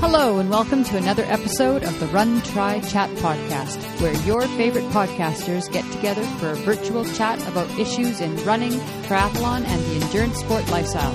Hello, 0.00 0.38
and 0.38 0.48
welcome 0.48 0.84
to 0.84 0.96
another 0.96 1.24
episode 1.24 1.82
of 1.82 1.98
the 1.98 2.06
Run, 2.06 2.40
Try, 2.42 2.78
Chat 2.78 3.10
podcast, 3.16 3.82
where 4.00 4.14
your 4.24 4.42
favorite 4.56 4.84
podcasters 4.90 5.70
get 5.72 5.84
together 5.90 6.22
for 6.38 6.50
a 6.50 6.54
virtual 6.54 7.04
chat 7.04 7.44
about 7.48 7.68
issues 7.80 8.20
in 8.20 8.36
running, 8.44 8.70
triathlon, 9.08 9.64
and 9.64 9.84
the 9.84 10.06
endurance 10.06 10.38
sport 10.38 10.70
lifestyle. 10.70 11.12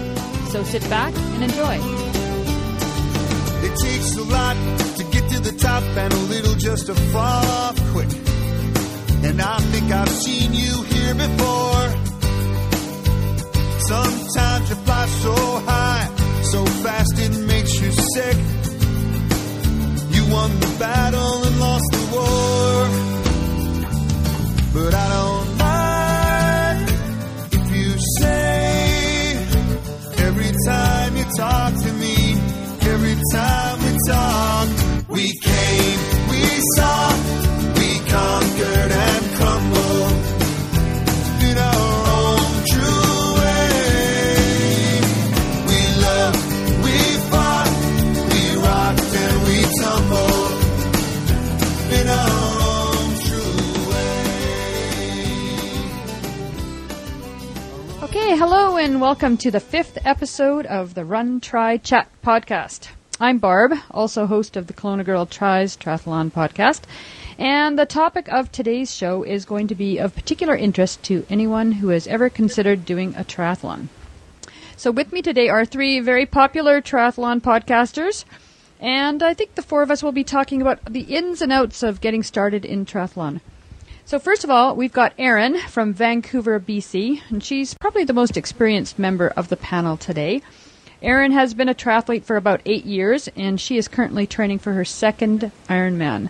So 0.47 0.65
sit 0.65 0.81
back 0.89 1.13
and 1.15 1.43
enjoy. 1.46 1.79
It 3.66 3.80
takes 3.80 4.18
a 4.18 4.23
lot 4.23 4.55
to 4.97 5.04
get 5.05 5.29
to 5.31 5.39
the 5.39 5.57
top 5.57 5.84
and 5.84 6.13
a 6.13 6.18
little 6.18 6.55
just 6.55 6.88
to 6.88 6.93
fall 6.93 7.45
off 7.45 7.79
quick. 7.93 8.11
And 9.23 9.41
I 9.41 9.59
think 9.59 9.91
I've 9.93 10.09
seen 10.09 10.54
you 10.54 10.84
here 10.84 11.15
before. 11.15 11.89
Sometimes 13.88 14.70
you 14.70 14.75
fly 14.75 15.05
so 15.07 15.36
high, 15.36 16.15
so 16.43 16.65
fast 16.84 17.13
it 17.18 17.47
makes 17.47 17.79
you 17.79 17.89
sick. 17.91 18.73
You 20.23 20.34
won 20.34 20.59
the 20.59 20.76
battle 20.80 21.44
and 21.44 21.59
lost 21.59 21.91
the 21.91 21.98
war. 22.13 22.88
But 24.73 24.94
I 24.94 25.09
don't 25.09 25.62
and 58.84 59.00
welcome 59.00 59.38
to 59.38 59.50
the 59.50 59.62
fifth 59.62 59.98
episode 60.06 60.66
of 60.66 60.94
the 60.94 61.06
Run, 61.06 61.39
Try, 61.39 61.78
Chat 61.78 62.09
podcast. 62.22 62.90
I'm 63.17 63.38
Barb, 63.38 63.72
also 63.90 64.25
host 64.25 64.58
of 64.58 64.67
the 64.67 64.73
Kelowna 64.73 65.06
Girl 65.06 65.25
Tries 65.25 65.78
Triathlon 65.78 66.34
podcast. 66.34 66.81
And 67.38 67.80
the 67.80 67.86
topic 67.86 68.28
of 68.28 68.52
today's 68.52 68.94
show 68.94 69.23
is 69.23 69.45
going 69.45 69.70
to 69.70 69.75
be 69.75 70.00
of 70.00 70.14
particular 70.14 70.53
interest 70.53 71.02
to 71.03 71.25
anyone 71.30 71.72
who 71.72 71.88
has 71.90 72.08
ever 72.08 72.30
considered 72.30 72.84
doing 72.84 73.16
a 73.16 73.23
triathlon. 73.23 73.88
So 74.75 74.92
with 74.92 75.14
me 75.14 75.22
today 75.22 75.47
are 75.47 75.64
three 75.64 76.02
very 76.02 76.25
popular 76.25 76.81
triathlon 76.81 77.40
podcasters, 77.40 78.25
and 78.81 79.23
I 79.23 79.34
think 79.34 79.56
the 79.56 79.62
four 79.62 79.81
of 79.81 79.92
us 79.92 80.03
will 80.03 80.12
be 80.12 80.25
talking 80.25 80.62
about 80.62 80.84
the 80.84 81.03
ins 81.03 81.42
and 81.42 81.53
outs 81.53 81.84
of 81.84 82.02
getting 82.02 82.22
started 82.22 82.66
in 82.66 82.86
triathlon. 82.86 83.40
So 84.14 84.19
first 84.19 84.44
of 84.44 84.52
all, 84.52 84.75
we've 84.75 84.94
got 84.94 85.16
Erin 85.17 85.58
from 85.58 85.92
Vancouver, 85.92 86.59
BC, 86.59 87.23
and 87.31 87.44
she's 87.44 87.73
probably 87.73 88.03
the 88.03 88.14
most 88.14 88.38
experienced 88.38 89.00
member 89.00 89.30
of 89.30 89.50
the 89.50 89.58
panel 89.58 89.97
today. 89.97 90.44
Erin 91.02 91.31
has 91.31 91.56
been 91.56 91.67
a 91.67 91.73
triathlete 91.73 92.23
for 92.23 92.38
about 92.38 92.61
eight 92.67 92.86
years, 92.86 93.28
and 93.36 93.59
she 93.59 93.75
is 93.75 93.88
currently 93.88 94.28
training 94.28 94.59
for 94.59 94.73
her 94.73 94.86
second 94.86 95.52
Ironman. 95.67 96.30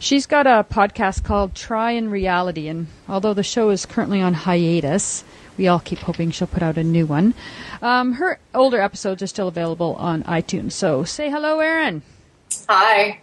She's 0.00 0.26
got 0.26 0.48
a 0.48 0.66
podcast 0.68 1.22
called 1.22 1.54
Try 1.54 1.92
in 1.92 2.10
Reality, 2.10 2.66
and 2.66 2.88
although 3.08 3.32
the 3.32 3.44
show 3.44 3.70
is 3.70 3.86
currently 3.86 4.20
on 4.20 4.34
hiatus, 4.34 5.22
we 5.56 5.68
all 5.68 5.78
keep 5.78 6.00
hoping 6.00 6.32
she'll 6.32 6.48
put 6.48 6.64
out 6.64 6.78
a 6.78 6.82
new 6.82 7.06
one. 7.06 7.34
Um, 7.80 8.14
her 8.14 8.40
older 8.52 8.80
episodes 8.80 9.22
are 9.22 9.28
still 9.28 9.46
available 9.46 9.94
on 10.00 10.24
iTunes. 10.24 10.72
So 10.72 11.04
say 11.04 11.30
hello, 11.30 11.60
Erin. 11.60 12.02
Hi. 12.68 13.20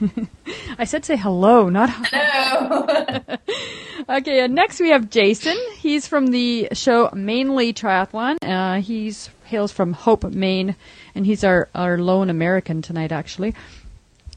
I 0.78 0.84
said 0.84 1.04
say 1.04 1.16
hello, 1.16 1.68
not. 1.68 1.90
Hello. 2.10 3.36
Okay, 4.08 4.44
and 4.44 4.54
next 4.54 4.78
we 4.78 4.90
have 4.90 5.10
Jason. 5.10 5.56
He's 5.78 6.06
from 6.06 6.28
the 6.28 6.68
show 6.74 7.10
Mainly 7.12 7.72
Triathlon. 7.72 8.36
Uh, 8.40 8.80
he's 8.80 9.30
hails 9.44 9.72
from 9.72 9.94
Hope, 9.94 10.22
Maine, 10.22 10.76
and 11.16 11.26
he's 11.26 11.42
our, 11.42 11.68
our 11.74 11.98
lone 11.98 12.30
American 12.30 12.82
tonight, 12.82 13.10
actually. 13.10 13.52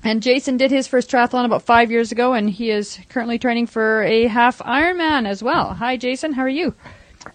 And 0.03 0.23
Jason 0.23 0.57
did 0.57 0.71
his 0.71 0.87
first 0.87 1.11
triathlon 1.11 1.45
about 1.45 1.63
five 1.63 1.91
years 1.91 2.11
ago, 2.11 2.33
and 2.33 2.49
he 2.49 2.71
is 2.71 2.99
currently 3.09 3.37
training 3.37 3.67
for 3.67 4.01
a 4.03 4.25
half 4.25 4.57
Ironman 4.59 5.27
as 5.27 5.43
well. 5.43 5.73
Hi, 5.75 5.97
Jason. 5.97 6.33
How 6.33 6.43
are 6.43 6.49
you? 6.49 6.73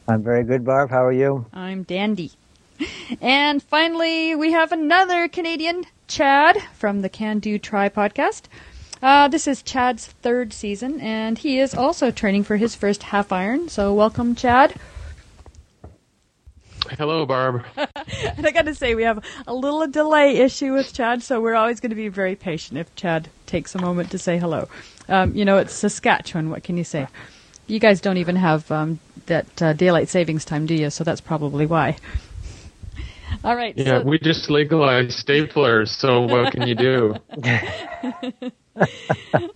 I'm 0.08 0.22
very 0.22 0.42
good, 0.44 0.64
Barb. 0.64 0.90
How 0.90 1.04
are 1.04 1.12
you? 1.12 1.46
I'm 1.52 1.84
dandy. 1.84 2.32
And 3.20 3.62
finally, 3.62 4.34
we 4.34 4.52
have 4.52 4.72
another 4.72 5.28
Canadian, 5.28 5.84
Chad, 6.08 6.56
from 6.74 7.02
the 7.02 7.08
Can 7.08 7.38
Do 7.38 7.58
Try 7.58 7.88
podcast. 7.88 8.42
Uh, 9.02 9.28
this 9.28 9.46
is 9.46 9.62
Chad's 9.62 10.06
third 10.06 10.52
season, 10.52 11.00
and 11.00 11.38
he 11.38 11.58
is 11.60 11.74
also 11.74 12.10
training 12.10 12.44
for 12.44 12.56
his 12.56 12.74
first 12.74 13.04
half 13.04 13.32
iron. 13.32 13.68
So, 13.68 13.92
welcome, 13.92 14.34
Chad. 14.34 14.74
Hello, 16.98 17.24
Barb. 17.26 17.64
And 18.36 18.46
I 18.46 18.50
got 18.50 18.66
to 18.66 18.74
say, 18.74 18.94
we 18.94 19.04
have 19.04 19.24
a 19.46 19.54
little 19.54 19.86
delay 19.86 20.36
issue 20.36 20.72
with 20.72 20.92
Chad, 20.92 21.22
so 21.22 21.40
we're 21.40 21.54
always 21.54 21.80
going 21.80 21.90
to 21.90 21.96
be 21.96 22.08
very 22.08 22.36
patient 22.36 22.78
if 22.78 22.94
Chad 22.94 23.28
takes 23.46 23.74
a 23.74 23.80
moment 23.80 24.10
to 24.10 24.18
say 24.18 24.38
hello. 24.38 24.68
Um, 25.08 25.34
you 25.34 25.44
know, 25.44 25.58
it's 25.58 25.72
Saskatchewan. 25.72 26.50
What 26.50 26.64
can 26.64 26.76
you 26.76 26.84
say? 26.84 27.06
You 27.66 27.78
guys 27.78 28.00
don't 28.00 28.18
even 28.18 28.36
have 28.36 28.70
um, 28.70 29.00
that 29.26 29.62
uh, 29.62 29.72
daylight 29.72 30.08
savings 30.08 30.44
time, 30.44 30.66
do 30.66 30.74
you? 30.74 30.90
So 30.90 31.04
that's 31.04 31.20
probably 31.20 31.66
why. 31.66 31.96
All 33.44 33.54
right. 33.54 33.76
Yeah, 33.76 34.00
so- 34.00 34.02
we 34.04 34.18
just 34.18 34.50
legalized 34.50 35.10
staplers, 35.24 35.88
so 35.88 36.22
what 36.22 36.52
can 36.52 36.66
you 36.66 36.74
do? 36.74 37.14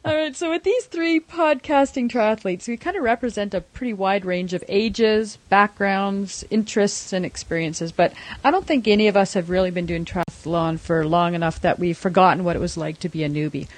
All 0.05 0.15
right, 0.15 0.37
so 0.37 0.51
with 0.51 0.63
these 0.63 0.85
three 0.85 1.19
podcasting 1.19 2.09
triathletes, 2.11 2.69
we 2.69 2.77
kind 2.77 2.97
of 2.97 3.03
represent 3.03 3.53
a 3.53 3.61
pretty 3.61 3.93
wide 3.93 4.25
range 4.25 4.53
of 4.55 4.63
ages, 4.69 5.39
backgrounds, 5.49 6.45
interests, 6.51 7.13
and 7.13 7.25
experiences. 7.25 7.91
But 7.91 8.13
I 8.45 8.51
don't 8.51 8.67
think 8.67 8.87
any 8.87 9.09
of 9.09 9.17
us 9.17 9.35
have 9.35 9.51
really 9.51 9.71
been 9.71 9.87
doing 9.87 10.05
triathlon 10.05 10.79
for 10.79 11.05
long 11.07 11.35
enough 11.35 11.63
that 11.63 11.79
we've 11.79 11.99
forgotten 11.99 12.45
what 12.45 12.57
it 12.57 12.61
was 12.61 12.77
like 12.77 13.01
to 13.01 13.09
be 13.09 13.25
a 13.25 13.29
newbie. 13.29 13.69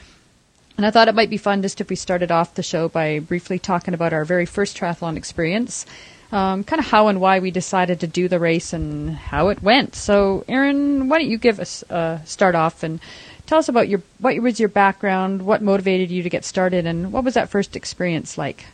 And 0.76 0.84
I 0.84 0.90
thought 0.90 1.08
it 1.08 1.14
might 1.14 1.30
be 1.30 1.36
fun 1.36 1.62
just 1.62 1.80
if 1.80 1.88
we 1.88 1.96
started 1.96 2.30
off 2.30 2.54
the 2.54 2.62
show 2.62 2.88
by 2.88 3.20
briefly 3.20 3.58
talking 3.58 3.94
about 3.94 4.12
our 4.12 4.24
very 4.24 4.46
first 4.46 4.76
triathlon 4.76 5.16
experience, 5.16 5.86
um, 6.32 6.64
kind 6.64 6.80
of 6.80 6.86
how 6.86 7.08
and 7.08 7.20
why 7.20 7.40
we 7.40 7.50
decided 7.50 8.00
to 8.00 8.06
do 8.06 8.28
the 8.28 8.38
race 8.38 8.72
and 8.72 9.16
how 9.16 9.48
it 9.48 9.62
went. 9.62 9.94
So, 9.94 10.44
Erin, 10.48 11.08
why 11.08 11.18
don't 11.18 11.30
you 11.30 11.38
give 11.38 11.58
us 11.60 11.82
a 11.90 11.94
uh, 11.94 12.24
start 12.24 12.54
off 12.54 12.82
and 12.82 13.00
tell 13.46 13.58
us 13.58 13.68
about 13.68 13.88
your 13.88 14.02
what 14.18 14.38
was 14.38 14.60
your 14.60 14.68
background, 14.68 15.42
what 15.42 15.62
motivated 15.62 16.10
you 16.10 16.22
to 16.22 16.30
get 16.30 16.44
started, 16.44 16.86
and 16.86 17.12
what 17.12 17.24
was 17.24 17.34
that 17.34 17.48
first 17.48 17.74
experience 17.74 18.38
like? 18.38 18.66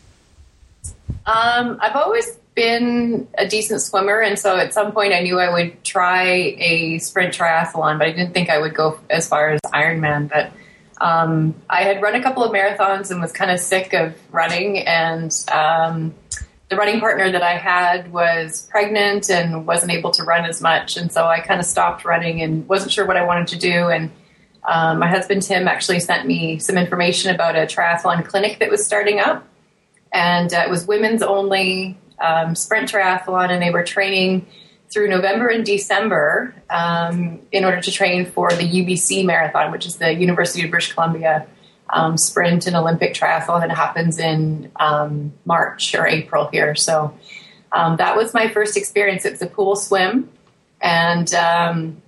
Um, 1.24 1.78
I've 1.80 1.96
always 1.96 2.38
been 2.54 3.26
a 3.38 3.48
decent 3.48 3.80
swimmer, 3.80 4.20
and 4.20 4.38
so 4.38 4.56
at 4.56 4.74
some 4.74 4.92
point 4.92 5.12
I 5.12 5.20
knew 5.20 5.38
I 5.38 5.52
would 5.52 5.82
try 5.82 6.24
a 6.58 6.98
sprint 6.98 7.34
triathlon, 7.34 7.98
but 7.98 8.08
I 8.08 8.12
didn't 8.12 8.32
think 8.32 8.50
I 8.50 8.58
would 8.58 8.74
go 8.74 9.00
as 9.08 9.28
far 9.28 9.50
as 9.50 9.60
Ironman. 9.62 10.28
But 10.28 10.52
um, 11.00 11.54
I 11.70 11.82
had 11.82 12.02
run 12.02 12.14
a 12.14 12.22
couple 12.22 12.44
of 12.44 12.52
marathons 12.52 13.10
and 13.10 13.20
was 13.20 13.32
kind 13.32 13.50
of 13.50 13.60
sick 13.60 13.94
of 13.94 14.14
running, 14.30 14.78
and 14.78 15.32
um, 15.52 16.14
the 16.68 16.76
running 16.76 16.98
partner 16.98 17.30
that 17.30 17.42
I 17.42 17.56
had 17.56 18.12
was 18.12 18.66
pregnant 18.70 19.30
and 19.30 19.66
wasn't 19.66 19.92
able 19.92 20.10
to 20.12 20.24
run 20.24 20.44
as 20.44 20.60
much, 20.60 20.96
and 20.96 21.12
so 21.12 21.24
I 21.24 21.40
kind 21.40 21.60
of 21.60 21.66
stopped 21.66 22.04
running 22.04 22.42
and 22.42 22.68
wasn't 22.68 22.92
sure 22.92 23.06
what 23.06 23.16
I 23.16 23.24
wanted 23.24 23.48
to 23.48 23.58
do. 23.58 23.88
And 23.88 24.10
um, 24.66 24.98
my 24.98 25.06
husband 25.06 25.42
Tim 25.42 25.68
actually 25.68 26.00
sent 26.00 26.26
me 26.26 26.58
some 26.58 26.76
information 26.76 27.32
about 27.32 27.54
a 27.54 27.66
triathlon 27.66 28.24
clinic 28.24 28.58
that 28.58 28.70
was 28.70 28.84
starting 28.84 29.20
up, 29.20 29.46
and 30.12 30.52
uh, 30.52 30.64
it 30.66 30.70
was 30.70 30.86
women's 30.86 31.22
only 31.22 31.96
um, 32.18 32.56
sprint 32.56 32.90
triathlon, 32.90 33.50
and 33.50 33.62
they 33.62 33.70
were 33.70 33.84
training 33.84 34.46
through 34.90 35.08
November 35.08 35.48
and 35.48 35.64
December 35.64 36.54
um, 36.70 37.40
in 37.52 37.64
order 37.64 37.80
to 37.80 37.92
train 37.92 38.26
for 38.26 38.50
the 38.50 38.68
UBC 38.68 39.24
marathon, 39.24 39.70
which 39.70 39.86
is 39.86 39.96
the 39.96 40.12
University 40.12 40.64
of 40.64 40.70
British 40.70 40.92
Columbia 40.92 41.46
um, 41.90 42.16
sprint 42.16 42.66
and 42.66 42.76
Olympic 42.76 43.14
triathlon 43.14 43.60
that 43.60 43.70
happens 43.70 44.18
in 44.18 44.70
um, 44.76 45.32
March 45.44 45.94
or 45.94 46.06
April 46.06 46.48
here. 46.48 46.74
So 46.74 47.14
um, 47.72 47.96
that 47.96 48.16
was 48.16 48.34
my 48.34 48.48
first 48.48 48.76
experience. 48.76 49.24
It's 49.24 49.42
a 49.42 49.46
pool 49.46 49.76
swim 49.76 50.30
and 50.80 51.32
um, 51.34 52.02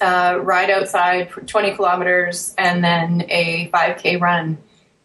ride 0.00 0.70
outside 0.70 1.30
for 1.30 1.40
20 1.42 1.74
kilometers 1.74 2.54
and 2.56 2.82
then 2.82 3.26
a 3.28 3.70
5K 3.72 4.20
run. 4.20 4.58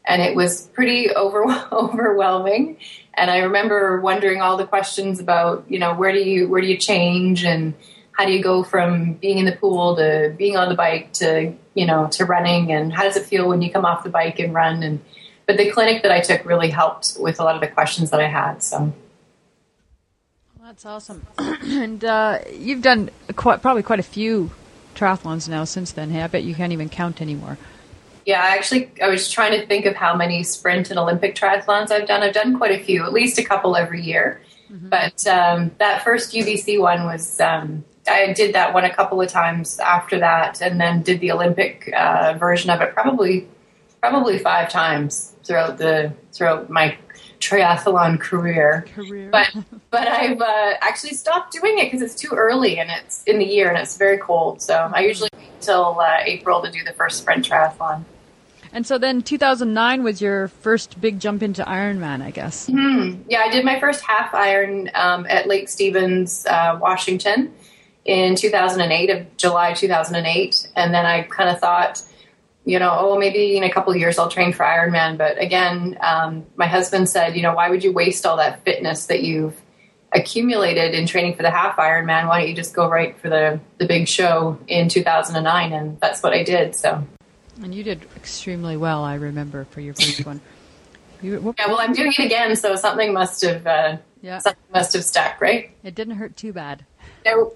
And 0.05 0.21
it 0.21 0.35
was 0.35 0.67
pretty 0.67 1.11
over- 1.13 1.67
overwhelming. 1.71 2.77
And 3.13 3.29
I 3.29 3.39
remember 3.39 3.99
wondering 3.99 4.41
all 4.41 4.55
the 4.57 4.65
questions 4.65 5.19
about, 5.19 5.65
you 5.67 5.77
know, 5.79 5.93
where 5.93 6.13
do 6.13 6.19
you 6.19 6.47
where 6.47 6.61
do 6.61 6.67
you 6.67 6.77
change 6.77 7.43
and 7.43 7.73
how 8.19 8.25
do 8.25 8.33
you 8.33 8.43
go 8.43 8.63
from 8.63 9.13
being 9.13 9.37
in 9.37 9.45
the 9.45 9.53
pool 9.53 9.95
to 9.95 10.35
being 10.37 10.57
on 10.57 10.67
the 10.67 10.75
bike 10.75 11.13
to 11.13 11.53
you 11.73 11.85
know 11.85 12.09
to 12.11 12.25
running 12.25 12.69
and 12.69 12.91
how 12.91 13.03
does 13.03 13.15
it 13.15 13.25
feel 13.25 13.47
when 13.47 13.61
you 13.61 13.71
come 13.71 13.85
off 13.85 14.03
the 14.03 14.09
bike 14.09 14.39
and 14.39 14.53
run 14.53 14.83
and 14.83 14.99
but 15.45 15.55
the 15.55 15.71
clinic 15.71 16.03
that 16.03 16.11
I 16.11 16.19
took 16.19 16.45
really 16.45 16.69
helped 16.69 17.15
with 17.17 17.39
a 17.39 17.45
lot 17.45 17.55
of 17.55 17.61
the 17.61 17.67
questions 17.69 18.11
that 18.11 18.19
I 18.19 18.27
had. 18.27 18.61
So 18.61 18.93
That's 20.61 20.85
awesome. 20.85 21.25
and 21.39 22.03
uh, 22.03 22.39
you've 22.53 22.81
done 22.81 23.09
quite, 23.37 23.61
probably 23.61 23.83
quite 23.83 23.99
a 23.99 24.03
few 24.03 24.51
triathlons 24.95 25.47
now 25.47 25.63
since 25.63 25.93
then. 25.93 26.11
Hey, 26.11 26.21
I 26.21 26.27
bet 26.27 26.43
you 26.43 26.53
can't 26.53 26.73
even 26.73 26.89
count 26.89 27.21
anymore. 27.21 27.57
Yeah, 28.25 28.43
I 28.43 28.49
actually 28.57 28.91
I 29.01 29.07
was 29.07 29.31
trying 29.31 29.59
to 29.59 29.65
think 29.65 29.85
of 29.85 29.95
how 29.95 30.13
many 30.13 30.43
sprint 30.43 30.89
and 30.89 30.99
Olympic 30.99 31.35
triathlons 31.35 31.89
I've 31.89 32.05
done. 32.05 32.21
I've 32.21 32.33
done 32.33 32.57
quite 32.57 32.79
a 32.79 32.83
few, 32.83 33.05
at 33.05 33.13
least 33.13 33.39
a 33.39 33.43
couple 33.43 33.77
every 33.77 34.03
year. 34.03 34.41
Mm-hmm. 34.71 34.89
But 34.89 35.25
um, 35.25 35.71
that 35.79 36.03
first 36.03 36.33
UBC 36.33 36.79
one 36.79 37.05
was 37.05 37.39
um, 37.39 37.83
I 38.09 38.33
did 38.33 38.55
that 38.55 38.73
one 38.73 38.85
a 38.85 38.93
couple 38.93 39.21
of 39.21 39.29
times 39.29 39.79
after 39.79 40.19
that, 40.19 40.61
and 40.61 40.79
then 40.79 41.01
did 41.03 41.19
the 41.19 41.31
Olympic 41.31 41.91
uh, 41.95 42.35
version 42.37 42.69
of 42.69 42.81
it 42.81 42.93
probably 42.93 43.47
probably 44.01 44.39
five 44.39 44.69
times 44.69 45.35
throughout 45.43 45.77
the 45.77 46.13
throughout 46.31 46.69
my 46.69 46.97
triathlon 47.39 48.19
career. 48.19 48.85
Career. 48.93 49.29
But 49.31 49.53
but 49.89 50.07
I've 50.07 50.41
uh, 50.41 50.73
actually 50.81 51.13
stopped 51.13 51.53
doing 51.53 51.77
it 51.79 51.85
because 51.85 52.01
it's 52.01 52.15
too 52.15 52.31
early 52.33 52.79
and 52.79 52.89
it's 52.89 53.23
in 53.23 53.39
the 53.39 53.45
year 53.45 53.69
and 53.69 53.77
it's 53.77 53.97
very 53.97 54.17
cold. 54.17 54.61
So 54.61 54.91
I 54.93 55.01
usually 55.01 55.29
wait 55.33 55.49
until 55.59 55.99
uh, 55.99 56.17
April 56.23 56.61
to 56.61 56.71
do 56.71 56.83
the 56.83 56.93
first 56.93 57.19
sprint 57.19 57.47
triathlon. 57.47 58.03
And 58.71 58.85
so 58.85 58.99
then 58.99 59.23
2009 59.23 60.03
was 60.03 60.21
your 60.21 60.49
first 60.49 61.01
big 61.01 61.19
jump 61.19 61.41
into 61.41 61.63
Ironman, 61.63 62.21
I 62.21 62.29
guess. 62.29 62.69
Mm-hmm. 62.69 63.23
Yeah, 63.27 63.39
I 63.39 63.49
did 63.49 63.65
my 63.65 63.79
first 63.79 64.03
half 64.03 64.31
iron 64.35 64.91
um, 64.93 65.25
at 65.27 65.47
Lake 65.47 65.69
Stevens, 65.69 66.45
uh, 66.45 66.77
Washington 66.79 67.51
in 68.09 68.35
2008 68.35 69.09
of 69.11 69.37
July 69.37 69.73
2008 69.73 70.67
and 70.75 70.93
then 70.93 71.05
I 71.05 71.21
kind 71.23 71.49
of 71.49 71.59
thought 71.59 72.03
you 72.65 72.77
know, 72.77 72.95
oh, 72.99 73.17
maybe 73.17 73.57
in 73.57 73.63
a 73.63 73.71
couple 73.71 73.91
of 73.91 73.97
years 73.97 74.19
I'll 74.19 74.29
train 74.29 74.53
for 74.53 74.63
Ironman. 74.63 75.17
But 75.17 75.41
again, 75.41 75.97
um, 76.01 76.45
my 76.55 76.67
husband 76.67 77.09
said, 77.09 77.35
you 77.35 77.41
know, 77.41 77.55
why 77.55 77.69
would 77.69 77.83
you 77.83 77.91
waste 77.91 78.25
all 78.25 78.37
that 78.37 78.63
fitness 78.63 79.07
that 79.07 79.23
you've 79.23 79.59
accumulated 80.11 80.93
in 80.93 81.07
training 81.07 81.35
for 81.35 81.41
the 81.41 81.49
half 81.49 81.77
Ironman? 81.77 82.27
Why 82.27 82.41
don't 82.41 82.49
you 82.49 82.55
just 82.55 82.75
go 82.75 82.87
right 82.87 83.17
for 83.19 83.29
the 83.29 83.59
the 83.77 83.87
big 83.87 84.07
show 84.07 84.59
in 84.67 84.87
2009? 84.87 85.73
And 85.73 85.99
that's 85.99 86.21
what 86.21 86.33
I 86.33 86.43
did. 86.43 86.75
So. 86.75 87.03
And 87.63 87.73
you 87.73 87.83
did 87.83 88.05
extremely 88.15 88.77
well, 88.77 89.03
I 89.03 89.15
remember, 89.15 89.65
for 89.65 89.81
your 89.81 89.93
first 89.95 90.25
one. 90.25 90.41
You, 91.21 91.53
yeah, 91.59 91.67
well, 91.67 91.81
I'm 91.81 91.91
doing 91.91 92.13
it 92.17 92.23
again, 92.27 92.55
so 92.55 92.77
something 92.77 93.11
must 93.11 93.41
have 93.41 93.67
uh, 93.67 93.97
yeah. 94.21 94.37
something 94.37 94.63
must 94.73 94.93
have 94.93 95.03
stuck, 95.03 95.41
right? 95.41 95.69
It 95.83 95.93
didn't 95.93 96.15
hurt 96.15 96.37
too 96.37 96.53
bad. 96.53 96.85
No. 97.25 97.51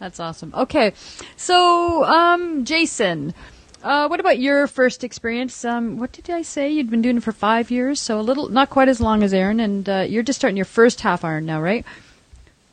That's 0.00 0.18
awesome. 0.18 0.52
Okay, 0.56 0.94
so 1.36 2.04
um, 2.04 2.64
Jason, 2.64 3.34
uh, 3.82 4.08
what 4.08 4.18
about 4.18 4.38
your 4.38 4.66
first 4.66 5.04
experience? 5.04 5.62
Um, 5.64 5.98
what 5.98 6.10
did 6.10 6.30
I 6.30 6.40
say? 6.40 6.70
You'd 6.70 6.90
been 6.90 7.02
doing 7.02 7.18
it 7.18 7.22
for 7.22 7.32
five 7.32 7.70
years, 7.70 8.00
so 8.00 8.18
a 8.18 8.22
little, 8.22 8.48
not 8.48 8.70
quite 8.70 8.88
as 8.88 9.00
long 9.00 9.22
as 9.22 9.34
Erin, 9.34 9.60
and 9.60 9.88
uh, 9.88 10.06
you're 10.08 10.22
just 10.22 10.38
starting 10.38 10.56
your 10.56 10.64
first 10.64 11.02
half 11.02 11.22
iron 11.22 11.44
now, 11.44 11.60
right? 11.60 11.84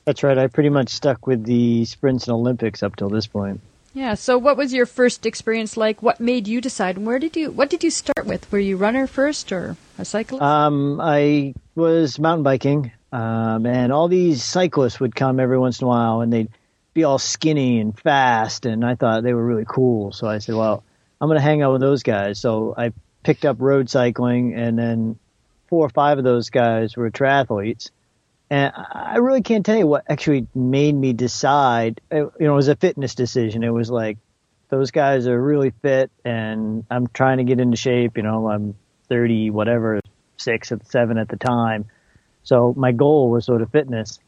That's 0.05 0.23
right. 0.23 0.37
I 0.37 0.47
pretty 0.47 0.69
much 0.69 0.87
stuck 0.87 1.27
with 1.27 1.43
the 1.43 1.83
sprints 1.83 2.27
and 2.27 2.33
Olympics 2.33 2.81
up 2.81 2.95
till 2.95 3.09
this 3.09 3.27
point. 3.27 3.59
Yeah. 3.93 4.13
So, 4.13 4.37
what 4.37 4.55
was 4.55 4.73
your 4.73 4.85
first 4.85 5.25
experience 5.25 5.75
like? 5.75 6.01
What 6.01 6.21
made 6.21 6.47
you 6.47 6.61
decide? 6.61 6.95
And 6.95 7.05
where 7.05 7.19
did 7.19 7.35
you? 7.35 7.51
What 7.51 7.69
did 7.69 7.83
you 7.83 7.89
start 7.89 8.25
with? 8.25 8.49
Were 8.49 8.59
you 8.59 8.77
runner 8.77 9.05
first 9.05 9.51
or 9.51 9.75
a 9.97 10.05
cyclist? 10.05 10.41
Um, 10.41 11.01
I 11.01 11.55
was 11.75 12.19
mountain 12.19 12.43
biking, 12.43 12.91
um, 13.11 13.65
and 13.65 13.91
all 13.91 14.07
these 14.07 14.43
cyclists 14.43 15.01
would 15.01 15.13
come 15.13 15.41
every 15.41 15.57
once 15.59 15.81
in 15.81 15.85
a 15.85 15.87
while, 15.89 16.21
and 16.21 16.31
they'd 16.31 16.49
be 16.97 17.03
all 17.03 17.19
skinny 17.19 17.79
and 17.79 17.97
fast, 17.97 18.65
and 18.65 18.83
I 18.83 18.95
thought 18.95 19.21
they 19.21 19.33
were 19.33 19.45
really 19.45 19.65
cool. 19.67 20.11
So 20.11 20.27
I 20.27 20.39
said, 20.39 20.55
well 20.55 20.83
I'm 21.19 21.27
going 21.27 21.37
to 21.37 21.43
hang 21.43 21.61
out 21.61 21.73
with 21.73 21.81
those 21.81 22.03
guys. 22.03 22.39
So 22.39 22.73
I 22.77 22.93
picked 23.23 23.45
up 23.45 23.57
road 23.59 23.89
cycling, 23.89 24.53
and 24.55 24.77
then 24.77 25.19
four 25.67 25.85
or 25.85 25.89
five 25.89 26.17
of 26.17 26.23
those 26.23 26.49
guys 26.49 26.95
were 26.95 27.09
triathletes. 27.09 27.91
And 28.49 28.71
I 28.75 29.17
really 29.17 29.41
can't 29.41 29.65
tell 29.65 29.77
you 29.77 29.87
what 29.87 30.05
actually 30.09 30.47
made 30.55 30.95
me 30.95 31.13
decide. 31.13 32.01
You 32.11 32.31
know, 32.39 32.53
it 32.53 32.55
was 32.55 32.67
a 32.67 32.75
fitness 32.75 33.15
decision. 33.15 33.63
It 33.63 33.69
was 33.69 33.89
like 33.89 34.17
those 34.69 34.91
guys 34.91 35.27
are 35.27 35.41
really 35.41 35.71
fit, 35.81 36.11
and 36.23 36.85
I'm 36.89 37.07
trying 37.07 37.37
to 37.37 37.43
get 37.43 37.59
into 37.59 37.77
shape. 37.77 38.17
You 38.17 38.23
know, 38.23 38.49
I'm 38.49 38.75
30, 39.09 39.49
whatever, 39.49 39.99
six 40.37 40.71
at 40.71 40.87
seven 40.87 41.17
at 41.17 41.29
the 41.29 41.37
time. 41.37 41.85
So 42.43 42.73
my 42.77 42.91
goal 42.91 43.29
was 43.29 43.45
sort 43.45 43.61
of 43.61 43.71
fitness. 43.71 44.19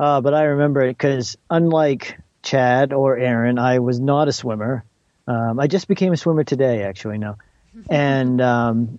Uh, 0.00 0.22
but 0.22 0.32
I 0.32 0.44
remember 0.44 0.80
it 0.80 0.96
because 0.96 1.36
unlike 1.50 2.18
Chad 2.42 2.94
or 2.94 3.18
Erin, 3.18 3.58
I 3.58 3.80
was 3.80 4.00
not 4.00 4.28
a 4.28 4.32
swimmer. 4.32 4.82
Um, 5.26 5.60
I 5.60 5.66
just 5.66 5.88
became 5.88 6.14
a 6.14 6.16
swimmer 6.16 6.42
today, 6.42 6.84
actually. 6.84 7.18
No, 7.18 7.36
and 7.90 8.40
um, 8.40 8.98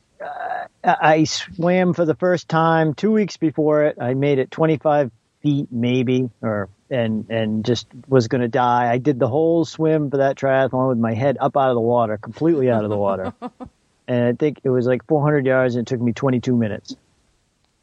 I 0.84 1.24
swam 1.24 1.96
for 1.96 2.06
the 2.06 2.14
first 2.14 2.48
time 2.48 2.94
two 2.94 3.12
weeks 3.12 3.38
before 3.38 3.86
it. 3.86 3.98
I 4.00 4.14
made 4.14 4.38
it 4.38 4.52
25 4.52 5.10
feet, 5.42 5.70
maybe, 5.72 6.30
or 6.40 6.70
and 6.92 7.26
and 7.32 7.66
just 7.66 7.88
was 8.08 8.28
going 8.28 8.42
to 8.42 8.48
die. 8.48 8.92
I 8.92 9.00
did 9.00 9.18
the 9.18 9.28
whole 9.28 9.66
swim 9.66 10.12
for 10.12 10.18
that 10.18 10.36
triathlon 10.36 10.90
with 10.90 11.00
my 11.00 11.16
head 11.16 11.36
up 11.40 11.58
out 11.58 11.70
of 11.70 11.76
the 11.76 11.82
water, 11.82 12.20
completely 12.20 12.70
out 12.70 12.84
of 12.84 12.92
the 12.92 12.98
water. 12.98 13.34
and 14.08 14.24
I 14.24 14.34
think 14.34 14.60
it 14.64 14.70
was 14.70 14.86
like 14.86 15.08
400 15.08 15.48
yards, 15.48 15.74
and 15.74 15.88
it 15.88 15.90
took 15.90 16.00
me 16.00 16.14
22 16.14 16.56
minutes. 16.56 16.96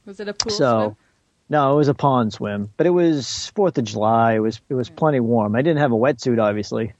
Was 0.06 0.20
it 0.20 0.29
a 0.29 0.35
pool 0.35 0.53
so, 0.53 0.81
swim? 0.81 0.97
No, 1.50 1.73
it 1.73 1.77
was 1.77 1.89
a 1.89 1.95
pond 1.95 2.33
swim, 2.33 2.71
but 2.77 2.87
it 2.87 2.91
was 2.91 3.50
Fourth 3.55 3.79
of 3.79 3.85
July. 3.85 4.35
It 4.35 4.41
was 4.41 4.61
it 4.69 4.75
was 4.75 4.91
plenty 4.91 5.21
warm. 5.21 5.56
I 5.56 5.62
didn't 5.62 5.81
have 5.81 5.93
a 5.93 5.97
wetsuit, 5.97 6.43
obviously, 6.43 6.93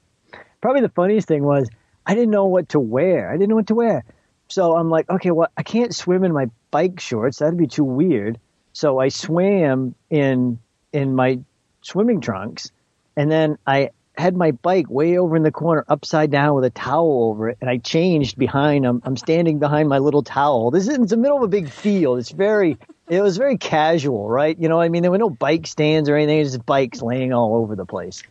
probably 0.61 0.81
the 0.81 0.89
funniest 0.89 1.27
thing 1.27 1.43
was 1.43 1.69
I 2.05 2.15
didn't 2.15 2.31
know 2.31 2.45
what 2.45 2.69
to 2.69 2.79
wear. 2.79 3.29
I 3.29 3.33
didn't 3.33 3.49
know 3.49 3.55
what 3.55 3.67
to 3.67 3.75
wear. 3.75 4.03
So 4.47 4.75
I'm 4.75 4.89
like, 4.89 5.09
okay, 5.09 5.31
well, 5.31 5.49
I 5.55 5.63
can't 5.63 5.93
swim 5.93 6.23
in 6.23 6.33
my 6.33 6.49
bike 6.71 6.99
shorts. 6.99 7.37
That'd 7.37 7.57
be 7.57 7.67
too 7.67 7.83
weird. 7.83 8.39
So 8.73 8.99
I 8.99 9.09
swam 9.09 9.93
in 10.09 10.59
in 10.91 11.15
my 11.15 11.39
swimming 11.81 12.21
trunks, 12.21 12.71
and 13.15 13.31
then 13.31 13.57
I 13.67 13.91
had 14.17 14.35
my 14.35 14.51
bike 14.51 14.89
way 14.89 15.17
over 15.17 15.35
in 15.35 15.43
the 15.43 15.51
corner, 15.51 15.85
upside 15.87 16.31
down 16.31 16.55
with 16.55 16.65
a 16.65 16.69
towel 16.69 17.29
over 17.29 17.49
it, 17.49 17.57
and 17.61 17.69
I 17.69 17.77
changed 17.77 18.37
behind. 18.37 18.85
I'm 18.85 19.01
I'm 19.05 19.17
standing 19.17 19.59
behind 19.59 19.87
my 19.89 19.99
little 19.99 20.23
towel. 20.23 20.71
This 20.71 20.87
is 20.87 20.95
in 20.95 21.05
the 21.05 21.17
middle 21.17 21.37
of 21.37 21.43
a 21.43 21.47
big 21.47 21.69
field. 21.69 22.17
It's 22.19 22.31
very 22.31 22.77
it 23.09 23.21
was 23.21 23.37
very 23.37 23.57
casual, 23.57 24.29
right? 24.29 24.57
You 24.57 24.69
know, 24.69 24.79
I 24.79 24.87
mean, 24.89 25.01
there 25.01 25.11
were 25.11 25.17
no 25.17 25.31
bike 25.31 25.65
stands 25.65 26.09
or 26.09 26.15
anything. 26.15 26.43
Just 26.43 26.65
bikes 26.65 27.01
laying 27.01 27.33
all 27.33 27.55
over 27.55 27.75
the 27.75 27.85
place. 27.85 28.23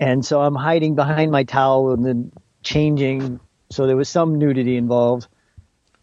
And 0.00 0.24
so 0.24 0.40
I'm 0.40 0.54
hiding 0.54 0.94
behind 0.94 1.30
my 1.30 1.44
towel 1.44 1.92
and 1.92 2.04
then 2.04 2.32
changing. 2.62 3.40
So 3.70 3.86
there 3.86 3.96
was 3.96 4.08
some 4.08 4.38
nudity 4.38 4.76
involved. 4.76 5.28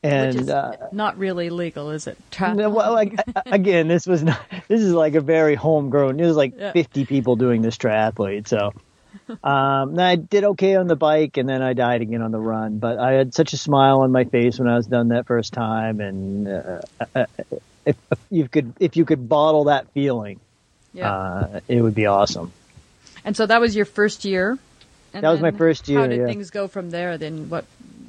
And 0.04 0.50
uh, 0.50 0.74
not 0.92 1.18
really 1.18 1.50
legal, 1.50 1.90
is 1.90 2.08
it? 2.08 2.18
No, 2.40 2.70
well, 2.70 2.92
like 2.92 3.16
again, 3.46 3.88
this 3.88 4.06
was 4.06 4.22
not. 4.22 4.40
This 4.68 4.82
is 4.82 4.92
like 4.92 5.16
a 5.16 5.22
very 5.22 5.56
homegrown. 5.56 6.20
It 6.20 6.26
was 6.26 6.36
like 6.36 6.54
yeah. 6.58 6.74
50 6.74 7.06
people 7.06 7.36
doing 7.38 7.62
this 7.62 7.78
triathlete. 7.78 8.48
So 8.48 8.74
um, 9.44 9.98
I 9.98 10.18
did 10.18 10.44
okay 10.44 10.76
on 10.76 10.88
the 10.88 10.98
bike, 10.98 11.38
and 11.38 11.48
then 11.48 11.62
I 11.62 11.72
died 11.72 12.02
again 12.02 12.22
on 12.22 12.32
the 12.32 12.40
run. 12.40 12.80
But 12.80 13.00
I 13.00 13.14
had 13.14 13.34
such 13.34 13.54
a 13.54 13.58
smile 13.58 14.02
on 14.02 14.12
my 14.12 14.26
face 14.26 14.60
when 14.60 14.68
I 14.68 14.76
was 14.76 14.88
done 14.88 15.08
that 15.08 15.26
first 15.26 15.54
time, 15.54 16.02
and 16.02 16.50
uh, 16.50 16.82
uh, 17.00 17.06
uh 17.16 17.26
if, 17.86 17.96
you 18.30 18.48
could, 18.48 18.74
if 18.80 18.98
you 18.98 19.06
could 19.06 19.28
bottle 19.28 19.66
that 19.66 19.92
feeling, 19.94 20.40
yeah. 20.94 21.12
Uh, 21.12 21.60
it 21.68 21.82
would 21.82 21.96
be 21.96 22.06
awesome. 22.06 22.54
And 23.26 23.36
so 23.36 23.46
that 23.46 23.60
was 23.60 23.76
your 23.76 23.86
first 23.86 24.26
year. 24.26 24.58
And 25.14 25.24
that 25.24 25.30
was 25.30 25.42
my 25.42 25.52
first 25.52 25.88
year. 25.88 26.00
How 26.00 26.08
did 26.08 26.20
yeah. 26.20 26.26
things 26.26 26.50
go 26.50 26.68
from 26.68 26.90
there? 26.90 27.18
Then 27.18 27.50
what 27.50 27.66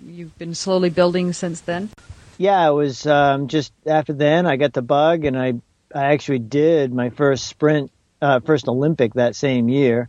you've 0.07 0.37
been 0.39 0.55
slowly 0.55 0.91
building 0.91 1.33
since 1.33 1.61
then? 1.61 1.91
Yeah, 2.39 2.69
it 2.69 2.73
was 2.73 3.07
um, 3.07 3.49
just 3.49 3.73
after 3.87 4.13
then 4.13 4.47
I 4.47 4.57
got 4.57 4.73
the 4.73 4.83
bug, 4.83 5.25
and 5.25 5.39
I 5.39 5.55
I 5.95 6.13
actually 6.13 6.41
did 6.41 6.93
my 6.93 7.11
first 7.11 7.47
sprint, 7.47 7.91
uh, 8.21 8.41
first 8.41 8.69
Olympic 8.69 9.15
that 9.15 9.37
same 9.37 9.69
year. 9.69 10.09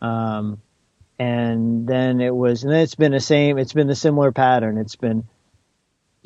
Um, 0.00 0.60
and 1.18 1.86
then 1.86 2.20
it 2.20 2.34
was, 2.34 2.62
and 2.62 2.72
then 2.72 2.80
it's 2.80 2.94
been 2.94 3.12
the 3.12 3.20
same. 3.20 3.58
It's 3.58 3.72
been 3.72 3.88
the 3.88 3.94
similar 3.96 4.30
pattern. 4.30 4.78
It's 4.78 4.96
been 4.96 5.24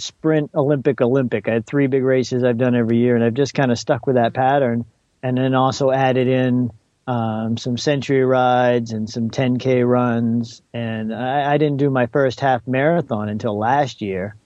sprint, 0.00 0.50
Olympic, 0.54 1.00
Olympic. 1.00 1.49
I 1.49 1.52
had 1.54 1.66
three 1.66 1.87
big 1.87 2.02
races 2.02 2.45
I've 2.45 2.59
done 2.59 2.75
every 2.75 2.99
year, 2.99 3.14
and 3.14 3.25
I've 3.25 3.35
just 3.35 3.54
kind 3.54 3.71
of 3.71 3.78
stuck 3.78 4.07
with 4.07 4.16
that 4.16 4.35
pattern. 4.35 4.85
And 5.23 5.37
then 5.37 5.54
also 5.54 5.90
added 5.90 6.28
in 6.28 6.71
um, 7.07 7.57
some 7.57 7.76
century 7.76 8.25
rides 8.25 8.92
and 8.92 9.09
some 9.09 9.30
10K 9.30 9.87
runs. 9.87 10.62
And 10.73 11.14
I, 11.14 11.52
I, 11.52 11.59
didn't 11.59 11.78
do 11.78 11.90
my 11.90 12.07
first 12.07 12.40
half 12.40 12.66
marathon 12.66 13.28
until 13.28 13.59
last 13.59 14.00
year. 14.00 14.37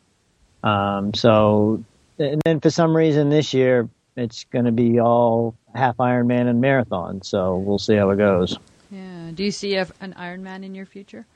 Um, 0.63 1.13
so, 1.15 1.85
and 2.19 2.41
then 2.45 2.61
for 2.61 2.71
some 2.71 2.97
reason 2.97 3.29
this 3.29 3.53
year, 3.55 3.89
it's 4.17 4.45
going 4.45 4.65
to 4.65 4.73
be 4.73 4.99
all 4.99 5.55
half 5.75 5.97
Ironman 5.99 6.49
and 6.49 6.61
marathon. 6.61 7.23
So 7.23 7.57
we'll 7.57 7.79
see 7.79 7.97
how 7.97 8.11
it 8.11 8.17
goes. 8.17 8.59
Yeah. 8.91 9.31
Do 9.35 9.45
you 9.45 9.51
see 9.51 9.75
a, 9.75 9.87
an 10.01 10.15
Ironman 10.19 10.65
in 10.65 10.75
your 10.75 10.87
future? 10.87 11.27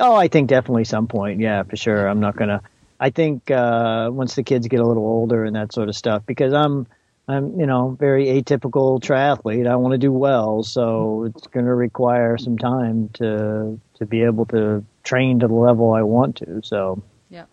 Oh, 0.00 0.14
I 0.14 0.28
think 0.28 0.48
definitely 0.48 0.84
some 0.84 1.06
point. 1.06 1.40
Yeah, 1.40 1.62
for 1.62 1.76
sure. 1.76 2.06
I'm 2.06 2.20
not 2.20 2.36
going 2.36 2.48
to. 2.48 2.60
I 2.98 3.10
think 3.10 3.50
uh, 3.50 4.08
once 4.12 4.34
the 4.34 4.42
kids 4.42 4.68
get 4.68 4.80
a 4.80 4.86
little 4.86 5.04
older 5.04 5.44
and 5.44 5.56
that 5.56 5.72
sort 5.72 5.88
of 5.88 5.96
stuff, 5.96 6.24
because 6.26 6.52
I'm 6.52 6.86
I'm, 7.26 7.58
you 7.58 7.66
know, 7.66 7.96
very 7.98 8.26
atypical 8.26 9.00
triathlete. 9.00 9.66
I 9.66 9.76
want 9.76 9.92
to 9.92 9.98
do 9.98 10.12
well, 10.12 10.62
so 10.62 11.24
it's 11.24 11.46
going 11.46 11.64
to 11.64 11.74
require 11.74 12.36
some 12.36 12.58
time 12.58 13.08
to 13.14 13.80
to 13.94 14.06
be 14.06 14.22
able 14.22 14.46
to 14.46 14.84
train 15.02 15.40
to 15.40 15.48
the 15.48 15.54
level 15.54 15.92
I 15.92 16.02
want 16.02 16.36
to. 16.36 16.60
So, 16.62 17.02
yeah, 17.30 17.44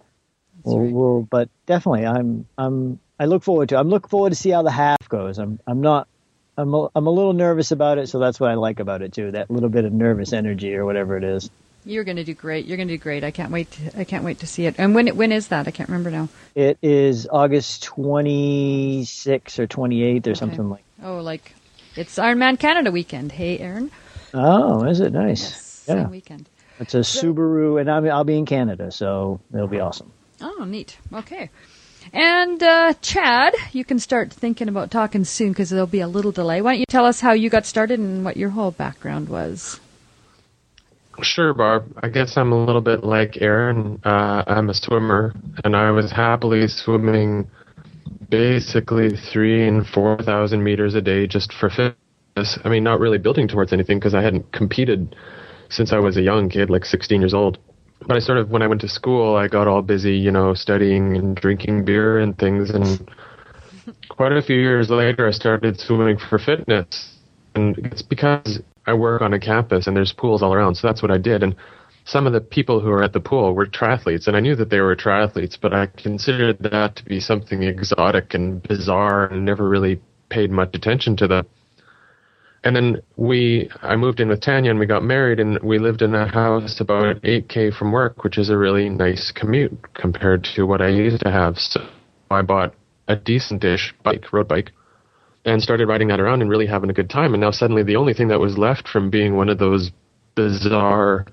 we'll, 0.63 0.79
right. 0.79 0.91
we'll, 0.91 1.21
but 1.21 1.49
definitely, 1.65 2.05
I'm, 2.05 2.47
I'm, 2.57 2.99
I 3.19 3.25
look 3.25 3.43
forward 3.43 3.69
to. 3.69 3.77
I'm 3.77 3.89
looking 3.89 4.09
forward 4.09 4.31
to 4.31 4.35
see 4.35 4.49
how 4.49 4.63
the 4.63 4.71
half 4.71 5.07
goes. 5.07 5.37
I'm, 5.37 5.59
I'm 5.67 5.81
not, 5.81 6.07
I'm, 6.57 6.73
a, 6.73 6.89
I'm 6.95 7.07
a 7.07 7.11
little 7.11 7.33
nervous 7.33 7.71
about 7.71 7.97
it, 7.97 8.07
so 8.09 8.19
that's 8.19 8.39
what 8.39 8.49
I 8.49 8.55
like 8.55 8.79
about 8.79 9.01
it 9.01 9.13
too. 9.13 9.31
That 9.31 9.51
little 9.51 9.69
bit 9.69 9.85
of 9.85 9.93
nervous 9.93 10.33
energy 10.33 10.75
or 10.75 10.85
whatever 10.85 11.15
it 11.17 11.23
is. 11.23 11.49
You're 11.83 12.03
going 12.03 12.17
to 12.17 12.23
do 12.23 12.33
great. 12.33 12.65
You're 12.65 12.77
going 12.77 12.87
to 12.87 12.93
do 12.93 12.99
great. 12.99 13.23
I 13.23 13.31
can't 13.31 13.51
wait. 13.51 13.71
To, 13.71 13.99
I 13.99 14.03
can't 14.03 14.23
wait 14.23 14.39
to 14.39 14.47
see 14.47 14.65
it. 14.67 14.75
And 14.77 14.93
when 14.93 15.07
when 15.17 15.31
is 15.31 15.47
that? 15.47 15.67
I 15.67 15.71
can't 15.71 15.89
remember 15.89 16.11
now. 16.11 16.29
It 16.53 16.77
is 16.81 17.27
August 17.31 17.83
26th 17.85 19.59
or 19.59 19.67
28th 19.67 20.27
or 20.27 20.35
something 20.35 20.69
like. 20.69 20.83
Oh, 21.03 21.19
like 21.21 21.55
it's 21.95 22.17
Iron 22.19 22.39
Man 22.39 22.57
Canada 22.57 22.91
weekend. 22.91 23.31
Hey, 23.31 23.57
Erin. 23.59 23.91
Oh, 24.33 24.83
is 24.85 24.99
it 24.99 25.11
nice? 25.11 25.41
Yes, 25.41 25.85
yeah, 25.87 25.95
same 25.95 26.11
weekend. 26.11 26.49
it's 26.79 26.93
a 26.93 26.99
Subaru, 26.99 27.81
and 27.81 27.91
I'll 27.91 28.01
be, 28.01 28.09
I'll 28.09 28.23
be 28.23 28.37
in 28.37 28.45
Canada, 28.45 28.91
so 28.91 29.41
it'll 29.53 29.67
be 29.67 29.79
awesome. 29.79 30.11
Oh, 30.39 30.63
neat. 30.63 30.97
Okay. 31.11 31.49
And 32.13 32.63
uh, 32.63 32.93
Chad, 33.01 33.53
you 33.73 33.83
can 33.83 33.99
start 33.99 34.31
thinking 34.31 34.69
about 34.69 34.89
talking 34.89 35.25
soon 35.25 35.49
because 35.49 35.69
there'll 35.69 35.85
be 35.85 35.99
a 35.99 36.07
little 36.07 36.31
delay. 36.31 36.61
Why 36.61 36.71
don't 36.73 36.79
you 36.79 36.85
tell 36.87 37.05
us 37.05 37.19
how 37.19 37.33
you 37.33 37.49
got 37.49 37.65
started 37.65 37.99
and 37.99 38.23
what 38.23 38.37
your 38.37 38.51
whole 38.51 38.71
background 38.71 39.27
was? 39.27 39.80
Sure, 41.21 41.53
Barb. 41.53 41.97
I 42.01 42.09
guess 42.09 42.37
I'm 42.37 42.51
a 42.51 42.65
little 42.65 42.81
bit 42.81 43.03
like 43.03 43.41
Erin. 43.41 43.99
Uh, 44.03 44.43
I'm 44.47 44.69
a 44.69 44.73
swimmer, 44.73 45.33
and 45.63 45.75
I 45.75 45.91
was 45.91 46.11
happily 46.11 46.67
swimming 46.67 47.49
basically 48.29 49.09
three 49.31 49.67
and 49.67 49.85
four 49.85 50.17
thousand 50.17 50.63
meters 50.63 50.95
a 50.95 51.01
day 51.01 51.27
just 51.27 51.53
for 51.53 51.69
fitness. 51.69 52.57
I 52.63 52.69
mean, 52.69 52.83
not 52.83 52.99
really 52.99 53.17
building 53.17 53.47
towards 53.47 53.73
anything 53.73 53.99
because 53.99 54.15
I 54.15 54.21
hadn't 54.21 54.51
competed 54.51 55.15
since 55.69 55.93
I 55.93 55.99
was 55.99 56.17
a 56.17 56.21
young 56.21 56.49
kid, 56.49 56.69
like 56.69 56.85
16 56.85 57.21
years 57.21 57.33
old. 57.33 57.57
But 58.07 58.17
I 58.17 58.19
sort 58.19 58.37
of, 58.39 58.49
when 58.49 58.61
I 58.61 58.67
went 58.67 58.81
to 58.81 58.87
school, 58.87 59.35
I 59.35 59.47
got 59.47 59.67
all 59.67 59.81
busy, 59.81 60.15
you 60.15 60.31
know, 60.31 60.53
studying 60.53 61.15
and 61.15 61.35
drinking 61.35 61.85
beer 61.85 62.19
and 62.19 62.37
things. 62.37 62.69
And 62.71 63.09
quite 64.09 64.31
a 64.31 64.41
few 64.41 64.57
years 64.57 64.89
later, 64.89 65.27
I 65.27 65.31
started 65.31 65.79
swimming 65.79 66.17
for 66.17 66.39
fitness. 66.39 67.17
And 67.55 67.77
it's 67.79 68.01
because 68.01 68.61
I 68.85 68.93
work 68.93 69.21
on 69.21 69.33
a 69.33 69.39
campus 69.39 69.87
and 69.87 69.95
there's 69.95 70.13
pools 70.13 70.41
all 70.41 70.53
around. 70.53 70.75
So 70.75 70.87
that's 70.87 71.01
what 71.01 71.11
I 71.11 71.17
did. 71.17 71.43
And 71.43 71.55
some 72.05 72.25
of 72.25 72.33
the 72.33 72.41
people 72.41 72.79
who 72.79 72.89
were 72.89 73.03
at 73.03 73.13
the 73.13 73.19
pool 73.19 73.53
were 73.53 73.65
triathletes, 73.65 74.27
and 74.27 74.35
I 74.35 74.39
knew 74.39 74.55
that 74.55 74.69
they 74.69 74.81
were 74.81 74.95
triathletes, 74.95 75.57
but 75.59 75.73
I 75.73 75.85
considered 75.85 76.57
that 76.59 76.95
to 76.95 77.05
be 77.05 77.19
something 77.19 77.63
exotic 77.63 78.33
and 78.33 78.61
bizarre 78.63 79.25
and 79.25 79.45
never 79.45 79.69
really 79.69 80.01
paid 80.29 80.49
much 80.49 80.71
attention 80.73 81.15
to 81.17 81.27
them. 81.27 81.45
And 82.63 82.75
then 82.75 83.01
we, 83.15 83.69
I 83.81 83.95
moved 83.95 84.19
in 84.19 84.29
with 84.29 84.41
Tanya 84.41 84.69
and 84.69 84.79
we 84.79 84.85
got 84.85 85.03
married 85.03 85.39
and 85.39 85.59
we 85.63 85.79
lived 85.79 86.03
in 86.03 86.13
a 86.13 86.27
house 86.27 86.79
about 86.79 87.21
8k 87.21 87.75
from 87.75 87.91
work, 87.91 88.23
which 88.23 88.37
is 88.37 88.49
a 88.49 88.57
really 88.57 88.87
nice 88.87 89.31
commute 89.31 89.93
compared 89.95 90.43
to 90.55 90.63
what 90.63 90.81
I 90.81 90.89
used 90.89 91.21
to 91.23 91.31
have. 91.31 91.57
So 91.57 91.87
I 92.29 92.43
bought 92.43 92.75
a 93.07 93.15
decent-ish 93.15 93.95
bike, 94.03 94.31
road 94.31 94.47
bike, 94.47 94.71
and 95.45 95.61
started 95.61 95.87
riding 95.87 96.07
that 96.09 96.19
around 96.19 96.41
and 96.41 96.49
really 96.49 96.67
having 96.67 96.89
a 96.89 96.93
good 96.93 97.09
time. 97.09 97.33
And 97.33 97.41
now 97.41 97.51
suddenly 97.51 97.83
the 97.83 97.95
only 97.95 98.13
thing 98.13 98.27
that 98.27 98.39
was 98.39 98.57
left 98.57 98.87
from 98.87 99.09
being 99.09 99.35
one 99.35 99.49
of 99.49 99.57
those 99.57 99.91
bizarre 100.35 101.25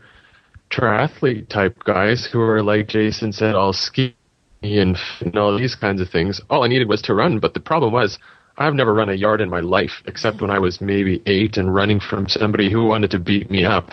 triathlete 0.70 1.48
type 1.48 1.76
guys 1.84 2.28
who 2.30 2.40
are 2.40 2.62
like 2.62 2.88
Jason 2.88 3.32
said, 3.32 3.54
all 3.54 3.72
ski 3.72 4.14
and, 4.62 4.96
and 5.20 5.36
all 5.36 5.56
these 5.56 5.74
kinds 5.74 6.00
of 6.00 6.08
things. 6.10 6.40
All 6.50 6.64
I 6.64 6.68
needed 6.68 6.88
was 6.88 7.02
to 7.02 7.14
run, 7.14 7.38
but 7.38 7.54
the 7.54 7.60
problem 7.60 7.92
was 7.92 8.18
I've 8.56 8.74
never 8.74 8.92
run 8.92 9.08
a 9.08 9.14
yard 9.14 9.40
in 9.40 9.48
my 9.48 9.60
life 9.60 10.02
except 10.06 10.40
when 10.40 10.50
I 10.50 10.58
was 10.58 10.80
maybe 10.80 11.22
eight 11.26 11.56
and 11.56 11.72
running 11.72 12.00
from 12.00 12.28
somebody 12.28 12.70
who 12.70 12.84
wanted 12.86 13.10
to 13.12 13.18
beat 13.18 13.50
me 13.50 13.64
up. 13.64 13.92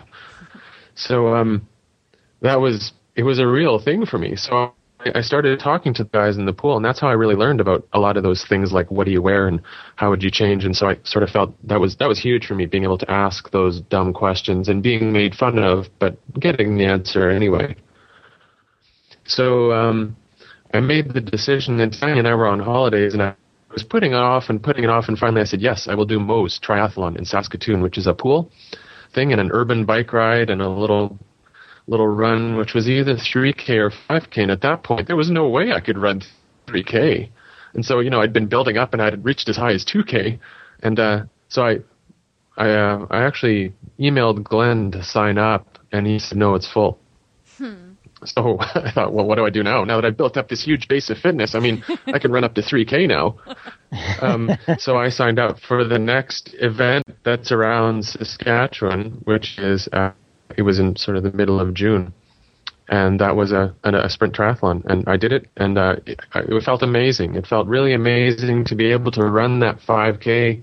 So 0.96 1.36
um, 1.36 1.68
that 2.42 2.60
was 2.60 2.94
it 3.16 3.24
was 3.24 3.40
a 3.40 3.48
real 3.48 3.80
thing 3.80 4.06
for 4.06 4.18
me. 4.18 4.36
So 4.36 4.75
I 5.14 5.22
started 5.22 5.60
talking 5.60 5.94
to 5.96 6.04
the 6.04 6.10
guys 6.10 6.38
in 6.38 6.46
the 6.46 6.54
pool, 6.54 6.78
and 6.78 6.84
that's 6.84 7.00
how 7.00 7.08
I 7.08 7.14
really 7.14 7.36
learned 7.36 7.62
about 7.62 7.88
a 7.94 8.00
lot 8.00 8.18
of 8.18 8.24
those 8.24 8.44
things, 8.48 8.72
like 8.72 8.90
what 8.90 9.06
do 9.06 9.12
you 9.12 9.22
wear 9.22 9.48
and 9.48 9.62
how 9.98 10.10
would 10.10 10.24
you 10.24 10.32
change. 10.32 10.66
And 10.66 10.76
so 10.76 10.90
I 10.90 10.98
sort 11.04 11.22
of 11.24 11.30
felt 11.30 11.54
that 11.68 11.80
was 11.80 11.98
that 11.98 12.08
was 12.08 12.20
huge 12.20 12.48
for 12.48 12.56
me, 12.56 12.66
being 12.66 12.84
able 12.84 12.98
to 12.98 13.12
ask 13.12 13.52
those 13.52 13.82
dumb 13.82 14.14
questions 14.14 14.68
and 14.68 14.82
being 14.82 15.12
made 15.12 15.36
fun 15.36 15.60
of, 15.60 15.86
but 16.00 16.18
getting 16.40 16.78
the 16.78 16.86
answer 16.86 17.30
anyway. 17.30 17.76
So 19.26 19.72
um, 19.72 20.16
I 20.74 20.80
made 20.80 21.14
the 21.14 21.22
decision, 21.22 21.80
and 21.80 21.94
Tanya 21.94 22.18
and 22.18 22.28
I 22.28 22.34
were 22.34 22.48
on 22.48 22.60
holidays, 22.60 23.14
and 23.14 23.22
I 23.22 23.36
was 23.72 23.84
putting 23.84 24.12
it 24.12 24.18
off 24.18 24.46
and 24.50 24.62
putting 24.62 24.84
it 24.84 24.90
off, 24.90 25.08
and 25.08 25.18
finally 25.18 25.42
I 25.42 25.46
said, 25.46 25.62
yes, 25.62 25.88
I 25.88 25.96
will 25.96 26.06
do 26.06 26.20
Moe's 26.20 26.60
Triathlon 26.60 27.18
in 27.18 27.26
Saskatoon, 27.26 27.82
which 27.82 27.98
is 27.98 28.08
a 28.08 28.14
pool 28.14 28.52
thing 29.14 29.32
and 29.32 29.40
an 29.40 29.50
urban 29.54 29.86
bike 29.86 30.14
ride 30.14 30.50
and 30.50 30.62
a 30.62 30.70
little 30.70 31.18
little 31.88 32.08
run, 32.08 32.58
which 32.58 32.74
was 32.74 32.90
either 32.90 33.16
3K 33.16 33.70
or 33.78 33.92
5K. 34.10 34.44
And 34.44 34.52
at 34.52 34.62
that 34.62 34.84
point, 34.84 35.08
there 35.08 35.16
was 35.16 35.30
no 35.30 35.48
way 35.48 35.72
I 35.72 35.80
could 35.80 35.98
run 35.98 36.22
3K. 36.68 37.30
And 37.74 37.86
so, 37.86 38.00
you 38.00 38.10
know, 38.10 38.22
I'd 38.22 38.34
been 38.34 38.48
building 38.48 38.78
up 38.78 38.94
and 38.94 39.02
I'd 39.02 39.24
reached 39.24 39.50
as 39.50 39.58
high 39.58 39.74
as 39.74 39.86
2K. 39.86 40.40
And 40.82 41.00
uh, 41.00 41.24
so 41.50 41.64
I, 41.64 41.78
I, 42.58 42.70
uh, 42.70 43.06
I 43.10 43.24
actually 43.24 43.74
emailed 44.00 44.44
Glenn 44.44 44.92
to 44.92 45.04
sign 45.04 45.38
up, 45.38 45.78
and 45.92 46.08
he 46.08 46.20
said, 46.20 46.38
no, 46.38 46.56
it's 46.56 46.72
full. 46.72 47.00
So 48.24 48.58
I 48.76 48.92
thought, 48.92 49.14
well, 49.14 49.26
what 49.26 49.36
do 49.36 49.46
I 49.46 49.50
do 49.50 49.64
now? 49.64 49.84
Now 49.84 50.00
that 50.00 50.08
I've 50.08 50.18
built 50.18 50.38
up 50.38 50.50
this 50.50 50.64
huge 50.64 50.88
base 50.88 51.10
of 51.10 51.18
fitness, 51.18 51.54
I 51.56 51.60
mean, 51.60 51.84
I 52.08 52.20
can 52.20 52.32
run 52.32 52.44
up 52.44 52.56
to 52.56 52.62
3K 52.62 53.08
now. 53.08 53.38
Um, 54.22 54.50
so 54.78 54.98
I 54.98 55.08
signed 55.08 55.40
up 55.40 55.58
for 55.62 55.86
the 55.86 55.98
next 55.98 56.54
event 56.60 57.06
that's 57.24 57.54
around 57.54 58.04
Saskatchewan, 58.04 59.22
which 59.24 59.58
is, 59.58 59.88
uh, 59.94 60.12
it 60.58 60.62
was 60.62 60.80
in 60.80 60.96
sort 60.96 61.18
of 61.18 61.24
the 61.24 61.32
middle 61.32 61.60
of 61.60 61.74
June. 61.74 62.14
And 62.88 63.20
that 63.20 63.36
was 63.36 63.52
a, 63.52 63.74
a, 63.84 64.06
a 64.06 64.10
sprint 64.10 64.36
triathlon. 64.36 64.86
And 64.86 65.08
I 65.08 65.18
did 65.18 65.34
it, 65.34 65.48
and 65.58 65.78
uh, 65.78 65.96
it, 66.06 66.20
it 66.36 66.64
felt 66.64 66.84
amazing. 66.84 67.36
It 67.36 67.48
felt 67.48 67.68
really 67.68 67.94
amazing 67.94 68.66
to 68.66 68.76
be 68.76 68.92
able 68.92 69.12
to 69.14 69.24
run 69.24 69.60
that 69.62 69.80
5K. 69.80 70.62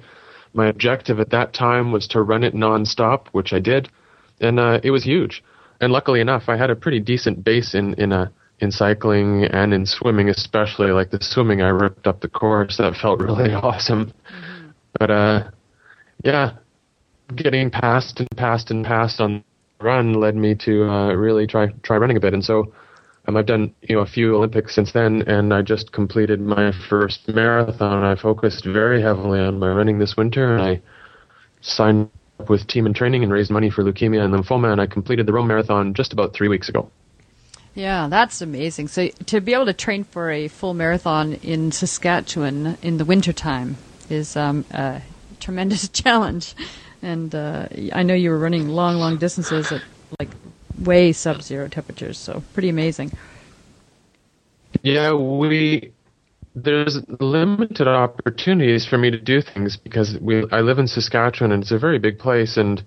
My 0.55 0.69
objective 0.69 1.19
at 1.19 1.31
that 1.31 1.53
time 1.53 1.91
was 1.91 2.07
to 2.09 2.23
run 2.23 2.45
it 2.45 2.55
nonstop, 2.55 3.27
which 3.33 3.53
I 3.53 3.59
did. 3.59 3.89
And 4.41 4.61
uh, 4.61 4.81
it 4.85 4.93
was 4.93 5.03
huge 5.03 5.43
and 5.83 5.93
luckily 5.93 6.21
enough, 6.21 6.45
I 6.49 6.57
had 6.57 6.71
a 6.71 6.77
pretty 6.77 7.01
decent 7.01 7.45
base 7.45 7.75
in 7.75 7.95
in 7.95 8.13
a 8.13 8.33
in 8.61 8.71
cycling 8.71 9.45
and 9.45 9.75
in 9.75 9.85
swimming, 9.85 10.29
especially 10.29 10.93
like 10.93 11.11
the 11.11 11.19
swimming. 11.21 11.61
I 11.61 11.69
ripped 11.69 12.07
up 12.07 12.21
the 12.21 12.29
course. 12.29 12.77
That 12.79 12.95
felt 12.95 13.21
really 13.21 13.53
awesome. 13.69 14.07
Mm-hmm. 14.07 14.69
But 14.99 15.11
uh, 15.11 15.51
yeah, 16.25 16.53
getting 17.35 17.69
past 17.69 18.21
and 18.21 18.29
past 18.37 18.71
and 18.71 18.85
past 18.87 19.21
on 19.21 19.43
run 19.83 20.15
led 20.15 20.37
me 20.37 20.55
to 20.57 20.85
uh, 20.85 21.13
really 21.15 21.47
try 21.47 21.69
try 21.83 21.97
running 21.97 22.17
a 22.17 22.21
bit. 22.21 22.35
And 22.35 22.45
so 22.45 22.73
um, 23.27 23.37
I've 23.37 23.47
done 23.47 23.75
you 23.83 23.97
know 23.97 24.03
a 24.03 24.07
few 24.07 24.37
Olympics 24.37 24.75
since 24.75 24.93
then, 24.93 25.23
and 25.23 25.53
I 25.53 25.63
just 25.63 25.93
completed 25.93 26.41
my 26.41 26.73
first 26.89 27.29
marathon. 27.29 28.05
I 28.05 28.15
focused 28.15 28.65
very 28.65 29.01
heavily 29.03 29.41
on 29.41 29.59
my 29.59 29.69
running 29.69 29.99
this 29.99 30.17
winter, 30.17 30.55
and 30.55 30.63
I 30.63 30.81
signed 31.61 32.11
up 32.41 32.49
with 32.51 32.67
Team 32.67 32.87
in 32.87 32.95
Training 32.95 33.23
and 33.23 33.33
raised 33.33 33.51
money 33.51 33.71
for 33.71 33.83
leukemia 33.85 34.25
and 34.25 34.35
lymphoma, 34.35 34.73
and 34.73 34.81
I 34.81 34.87
completed 34.87 35.27
the 35.27 35.33
Rome 35.33 35.47
Marathon 35.47 35.95
just 35.95 36.13
about 36.13 36.33
three 36.33 36.49
weeks 36.49 36.69
ago. 36.69 36.91
Yeah, 37.75 38.09
that's 38.09 38.43
amazing. 38.43 38.89
So 38.89 39.09
to 39.09 39.41
be 39.41 39.55
able 39.55 39.67
to 39.67 39.73
train 39.73 40.05
for 40.05 40.31
a 40.31 40.49
full 40.49 40.75
marathon 40.75 41.35
in 41.35 41.73
Saskatchewan 41.73 42.77
in 42.83 42.99
the 42.99 43.05
wintertime 43.05 43.77
is 44.11 44.37
um, 44.37 44.67
a 44.71 45.01
tremendous 45.41 45.89
challenge. 46.03 46.55
And 47.03 47.35
uh, 47.35 47.67
I 47.93 48.03
know 48.03 48.15
you 48.15 48.31
were 48.31 48.39
running 48.39 48.69
long, 48.69 48.97
long 48.97 49.19
distances 49.19 49.73
at 49.73 49.83
like 50.19 50.31
way 50.79 51.13
sub-zero 51.13 51.69
temperatures, 51.69 52.19
so 52.19 52.43
pretty 52.55 52.69
amazing. 52.69 53.13
Yeah, 54.83 55.15
we 55.15 55.93
there's 56.55 56.99
limited 57.19 57.89
opportunities 57.89 58.87
for 58.87 58.99
me 58.99 59.11
to 59.11 59.19
do 59.19 59.41
things 59.41 59.77
because 59.77 60.19
we 60.21 60.45
I 60.53 60.61
live 60.61 60.79
in 60.79 60.87
Saskatchewan 60.87 61.53
and 61.53 61.63
it's 61.63 61.73
a 61.73 61.79
very 61.79 61.99
big 61.99 62.19
place 62.19 62.57
and 62.57 62.83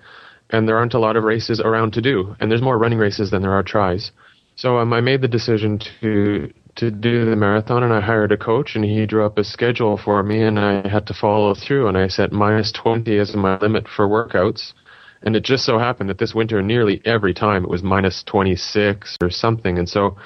and 0.52 0.68
there 0.68 0.78
aren't 0.78 0.94
a 0.94 1.00
lot 1.00 1.16
of 1.16 1.24
races 1.24 1.60
around 1.60 1.94
to 1.94 2.02
do 2.02 2.36
and 2.40 2.52
there's 2.52 2.62
more 2.62 2.78
running 2.78 3.00
races 3.00 3.32
than 3.32 3.42
there 3.42 3.54
are 3.54 3.64
tries. 3.64 4.12
So 4.56 4.78
um, 4.78 4.94
I 4.94 5.02
made 5.02 5.22
the 5.22 5.28
decision 5.28 5.80
to 6.02 6.54
to 6.76 6.92
do 6.92 7.26
the 7.26 7.36
marathon 7.36 7.84
and 7.84 7.94
I 7.94 8.02
hired 8.02 8.32
a 8.32 8.38
coach 8.38 8.76
and 8.76 8.84
he 8.84 9.06
drew 9.06 9.26
up 9.26 9.38
a 9.38 9.44
schedule 9.44 9.98
for 9.98 10.22
me 10.24 10.42
and 10.42 10.60
I 10.60 10.88
had 10.88 11.08
to 11.08 11.14
follow 11.14 11.56
through 11.56 11.88
and 11.88 11.98
I 11.98 12.08
set 12.08 12.32
minus 12.32 12.72
20 12.74 13.18
as 13.18 13.34
my 13.36 13.58
limit 13.60 13.88
for 13.88 14.08
workouts. 14.08 14.74
And 15.22 15.36
it 15.36 15.44
just 15.44 15.66
so 15.66 15.80
happened 15.80 16.10
that 16.10 16.18
this 16.18 16.36
winter 16.36 16.62
nearly 16.62 17.02
every 17.06 17.34
time 17.34 17.64
it 17.64 17.70
was 17.70 17.82
minus 17.82 18.24
26 18.24 19.18
or 19.22 19.30
something 19.30 19.78
and 19.80 19.88
so 19.88 20.18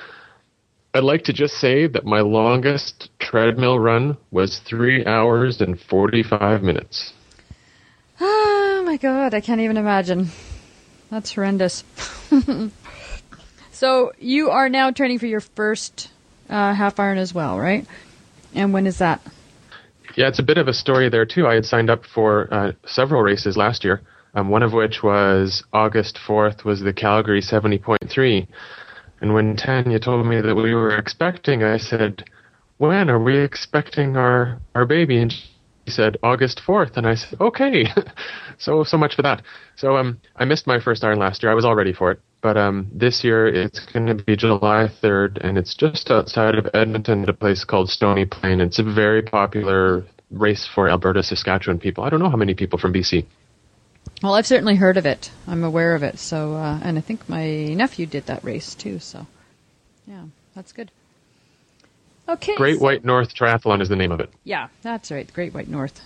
I'd 0.92 1.04
like 1.04 1.26
to 1.26 1.34
just 1.34 1.54
say 1.56 1.86
that 1.86 2.04
my 2.04 2.22
longest 2.22 3.12
treadmill 3.20 3.78
run 3.78 4.18
was 4.32 4.60
three 4.68 5.06
hours 5.06 5.62
and 5.62 5.80
45 5.80 6.64
minutes. 6.64 7.14
Oh 8.22 8.92
my 8.92 8.98
god, 8.98 9.36
I 9.36 9.42
can't 9.42 9.62
even 9.62 9.78
imagine. 9.78 10.30
That's 11.12 11.34
horrendous. 11.34 11.84
so, 13.72 14.14
you 14.18 14.50
are 14.50 14.68
now 14.68 14.90
training 14.90 15.20
for 15.20 15.28
your 15.28 15.42
first 15.42 16.10
uh, 16.50 16.74
half 16.74 17.00
iron 17.00 17.18
as 17.18 17.34
well, 17.34 17.60
right? 17.60 17.86
And 18.54 18.74
when 18.74 18.88
is 18.88 18.98
that? 18.98 19.22
Yeah, 20.16 20.28
it's 20.28 20.40
a 20.40 20.44
bit 20.44 20.58
of 20.58 20.68
a 20.68 20.74
story 20.74 21.10
there, 21.10 21.26
too. 21.26 21.48
I 21.48 21.54
had 21.54 21.66
signed 21.66 21.90
up 21.90 22.04
for 22.06 22.52
uh, 22.54 22.72
several 22.86 23.22
races 23.22 23.56
last 23.56 23.84
year, 23.84 24.02
um, 24.34 24.50
one 24.50 24.64
of 24.64 24.74
which 24.74 25.04
was 25.04 25.64
August 25.72 26.18
4th, 26.28 26.64
was 26.64 26.82
the 26.82 26.94
Calgary 26.94 27.42
70.3. 27.42 28.48
And 29.22 29.34
when 29.34 29.56
Tanya 29.56 30.00
told 30.00 30.26
me 30.26 30.42
that 30.42 30.56
we 30.56 30.74
were 30.74 30.96
expecting, 30.96 31.64
I 31.64 31.78
said, 31.78 32.24
"When 32.78 33.10
are 33.10 33.20
we 33.20 33.38
expecting 33.38 34.16
our 34.16 34.60
our 34.74 34.86
baby?" 34.86 35.22
And 35.22 35.34
said, 35.90 36.18
"August 36.24 36.62
4th." 36.66 36.98
And 36.98 37.08
I 37.08 37.16
said, 37.16 37.40
"Okay." 37.42 37.86
so 38.58 38.84
so 38.84 38.98
much 38.98 39.16
for 39.16 39.22
that. 39.24 39.42
So 39.76 39.98
um, 39.98 40.20
I 40.36 40.46
missed 40.46 40.68
my 40.68 40.80
first 40.80 41.04
iron 41.04 41.20
last 41.20 41.44
year. 41.44 41.52
I 41.52 41.56
was 41.56 41.66
all 41.66 41.76
ready 41.76 41.94
for 41.94 42.12
it. 42.12 42.20
But 42.42 42.56
um, 42.56 42.88
this 42.94 43.24
year 43.24 43.48
it's 43.48 43.86
going 43.92 44.08
to 44.08 44.16
be 44.16 44.36
July 44.36 44.90
3rd, 45.02 45.40
and 45.42 45.58
it's 45.58 45.76
just 45.76 46.10
outside 46.10 46.56
of 46.56 46.68
Edmonton 46.74 47.24
at 47.24 47.30
a 47.30 47.34
place 47.34 47.66
called 47.66 47.90
Stony 47.90 48.26
Plain. 48.26 48.62
It's 48.62 48.80
a 48.80 48.84
very 48.84 49.22
popular 49.22 50.06
race 50.32 50.68
for 50.74 50.90
Alberta, 50.90 51.22
Saskatchewan 51.24 51.80
people. 51.80 52.04
I 52.04 52.10
don't 52.10 52.20
know 52.20 52.30
how 52.30 52.38
many 52.38 52.54
people 52.54 52.80
from 52.80 52.94
BC. 52.94 53.26
Well, 54.24 54.34
I've 54.34 54.46
certainly 54.46 54.76
heard 54.76 54.98
of 54.98 55.06
it. 55.06 55.32
I'm 55.48 55.64
aware 55.64 55.96
of 55.96 56.04
it. 56.04 56.20
So, 56.20 56.54
uh, 56.54 56.80
and 56.82 56.98
I 56.98 57.02
think 57.02 57.28
my 57.28 57.46
nephew 57.74 58.06
did 58.06 58.26
that 58.28 58.44
race 58.44 58.76
too. 58.76 59.00
So, 59.00 59.28
yeah, 60.08 60.24
that's 60.56 60.72
good. 60.72 60.92
Okay. 62.30 62.56
Great 62.56 62.78
so- 62.78 62.84
White 62.84 63.04
North 63.04 63.34
Triathlon 63.34 63.82
is 63.82 63.90
the 63.90 63.96
name 63.96 64.12
of 64.12 64.20
it. 64.20 64.32
Yeah, 64.44 64.68
that's 64.82 65.12
right. 65.12 65.32
Great 65.34 65.54
White 65.54 65.68
North, 65.68 66.00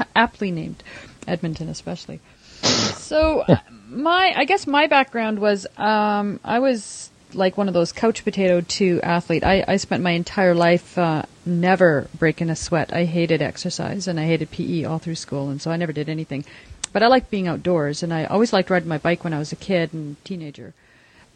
aptly 0.16 0.50
named, 0.50 0.82
Edmonton 1.26 1.68
especially. 1.68 2.20
So, 2.62 3.40
uh, 3.40 3.58
my 3.88 4.32
I 4.36 4.44
guess 4.44 4.66
my 4.66 4.86
background 4.86 5.38
was 5.40 5.66
um, 5.76 6.40
I 6.44 6.60
was 6.60 7.10
like 7.34 7.58
one 7.58 7.68
of 7.68 7.74
those 7.74 7.92
couch 7.92 8.24
potato 8.24 8.60
two 8.60 9.00
athlete. 9.02 9.44
I, 9.44 9.64
I 9.66 9.76
spent 9.76 10.02
my 10.02 10.12
entire 10.12 10.54
life 10.54 10.96
uh, 10.96 11.22
never 11.44 12.08
breaking 12.16 12.48
a 12.50 12.56
sweat. 12.56 12.92
I 12.92 13.04
hated 13.04 13.42
exercise 13.42 14.06
and 14.08 14.18
I 14.20 14.24
hated 14.24 14.50
PE 14.50 14.84
all 14.84 14.98
through 14.98 15.16
school, 15.16 15.50
and 15.50 15.60
so 15.60 15.70
I 15.70 15.76
never 15.76 15.92
did 15.92 16.08
anything. 16.08 16.44
But 16.92 17.02
I 17.02 17.08
liked 17.08 17.30
being 17.30 17.48
outdoors, 17.48 18.02
and 18.02 18.14
I 18.14 18.24
always 18.24 18.52
liked 18.52 18.70
riding 18.70 18.88
my 18.88 18.98
bike 18.98 19.24
when 19.24 19.34
I 19.34 19.38
was 19.38 19.52
a 19.52 19.56
kid 19.56 19.92
and 19.92 20.22
teenager. 20.24 20.72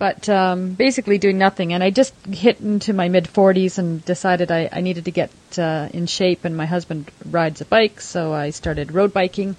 But 0.00 0.30
um, 0.30 0.72
basically 0.72 1.18
doing 1.18 1.36
nothing, 1.36 1.74
and 1.74 1.84
I 1.84 1.90
just 1.90 2.14
hit 2.24 2.58
into 2.60 2.94
my 2.94 3.10
mid 3.10 3.24
40s 3.24 3.76
and 3.76 4.02
decided 4.02 4.50
I, 4.50 4.70
I 4.72 4.80
needed 4.80 5.04
to 5.04 5.10
get 5.10 5.30
uh, 5.58 5.90
in 5.92 6.06
shape. 6.06 6.46
And 6.46 6.56
my 6.56 6.64
husband 6.64 7.10
rides 7.26 7.60
a 7.60 7.66
bike, 7.66 8.00
so 8.00 8.32
I 8.32 8.48
started 8.48 8.92
road 8.92 9.12
biking 9.12 9.56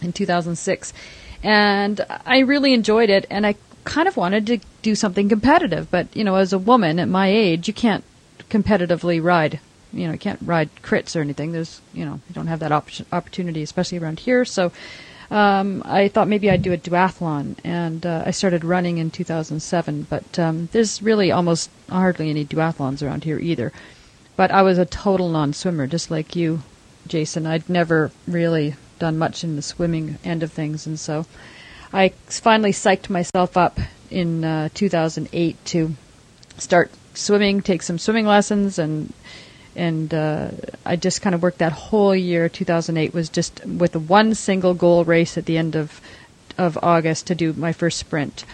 in 0.00 0.14
2006, 0.14 0.94
and 1.42 2.00
I 2.24 2.38
really 2.38 2.72
enjoyed 2.72 3.10
it. 3.10 3.26
And 3.28 3.46
I 3.46 3.56
kind 3.84 4.08
of 4.08 4.16
wanted 4.16 4.46
to 4.46 4.60
do 4.80 4.94
something 4.94 5.28
competitive, 5.28 5.90
but 5.90 6.08
you 6.16 6.24
know, 6.24 6.36
as 6.36 6.54
a 6.54 6.58
woman 6.58 6.98
at 6.98 7.08
my 7.08 7.28
age, 7.28 7.68
you 7.68 7.74
can't 7.74 8.02
competitively 8.48 9.22
ride. 9.22 9.60
You 9.92 10.06
know, 10.06 10.14
you 10.14 10.18
can't 10.18 10.40
ride 10.42 10.70
crits 10.82 11.14
or 11.14 11.20
anything. 11.20 11.52
There's, 11.52 11.82
you 11.92 12.06
know, 12.06 12.14
you 12.28 12.34
don't 12.34 12.46
have 12.46 12.60
that 12.60 12.72
op- 12.72 12.88
opportunity, 13.12 13.62
especially 13.62 13.98
around 13.98 14.20
here. 14.20 14.46
So 14.46 14.72
um, 15.30 15.82
I 15.84 16.08
thought 16.08 16.28
maybe 16.28 16.50
I'd 16.50 16.62
do 16.62 16.72
a 16.72 16.78
duathlon, 16.78 17.56
and 17.64 18.04
uh, 18.06 18.22
I 18.26 18.30
started 18.30 18.64
running 18.64 18.98
in 18.98 19.10
2007. 19.10 20.06
But 20.08 20.38
um, 20.38 20.68
there's 20.72 21.02
really 21.02 21.32
almost 21.32 21.70
hardly 21.88 22.30
any 22.30 22.44
duathlons 22.44 23.02
around 23.02 23.24
here 23.24 23.38
either. 23.38 23.72
But 24.36 24.50
I 24.50 24.62
was 24.62 24.78
a 24.78 24.84
total 24.84 25.28
non-swimmer, 25.30 25.86
just 25.86 26.10
like 26.10 26.36
you, 26.36 26.62
Jason. 27.06 27.46
I'd 27.46 27.68
never 27.68 28.10
really 28.26 28.74
done 28.98 29.18
much 29.18 29.42
in 29.44 29.56
the 29.56 29.62
swimming 29.62 30.18
end 30.24 30.42
of 30.42 30.52
things, 30.52 30.86
and 30.86 30.98
so 30.98 31.26
I 31.92 32.10
finally 32.26 32.72
psyched 32.72 33.10
myself 33.10 33.56
up 33.56 33.78
in 34.10 34.44
uh, 34.44 34.68
2008 34.74 35.64
to 35.66 35.94
start 36.58 36.90
swimming, 37.14 37.62
take 37.62 37.82
some 37.82 37.98
swimming 37.98 38.26
lessons, 38.26 38.78
and 38.78 39.12
and 39.76 40.12
uh, 40.12 40.48
I 40.84 40.96
just 40.96 41.22
kind 41.22 41.34
of 41.34 41.42
worked 41.42 41.58
that 41.58 41.72
whole 41.72 42.14
year. 42.14 42.48
2008 42.48 43.14
was 43.14 43.28
just 43.28 43.64
with 43.64 43.94
one 43.94 44.34
single 44.34 44.74
goal 44.74 45.04
race 45.04 45.38
at 45.38 45.46
the 45.46 45.58
end 45.58 45.76
of 45.76 46.00
of 46.58 46.78
August 46.82 47.26
to 47.26 47.34
do 47.34 47.52
my 47.52 47.72
first 47.72 47.98
sprint, 47.98 48.44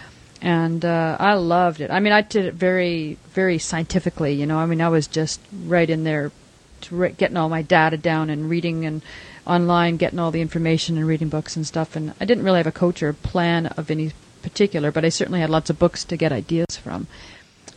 and 0.41 0.83
uh, 0.83 1.15
I 1.19 1.35
loved 1.35 1.79
it. 1.79 1.89
I 1.89 1.99
mean, 2.01 2.13
I 2.13 2.21
did 2.21 2.45
it 2.45 2.53
very 2.53 3.17
very 3.31 3.57
scientifically. 3.57 4.33
You 4.33 4.45
know, 4.45 4.59
I 4.59 4.65
mean, 4.65 4.81
I 4.81 4.89
was 4.89 5.07
just 5.07 5.39
right 5.65 5.89
in 5.89 6.03
there, 6.03 6.31
re- 6.91 7.11
getting 7.11 7.37
all 7.37 7.49
my 7.49 7.61
data 7.61 7.97
down 7.97 8.29
and 8.29 8.49
reading 8.49 8.85
and 8.85 9.01
online, 9.47 9.97
getting 9.97 10.19
all 10.19 10.31
the 10.31 10.41
information 10.41 10.97
and 10.97 11.07
reading 11.07 11.29
books 11.29 11.55
and 11.55 11.65
stuff. 11.65 11.95
And 11.95 12.13
I 12.19 12.25
didn't 12.25 12.43
really 12.43 12.59
have 12.59 12.67
a 12.67 12.71
coach 12.71 13.01
or 13.01 13.13
plan 13.13 13.67
of 13.67 13.89
any 13.89 14.11
particular, 14.41 14.91
but 14.91 15.05
I 15.05 15.09
certainly 15.09 15.39
had 15.39 15.49
lots 15.49 15.69
of 15.69 15.79
books 15.79 16.03
to 16.05 16.17
get 16.17 16.31
ideas 16.31 16.77
from 16.77 17.07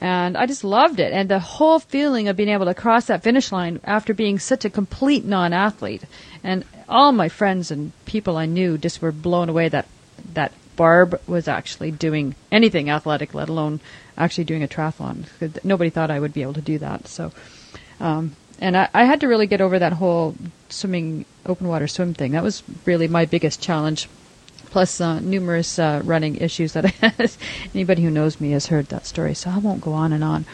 and 0.00 0.36
I 0.36 0.46
just 0.46 0.64
loved 0.64 1.00
it. 1.00 1.12
And 1.12 1.28
the 1.28 1.38
whole 1.38 1.78
feeling 1.78 2.28
of 2.28 2.36
being 2.36 2.48
able 2.48 2.66
to 2.66 2.74
cross 2.74 3.06
that 3.06 3.22
finish 3.22 3.52
line 3.52 3.80
after 3.84 4.14
being 4.14 4.38
such 4.38 4.64
a 4.64 4.70
complete 4.70 5.24
non-athlete, 5.24 6.04
and 6.42 6.64
all 6.88 7.12
my 7.12 7.28
friends 7.28 7.70
and 7.70 7.92
people 8.04 8.36
I 8.36 8.46
knew 8.46 8.78
just 8.78 9.02
were 9.02 9.12
blown 9.12 9.48
away 9.48 9.68
that 9.68 9.86
that 10.34 10.52
Barb 10.76 11.20
was 11.26 11.48
actually 11.48 11.90
doing 11.90 12.34
anything 12.52 12.90
athletic, 12.90 13.32
let 13.34 13.48
alone 13.48 13.80
actually 14.16 14.44
doing 14.44 14.62
a 14.62 14.68
triathlon. 14.68 15.24
Nobody 15.64 15.90
thought 15.90 16.10
I 16.10 16.20
would 16.20 16.34
be 16.34 16.42
able 16.42 16.54
to 16.54 16.60
do 16.60 16.78
that. 16.78 17.08
So, 17.08 17.32
um, 17.98 18.36
and 18.58 18.76
I, 18.76 18.88
I 18.92 19.04
had 19.04 19.20
to 19.20 19.28
really 19.28 19.46
get 19.46 19.60
over 19.60 19.78
that 19.78 19.94
whole 19.94 20.34
swimming, 20.68 21.24
open 21.46 21.68
water 21.68 21.88
swim 21.88 22.14
thing. 22.14 22.32
That 22.32 22.42
was 22.42 22.62
really 22.84 23.08
my 23.08 23.24
biggest 23.24 23.62
challenge 23.62 24.08
plus 24.70 25.00
uh, 25.00 25.20
numerous 25.20 25.78
uh, 25.78 26.00
running 26.04 26.36
issues 26.36 26.72
that 26.74 26.94
anybody 27.74 28.02
who 28.02 28.10
knows 28.10 28.40
me 28.40 28.50
has 28.52 28.66
heard 28.66 28.86
that 28.86 29.06
story, 29.06 29.34
so 29.34 29.50
I 29.50 29.58
won't 29.58 29.80
go 29.80 29.92
on 29.92 30.12
and 30.12 30.24
on. 30.24 30.44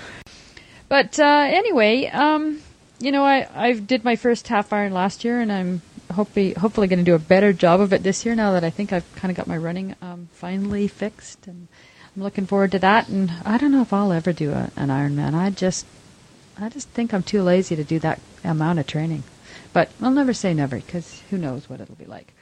But 0.88 1.18
uh, 1.18 1.48
anyway, 1.48 2.06
um, 2.06 2.60
you 2.98 3.12
know, 3.12 3.24
I 3.24 3.48
I 3.54 3.72
did 3.72 4.04
my 4.04 4.16
first 4.16 4.48
half 4.48 4.72
iron 4.72 4.92
last 4.92 5.24
year, 5.24 5.40
and 5.40 5.50
I'm 5.50 5.82
hopefully 6.12 6.52
hopefully 6.52 6.86
going 6.86 6.98
to 6.98 7.04
do 7.04 7.14
a 7.14 7.18
better 7.18 7.52
job 7.52 7.80
of 7.80 7.92
it 7.92 8.02
this 8.02 8.24
year. 8.24 8.34
Now 8.34 8.52
that 8.52 8.64
I 8.64 8.70
think 8.70 8.92
I've 8.92 9.10
kind 9.16 9.30
of 9.30 9.36
got 9.36 9.46
my 9.46 9.56
running 9.56 9.96
um, 10.02 10.28
finally 10.32 10.88
fixed, 10.88 11.46
and 11.46 11.68
I'm 12.14 12.22
looking 12.22 12.46
forward 12.46 12.72
to 12.72 12.78
that. 12.80 13.08
And 13.08 13.32
I 13.44 13.58
don't 13.58 13.72
know 13.72 13.82
if 13.82 13.92
I'll 13.92 14.12
ever 14.12 14.32
do 14.32 14.52
a, 14.52 14.70
an 14.76 14.88
Ironman. 14.88 15.34
I 15.34 15.50
just 15.50 15.86
I 16.58 16.68
just 16.68 16.88
think 16.90 17.12
I'm 17.12 17.22
too 17.22 17.42
lazy 17.42 17.74
to 17.76 17.84
do 17.84 17.98
that 18.00 18.20
amount 18.44 18.78
of 18.78 18.86
training. 18.86 19.24
But 19.72 19.90
I'll 20.00 20.10
never 20.10 20.34
say 20.34 20.52
never 20.54 20.76
because 20.76 21.22
who 21.30 21.38
knows 21.38 21.68
what 21.68 21.80
it'll 21.80 21.94
be 21.94 22.04
like. 22.04 22.34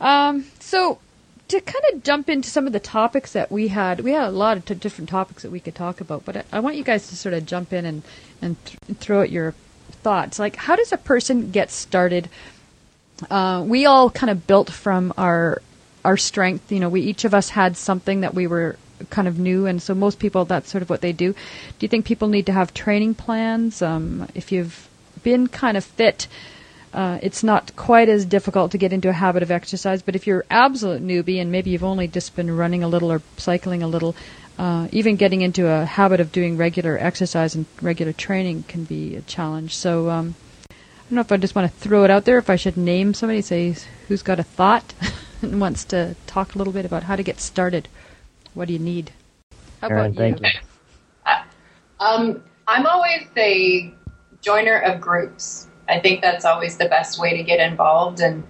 Um, 0.00 0.46
so 0.58 0.98
to 1.48 1.60
kind 1.60 1.84
of 1.92 2.02
jump 2.02 2.28
into 2.28 2.48
some 2.48 2.66
of 2.66 2.72
the 2.72 2.80
topics 2.80 3.32
that 3.32 3.50
we 3.50 3.68
had, 3.68 4.00
we 4.00 4.12
had 4.12 4.28
a 4.28 4.30
lot 4.30 4.56
of 4.56 4.64
t- 4.64 4.74
different 4.74 5.10
topics 5.10 5.42
that 5.42 5.50
we 5.50 5.60
could 5.60 5.74
talk 5.74 6.00
about, 6.00 6.24
but 6.24 6.36
I, 6.36 6.44
I 6.52 6.60
want 6.60 6.76
you 6.76 6.84
guys 6.84 7.08
to 7.08 7.16
sort 7.16 7.34
of 7.34 7.44
jump 7.44 7.72
in 7.72 7.84
and, 7.84 8.02
and 8.40 8.56
th- 8.64 8.98
throw 8.98 9.22
out 9.22 9.30
your 9.30 9.52
thoughts. 9.90 10.38
Like, 10.38 10.56
how 10.56 10.76
does 10.76 10.92
a 10.92 10.96
person 10.96 11.50
get 11.50 11.70
started? 11.70 12.28
Uh, 13.28 13.64
we 13.66 13.84
all 13.86 14.10
kind 14.10 14.30
of 14.30 14.46
built 14.46 14.70
from 14.70 15.12
our 15.18 15.60
our 16.04 16.16
strength. 16.16 16.72
You 16.72 16.80
know, 16.80 16.88
we 16.88 17.02
each 17.02 17.24
of 17.24 17.34
us 17.34 17.50
had 17.50 17.76
something 17.76 18.22
that 18.22 18.32
we 18.32 18.46
were 18.46 18.76
kind 19.10 19.28
of 19.28 19.38
new, 19.38 19.66
and 19.66 19.82
so 19.82 19.94
most 19.94 20.18
people 20.18 20.44
that's 20.44 20.70
sort 20.70 20.82
of 20.82 20.90
what 20.90 21.00
they 21.00 21.12
do. 21.12 21.32
Do 21.32 21.38
you 21.80 21.88
think 21.88 22.04
people 22.04 22.28
need 22.28 22.46
to 22.46 22.52
have 22.52 22.72
training 22.72 23.14
plans? 23.14 23.82
Um, 23.82 24.28
if 24.34 24.52
you've 24.52 24.88
been 25.22 25.48
kind 25.48 25.76
of 25.76 25.84
fit, 25.84 26.28
uh, 26.92 27.18
it's 27.22 27.42
not 27.42 27.74
quite 27.76 28.08
as 28.08 28.24
difficult 28.24 28.72
to 28.72 28.78
get 28.78 28.92
into 28.92 29.08
a 29.08 29.12
habit 29.12 29.42
of 29.42 29.50
exercise. 29.50 30.02
But 30.02 30.16
if 30.16 30.26
you're 30.26 30.44
absolute 30.50 31.02
newbie 31.02 31.40
and 31.40 31.52
maybe 31.52 31.70
you've 31.70 31.84
only 31.84 32.08
just 32.08 32.34
been 32.34 32.54
running 32.56 32.82
a 32.82 32.88
little 32.88 33.12
or 33.12 33.22
cycling 33.36 33.82
a 33.82 33.86
little, 33.86 34.16
uh, 34.58 34.88
even 34.90 35.16
getting 35.16 35.40
into 35.42 35.68
a 35.68 35.84
habit 35.84 36.20
of 36.20 36.32
doing 36.32 36.56
regular 36.56 36.98
exercise 36.98 37.54
and 37.54 37.66
regular 37.80 38.12
training 38.12 38.64
can 38.64 38.84
be 38.84 39.16
a 39.16 39.22
challenge. 39.22 39.76
So 39.76 40.10
um, 40.10 40.34
I 40.70 40.74
don't 41.04 41.16
know 41.16 41.20
if 41.20 41.32
I 41.32 41.36
just 41.36 41.54
want 41.54 41.70
to 41.70 41.78
throw 41.78 42.04
it 42.04 42.10
out 42.10 42.24
there. 42.24 42.38
If 42.38 42.50
I 42.50 42.56
should 42.56 42.76
name 42.76 43.14
somebody, 43.14 43.42
say 43.42 43.76
who's 44.08 44.22
got 44.22 44.40
a 44.40 44.44
thought 44.44 44.92
and 45.42 45.60
wants 45.60 45.84
to 45.86 46.16
talk 46.26 46.54
a 46.54 46.58
little 46.58 46.72
bit 46.72 46.84
about 46.84 47.04
how 47.04 47.16
to 47.16 47.22
get 47.22 47.40
started. 47.40 47.88
What 48.54 48.66
do 48.66 48.72
you 48.72 48.80
need? 48.80 49.12
How 49.80 49.88
Erin, 49.88 50.06
about 50.06 50.16
thank 50.16 50.40
you? 50.40 50.46
you. 50.46 51.32
Um, 52.00 52.42
I'm 52.66 52.86
always 52.86 53.26
a 53.36 53.92
joiner 54.40 54.78
of 54.78 55.02
groups. 55.02 55.68
I 55.90 56.00
think 56.00 56.22
that's 56.22 56.44
always 56.44 56.76
the 56.76 56.86
best 56.86 57.18
way 57.18 57.36
to 57.36 57.42
get 57.42 57.60
involved. 57.60 58.20
And 58.20 58.44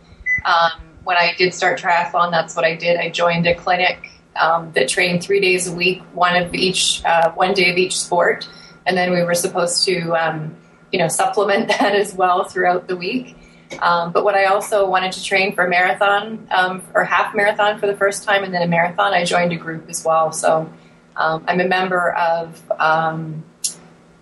um, 0.44 0.72
when 1.04 1.16
I 1.16 1.34
did 1.36 1.54
start 1.54 1.80
triathlon, 1.80 2.30
that's 2.30 2.54
what 2.54 2.64
I 2.64 2.76
did. 2.76 2.98
I 2.98 3.10
joined 3.10 3.46
a 3.46 3.54
clinic 3.54 4.10
um, 4.36 4.72
that 4.72 4.88
trained 4.88 5.22
three 5.22 5.40
days 5.40 5.66
a 5.66 5.72
week, 5.72 6.02
one 6.12 6.36
of 6.36 6.54
each, 6.54 7.02
uh, 7.04 7.32
one 7.32 7.54
day 7.54 7.70
of 7.70 7.76
each 7.76 7.98
sport, 7.98 8.48
and 8.86 8.96
then 8.96 9.12
we 9.12 9.22
were 9.22 9.34
supposed 9.34 9.84
to, 9.86 10.12
um, 10.12 10.56
you 10.92 10.98
know, 10.98 11.08
supplement 11.08 11.68
that 11.80 11.94
as 11.94 12.14
well 12.14 12.44
throughout 12.44 12.88
the 12.88 12.96
week. 12.96 13.36
Um, 13.80 14.10
but 14.10 14.24
when 14.24 14.34
I 14.34 14.44
also 14.44 14.88
wanted 14.88 15.12
to 15.12 15.22
train 15.22 15.54
for 15.54 15.64
a 15.64 15.68
marathon 15.68 16.48
um, 16.50 16.82
or 16.92 17.04
half 17.04 17.34
marathon 17.34 17.78
for 17.78 17.86
the 17.86 17.96
first 17.96 18.24
time, 18.24 18.42
and 18.42 18.52
then 18.52 18.62
a 18.62 18.66
marathon, 18.66 19.14
I 19.14 19.24
joined 19.24 19.52
a 19.52 19.56
group 19.56 19.88
as 19.88 20.04
well. 20.04 20.32
So 20.32 20.72
um, 21.16 21.44
I'm 21.46 21.60
a 21.60 21.68
member 21.68 22.12
of 22.12 22.60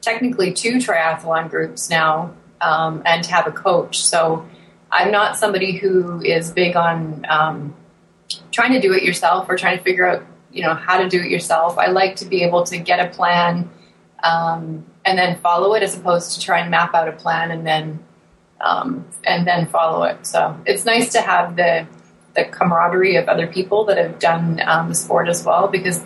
technically 0.00 0.52
two 0.52 0.74
triathlon 0.74 1.50
groups 1.50 1.90
now, 1.90 2.34
um, 2.60 3.02
and 3.04 3.24
to 3.24 3.30
have 3.30 3.46
a 3.46 3.52
coach. 3.52 4.00
So 4.00 4.46
I'm 4.90 5.10
not 5.10 5.36
somebody 5.36 5.76
who 5.76 6.20
is 6.22 6.50
big 6.50 6.76
on 6.76 7.26
um, 7.28 7.74
trying 8.50 8.72
to 8.72 8.80
do 8.80 8.92
it 8.92 9.02
yourself 9.02 9.48
or 9.48 9.56
trying 9.56 9.78
to 9.78 9.84
figure 9.84 10.06
out, 10.06 10.24
you 10.52 10.62
know, 10.62 10.74
how 10.74 10.98
to 10.98 11.08
do 11.08 11.20
it 11.20 11.30
yourself. 11.30 11.78
I 11.78 11.86
like 11.86 12.16
to 12.16 12.24
be 12.24 12.42
able 12.42 12.64
to 12.64 12.78
get 12.78 13.04
a 13.04 13.10
plan 13.10 13.70
um, 14.22 14.86
and 15.04 15.18
then 15.18 15.38
follow 15.38 15.74
it, 15.74 15.82
as 15.82 15.96
opposed 15.96 16.34
to 16.34 16.40
try 16.40 16.60
and 16.60 16.70
map 16.70 16.94
out 16.94 17.08
a 17.08 17.12
plan 17.12 17.50
and 17.50 17.66
then 17.66 18.04
um, 18.60 19.06
and 19.24 19.46
then 19.46 19.66
follow 19.66 20.02
it. 20.04 20.26
So 20.26 20.58
it's 20.66 20.84
nice 20.84 21.12
to 21.12 21.20
have 21.20 21.56
the 21.56 21.86
the 22.34 22.44
camaraderie 22.44 23.16
of 23.16 23.28
other 23.28 23.46
people 23.46 23.84
that 23.86 23.96
have 23.96 24.18
done 24.18 24.60
um, 24.66 24.88
the 24.88 24.94
sport 24.94 25.28
as 25.28 25.44
well. 25.44 25.68
Because 25.68 26.04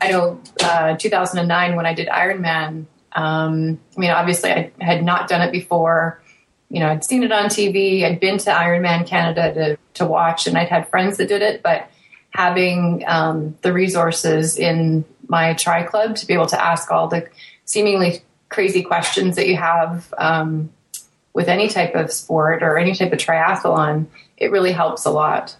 I 0.00 0.10
know 0.10 0.40
uh, 0.62 0.96
2009 0.96 1.76
when 1.76 1.86
I 1.86 1.94
did 1.94 2.08
Ironman. 2.08 2.86
Um, 3.14 3.78
I 3.96 4.00
mean, 4.00 4.10
obviously 4.10 4.50
I 4.50 4.72
had 4.80 5.04
not 5.04 5.28
done 5.28 5.42
it 5.42 5.52
before. 5.52 6.20
You 6.68 6.80
know, 6.80 6.88
I'd 6.88 7.04
seen 7.04 7.22
it 7.22 7.32
on 7.32 7.46
TV. 7.46 8.04
I'd 8.04 8.20
been 8.20 8.38
to 8.38 8.50
Ironman 8.50 9.06
Canada 9.06 9.52
to 9.54 9.78
to 9.94 10.06
watch, 10.06 10.46
and 10.46 10.56
I'd 10.56 10.68
had 10.68 10.88
friends 10.88 11.18
that 11.18 11.28
did 11.28 11.42
it, 11.42 11.62
but 11.62 11.90
having 12.30 13.04
um, 13.06 13.56
the 13.60 13.72
resources 13.72 14.56
in 14.56 15.04
my 15.28 15.54
tri 15.54 15.82
club 15.82 16.16
to 16.16 16.26
be 16.26 16.34
able 16.34 16.46
to 16.46 16.62
ask 16.62 16.90
all 16.90 17.08
the 17.08 17.28
seemingly 17.66 18.22
crazy 18.48 18.82
questions 18.82 19.36
that 19.36 19.48
you 19.48 19.56
have 19.56 20.12
um, 20.18 20.70
with 21.32 21.48
any 21.48 21.68
type 21.68 21.94
of 21.94 22.12
sport 22.12 22.62
or 22.62 22.78
any 22.78 22.94
type 22.94 23.12
of 23.12 23.18
triathlon, 23.18 24.06
it 24.36 24.50
really 24.50 24.72
helps 24.72 25.04
a 25.04 25.10
lot. 25.10 25.56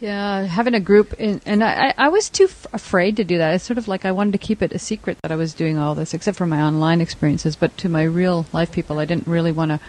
Yeah, 0.00 0.42
having 0.44 0.72
a 0.74 0.80
group, 0.80 1.12
in, 1.20 1.42
and 1.44 1.62
I, 1.62 1.92
I 1.98 2.08
was 2.08 2.30
too 2.30 2.44
f- 2.44 2.66
afraid 2.72 3.16
to 3.18 3.24
do 3.24 3.36
that. 3.38 3.54
It's 3.54 3.64
sort 3.64 3.76
of 3.76 3.86
like 3.86 4.06
I 4.06 4.12
wanted 4.12 4.32
to 4.32 4.38
keep 4.38 4.62
it 4.62 4.72
a 4.72 4.78
secret 4.78 5.18
that 5.22 5.30
I 5.30 5.36
was 5.36 5.52
doing 5.52 5.76
all 5.76 5.94
this, 5.94 6.14
except 6.14 6.38
for 6.38 6.46
my 6.46 6.62
online 6.62 7.02
experiences. 7.02 7.54
But 7.54 7.76
to 7.78 7.88
my 7.90 8.04
real 8.04 8.46
life 8.52 8.72
people, 8.72 8.98
I 8.98 9.04
didn't 9.04 9.26
really 9.26 9.52
want 9.52 9.72
to 9.72 9.80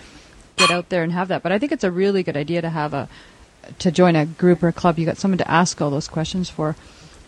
get 0.58 0.70
out 0.70 0.90
there 0.90 1.04
and 1.04 1.14
have 1.14 1.30
that. 1.30 1.44
But 1.44 1.54
I 1.54 1.60
think 1.60 1.72
it's 1.72 1.86
a 1.86 1.92
really 1.92 2.24
good 2.24 2.36
idea 2.36 2.62
to 2.62 2.70
have 2.70 2.94
a 2.94 3.08
to 3.80 3.90
join 3.92 4.18
a 4.18 4.26
group 4.26 4.62
or 4.64 4.68
a 4.68 4.74
club. 4.74 5.00
You 5.00 5.06
got 5.06 5.18
someone 5.18 5.38
to 5.38 5.50
ask 5.50 5.82
all 5.82 5.90
those 5.90 6.10
questions 6.10 6.50
for. 6.50 6.76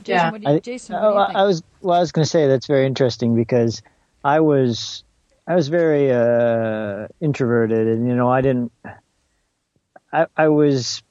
Jason, 0.04 0.15
Yeah. 0.15 0.32
what 0.32 0.41
do 0.41 0.50
you, 0.50 0.56
I, 0.56 0.60
Jason, 0.60 0.96
what 0.96 1.02
do 1.02 1.08
you 1.08 1.13
oh. 1.13 1.39
I 1.41 1.43
was 1.46 1.63
well. 1.82 1.96
I 1.98 2.00
was 2.02 2.12
going 2.12 2.26
to 2.26 2.30
say 2.30 2.48
that's 2.48 2.67
very 2.67 2.86
interesting 2.86 3.34
because 3.36 3.82
I 4.26 4.41
was 4.41 5.06
I 5.48 5.56
was 5.56 5.69
very 5.69 6.12
uh, 6.12 7.08
introverted, 7.22 7.88
and 7.88 8.10
you 8.10 8.15
know 8.15 8.30
I 8.30 8.41
didn't. 8.41 8.74
I 10.12 10.26
I 10.36 10.50
was 10.50 11.02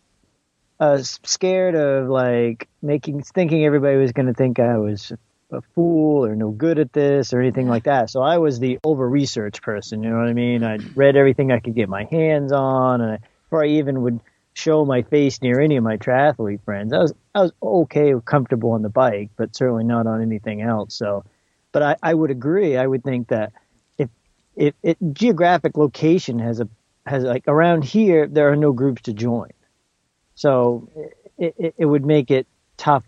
uh, 0.82 0.98
scared 1.00 1.76
of 1.76 2.08
like 2.08 2.68
making 2.82 3.22
thinking 3.22 3.64
everybody 3.64 3.96
was 3.98 4.10
going 4.10 4.26
to 4.26 4.34
think 4.34 4.58
I 4.58 4.78
was 4.78 5.12
a 5.52 5.60
fool 5.76 6.26
or 6.26 6.34
no 6.34 6.50
good 6.50 6.80
at 6.80 6.92
this 6.92 7.32
or 7.32 7.40
anything 7.40 7.68
like 7.68 7.84
that. 7.84 8.10
So 8.10 8.20
I 8.20 8.38
was 8.38 8.58
the 8.58 8.80
over 8.82 9.08
research 9.08 9.62
person. 9.62 10.02
You 10.02 10.10
know 10.10 10.16
what 10.16 10.26
I 10.26 10.32
mean? 10.32 10.64
I 10.64 10.78
read 10.96 11.14
everything 11.14 11.52
I 11.52 11.60
could 11.60 11.76
get 11.76 11.88
my 11.88 12.02
hands 12.04 12.50
on, 12.50 13.00
and 13.00 13.12
I, 13.12 13.18
before 13.44 13.62
I 13.62 13.68
even 13.68 14.02
would 14.02 14.18
show 14.54 14.84
my 14.84 15.02
face 15.02 15.40
near 15.40 15.60
any 15.60 15.76
of 15.76 15.84
my 15.84 15.98
triathlete 15.98 16.64
friends. 16.64 16.92
I 16.92 16.98
was 16.98 17.14
I 17.32 17.42
was 17.42 17.52
okay, 17.62 18.14
comfortable 18.24 18.72
on 18.72 18.82
the 18.82 18.88
bike, 18.88 19.30
but 19.36 19.54
certainly 19.54 19.84
not 19.84 20.08
on 20.08 20.20
anything 20.20 20.62
else. 20.62 20.94
So, 20.94 21.24
but 21.70 21.84
I, 21.84 21.96
I 22.02 22.12
would 22.12 22.32
agree. 22.32 22.76
I 22.76 22.84
would 22.84 23.04
think 23.04 23.28
that 23.28 23.52
if 23.98 24.10
if 24.56 24.74
it, 24.82 24.98
geographic 25.12 25.76
location 25.76 26.40
has 26.40 26.58
a 26.58 26.68
has 27.06 27.22
like 27.22 27.44
around 27.46 27.84
here, 27.84 28.26
there 28.26 28.50
are 28.50 28.56
no 28.56 28.72
groups 28.72 29.02
to 29.02 29.12
join. 29.12 29.50
So 30.34 30.88
it, 31.38 31.54
it, 31.58 31.74
it 31.78 31.84
would 31.84 32.04
make 32.04 32.30
it 32.30 32.46
tough 32.76 33.04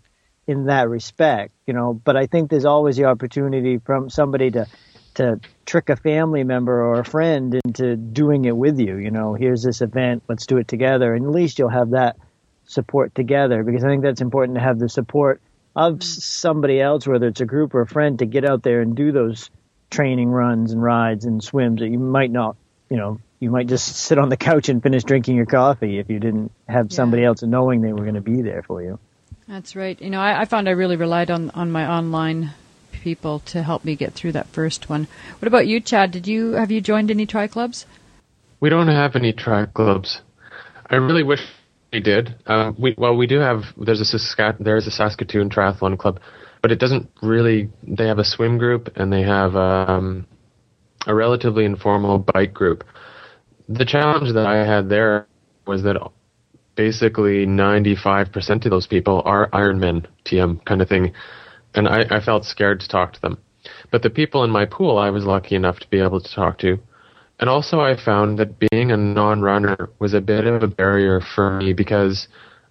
in 0.47 0.65
that 0.65 0.89
respect, 0.89 1.53
you 1.65 1.73
know. 1.73 1.93
But 1.93 2.15
I 2.15 2.27
think 2.27 2.49
there's 2.49 2.65
always 2.65 2.97
the 2.97 3.05
opportunity 3.05 3.77
from 3.77 4.09
somebody 4.09 4.51
to 4.51 4.67
to 5.15 5.39
trick 5.65 5.89
a 5.89 5.95
family 5.95 6.43
member 6.43 6.83
or 6.83 6.99
a 6.99 7.05
friend 7.05 7.59
into 7.65 7.95
doing 7.95 8.45
it 8.45 8.55
with 8.55 8.79
you. 8.79 8.97
You 8.97 9.11
know, 9.11 9.33
here's 9.33 9.63
this 9.63 9.81
event, 9.81 10.23
let's 10.27 10.45
do 10.45 10.57
it 10.57 10.67
together, 10.67 11.13
and 11.13 11.25
at 11.25 11.31
least 11.31 11.57
you'll 11.57 11.69
have 11.69 11.91
that 11.91 12.17
support 12.65 13.15
together 13.15 13.63
because 13.63 13.83
I 13.83 13.87
think 13.87 14.03
that's 14.03 14.21
important 14.21 14.55
to 14.55 14.61
have 14.61 14.79
the 14.79 14.89
support 14.89 15.41
of 15.75 15.93
mm-hmm. 15.93 16.01
somebody 16.01 16.81
else, 16.81 17.07
whether 17.07 17.27
it's 17.27 17.41
a 17.41 17.45
group 17.45 17.73
or 17.73 17.81
a 17.81 17.87
friend, 17.87 18.19
to 18.19 18.25
get 18.25 18.45
out 18.45 18.63
there 18.63 18.81
and 18.81 18.95
do 18.95 19.11
those 19.11 19.49
training 19.89 20.29
runs 20.29 20.71
and 20.71 20.81
rides 20.81 21.25
and 21.25 21.43
swims 21.43 21.79
that 21.79 21.89
you 21.89 21.99
might 21.99 22.31
not, 22.31 22.55
you 22.89 22.97
know, 22.97 23.19
you 23.39 23.49
might 23.49 23.67
just 23.67 23.95
sit 23.95 24.17
on 24.17 24.29
the 24.29 24.37
couch 24.37 24.69
and 24.69 24.81
finish 24.81 25.03
drinking 25.03 25.35
your 25.35 25.45
coffee 25.45 25.99
if 25.99 26.09
you 26.09 26.19
didn't 26.19 26.51
have 26.67 26.91
somebody 26.91 27.23
else 27.23 27.43
knowing 27.43 27.81
they 27.81 27.93
were 27.93 28.03
going 28.03 28.15
to 28.15 28.21
be 28.21 28.41
there 28.41 28.63
for 28.63 28.81
you. 28.81 28.99
That's 29.47 29.75
right. 29.75 30.01
You 30.01 30.09
know, 30.09 30.19
I, 30.19 30.41
I 30.41 30.45
found 30.45 30.67
I 30.67 30.71
really 30.71 30.95
relied 30.95 31.29
on 31.29 31.51
on 31.51 31.71
my 31.71 31.87
online 31.87 32.51
people 32.91 33.39
to 33.39 33.61
help 33.61 33.85
me 33.85 33.95
get 33.95 34.13
through 34.13 34.31
that 34.31 34.47
first 34.47 34.89
one. 34.89 35.07
What 35.39 35.47
about 35.47 35.67
you, 35.67 35.79
Chad? 35.79 36.11
Did 36.11 36.27
you 36.27 36.53
have 36.53 36.71
you 36.71 36.81
joined 36.81 37.11
any 37.11 37.25
tri 37.25 37.47
clubs? 37.47 37.85
We 38.59 38.69
don't 38.69 38.87
have 38.87 39.15
any 39.15 39.33
tri 39.33 39.67
clubs. 39.67 40.21
I 40.89 40.95
really 40.95 41.23
wish 41.23 41.41
we 41.93 41.99
did. 41.99 42.35
Uh, 42.47 42.71
we 42.77 42.95
well, 42.97 43.15
we 43.15 43.27
do 43.27 43.39
have. 43.39 43.63
There's 43.77 44.01
a 44.01 44.17
Sask- 44.17 44.57
there's 44.59 44.87
a 44.87 44.91
Saskatoon 44.91 45.49
Triathlon 45.49 45.97
Club, 45.99 46.19
but 46.61 46.71
it 46.71 46.79
doesn't 46.79 47.11
really. 47.21 47.69
They 47.83 48.07
have 48.07 48.19
a 48.19 48.25
swim 48.25 48.57
group 48.57 48.89
and 48.95 49.13
they 49.13 49.21
have 49.21 49.55
um, 49.55 50.25
a 51.05 51.13
relatively 51.13 51.65
informal 51.65 52.17
bike 52.17 52.53
group. 52.53 52.83
The 53.67 53.85
challenge 53.85 54.33
that 54.33 54.45
I 54.45 54.65
had 54.65 54.89
there 54.89 55.27
was 55.65 55.83
that 55.83 55.97
basically 56.75 57.45
95% 57.45 58.65
of 58.65 58.71
those 58.71 58.87
people 58.87 59.21
are 59.25 59.49
Ironman 59.49 60.05
TM 60.25 60.63
kind 60.65 60.81
of 60.81 60.89
thing, 60.89 61.13
and 61.73 61.87
I, 61.87 62.05
I 62.11 62.19
felt 62.19 62.45
scared 62.45 62.79
to 62.81 62.87
talk 62.87 63.13
to 63.13 63.21
them. 63.21 63.37
But 63.91 64.03
the 64.03 64.09
people 64.09 64.43
in 64.43 64.51
my 64.51 64.65
pool, 64.65 64.97
I 64.97 65.09
was 65.09 65.25
lucky 65.25 65.55
enough 65.55 65.79
to 65.79 65.89
be 65.89 65.99
able 65.99 66.21
to 66.21 66.33
talk 66.33 66.59
to. 66.59 66.79
And 67.39 67.49
also, 67.49 67.79
I 67.81 67.97
found 67.97 68.39
that 68.39 68.59
being 68.59 68.91
a 68.91 68.97
non 68.97 69.41
runner 69.41 69.89
was 69.99 70.13
a 70.13 70.21
bit 70.21 70.45
of 70.45 70.63
a 70.63 70.67
barrier 70.67 71.19
for 71.19 71.57
me 71.57 71.73
because 71.73 72.27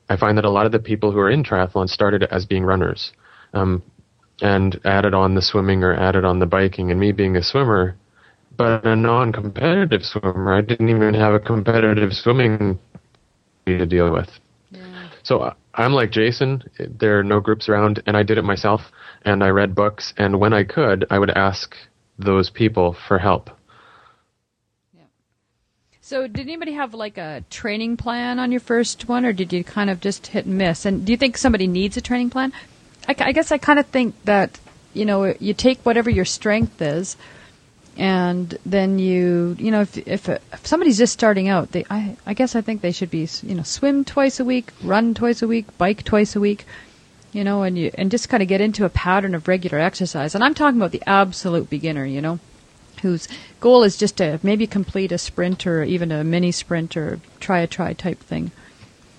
I 0.08 0.16
find 0.16 0.38
that 0.38 0.44
a 0.44 0.50
lot 0.50 0.66
of 0.66 0.72
the 0.72 0.78
people 0.78 1.12
who 1.12 1.18
are 1.18 1.30
in 1.30 1.42
triathlon 1.42 1.88
started 1.88 2.22
as 2.24 2.46
being 2.46 2.64
runners 2.64 3.12
um, 3.52 3.82
and 4.40 4.80
added 4.84 5.12
on 5.12 5.34
the 5.34 5.42
swimming 5.42 5.82
or 5.82 5.94
added 5.94 6.24
on 6.24 6.38
the 6.38 6.46
biking. 6.46 6.90
And 6.90 6.98
me 6.98 7.12
being 7.12 7.36
a 7.36 7.42
swimmer, 7.42 7.96
but 8.56 8.84
a 8.86 8.96
non 8.96 9.32
competitive 9.32 10.04
swimmer, 10.04 10.54
I 10.54 10.60
didn't 10.60 10.88
even 10.88 11.14
have 11.14 11.34
a 11.34 11.40
competitive 11.40 12.12
swimming 12.12 12.78
to 13.66 13.86
deal 13.86 14.12
with. 14.12 14.28
So 15.24 15.38
uh, 15.40 15.54
I'm 15.72 15.92
like 15.92 16.10
Jason. 16.10 16.62
There 16.78 17.18
are 17.18 17.24
no 17.24 17.40
groups 17.40 17.68
around, 17.68 18.02
and 18.06 18.16
I 18.16 18.22
did 18.22 18.38
it 18.38 18.44
myself. 18.44 18.82
And 19.24 19.42
I 19.42 19.48
read 19.48 19.74
books, 19.74 20.12
and 20.18 20.38
when 20.38 20.52
I 20.52 20.64
could, 20.64 21.06
I 21.10 21.18
would 21.18 21.30
ask 21.30 21.74
those 22.18 22.50
people 22.50 22.94
for 23.08 23.18
help. 23.18 23.50
Yeah. 24.92 25.04
So, 26.02 26.26
did 26.26 26.40
anybody 26.40 26.74
have 26.74 26.92
like 26.92 27.16
a 27.16 27.42
training 27.48 27.96
plan 27.96 28.38
on 28.38 28.52
your 28.52 28.60
first 28.60 29.08
one, 29.08 29.24
or 29.24 29.32
did 29.32 29.52
you 29.52 29.64
kind 29.64 29.88
of 29.88 30.00
just 30.00 30.26
hit 30.26 30.44
and 30.44 30.58
miss? 30.58 30.84
And 30.84 31.06
do 31.06 31.12
you 31.12 31.16
think 31.16 31.38
somebody 31.38 31.66
needs 31.66 31.96
a 31.96 32.02
training 32.02 32.28
plan? 32.28 32.52
I, 33.08 33.14
I 33.18 33.32
guess 33.32 33.50
I 33.50 33.56
kind 33.56 33.78
of 33.78 33.86
think 33.86 34.14
that 34.24 34.60
you 34.92 35.06
know 35.06 35.34
you 35.40 35.54
take 35.54 35.80
whatever 35.86 36.10
your 36.10 36.26
strength 36.26 36.82
is, 36.82 37.16
and 37.96 38.56
then 38.66 38.98
you 38.98 39.56
you 39.58 39.70
know 39.70 39.82
if 39.82 39.96
if, 39.98 40.28
uh, 40.28 40.38
if 40.52 40.66
somebody's 40.66 40.98
just 40.98 41.12
starting 41.12 41.48
out, 41.48 41.72
they 41.72 41.84
I 41.90 42.16
I 42.26 42.34
guess 42.34 42.56
I 42.56 42.60
think 42.60 42.80
they 42.80 42.92
should 42.92 43.10
be 43.10 43.28
you 43.42 43.54
know 43.54 43.62
swim 43.62 44.04
twice 44.04 44.40
a 44.40 44.44
week, 44.44 44.70
run 44.82 45.14
twice 45.14 45.42
a 45.42 45.46
week, 45.46 45.66
bike 45.78 46.04
twice 46.04 46.34
a 46.36 46.40
week. 46.40 46.66
You 47.32 47.42
know, 47.42 47.62
and 47.62 47.76
you 47.76 47.90
and 47.94 48.10
just 48.10 48.28
kind 48.28 48.42
of 48.42 48.48
get 48.48 48.60
into 48.60 48.84
a 48.84 48.88
pattern 48.88 49.34
of 49.34 49.48
regular 49.48 49.78
exercise. 49.78 50.34
And 50.34 50.44
I'm 50.44 50.54
talking 50.54 50.78
about 50.78 50.92
the 50.92 51.02
absolute 51.06 51.68
beginner. 51.68 52.04
You 52.04 52.20
know, 52.20 52.38
whose 53.02 53.28
goal 53.60 53.82
is 53.82 53.96
just 53.96 54.16
to 54.16 54.40
maybe 54.42 54.66
complete 54.66 55.12
a 55.12 55.18
sprint 55.18 55.66
or 55.66 55.82
even 55.84 56.10
a 56.10 56.24
mini 56.24 56.52
sprint 56.52 56.96
or 56.96 57.20
try 57.40 57.60
a 57.60 57.66
try 57.66 57.92
type 57.92 58.18
thing. 58.20 58.50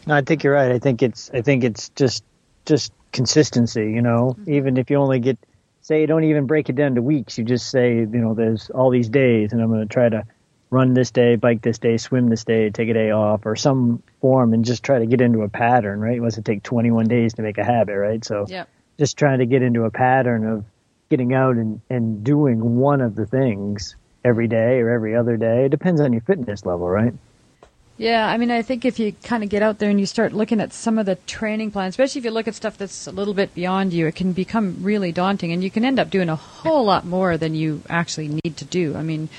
No, 0.08 0.16
I 0.16 0.22
think 0.22 0.44
you're 0.44 0.54
right. 0.54 0.72
I 0.72 0.80
think 0.80 1.02
it's 1.02 1.30
I 1.34 1.42
think 1.42 1.64
it's 1.64 1.90
just 1.90 2.24
just 2.66 2.92
consistency. 3.12 3.92
You 3.92 4.02
know, 4.02 4.36
mm-hmm. 4.40 4.54
even 4.54 4.78
if 4.78 4.90
you 4.90 4.98
only 4.98 5.20
get 5.20 5.38
say 5.86 6.02
you 6.02 6.08
don't 6.08 6.24
even 6.24 6.48
break 6.48 6.68
it 6.68 6.76
down 6.76 6.96
to 6.96 7.02
weeks, 7.02 7.38
you 7.38 7.44
just 7.44 7.70
say 7.70 7.94
you 7.98 8.08
know 8.08 8.34
there's 8.34 8.72
all 8.72 8.90
these 8.90 9.08
days, 9.08 9.54
and 9.54 9.62
I'm 9.62 9.70
going 9.70 9.88
to 9.88 9.94
try 9.94 10.10
to 10.10 10.24
run 10.72 10.96
this 10.96 11.12
day, 11.12 11.36
bike 11.36 11.62
this 11.62 11.78
day, 11.78 11.96
swim 11.98 12.28
this 12.28 12.44
day, 12.44 12.72
take 12.72 12.90
a 12.90 12.94
day 12.94 13.12
off, 13.12 13.46
or 13.46 13.56
some 13.56 14.02
form, 14.20 14.54
and 14.54 14.66
just 14.66 14.84
try 14.84 14.98
to 14.98 15.06
get 15.06 15.22
into 15.22 15.44
a 15.44 15.50
pattern. 15.50 16.00
Right? 16.00 16.18
It 16.18 16.22
must 16.22 16.44
take 16.44 16.64
21 16.64 17.06
days 17.06 17.36
to 17.36 17.44
make 17.44 17.60
a 17.60 17.64
habit, 17.64 17.96
right? 17.98 18.26
So 18.26 18.46
Yeah. 18.50 18.66
just 18.98 19.16
trying 19.18 19.40
to 19.40 19.46
get 19.46 19.62
into 19.62 19.84
a 19.84 19.92
pattern 19.92 20.48
of 20.48 20.66
getting 21.10 21.36
out 21.36 21.56
and, 21.56 21.82
and 21.92 22.24
doing 22.24 22.78
one 22.78 23.00
of 23.00 23.16
the 23.16 23.28
things 23.28 23.96
every 24.24 24.48
day 24.48 24.80
or 24.80 24.90
every 24.90 25.16
other 25.16 25.38
day. 25.38 25.66
It 25.66 25.70
depends 25.70 26.02
on 26.02 26.14
your 26.14 26.24
fitness 26.24 26.66
level, 26.66 26.90
right? 26.90 27.14
Yeah, 27.98 28.28
I 28.28 28.38
mean, 28.38 28.52
I 28.52 28.62
think 28.62 28.84
if 28.84 29.00
you 29.00 29.14
kind 29.24 29.42
of 29.42 29.50
get 29.50 29.64
out 29.64 29.80
there 29.80 29.90
and 29.90 30.00
you 30.00 30.06
start 30.06 30.34
looking 30.34 30.60
at 30.60 30.74
some 30.74 30.98
of 30.98 31.06
the 31.06 31.16
training 31.16 31.72
plans, 31.72 31.94
especially 31.94 32.20
if 32.20 32.26
you 32.26 32.32
look 32.32 32.48
at 32.48 32.54
stuff 32.54 32.78
that's 32.78 33.08
a 33.08 33.12
little 33.12 33.34
bit 33.34 33.56
beyond 33.56 33.94
you, 33.94 34.06
it 34.08 34.16
can 34.16 34.34
become 34.34 34.78
really 34.82 35.14
daunting, 35.14 35.54
and 35.54 35.64
you 35.64 35.72
can 35.72 35.86
end 35.86 35.98
up 35.98 36.10
doing 36.10 36.28
a 36.28 36.36
whole 36.36 36.84
lot 36.84 37.06
more 37.06 37.38
than 37.38 37.56
you 37.56 37.82
actually 37.90 38.28
need 38.28 38.58
to 38.58 38.66
do. 38.66 38.96
I 38.98 39.02
mean, 39.02 39.30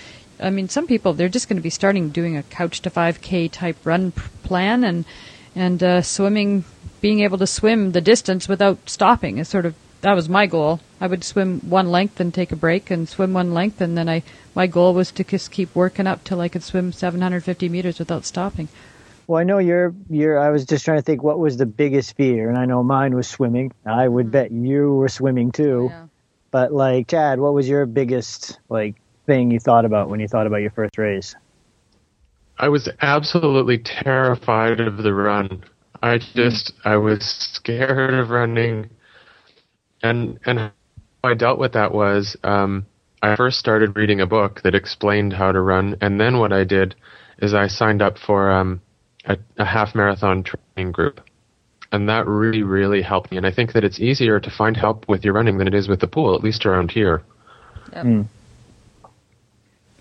I 0.41 0.49
mean, 0.49 0.71
some 0.71 0.87
people 0.87 1.13
they're 1.13 1.29
just 1.29 1.51
going 1.51 1.59
to 1.59 1.63
be 1.63 1.71
starting 1.71 2.09
doing 2.09 2.35
a 2.37 2.43
couch 2.45 2.81
to 2.83 2.91
5K 2.91 3.51
type 3.53 3.77
run 3.85 4.13
plan, 4.43 4.85
and 4.85 5.05
and 5.55 5.83
uh, 5.83 6.01
swimming, 6.01 6.65
being 7.03 7.21
able 7.21 7.37
to 7.39 7.47
swim 7.47 7.93
the 7.93 8.01
distance 8.01 8.49
without 8.49 8.89
stopping 8.89 9.37
is 9.37 9.49
sort 9.49 9.67
of 9.67 9.75
that 10.07 10.15
was 10.15 10.29
my 10.29 10.47
goal. 10.47 10.79
I 11.01 11.09
would 11.09 11.25
swim 11.25 11.59
one 11.61 11.91
length 11.91 12.21
and 12.21 12.33
take 12.33 12.53
a 12.53 12.57
break, 12.57 12.93
and 12.93 13.09
swim 13.09 13.33
one 13.33 13.53
length, 13.53 13.81
and 13.81 13.99
then 13.99 14.09
I 14.09 14.23
my 14.55 14.69
goal 14.69 14.95
was 14.95 15.11
to 15.13 15.25
just 15.25 15.51
keep 15.51 15.75
working 15.75 16.07
up 16.07 16.23
till 16.23 16.41
I 16.41 16.49
could 16.49 16.63
swim 16.63 16.93
750 16.93 17.69
meters 17.69 17.99
without 17.99 18.25
stopping. 18.25 18.69
Well, 19.27 19.41
I 19.41 19.43
know 19.43 19.59
you're, 19.59 19.93
you're, 20.09 20.39
I 20.39 20.51
was 20.51 20.65
just 20.65 20.85
trying 20.85 20.99
to 20.99 21.03
think 21.03 21.25
what 21.25 21.41
was 21.41 21.57
the 21.57 21.67
biggest 21.67 22.17
fear, 22.17 22.49
and 22.49 22.57
I 22.57 22.67
know 22.67 22.85
mine 22.85 23.17
was 23.17 23.27
swimming. 23.27 23.73
I 23.85 24.07
would 24.07 24.31
bet 24.31 24.53
mm-hmm. 24.53 24.65
you 24.65 24.95
were 24.95 25.09
swimming 25.09 25.51
too. 25.51 25.91
Oh, 25.91 25.95
yeah. 25.95 26.07
But 26.53 26.73
like, 26.73 27.09
Chad, 27.09 27.41
what 27.41 27.53
was 27.53 27.69
your 27.69 27.85
biggest, 27.87 28.61
like, 28.69 28.95
thing 29.27 29.51
you 29.51 29.59
thought 29.59 29.85
about 29.85 30.09
when 30.09 30.21
you 30.21 30.29
thought 30.29 30.47
about 30.47 30.59
your 30.59 30.71
first 30.71 30.97
race? 30.97 31.35
I 32.59 32.69
was 32.69 32.89
absolutely 33.03 33.79
terrified 33.79 34.81
of 34.81 34.99
the 34.99 35.13
run. 35.13 35.65
I 36.03 36.19
just 36.19 36.73
I 36.85 36.97
was 36.97 37.25
scared 37.25 38.15
of 38.15 38.31
running, 38.31 38.89
and 40.03 40.39
and 40.45 40.59
how 40.59 40.73
I 41.25 41.35
dealt 41.35 41.59
with 41.59 41.73
that 41.73 41.93
was 41.93 42.37
um, 42.45 42.87
I 43.23 43.37
first 43.37 43.59
started 43.59 43.97
reading 43.97 44.21
a 44.21 44.27
book 44.27 44.61
that 44.63 44.75
explained 44.75 45.33
how 45.33 45.53
to 45.53 45.61
run, 45.61 45.97
and 46.01 46.21
then 46.21 46.39
what 46.39 46.53
I 46.53 46.65
did 46.65 46.95
is 47.39 47.55
I 47.55 47.67
signed 47.67 48.03
up 48.03 48.19
for 48.19 48.51
um, 48.51 48.81
a, 49.25 49.37
a 49.59 49.65
half 49.65 49.95
marathon 49.95 50.45
training 50.45 50.93
group, 50.93 51.21
and 51.93 52.09
that 52.09 52.27
really, 52.27 52.63
really 52.63 53.03
helped 53.03 53.31
me. 53.31 53.37
And 53.37 53.47
I 53.47 53.51
think 53.51 53.73
that 53.73 53.85
it's 53.85 54.01
easier 54.01 54.41
to 54.41 54.51
find 54.51 54.77
help 54.77 55.09
with 55.09 55.25
your 55.25 55.35
running 55.35 55.59
than 55.59 55.69
it 55.69 55.75
is 55.75 55.89
with 55.89 56.01
the 56.01 56.07
pool, 56.07 56.35
at 56.35 56.43
least 56.43 56.67
around 56.67 56.91
here. 56.91 57.23
Yep. 57.93 58.27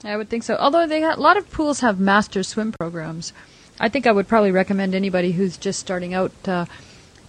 I 0.03 0.17
would 0.17 0.29
think 0.29 0.43
so. 0.43 0.55
Although 0.55 0.87
they 0.87 1.03
a 1.03 1.15
lot 1.15 1.37
of 1.37 1.49
pools 1.49 1.79
have 1.79 1.99
master 1.99 2.43
swim 2.43 2.71
programs. 2.71 3.33
I 3.79 3.89
think 3.89 4.07
I 4.07 4.11
would 4.11 4.27
probably 4.27 4.51
recommend 4.51 4.95
anybody 4.95 5.31
who's 5.33 5.57
just 5.57 5.79
starting 5.79 6.13
out 6.13 6.31
uh, 6.47 6.65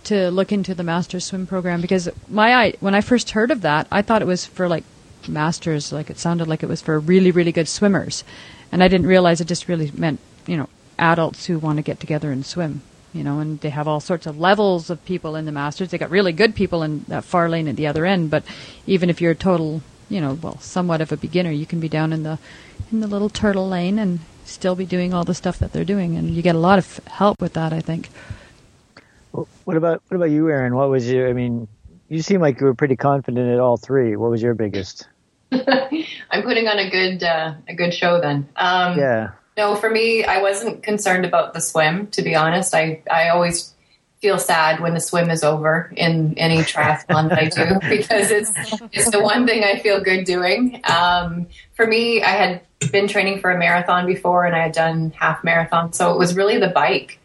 to 0.07 0.31
look 0.31 0.53
into 0.53 0.75
the 0.75 0.83
master 0.83 1.21
swim 1.21 1.47
program 1.47 1.81
because 1.81 2.09
my 2.29 2.75
when 2.81 2.95
I 2.95 3.01
first 3.01 3.31
heard 3.31 3.51
of 3.51 3.62
that, 3.62 3.87
I 3.90 4.03
thought 4.03 4.23
it 4.23 4.27
was 4.27 4.47
for 4.47 4.69
like 4.69 4.85
masters, 5.29 5.92
like 5.92 6.11
it 6.11 6.19
sounded 6.19 6.49
like 6.49 6.62
it 6.62 6.69
was 6.69 6.81
for 6.81 6.99
really 6.99 7.31
really 7.31 7.53
good 7.53 7.69
swimmers, 7.69 8.25
and 8.73 8.83
I 8.83 8.88
didn't 8.88 9.07
realize 9.07 9.40
it 9.40 9.49
just 9.49 9.69
really 9.69 9.90
meant 9.95 10.21
you 10.47 10.57
know 10.57 10.69
adults 10.99 11.47
who 11.47 11.59
want 11.59 11.77
to 11.77 11.83
get 11.83 12.01
together 12.01 12.31
and 12.31 12.45
swim. 12.45 12.83
You 13.12 13.25
know, 13.25 13.40
and 13.40 13.59
they 13.61 13.71
have 13.71 13.88
all 13.88 14.01
sorts 14.01 14.27
of 14.27 14.38
levels 14.38 14.90
of 14.90 15.03
people 15.07 15.37
in 15.37 15.47
the 15.47 15.53
masters. 15.53 15.90
They 15.90 15.97
got 15.97 16.11
really 16.11 16.33
good 16.33 16.55
people 16.55 16.83
in 16.83 17.05
that 17.09 17.25
far 17.25 17.49
lane 17.49 17.66
at 17.66 17.77
the 17.77 17.87
other 17.87 18.05
end, 18.05 18.31
but 18.31 18.45
even 18.87 19.09
if 19.09 19.23
you're 19.23 19.33
a 19.33 19.37
total, 19.37 19.81
you 20.11 20.21
know, 20.21 20.35
well, 20.35 20.59
somewhat 20.59 21.01
of 21.01 21.12
a 21.12 21.16
beginner, 21.16 21.51
you 21.51 21.64
can 21.64 21.81
be 21.81 21.88
down 21.88 22.12
in 22.12 22.25
the 22.25 22.38
in 22.92 23.01
the 23.01 23.07
little 23.07 23.31
turtle 23.31 23.69
lane 23.69 23.99
and 23.99 24.21
still 24.45 24.75
be 24.75 24.85
doing 24.85 25.14
all 25.14 25.25
the 25.25 25.35
stuff 25.35 25.59
that 25.59 25.73
they're 25.73 25.85
doing, 25.85 26.14
and 26.14 26.35
you 26.35 26.42
get 26.42 26.55
a 26.55 26.59
lot 26.59 26.79
of 26.79 27.01
help 27.07 27.40
with 27.40 27.55
that. 27.55 27.73
I 27.73 27.81
think. 27.81 28.11
What 29.64 29.77
about 29.77 30.03
what 30.09 30.16
about 30.16 30.31
you, 30.31 30.49
Erin? 30.49 30.75
What 30.75 30.90
was 30.90 31.11
your? 31.11 31.29
I 31.29 31.33
mean, 31.33 31.68
you 32.09 32.22
seem 32.22 32.40
like 32.40 32.61
you 32.61 32.66
were 32.66 32.75
pretty 32.75 32.96
confident 32.96 33.51
at 33.51 33.59
all 33.59 33.77
three. 33.77 34.16
What 34.16 34.31
was 34.31 34.42
your 34.42 34.55
biggest? 34.55 35.09
I'm 35.53 36.42
putting 36.42 36.68
on 36.68 36.79
a 36.79 36.90
good 36.90 37.22
uh, 37.22 37.55
a 37.68 37.75
good 37.75 37.94
show 37.94 38.20
then. 38.20 38.49
Um, 38.57 38.99
Yeah. 38.99 39.33
No, 39.57 39.75
for 39.75 39.88
me, 39.88 40.22
I 40.22 40.42
wasn't 40.42 40.83
concerned 40.83 41.25
about 41.25 41.55
the 41.55 41.61
swim. 41.61 42.09
To 42.09 42.22
be 42.22 42.35
honest, 42.35 42.75
I 42.75 43.03
I 43.11 43.31
always 43.31 43.75
feel 44.20 44.38
sad 44.38 44.81
when 44.81 44.94
the 44.94 45.01
swim 45.01 45.31
is 45.31 45.44
over 45.44 45.92
in 45.96 46.37
any 46.38 46.59
triathlon 46.59 47.29
that 47.29 47.38
I 47.38 47.44
do 47.46 47.79
because 47.88 48.31
it's 48.31 48.51
it's 48.92 49.11
the 49.11 49.20
one 49.22 49.46
thing 49.46 49.64
I 49.64 49.79
feel 49.79 50.01
good 50.01 50.25
doing. 50.25 50.81
Um, 50.85 51.46
for 51.75 51.87
me, 51.87 52.22
I 52.22 52.31
had 52.31 52.61
been 52.92 53.09
training 53.09 53.40
for 53.40 53.51
a 53.51 53.59
marathon 53.59 54.07
before, 54.07 54.44
and 54.44 54.55
I 54.55 54.61
had 54.61 54.72
done 54.72 55.12
half 55.16 55.42
marathon, 55.44 55.92
so 55.92 56.12
it 56.12 56.18
was 56.18 56.35
really 56.35 56.59
the 56.59 56.68
bike. 56.68 57.18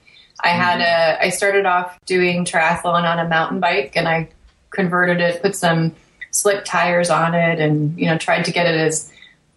I 0.43 0.49
had 0.49 0.82
a 0.82 1.25
I 1.25 1.30
started 1.30 1.65
off 1.65 1.97
doing 2.06 2.45
triathlon 2.45 3.04
on 3.04 3.19
a 3.19 3.27
mountain 3.27 3.60
bike, 3.60 3.93
and 3.95 4.08
I 4.08 4.30
converted 4.69 5.21
it, 5.21 5.41
put 5.41 5.56
some 5.56 5.95
slick 6.32 6.65
tires 6.65 7.10
on 7.10 7.34
it, 7.34 7.60
and 7.60 7.97
you 7.99 8.06
know 8.06 8.17
tried 8.17 8.45
to 8.45 8.51
get 8.51 8.67
it 8.67 8.75
as 8.75 9.12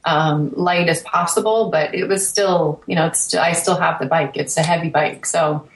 um, 0.05 0.53
light 0.55 0.88
as 0.88 1.03
possible, 1.03 1.70
but 1.70 1.94
it 1.94 2.09
was 2.09 2.27
still, 2.27 2.83
you 2.87 2.94
know, 2.94 3.07
it's, 3.07 3.35
I 3.35 3.53
still 3.53 3.77
have 3.77 3.99
the 3.99 4.07
bike. 4.07 4.37
It's 4.37 4.57
a 4.57 4.62
heavy 4.62 4.90
bike. 4.90 5.27
So, 5.27 5.68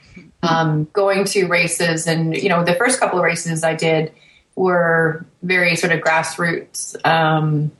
um, 0.42 0.87
going 0.92 1.25
to 1.27 1.47
races 1.47 2.07
and, 2.07 2.37
you 2.37 2.49
know, 2.49 2.62
the 2.62 2.75
first 2.75 3.01
couple 3.01 3.18
of 3.18 3.25
races 3.25 3.64
I 3.64 3.75
did 3.75 4.12
were 4.55 5.25
very 5.42 5.77
sort 5.77 5.92
of 5.92 6.01
grassroots, 6.01 6.94
um, 7.07 7.73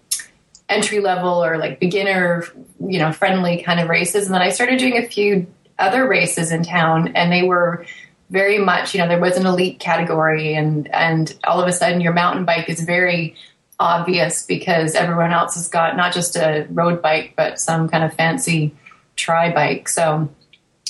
entry 0.69 1.01
level 1.01 1.45
or 1.45 1.59
like 1.59 1.81
beginner, 1.81 2.45
you 2.81 2.99
know, 2.99 3.13
friendly 3.13 3.63
kind 3.63 3.81
of 3.81 3.89
races. 3.89 4.27
And 4.27 4.35
then 4.35 4.43
I 4.43 4.51
started 4.51 4.79
doing 4.79 4.97
a 4.97 5.07
few 5.07 5.47
other 5.79 6.07
races 6.07 6.53
in 6.53 6.63
town 6.63 7.09
and 7.15 7.33
they 7.33 7.43
were 7.43 7.87
very 8.31 8.59
much, 8.59 8.95
you 8.95 9.01
know, 9.01 9.09
there 9.09 9.21
was 9.21 9.37
an 9.37 9.47
elite 9.47 9.79
category 9.79 10.55
and, 10.55 10.93
and 10.95 11.37
all 11.45 11.61
of 11.61 11.69
a 11.69 11.73
sudden 11.73 12.01
your 12.01 12.13
mountain 12.13 12.45
bike 12.45 12.69
is 12.69 12.81
very, 12.83 13.37
obvious 13.81 14.45
because 14.45 14.95
everyone 14.95 15.33
else 15.33 15.55
has 15.55 15.69
got 15.69 15.97
not 15.97 16.13
just 16.13 16.37
a 16.37 16.67
road 16.71 17.01
bike 17.01 17.35
but 17.37 17.61
some 17.61 17.89
kind 17.89 18.05
of 18.05 18.13
fancy 18.15 18.75
tri 19.17 19.53
bike. 19.53 19.89
So 19.89 20.29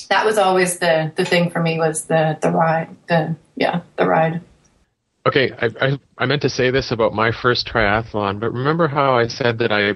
that 0.09 0.25
was 0.25 0.37
always 0.37 0.79
the 0.79 1.11
the 1.15 1.25
thing 1.25 1.49
for 1.51 1.61
me 1.61 1.77
was 1.77 2.05
the 2.05 2.37
the 2.41 2.49
ride 2.51 2.95
the 3.07 3.35
yeah 3.55 3.81
the 3.97 4.07
ride. 4.07 4.41
Okay, 5.25 5.51
I, 5.51 5.69
I 5.81 5.99
I 6.17 6.25
meant 6.25 6.41
to 6.43 6.49
say 6.49 6.71
this 6.71 6.91
about 6.91 7.13
my 7.13 7.31
first 7.31 7.67
triathlon, 7.67 8.39
but 8.39 8.51
remember 8.51 8.87
how 8.87 9.17
I 9.17 9.27
said 9.27 9.59
that 9.59 9.71
I 9.71 9.95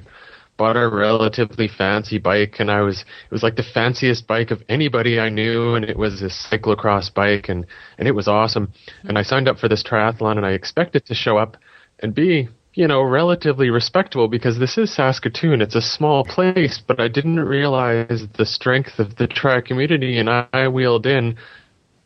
bought 0.63 0.77
a 0.77 0.87
relatively 0.87 1.67
fancy 1.67 2.17
bike 2.17 2.55
and 2.57 2.71
I 2.71 2.79
was 2.79 3.01
it 3.01 3.31
was 3.31 3.43
like 3.43 3.57
the 3.57 3.69
fanciest 3.73 4.25
bike 4.27 4.49
of 4.49 4.63
anybody 4.69 5.19
I 5.19 5.27
knew 5.27 5.75
and 5.75 5.83
it 5.83 5.97
was 5.97 6.21
a 6.21 6.29
cyclocross 6.29 7.13
bike 7.13 7.49
and 7.49 7.65
and 7.97 8.07
it 8.07 8.13
was 8.15 8.29
awesome. 8.29 8.71
And 9.03 9.17
I 9.17 9.23
signed 9.23 9.49
up 9.49 9.59
for 9.59 9.67
this 9.67 9.83
triathlon 9.83 10.37
and 10.37 10.45
I 10.45 10.51
expected 10.51 11.05
to 11.07 11.15
show 11.15 11.37
up 11.37 11.57
and 11.99 12.15
be 12.15 12.47
you 12.75 12.87
know, 12.87 13.03
relatively 13.03 13.69
respectable 13.69 14.29
because 14.29 14.57
this 14.57 14.77
is 14.77 14.95
Saskatoon. 14.95 15.61
It's 15.61 15.75
a 15.75 15.81
small 15.81 16.23
place, 16.23 16.81
but 16.87 16.97
I 16.97 17.09
didn't 17.09 17.41
realize 17.41 18.23
the 18.37 18.45
strength 18.45 18.99
of 18.99 19.17
the 19.17 19.27
tri 19.27 19.59
community, 19.61 20.17
and 20.17 20.27
I, 20.27 20.47
I 20.51 20.69
wheeled 20.69 21.05
in, 21.05 21.37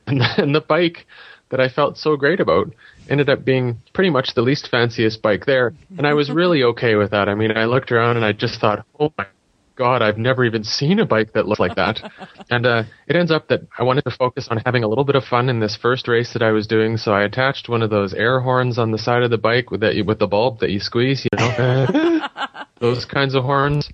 and, 0.07 0.21
and 0.37 0.53
the 0.53 0.59
bike 0.59 1.05
that 1.51 1.61
I 1.61 1.69
felt 1.69 1.97
so 1.97 2.17
great 2.17 2.41
about 2.41 2.73
ended 3.09 3.29
up 3.29 3.45
being 3.45 3.79
pretty 3.93 4.09
much 4.09 4.33
the 4.33 4.41
least 4.41 4.69
fanciest 4.69 5.21
bike 5.21 5.45
there, 5.45 5.73
and 5.97 6.05
I 6.05 6.13
was 6.13 6.29
really 6.29 6.63
okay 6.63 6.95
with 6.95 7.11
that. 7.11 7.29
I 7.29 7.35
mean, 7.35 7.55
I 7.55 7.65
looked 7.65 7.91
around 7.91 8.17
and 8.17 8.25
I 8.25 8.33
just 8.33 8.59
thought, 8.59 8.85
oh 8.99 9.11
my 9.17 9.25
God, 9.77 10.01
I've 10.01 10.17
never 10.17 10.43
even 10.43 10.63
seen 10.63 10.99
a 10.99 11.05
bike 11.05 11.33
that 11.33 11.47
looks 11.47 11.59
like 11.59 11.75
that. 11.75 11.99
and 12.49 12.65
uh, 12.65 12.83
it 13.07 13.15
ends 13.15 13.31
up 13.31 13.47
that 13.49 13.61
I 13.77 13.83
wanted 13.83 14.03
to 14.05 14.11
focus 14.11 14.47
on 14.49 14.61
having 14.65 14.83
a 14.83 14.87
little 14.87 15.03
bit 15.03 15.15
of 15.15 15.23
fun 15.23 15.49
in 15.49 15.59
this 15.59 15.77
first 15.77 16.07
race 16.07 16.33
that 16.33 16.41
I 16.41 16.51
was 16.51 16.67
doing, 16.67 16.97
so 16.97 17.13
I 17.13 17.23
attached 17.23 17.69
one 17.69 17.83
of 17.83 17.89
those 17.89 18.13
air 18.13 18.39
horns 18.39 18.77
on 18.77 18.91
the 18.91 18.97
side 18.97 19.23
of 19.23 19.29
the 19.29 19.37
bike 19.37 19.71
with 19.71 19.81
that 19.81 20.03
with 20.05 20.19
the 20.19 20.27
bulb 20.27 20.59
that 20.59 20.71
you 20.71 20.79
squeeze, 20.79 21.25
you 21.25 21.37
know, 21.37 22.27
those 22.79 23.05
kinds 23.05 23.35
of 23.35 23.43
horns. 23.43 23.89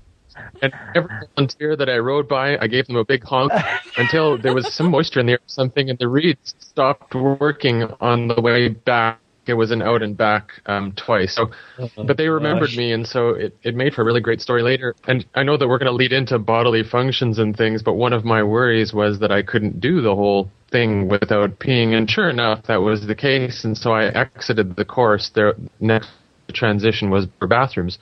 And 0.63 0.73
every 0.95 1.13
volunteer 1.35 1.75
that 1.75 1.89
I 1.89 1.97
rode 1.97 2.27
by, 2.27 2.57
I 2.57 2.67
gave 2.67 2.87
them 2.87 2.95
a 2.95 3.03
big 3.05 3.23
honk 3.23 3.51
until 3.97 4.37
there 4.37 4.55
was 4.55 4.73
some 4.73 4.89
moisture 4.89 5.19
in 5.19 5.27
the 5.27 5.33
air 5.33 5.37
or 5.37 5.47
something, 5.47 5.89
and 5.89 5.99
the 5.99 6.07
reeds 6.07 6.55
stopped 6.59 7.13
working 7.13 7.83
on 7.99 8.29
the 8.29 8.41
way 8.41 8.69
back 8.69 9.19
it 9.45 9.53
was 9.53 9.71
an 9.71 9.81
out 9.81 10.01
and 10.01 10.15
back 10.15 10.51
um, 10.67 10.93
twice. 10.93 11.35
So, 11.35 11.51
but 11.97 12.17
they 12.17 12.29
remembered 12.29 12.69
Gosh. 12.69 12.77
me, 12.77 12.93
and 12.93 13.05
so 13.05 13.31
it, 13.31 13.55
it 13.63 13.75
made 13.75 13.93
for 13.93 14.01
a 14.01 14.05
really 14.05 14.21
great 14.21 14.39
story 14.39 14.63
later. 14.63 14.95
And 15.05 15.25
I 15.35 15.43
know 15.43 15.57
that 15.57 15.67
we're 15.67 15.79
going 15.79 15.91
to 15.91 15.95
lead 15.95 16.13
into 16.13 16.39
bodily 16.39 16.83
functions 16.83 17.39
and 17.39 17.55
things, 17.55 17.83
but 17.83 17.93
one 17.93 18.13
of 18.13 18.23
my 18.23 18.41
worries 18.41 18.93
was 18.93 19.19
that 19.19 19.31
I 19.31 19.41
couldn't 19.41 19.81
do 19.81 20.01
the 20.01 20.15
whole 20.15 20.49
thing 20.71 21.09
without 21.09 21.59
peeing, 21.59 21.93
and 21.93 22.09
sure 22.09 22.29
enough, 22.29 22.63
that 22.67 22.77
was 22.77 23.05
the 23.05 23.15
case. 23.15 23.63
And 23.63 23.77
so 23.77 23.91
I 23.91 24.05
exited 24.05 24.75
the 24.75 24.85
course. 24.85 25.29
There, 25.35 25.55
next 25.79 26.09
transition 26.53 27.09
was 27.09 27.27
for 27.39 27.47
bathrooms, 27.47 27.99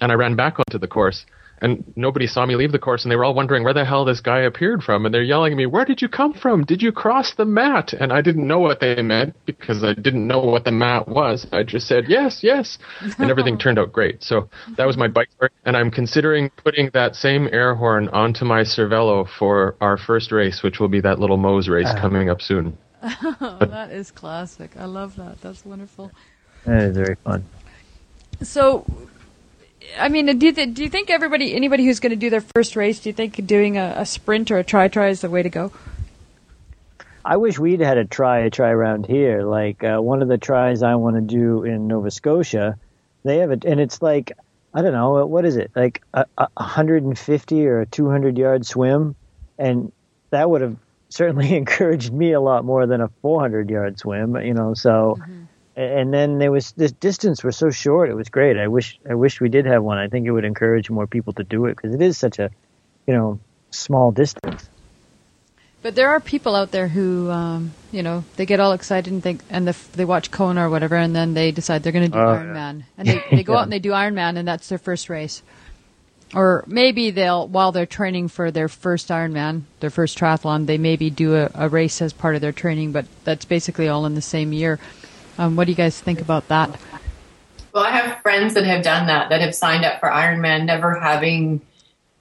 and 0.00 0.12
I 0.12 0.16
ran 0.16 0.36
back 0.36 0.58
onto 0.58 0.78
the 0.78 0.88
course. 0.88 1.24
And 1.64 1.82
nobody 1.96 2.26
saw 2.26 2.44
me 2.44 2.56
leave 2.56 2.72
the 2.72 2.78
course, 2.78 3.04
and 3.04 3.10
they 3.10 3.16
were 3.16 3.24
all 3.24 3.32
wondering 3.32 3.64
where 3.64 3.72
the 3.72 3.86
hell 3.86 4.04
this 4.04 4.20
guy 4.20 4.40
appeared 4.40 4.82
from. 4.82 5.06
And 5.06 5.14
they're 5.14 5.22
yelling 5.22 5.54
at 5.54 5.56
me, 5.56 5.64
"Where 5.64 5.86
did 5.86 6.02
you 6.02 6.08
come 6.10 6.34
from? 6.34 6.62
Did 6.62 6.82
you 6.82 6.92
cross 6.92 7.32
the 7.32 7.46
mat?" 7.46 7.94
And 7.94 8.12
I 8.12 8.20
didn't 8.20 8.46
know 8.46 8.58
what 8.58 8.80
they 8.80 9.00
meant 9.00 9.34
because 9.46 9.82
I 9.82 9.94
didn't 9.94 10.26
know 10.26 10.40
what 10.40 10.66
the 10.66 10.72
mat 10.72 11.08
was. 11.08 11.46
I 11.52 11.62
just 11.62 11.88
said 11.88 12.04
yes, 12.06 12.42
yes, 12.42 12.76
and 13.18 13.30
everything 13.30 13.56
turned 13.64 13.78
out 13.78 13.94
great. 13.94 14.22
So 14.22 14.50
that 14.76 14.86
was 14.86 14.98
my 14.98 15.08
bike 15.08 15.30
story, 15.36 15.52
and 15.64 15.74
I'm 15.74 15.90
considering 15.90 16.50
putting 16.50 16.90
that 16.92 17.16
same 17.16 17.48
air 17.50 17.74
horn 17.74 18.08
onto 18.08 18.44
my 18.44 18.60
Cervelo 18.60 19.26
for 19.26 19.74
our 19.80 19.96
first 19.96 20.32
race, 20.32 20.62
which 20.62 20.80
will 20.80 20.88
be 20.88 21.00
that 21.00 21.18
little 21.18 21.38
Mose 21.38 21.68
race 21.68 21.86
uh-huh. 21.86 22.00
coming 22.02 22.28
up 22.28 22.42
soon. 22.42 22.76
Oh, 23.40 23.58
that 23.60 23.90
is 23.90 24.10
classic. 24.10 24.76
I 24.78 24.84
love 24.84 25.16
that. 25.16 25.40
That's 25.40 25.64
wonderful. 25.64 26.10
That 26.66 26.82
is 26.82 26.96
very 26.96 27.16
fun. 27.16 27.44
So, 28.42 28.86
I 29.98 30.08
mean, 30.08 30.38
do 30.38 30.46
you, 30.46 30.52
th- 30.52 30.74
do 30.74 30.82
you 30.82 30.88
think 30.88 31.10
everybody, 31.10 31.54
anybody 31.54 31.84
who's 31.84 32.00
going 32.00 32.10
to 32.10 32.16
do 32.16 32.30
their 32.30 32.40
first 32.40 32.76
race, 32.76 33.00
do 33.00 33.08
you 33.08 33.12
think 33.12 33.46
doing 33.46 33.78
a, 33.78 33.94
a 33.98 34.06
sprint 34.06 34.50
or 34.50 34.58
a 34.58 34.64
try 34.64 34.88
try 34.88 35.08
is 35.08 35.20
the 35.20 35.30
way 35.30 35.42
to 35.42 35.50
go? 35.50 35.72
I 37.24 37.38
wish 37.38 37.58
we'd 37.58 37.80
had 37.80 37.96
a 37.96 38.04
try 38.04 38.40
a 38.40 38.50
try 38.50 38.70
around 38.70 39.06
here. 39.06 39.42
Like 39.42 39.82
uh, 39.82 39.98
one 39.98 40.20
of 40.20 40.28
the 40.28 40.36
tries 40.36 40.82
I 40.82 40.96
want 40.96 41.16
to 41.16 41.22
do 41.22 41.64
in 41.64 41.86
Nova 41.86 42.10
Scotia, 42.10 42.76
they 43.24 43.38
have 43.38 43.50
it, 43.50 43.64
and 43.64 43.80
it's 43.80 44.02
like 44.02 44.32
I 44.74 44.82
don't 44.82 44.92
know 44.92 45.24
what 45.24 45.46
is 45.46 45.56
it 45.56 45.70
like 45.74 46.02
a, 46.12 46.26
a 46.36 46.48
150 46.54 47.66
or 47.66 47.80
a 47.80 47.86
200 47.86 48.36
yard 48.36 48.66
swim, 48.66 49.14
and 49.58 49.90
that 50.30 50.50
would 50.50 50.60
have 50.60 50.76
certainly 51.08 51.56
encouraged 51.56 52.12
me 52.12 52.32
a 52.32 52.40
lot 52.40 52.64
more 52.64 52.86
than 52.86 53.00
a 53.00 53.08
400 53.22 53.70
yard 53.70 53.98
swim. 53.98 54.36
You 54.36 54.54
know, 54.54 54.74
so. 54.74 55.18
And 55.76 56.14
then 56.14 56.38
there 56.38 56.52
was 56.52 56.72
this 56.72 56.92
distance 56.92 57.42
was 57.42 57.56
so 57.56 57.70
short. 57.70 58.08
It 58.08 58.14
was 58.14 58.28
great. 58.28 58.56
I 58.56 58.68
wish 58.68 58.98
I 59.08 59.14
wish 59.14 59.40
we 59.40 59.48
did 59.48 59.66
have 59.66 59.82
one. 59.82 59.98
I 59.98 60.08
think 60.08 60.26
it 60.26 60.30
would 60.30 60.44
encourage 60.44 60.88
more 60.88 61.06
people 61.06 61.32
to 61.34 61.44
do 61.44 61.66
it 61.66 61.76
because 61.76 61.94
it 61.94 62.00
is 62.00 62.16
such 62.16 62.38
a, 62.38 62.50
you 63.06 63.14
know, 63.14 63.40
small 63.70 64.12
distance. 64.12 64.68
But 65.84 65.96
there 65.96 66.08
are 66.08 66.20
people 66.20 66.54
out 66.54 66.70
there 66.70 66.88
who, 66.88 67.30
um, 67.30 67.72
you 67.92 68.02
know, 68.02 68.24
they 68.36 68.46
get 68.46 68.58
all 68.58 68.72
excited 68.72 69.12
and 69.12 69.22
think, 69.22 69.42
and 69.50 69.68
the, 69.68 69.76
they 69.92 70.06
watch 70.06 70.30
Kona 70.30 70.66
or 70.66 70.70
whatever, 70.70 70.96
and 70.96 71.14
then 71.14 71.34
they 71.34 71.50
decide 71.52 71.82
they're 71.82 71.92
going 71.92 72.06
to 72.06 72.10
do 72.10 72.18
Oh, 72.18 72.24
Ironman, 72.24 72.84
and 72.96 73.06
they, 73.06 73.22
they 73.30 73.42
go 73.42 73.54
out 73.58 73.64
and 73.64 73.72
they 73.72 73.80
do 73.80 73.90
Ironman, 73.90 74.38
and 74.38 74.48
that's 74.48 74.70
their 74.70 74.78
first 74.78 75.10
race. 75.10 75.42
Or 76.34 76.64
maybe 76.66 77.10
they'll, 77.10 77.46
while 77.46 77.70
they're 77.70 77.84
training 77.84 78.28
for 78.28 78.50
their 78.50 78.68
first 78.68 79.08
Ironman, 79.08 79.64
their 79.80 79.90
first 79.90 80.16
triathlon, 80.16 80.64
they 80.64 80.78
maybe 80.78 81.10
do 81.10 81.34
a, 81.36 81.50
a 81.54 81.68
race 81.68 82.00
as 82.00 82.14
part 82.14 82.34
of 82.34 82.40
their 82.40 82.52
training, 82.52 82.92
but 82.92 83.04
that's 83.24 83.44
basically 83.44 83.88
all 83.88 84.06
in 84.06 84.14
the 84.14 84.22
same 84.22 84.54
year. 84.54 84.80
Um, 85.38 85.56
what 85.56 85.64
do 85.64 85.72
you 85.72 85.76
guys 85.76 86.00
think 86.00 86.20
about 86.20 86.48
that? 86.48 86.70
Well, 87.72 87.84
I 87.84 87.90
have 87.90 88.20
friends 88.22 88.54
that 88.54 88.64
have 88.64 88.82
done 88.82 89.06
that 89.08 89.30
that 89.30 89.40
have 89.40 89.54
signed 89.54 89.84
up 89.84 90.00
for 90.00 90.08
Ironman, 90.08 90.64
never 90.64 90.98
having 90.98 91.60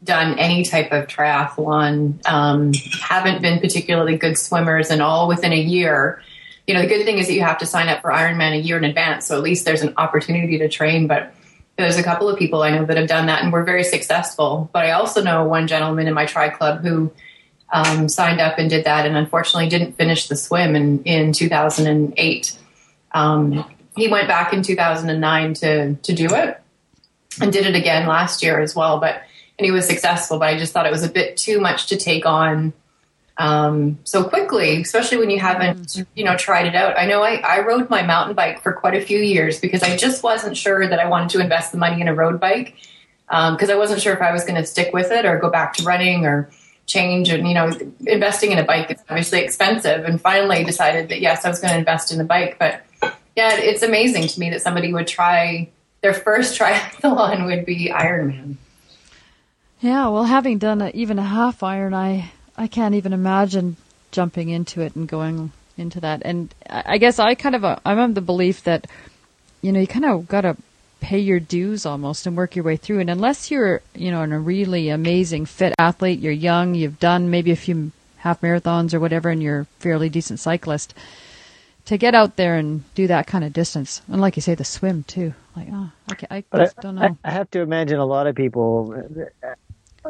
done 0.04 0.38
any 0.38 0.64
type 0.64 0.92
of 0.92 1.08
triathlon, 1.08 2.26
um, 2.28 2.74
haven't 3.02 3.42
been 3.42 3.60
particularly 3.60 4.18
good 4.18 4.38
swimmers, 4.38 4.90
and 4.90 5.02
all 5.02 5.28
within 5.28 5.54
a 5.54 5.60
year 5.60 6.22
you 6.68 6.74
know, 6.74 6.82
the 6.82 6.88
good 6.88 7.04
thing 7.06 7.18
is 7.18 7.28
that 7.28 7.34
you 7.34 7.42
have 7.42 7.58
to 7.58 7.66
sign 7.66 7.90
up 7.90 8.02
for 8.02 8.12
Ironman 8.12 8.54
a 8.54 8.58
year 8.58 8.78
in 8.78 8.84
advance. 8.84 9.28
So 9.28 9.36
at 9.36 9.44
least 9.44 9.66
there's 9.66 9.82
an 9.82 9.94
opportunity 9.98 10.58
to 10.58 10.70
train. 10.70 11.08
But 11.08 11.34
there's 11.78 11.98
a 11.98 12.04
couple 12.04 12.30
of 12.30 12.40
people 12.40 12.62
I 12.62 12.70
know 12.72 12.86
that 12.86 12.96
have 12.98 13.08
done 13.08 13.26
that 13.26 13.44
and 13.44 13.52
were 13.52 13.64
very 13.64 13.84
successful. 13.84 14.70
But 14.72 14.86
I 14.86 14.92
also 14.92 15.22
know 15.22 15.44
one 15.44 15.68
gentleman 15.68 16.08
in 16.08 16.14
my 16.14 16.26
tri 16.26 16.50
club 16.50 16.82
who 16.82 17.12
um, 17.72 18.08
signed 18.08 18.40
up 18.40 18.60
and 18.60 18.70
did 18.70 18.86
that 18.86 19.06
and 19.06 19.18
unfortunately 19.18 19.68
didn't 19.68 19.94
finish 19.94 20.28
the 20.28 20.36
swim 20.36 20.76
in, 20.76 21.04
in 21.04 21.34
2008. 21.34 22.58
Um, 23.14 23.66
he 23.96 24.08
went 24.08 24.28
back 24.28 24.54
in 24.54 24.64
2009 24.64 25.54
to, 25.56 25.94
to 25.96 26.14
do 26.14 26.28
it 26.34 26.60
and 27.42 27.52
did 27.52 27.66
it 27.66 27.76
again 27.76 28.08
last 28.08 28.42
year 28.42 28.60
as 28.60 28.76
well. 28.76 29.00
But, 29.00 29.22
and 29.58 29.66
he 29.66 29.72
was 29.72 29.88
successful, 29.88 30.40
but 30.40 30.50
I 30.50 30.58
just 30.58 30.74
thought 30.74 30.86
it 30.86 30.92
was 30.92 31.04
a 31.04 31.10
bit 31.10 31.38
too 31.38 31.60
much 31.60 31.88
to 31.88 31.98
take 31.98 32.26
on 32.26 32.74
um, 33.38 33.98
so 34.04 34.24
quickly, 34.24 34.82
especially 34.82 35.18
when 35.18 35.30
you 35.30 35.40
haven't, 35.40 36.06
you 36.14 36.24
know, 36.24 36.38
tried 36.38 36.68
it 36.68 36.76
out. 36.76 36.98
I 36.98 37.06
know 37.06 37.24
I, 37.24 37.36
I 37.38 37.62
rode 37.62 37.90
my 37.90 38.04
mountain 38.04 38.36
bike 38.36 38.62
for 38.62 38.74
quite 38.74 38.96
a 38.96 39.02
few 39.02 39.20
years 39.20 39.60
because 39.60 39.82
I 39.82 39.98
just 39.98 40.22
wasn't 40.22 40.56
sure 40.56 40.88
that 40.88 41.00
I 41.00 41.08
wanted 41.08 41.30
to 41.32 41.40
invest 41.40 41.72
the 41.72 41.78
money 41.78 42.00
in 42.00 42.08
a 42.08 42.14
road 42.14 42.40
bike 42.40 42.76
because 43.28 43.70
um, 43.70 43.76
I 43.76 43.76
wasn't 43.76 44.02
sure 44.02 44.14
if 44.14 44.22
I 44.22 44.32
was 44.32 44.44
going 44.44 44.56
to 44.56 44.66
stick 44.66 44.94
with 44.94 45.12
it 45.12 45.26
or 45.26 45.40
go 45.40 45.50
back 45.50 45.74
to 45.76 45.84
running 45.84 46.26
or 46.26 46.52
change. 46.86 47.30
And 47.30 47.48
you 47.48 47.56
know, 47.56 47.72
investing 48.06 48.52
in 48.52 48.60
a 48.60 48.64
bike 48.64 48.92
is 48.92 49.02
obviously 49.10 49.42
expensive. 49.42 50.06
And 50.06 50.22
finally, 50.22 50.64
decided 50.64 51.10
that 51.10 51.20
yes, 51.20 51.44
I 51.44 51.50
was 51.50 51.60
going 51.60 51.74
to 51.74 51.80
invest 51.80 52.12
in 52.12 52.22
a 52.22 52.26
bike. 52.26 52.58
But 52.60 52.84
yeah, 53.36 53.56
it's 53.56 53.84
amazing 53.84 54.28
to 54.28 54.40
me 54.40 54.50
that 54.52 54.62
somebody 54.62 54.94
would 54.94 55.08
try 55.08 55.70
their 56.02 56.14
first 56.14 56.60
triathlon 56.60 57.46
would 57.46 57.66
be 57.66 57.90
Ironman. 57.90 58.56
Yeah, 59.80 60.08
well, 60.10 60.24
having 60.24 60.60
done 60.60 60.82
a, 60.82 60.90
even 60.94 61.20
a 61.20 61.24
half 61.24 61.62
iron, 61.62 61.94
I 61.94 62.32
I 62.56 62.68
can't 62.68 62.96
even 62.96 63.14
imagine 63.14 63.76
jumping 64.12 64.50
into 64.50 64.82
it 64.82 64.96
and 64.96 65.08
going 65.08 65.52
into 65.78 66.00
that. 66.02 66.22
And 66.24 66.54
I 66.70 66.98
guess 66.98 67.20
I 67.20 67.36
kind 67.36 67.56
of, 67.56 67.66
uh, 67.66 67.78
I'm 67.84 67.98
of 68.00 68.16
the 68.16 68.22
belief 68.22 68.64
that, 68.64 68.88
you 69.62 69.72
know, 69.72 69.80
you 69.80 69.88
kind 69.88 70.06
of 70.06 70.28
got 70.28 70.42
to 70.42 70.56
pay 71.02 71.20
your 71.20 71.40
dues 71.40 71.86
almost 71.86 72.26
and 72.26 72.38
work 72.38 72.56
your 72.56 72.64
way 72.64 72.78
through. 72.78 73.00
And 73.00 73.10
unless 73.10 73.52
you're, 73.52 73.82
you 73.96 74.12
know, 74.12 74.22
in 74.22 74.32
a 74.32 74.40
really 74.40 74.90
amazing 74.90 75.46
fit 75.46 75.74
athlete, 75.78 76.20
you're 76.20 76.32
young, 76.32 76.76
you've 76.76 77.00
done 77.00 77.30
maybe 77.30 77.52
a 77.52 77.56
few 77.56 77.92
half 78.18 78.40
marathons 78.42 78.94
or 78.94 79.00
whatever, 79.00 79.30
and 79.30 79.44
you're 79.44 79.62
a 79.62 79.66
fairly 79.80 80.10
decent 80.10 80.40
cyclist, 80.40 80.94
to 81.86 81.98
get 81.98 82.16
out 82.16 82.36
there 82.36 82.56
and 82.56 82.84
do 82.96 83.08
that 83.08 83.28
kind 83.28 83.44
of 83.44 83.54
distance, 83.54 84.02
and 84.08 84.22
like 84.22 84.36
you 84.36 84.42
say, 84.42 84.56
the 84.56 84.64
swim 84.64 85.04
too. 85.04 85.34
Like, 85.56 85.68
oh, 85.72 85.92
I, 86.30 86.44
I 86.52 86.58
just 86.58 86.78
don't 86.78 86.96
know. 86.96 87.02
I, 87.02 87.16
I 87.24 87.32
have 87.32 87.52
to 87.52 87.60
imagine 87.60 88.00
a 88.00 88.06
lot 88.06 88.28
of 88.28 88.36
people 88.36 88.96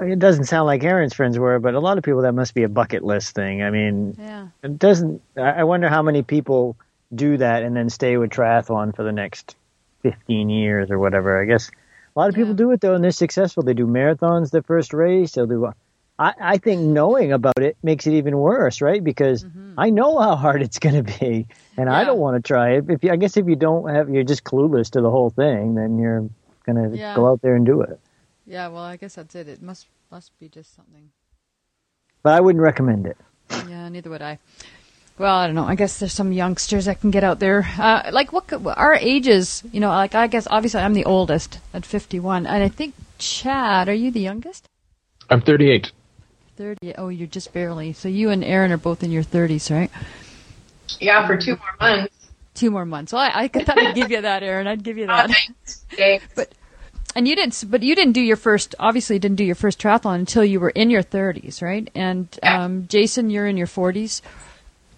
it 0.01 0.19
doesn't 0.19 0.45
sound 0.45 0.65
like 0.65 0.83
Erin's 0.83 1.13
friends 1.13 1.37
were, 1.37 1.59
but 1.59 1.75
a 1.75 1.79
lot 1.79 1.97
of 1.97 2.03
people 2.03 2.21
that 2.23 2.33
must 2.33 2.53
be 2.53 2.63
a 2.63 2.69
bucket 2.69 3.03
list 3.03 3.35
thing. 3.35 3.61
I 3.61 3.69
mean, 3.69 4.15
yeah. 4.19 4.47
it 4.63 4.79
doesn't. 4.79 5.21
I 5.37 5.63
wonder 5.63 5.89
how 5.89 6.01
many 6.01 6.23
people 6.23 6.75
do 7.13 7.37
that 7.37 7.63
and 7.63 7.75
then 7.75 7.89
stay 7.89 8.17
with 8.17 8.31
triathlon 8.31 8.95
for 8.95 9.03
the 9.03 9.11
next 9.11 9.55
fifteen 10.01 10.49
years 10.49 10.89
or 10.89 10.97
whatever. 10.97 11.41
I 11.41 11.45
guess 11.45 11.69
a 12.15 12.19
lot 12.19 12.29
of 12.29 12.35
people 12.35 12.53
do 12.53 12.71
it 12.71 12.81
though, 12.81 12.95
and 12.95 13.03
they're 13.03 13.11
successful. 13.11 13.63
They 13.63 13.73
do 13.73 13.85
marathons 13.85 14.49
their 14.49 14.63
first 14.63 14.93
race. 14.93 15.33
They'll 15.33 15.47
do. 15.47 15.73
I, 16.19 16.33
I 16.39 16.57
think 16.57 16.81
knowing 16.81 17.31
about 17.31 17.59
it 17.59 17.75
makes 17.81 18.05
it 18.05 18.13
even 18.13 18.37
worse, 18.37 18.81
right? 18.81 19.03
Because 19.03 19.43
mm-hmm. 19.43 19.79
I 19.79 19.89
know 19.89 20.19
how 20.19 20.35
hard 20.35 20.61
it's 20.61 20.79
going 20.79 21.03
to 21.03 21.19
be, 21.19 21.47
and 21.77 21.87
yeah. 21.87 21.95
I 21.95 22.03
don't 22.03 22.19
want 22.19 22.37
to 22.37 22.47
try 22.47 22.73
it. 22.73 22.85
If 22.89 23.03
you, 23.03 23.11
I 23.11 23.15
guess 23.15 23.37
if 23.37 23.47
you 23.47 23.55
don't 23.55 23.89
have, 23.89 24.09
you're 24.09 24.23
just 24.23 24.43
clueless 24.43 24.91
to 24.91 25.01
the 25.01 25.09
whole 25.09 25.29
thing, 25.29 25.75
then 25.75 25.97
you're 25.97 26.29
going 26.65 26.91
to 26.91 26.97
go 27.15 27.27
out 27.27 27.41
there 27.41 27.55
and 27.55 27.65
do 27.65 27.81
it. 27.81 27.99
Yeah, 28.45 28.67
well, 28.67 28.83
I 28.83 28.97
guess 28.97 29.15
that's 29.15 29.35
it. 29.35 29.47
It 29.47 29.61
must 29.61 29.87
must 30.11 30.37
be 30.39 30.49
just 30.49 30.75
something. 30.75 31.09
But 32.21 32.33
I 32.33 32.41
wouldn't 32.41 32.61
recommend 32.61 33.07
it. 33.07 33.17
Yeah, 33.67 33.89
neither 33.89 34.09
would 34.09 34.21
I. 34.21 34.39
Well, 35.17 35.35
I 35.35 35.45
don't 35.45 35.55
know. 35.55 35.65
I 35.65 35.75
guess 35.75 35.99
there's 35.99 36.13
some 36.13 36.31
youngsters 36.31 36.85
that 36.85 37.01
can 37.01 37.11
get 37.11 37.23
out 37.23 37.39
there. 37.39 37.67
Uh, 37.77 38.09
like 38.11 38.33
what 38.33 38.51
our 38.65 38.95
ages, 38.95 39.63
you 39.71 39.79
know, 39.79 39.89
like 39.89 40.15
I 40.15 40.27
guess 40.27 40.47
obviously 40.49 40.81
I'm 40.81 40.93
the 40.93 41.05
oldest 41.05 41.59
at 41.73 41.85
51, 41.85 42.45
and 42.47 42.63
I 42.63 42.67
think 42.67 42.95
Chad, 43.17 43.89
are 43.89 43.93
you 43.93 44.11
the 44.11 44.19
youngest? 44.19 44.67
I'm 45.29 45.41
38. 45.41 45.91
30. 46.55 46.95
Oh, 46.97 47.09
you're 47.09 47.27
just 47.27 47.53
barely. 47.53 47.93
So 47.93 48.07
you 48.07 48.29
and 48.29 48.43
Erin 48.43 48.71
are 48.71 48.77
both 48.77 49.03
in 49.03 49.11
your 49.11 49.23
30s, 49.23 49.71
right? 49.71 49.91
Yeah, 50.99 51.25
for 51.25 51.37
two 51.37 51.57
more 51.57 51.75
months. 51.79 52.13
Two 52.53 52.71
more 52.71 52.85
months. 52.85 53.13
Well, 53.13 53.21
I, 53.21 53.43
I 53.43 53.47
thought 53.65 53.77
I'd 53.77 53.95
give 53.95 54.11
you 54.11 54.21
that, 54.21 54.43
Erin. 54.43 54.67
I'd 54.67 54.83
give 54.83 54.97
you 54.97 55.07
that. 55.07 55.31
Oh, 55.99 56.17
but 56.35 56.53
and 57.15 57.27
you 57.27 57.35
didn't, 57.35 57.63
but 57.69 57.83
you 57.83 57.95
didn't 57.95 58.13
do 58.13 58.21
your 58.21 58.37
first. 58.37 58.75
Obviously, 58.79 59.19
didn't 59.19 59.37
do 59.37 59.43
your 59.43 59.55
first 59.55 59.79
triathlon 59.79 60.15
until 60.15 60.43
you 60.43 60.59
were 60.59 60.69
in 60.69 60.89
your 60.89 61.03
30s, 61.03 61.61
right? 61.61 61.89
And 61.93 62.27
um, 62.43 62.87
Jason, 62.87 63.29
you're 63.29 63.47
in 63.47 63.57
your 63.57 63.67
40s. 63.67 64.21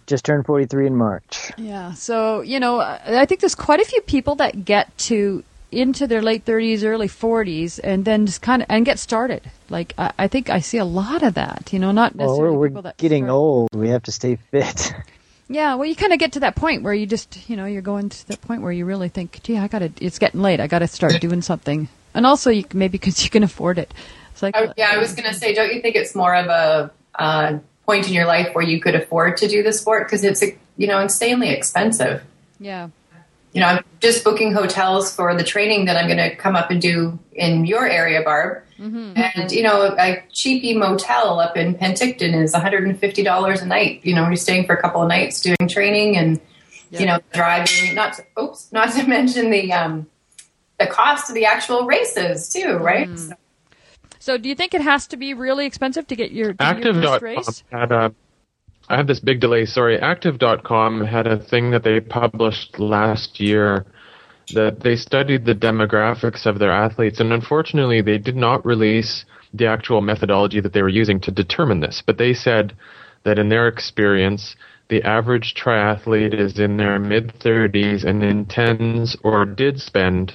Just 0.08 0.24
turned 0.24 0.46
43 0.46 0.88
in 0.88 0.96
March. 0.96 1.52
Yeah. 1.58 1.94
So 1.94 2.42
you 2.42 2.60
know, 2.60 2.80
I 2.80 3.26
think 3.26 3.42
there's 3.42 3.56
quite 3.56 3.80
a 3.80 3.86
few 3.86 4.02
people 4.02 4.36
that 4.36 4.64
get 4.66 4.96
to 5.00 5.44
into 5.76 6.08
their 6.08 6.22
late 6.22 6.46
30s, 6.46 6.84
early 6.84 7.08
40s, 7.08 7.80
and 7.84 8.06
then 8.06 8.26
just 8.26 8.42
kind 8.42 8.62
of 8.62 8.68
and 8.70 8.86
get 8.86 8.98
started. 9.00 9.42
Like 9.70 9.94
I, 9.98 10.12
I 10.18 10.28
think 10.28 10.50
I 10.50 10.60
see 10.60 10.78
a 10.78 10.86
lot 10.86 11.24
of 11.24 11.36
that. 11.36 11.70
You 11.72 11.80
know, 11.80 11.92
not 11.92 12.16
necessarily 12.16 12.52
well, 12.52 12.60
we're, 12.60 12.70
people 12.70 12.82
that 12.84 12.98
getting 12.98 13.26
start. 13.26 13.36
old. 13.36 13.70
We 13.74 13.90
have 13.90 14.04
to 14.04 14.12
stay 14.12 14.38
fit. 14.52 14.94
Yeah, 15.48 15.76
well, 15.76 15.86
you 15.86 15.96
kind 15.96 16.12
of 16.12 16.18
get 16.18 16.32
to 16.32 16.40
that 16.40 16.56
point 16.56 16.82
where 16.82 16.92
you 16.92 17.06
just, 17.06 17.48
you 17.48 17.56
know, 17.56 17.66
you're 17.66 17.84
going 17.84 18.10
to 18.10 18.28
that 18.30 18.42
point 18.42 18.64
where 18.64 18.72
you 18.72 18.84
really 18.84 19.10
think, 19.10 19.44
gee, 19.44 19.60
I 19.60 19.68
got 19.68 19.78
to, 19.78 19.92
it's 20.02 20.18
getting 20.18 20.42
late. 20.42 20.60
I 20.60 20.66
got 20.66 20.80
to 20.80 20.88
start 20.88 21.22
doing 21.22 21.42
something 21.44 21.88
and 22.16 22.26
also 22.26 22.50
you 22.50 22.64
maybe 22.74 22.98
because 22.98 23.24
you 23.24 23.30
can 23.30 23.44
afford 23.44 23.78
it. 23.78 23.94
It's 24.32 24.42
like 24.42 24.56
I, 24.56 24.74
yeah, 24.76 24.90
I 24.92 24.98
was 24.98 25.14
going 25.14 25.32
to 25.32 25.38
say, 25.38 25.54
don't 25.54 25.72
you 25.72 25.82
think 25.82 25.96
it's 25.96 26.16
more 26.16 26.34
of 26.34 26.48
a 26.48 26.92
uh, 27.14 27.60
point 27.86 28.08
in 28.08 28.14
your 28.14 28.26
life 28.26 28.56
where 28.56 28.64
you 28.64 28.82
could 28.82 28.96
afford 28.96 29.38
to 29.38 29.48
do 29.48 29.62
the 29.62 29.72
sport 29.72 30.08
because 30.08 30.24
it's 30.24 30.42
you 30.78 30.88
know 30.88 31.00
insanely 31.00 31.50
expensive. 31.50 32.24
Yeah. 32.60 32.90
You 33.56 33.62
know, 33.62 33.68
I'm 33.68 33.86
just 34.02 34.26
booking 34.26 34.52
hotels 34.52 35.16
for 35.16 35.34
the 35.34 35.44
training 35.44 35.86
that 35.86 35.96
I'm 35.96 36.08
going 36.08 36.18
to 36.18 36.36
come 36.36 36.58
up 36.58 36.72
and 36.72 36.82
do 36.82 37.18
in 37.32 37.66
your 37.66 37.88
area, 37.88 38.22
Barb. 38.22 38.64
Mm-hmm. 38.78 39.14
And 39.16 39.50
you 39.50 39.64
know, 39.64 39.96
a 39.98 40.22
cheapy 40.34 40.76
motel 40.76 41.40
up 41.40 41.56
in 41.56 41.74
Penticton 41.74 42.36
is 42.36 42.54
$150 42.54 43.62
a 43.62 43.66
night. 43.66 44.02
You 44.04 44.14
know, 44.14 44.28
you're 44.28 44.36
staying 44.36 44.66
for 44.66 44.76
a 44.76 44.82
couple 44.82 45.02
of 45.02 45.08
nights 45.08 45.40
doing 45.40 45.70
training 45.70 46.18
and 46.18 46.42
you 46.92 47.06
know 47.06 47.20
driving. 47.32 47.96
Not 47.96 48.16
to, 48.16 48.26
oops, 48.38 48.74
not 48.74 48.92
to 48.92 49.04
mention 49.08 49.52
the 49.52 49.72
um, 49.72 50.08
the 50.78 50.88
cost 50.88 51.30
of 51.30 51.36
the 51.36 51.46
actual 51.46 51.86
races 51.86 52.50
too, 52.50 52.74
right? 52.74 53.08
Mm. 53.08 53.30
So, 53.30 53.36
so, 54.20 54.38
do 54.38 54.50
you 54.50 54.56
think 54.56 54.74
it 54.74 54.82
has 54.82 55.08
to 55.08 55.18
be 55.18 55.34
really 55.34 55.66
expensive 55.66 56.08
to 56.08 56.16
get 56.18 56.32
your 56.32 56.56
active.com 56.60 57.22
race? 57.22 57.64
had 57.72 57.94
a 57.94 58.14
I 58.88 58.98
have 58.98 59.08
this 59.08 59.20
big 59.20 59.40
delay. 59.40 59.66
Sorry, 59.66 60.00
active.com 60.00 61.06
had 61.06 61.28
a 61.28 61.40
thing 61.40 61.72
that 61.72 61.84
they 61.84 62.00
published 62.00 62.80
last 62.80 63.40
year 63.40 63.86
that 64.54 64.82
they 64.82 64.96
studied 64.96 65.46
the 65.46 65.56
demographics 65.56 66.46
of 66.46 66.60
their 66.60 66.72
athletes 66.72 67.20
and 67.20 67.34
unfortunately 67.34 68.02
they 68.02 68.20
did 68.20 68.36
not 68.36 68.64
release 68.64 69.26
the 69.54 69.66
actual 69.66 70.02
methodology 70.02 70.60
that 70.60 70.74
they 70.74 70.84
were 70.84 70.90
using 70.90 71.20
to 71.22 71.32
determine 71.32 71.80
this, 71.80 72.04
but 72.06 72.18
they 72.18 72.34
said 72.34 72.76
that 73.24 73.40
in 73.40 73.50
their 73.50 73.68
experience 73.68 74.56
the 74.90 75.02
average 75.02 75.56
triathlete 75.56 76.34
is 76.34 76.60
in 76.60 76.78
their 76.78 77.00
mid 77.00 77.34
30s 77.40 78.06
and 78.06 78.24
intends 78.24 79.18
or 79.24 79.46
did 79.46 79.80
spend 79.80 80.32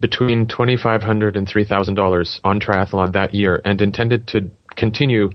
between 0.00 0.46
$2,500 0.46 1.36
and 1.36 1.46
$3,000 1.46 2.40
on 2.42 2.60
triathlon 2.60 3.12
that 3.12 3.34
year 3.34 3.60
and 3.64 3.82
intended 3.82 4.26
to 4.28 4.50
continue 4.76 5.30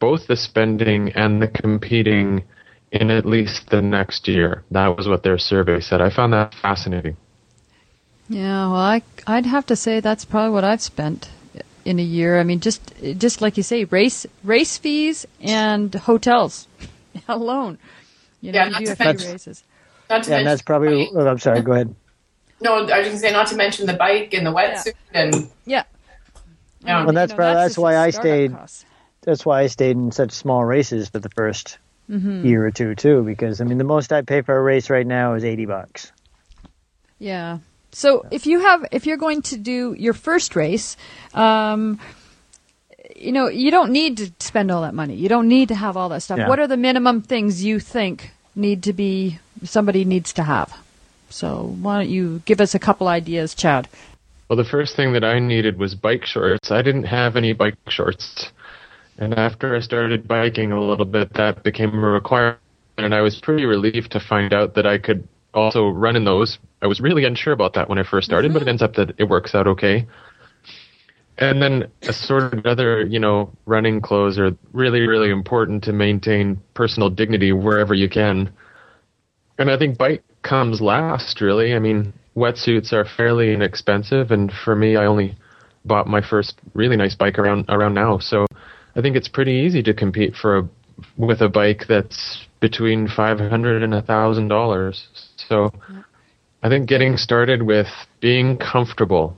both 0.00 0.26
the 0.26 0.36
spending 0.36 1.12
and 1.12 1.40
the 1.40 1.48
competing 1.48 2.42
in 2.90 3.10
at 3.10 3.24
least 3.24 3.70
the 3.70 3.80
next 3.80 4.26
year. 4.26 4.64
That 4.70 4.96
was 4.96 5.06
what 5.06 5.22
their 5.22 5.38
survey 5.38 5.80
said. 5.80 6.00
I 6.00 6.10
found 6.10 6.32
that 6.32 6.54
fascinating. 6.54 7.16
Yeah, 8.28 8.66
well, 8.66 8.76
I, 8.76 9.02
I'd 9.26 9.46
have 9.46 9.66
to 9.66 9.76
say 9.76 10.00
that's 10.00 10.24
probably 10.24 10.52
what 10.52 10.64
I've 10.64 10.80
spent 10.80 11.30
in 11.84 11.98
a 11.98 12.02
year. 12.02 12.38
I 12.38 12.44
mean, 12.44 12.60
just 12.60 12.92
just 13.18 13.40
like 13.40 13.56
you 13.56 13.62
say, 13.62 13.84
race 13.84 14.26
race 14.44 14.78
fees 14.78 15.26
and 15.40 15.94
hotels 15.94 16.66
alone. 17.28 17.78
You 18.40 18.52
know, 18.52 18.58
yeah, 18.58 18.78
you 18.78 18.86
do 18.86 18.92
a 18.92 18.96
few 18.96 19.32
races. 19.32 19.64
Not 20.08 20.24
to 20.24 20.30
yeah, 20.30 20.38
and 20.38 20.46
that's 20.46 20.62
probably. 20.62 21.10
Oh, 21.12 21.26
I'm 21.26 21.38
sorry. 21.38 21.62
Go 21.62 21.72
ahead. 21.72 21.94
No, 22.62 22.74
I 22.74 22.80
was 22.82 22.90
going 22.90 23.04
to 23.12 23.16
say 23.16 23.32
not 23.32 23.46
to 23.46 23.56
mention 23.56 23.86
the 23.86 23.94
bike 23.94 24.34
and 24.34 24.46
the 24.46 24.52
wetsuit 24.52 24.92
yeah. 25.14 25.22
and 25.22 25.50
yeah. 25.64 25.84
Yeah. 26.84 27.06
Well, 27.06 27.14
that's 27.14 27.30
you 27.30 27.34
know, 27.34 27.36
probably 27.36 27.54
that's, 27.54 27.68
that's 27.70 27.78
why 27.78 27.96
I 27.96 28.10
stayed. 28.10 28.52
Costs. 28.52 28.84
That's 29.22 29.44
why 29.44 29.62
I 29.62 29.66
stayed 29.66 29.96
in 29.96 30.12
such 30.12 30.32
small 30.32 30.64
races 30.64 31.08
for 31.08 31.18
the 31.18 31.28
1st 31.28 31.76
mm-hmm. 32.10 32.44
year 32.44 32.66
or 32.66 32.70
two 32.70 32.94
too. 32.94 33.22
Because 33.22 33.60
I 33.60 33.64
mean, 33.64 33.78
the 33.78 33.84
most 33.84 34.12
I 34.12 34.22
pay 34.22 34.42
for 34.42 34.56
a 34.56 34.62
race 34.62 34.90
right 34.90 35.06
now 35.06 35.34
is 35.34 35.44
eighty 35.44 35.66
bucks. 35.66 36.12
Yeah. 37.18 37.58
So 37.92 38.24
if 38.30 38.46
you 38.46 38.60
have, 38.60 38.86
if 38.92 39.06
you're 39.06 39.16
going 39.16 39.42
to 39.42 39.56
do 39.56 39.94
your 39.98 40.12
first 40.12 40.54
race, 40.54 40.96
um, 41.34 41.98
you 43.16 43.32
know, 43.32 43.48
you 43.48 43.70
don't 43.70 43.90
need 43.90 44.18
to 44.18 44.32
spend 44.38 44.70
all 44.70 44.82
that 44.82 44.94
money. 44.94 45.16
You 45.16 45.28
don't 45.28 45.48
need 45.48 45.68
to 45.68 45.74
have 45.74 45.96
all 45.96 46.08
that 46.10 46.22
stuff. 46.22 46.38
Yeah. 46.38 46.48
What 46.48 46.60
are 46.60 46.68
the 46.68 46.76
minimum 46.76 47.22
things 47.22 47.64
you 47.64 47.80
think 47.80 48.30
need 48.54 48.84
to 48.84 48.92
be 48.92 49.38
somebody 49.64 50.04
needs 50.04 50.32
to 50.34 50.44
have? 50.44 50.72
So 51.30 51.76
why 51.80 51.98
don't 51.98 52.10
you 52.10 52.42
give 52.44 52.60
us 52.60 52.74
a 52.74 52.78
couple 52.78 53.08
ideas, 53.08 53.54
Chad? 53.54 53.88
Well, 54.48 54.56
the 54.56 54.64
first 54.64 54.96
thing 54.96 55.12
that 55.12 55.24
I 55.24 55.38
needed 55.38 55.78
was 55.78 55.94
bike 55.94 56.26
shorts. 56.26 56.70
I 56.70 56.82
didn't 56.82 57.04
have 57.04 57.36
any 57.36 57.52
bike 57.52 57.76
shorts. 57.88 58.50
And 59.20 59.34
after 59.34 59.76
I 59.76 59.80
started 59.80 60.26
biking 60.26 60.72
a 60.72 60.80
little 60.80 61.04
bit, 61.04 61.34
that 61.34 61.62
became 61.62 61.92
a 61.92 62.08
requirement. 62.08 62.58
and 62.96 63.14
I 63.14 63.20
was 63.20 63.38
pretty 63.40 63.66
relieved 63.66 64.10
to 64.12 64.20
find 64.20 64.52
out 64.52 64.74
that 64.74 64.86
I 64.86 64.98
could 64.98 65.28
also 65.54 65.88
run 65.88 66.16
in 66.16 66.24
those. 66.24 66.58
I 66.82 66.86
was 66.86 67.00
really 67.00 67.24
unsure 67.24 67.52
about 67.52 67.74
that 67.74 67.88
when 67.88 67.98
I 67.98 68.02
first 68.02 68.26
started, 68.26 68.52
but 68.52 68.58
it 68.58 68.64
mm-hmm. 68.64 68.70
ends 68.70 68.82
up 68.82 68.94
that 68.94 69.14
it 69.18 69.24
works 69.24 69.54
out 69.54 69.66
okay. 69.66 70.06
And 71.38 71.62
then 71.62 71.90
a 72.02 72.12
sort 72.12 72.52
of 72.54 72.66
other, 72.66 73.02
you 73.02 73.18
know, 73.18 73.50
running 73.66 74.00
clothes 74.00 74.38
are 74.38 74.52
really, 74.72 75.00
really 75.06 75.30
important 75.30 75.84
to 75.84 75.92
maintain 75.92 76.60
personal 76.74 77.08
dignity 77.08 77.52
wherever 77.52 77.94
you 77.94 78.08
can. 78.08 78.52
And 79.58 79.70
I 79.70 79.78
think 79.78 79.98
bike 79.98 80.22
comes 80.42 80.80
last, 80.80 81.40
really. 81.40 81.74
I 81.74 81.78
mean, 81.78 82.12
wetsuits 82.36 82.92
are 82.92 83.04
fairly 83.04 83.52
inexpensive, 83.52 84.30
and 84.30 84.52
for 84.64 84.74
me, 84.74 84.96
I 84.96 85.06
only 85.06 85.36
bought 85.84 86.06
my 86.06 86.20
first 86.20 86.58
really 86.74 86.96
nice 86.96 87.14
bike 87.14 87.38
around 87.38 87.66
around 87.68 87.94
now. 87.94 88.18
So 88.18 88.46
I 88.96 89.00
think 89.00 89.16
it's 89.16 89.28
pretty 89.28 89.52
easy 89.52 89.82
to 89.84 89.94
compete 89.94 90.34
for 90.34 90.58
a 90.58 90.68
with 91.16 91.40
a 91.40 91.48
bike 91.48 91.84
that's 91.88 92.46
between 92.60 93.08
five 93.08 93.38
hundred 93.38 93.82
and 93.82 93.94
a 93.94 94.02
thousand 94.02 94.48
dollars. 94.48 95.08
So 95.48 95.72
I 96.62 96.68
think 96.68 96.88
getting 96.88 97.16
started 97.16 97.62
with 97.62 97.88
being 98.20 98.58
comfortable. 98.58 99.36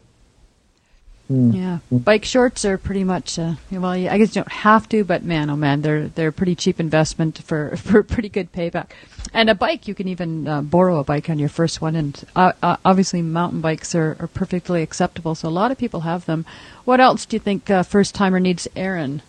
Yeah, 1.29 1.79
bike 1.91 2.25
shorts 2.25 2.65
are 2.65 2.77
pretty 2.77 3.05
much. 3.05 3.39
Uh, 3.39 3.55
well, 3.71 3.87
I 3.87 4.19
guess 4.19 4.35
you 4.35 4.43
don't 4.43 4.53
have 4.53 4.89
to, 4.91 5.03
but 5.05 5.23
man, 5.23 5.49
oh 5.49 5.57
man, 5.57 5.81
they're 5.81 6.09
they're 6.09 6.29
a 6.29 6.33
pretty 6.33 6.55
cheap 6.55 6.79
investment 6.79 7.39
for 7.39 7.77
for 7.83 8.03
pretty 8.03 8.29
good 8.29 8.53
payback. 8.53 8.91
And 9.33 9.49
a 9.49 9.55
bike, 9.55 9.89
you 9.89 9.95
can 9.95 10.09
even 10.09 10.47
uh, 10.47 10.61
borrow 10.61 10.99
a 10.99 11.05
bike 11.05 11.31
on 11.31 11.39
your 11.39 11.49
first 11.49 11.81
one, 11.81 11.97
and 11.97 12.23
uh, 12.37 12.53
uh, 12.63 12.77
obviously 12.85 13.23
mountain 13.23 13.63
bikes 13.63 13.95
are, 13.95 14.17
are 14.21 14.27
perfectly 14.27 14.83
acceptable. 14.83 15.35
So 15.35 15.49
a 15.49 15.51
lot 15.51 15.71
of 15.71 15.79
people 15.79 16.01
have 16.01 16.27
them. 16.27 16.45
What 16.85 17.01
else 17.01 17.25
do 17.25 17.37
you 17.37 17.41
think 17.41 17.71
uh, 17.71 17.83
first 17.83 18.15
timer 18.15 18.41
needs, 18.41 18.69
Erin? 18.77 19.23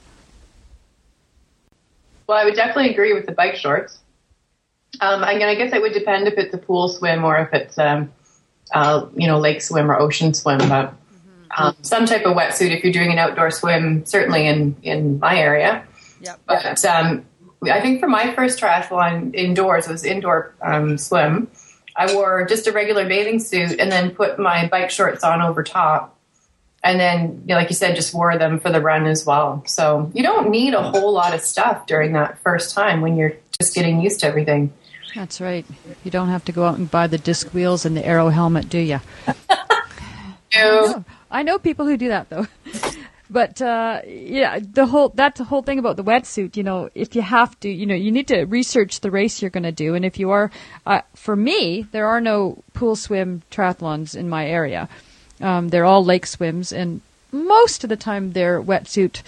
Well, 2.27 2.37
I 2.37 2.45
would 2.45 2.55
definitely 2.55 2.91
agree 2.91 3.13
with 3.13 3.25
the 3.25 3.31
bike 3.31 3.55
shorts. 3.55 3.99
Um, 5.01 5.23
I, 5.23 5.33
I 5.33 5.55
guess 5.55 5.73
it 5.73 5.81
would 5.81 5.93
depend 5.93 6.27
if 6.27 6.35
it's 6.37 6.53
a 6.53 6.57
pool 6.57 6.87
swim 6.87 7.23
or 7.23 7.37
if 7.39 7.53
it's, 7.53 7.77
um, 7.77 8.11
uh, 8.73 9.07
you 9.15 9.27
know, 9.27 9.39
lake 9.39 9.61
swim 9.61 9.89
or 9.91 9.99
ocean 9.99 10.33
swim. 10.33 10.59
But 10.59 10.93
um, 11.57 11.75
some 11.81 12.05
type 12.05 12.25
of 12.25 12.35
wetsuit 12.35 12.75
if 12.75 12.83
you're 12.83 12.93
doing 12.93 13.11
an 13.11 13.17
outdoor 13.17 13.51
swim, 13.51 14.05
certainly 14.05 14.47
in, 14.47 14.75
in 14.83 15.19
my 15.19 15.37
area. 15.37 15.85
Yep. 16.21 16.39
But 16.45 16.85
um, 16.85 17.25
I 17.63 17.81
think 17.81 17.99
for 17.99 18.07
my 18.07 18.33
first 18.33 18.59
triathlon 18.59 19.33
indoors, 19.33 19.87
it 19.87 19.91
was 19.91 20.03
indoor 20.03 20.55
um, 20.61 20.97
swim. 20.97 21.49
I 21.95 22.13
wore 22.13 22.45
just 22.45 22.67
a 22.67 22.71
regular 22.71 23.07
bathing 23.07 23.39
suit 23.39 23.79
and 23.79 23.91
then 23.91 24.11
put 24.11 24.39
my 24.39 24.67
bike 24.67 24.89
shorts 24.89 25.23
on 25.23 25.41
over 25.41 25.63
top 25.63 26.12
and 26.83 26.99
then 26.99 27.43
know, 27.45 27.55
like 27.55 27.69
you 27.69 27.75
said 27.75 27.95
just 27.95 28.13
wore 28.13 28.37
them 28.37 28.59
for 28.59 28.71
the 28.71 28.81
run 28.81 29.05
as 29.05 29.25
well 29.25 29.63
so 29.65 30.11
you 30.13 30.23
don't 30.23 30.49
need 30.49 30.73
a 30.73 30.81
whole 30.81 31.11
lot 31.11 31.33
of 31.33 31.41
stuff 31.41 31.85
during 31.85 32.13
that 32.13 32.37
first 32.39 32.73
time 32.73 33.01
when 33.01 33.15
you're 33.15 33.33
just 33.59 33.73
getting 33.75 34.01
used 34.01 34.19
to 34.19 34.27
everything 34.27 34.71
That's 35.15 35.39
right. 35.39 35.63
You 36.03 36.09
don't 36.09 36.29
have 36.29 36.43
to 36.45 36.51
go 36.51 36.65
out 36.65 36.79
and 36.79 36.89
buy 36.89 37.05
the 37.05 37.19
disc 37.19 37.53
wheels 37.53 37.85
and 37.85 37.95
the 37.95 38.03
aero 38.03 38.29
helmet, 38.29 38.67
do 38.67 38.79
you? 38.79 38.99
So, 40.53 41.03
I 41.31 41.43
know 41.43 41.57
people 41.57 41.85
who 41.85 41.97
do 41.97 42.09
that 42.09 42.29
though. 42.29 42.47
But 43.29 43.61
uh, 43.61 44.01
yeah, 44.05 44.59
the 44.59 44.85
whole 44.85 45.09
that's 45.09 45.39
the 45.39 45.45
whole 45.45 45.63
thing 45.63 45.79
about 45.79 45.97
the 45.97 46.03
wetsuit. 46.03 46.55
You 46.55 46.61
know, 46.61 46.89
if 46.93 47.15
you 47.15 47.23
have 47.23 47.59
to, 47.61 47.69
you 47.69 47.87
know, 47.87 47.95
you 47.95 48.11
need 48.11 48.27
to 48.27 48.43
research 48.43 48.99
the 48.99 49.09
race 49.09 49.41
you're 49.41 49.49
going 49.49 49.63
to 49.63 49.71
do, 49.71 49.95
and 49.95 50.05
if 50.05 50.19
you 50.19 50.29
are, 50.29 50.51
uh, 50.85 51.01
for 51.15 51.35
me, 51.35 51.87
there 51.91 52.05
are 52.05 52.21
no 52.21 52.63
pool 52.73 52.95
swim 52.95 53.41
triathlons 53.49 54.15
in 54.15 54.29
my 54.29 54.45
area. 54.45 54.87
Um, 55.43 55.69
they're 55.69 55.85
all 55.85 56.03
lake 56.03 56.25
swims, 56.25 56.71
and 56.71 57.01
most 57.31 57.83
of 57.83 57.89
the 57.89 57.97
time 57.97 58.31
they're 58.31 58.61
wetsuit 58.61 59.21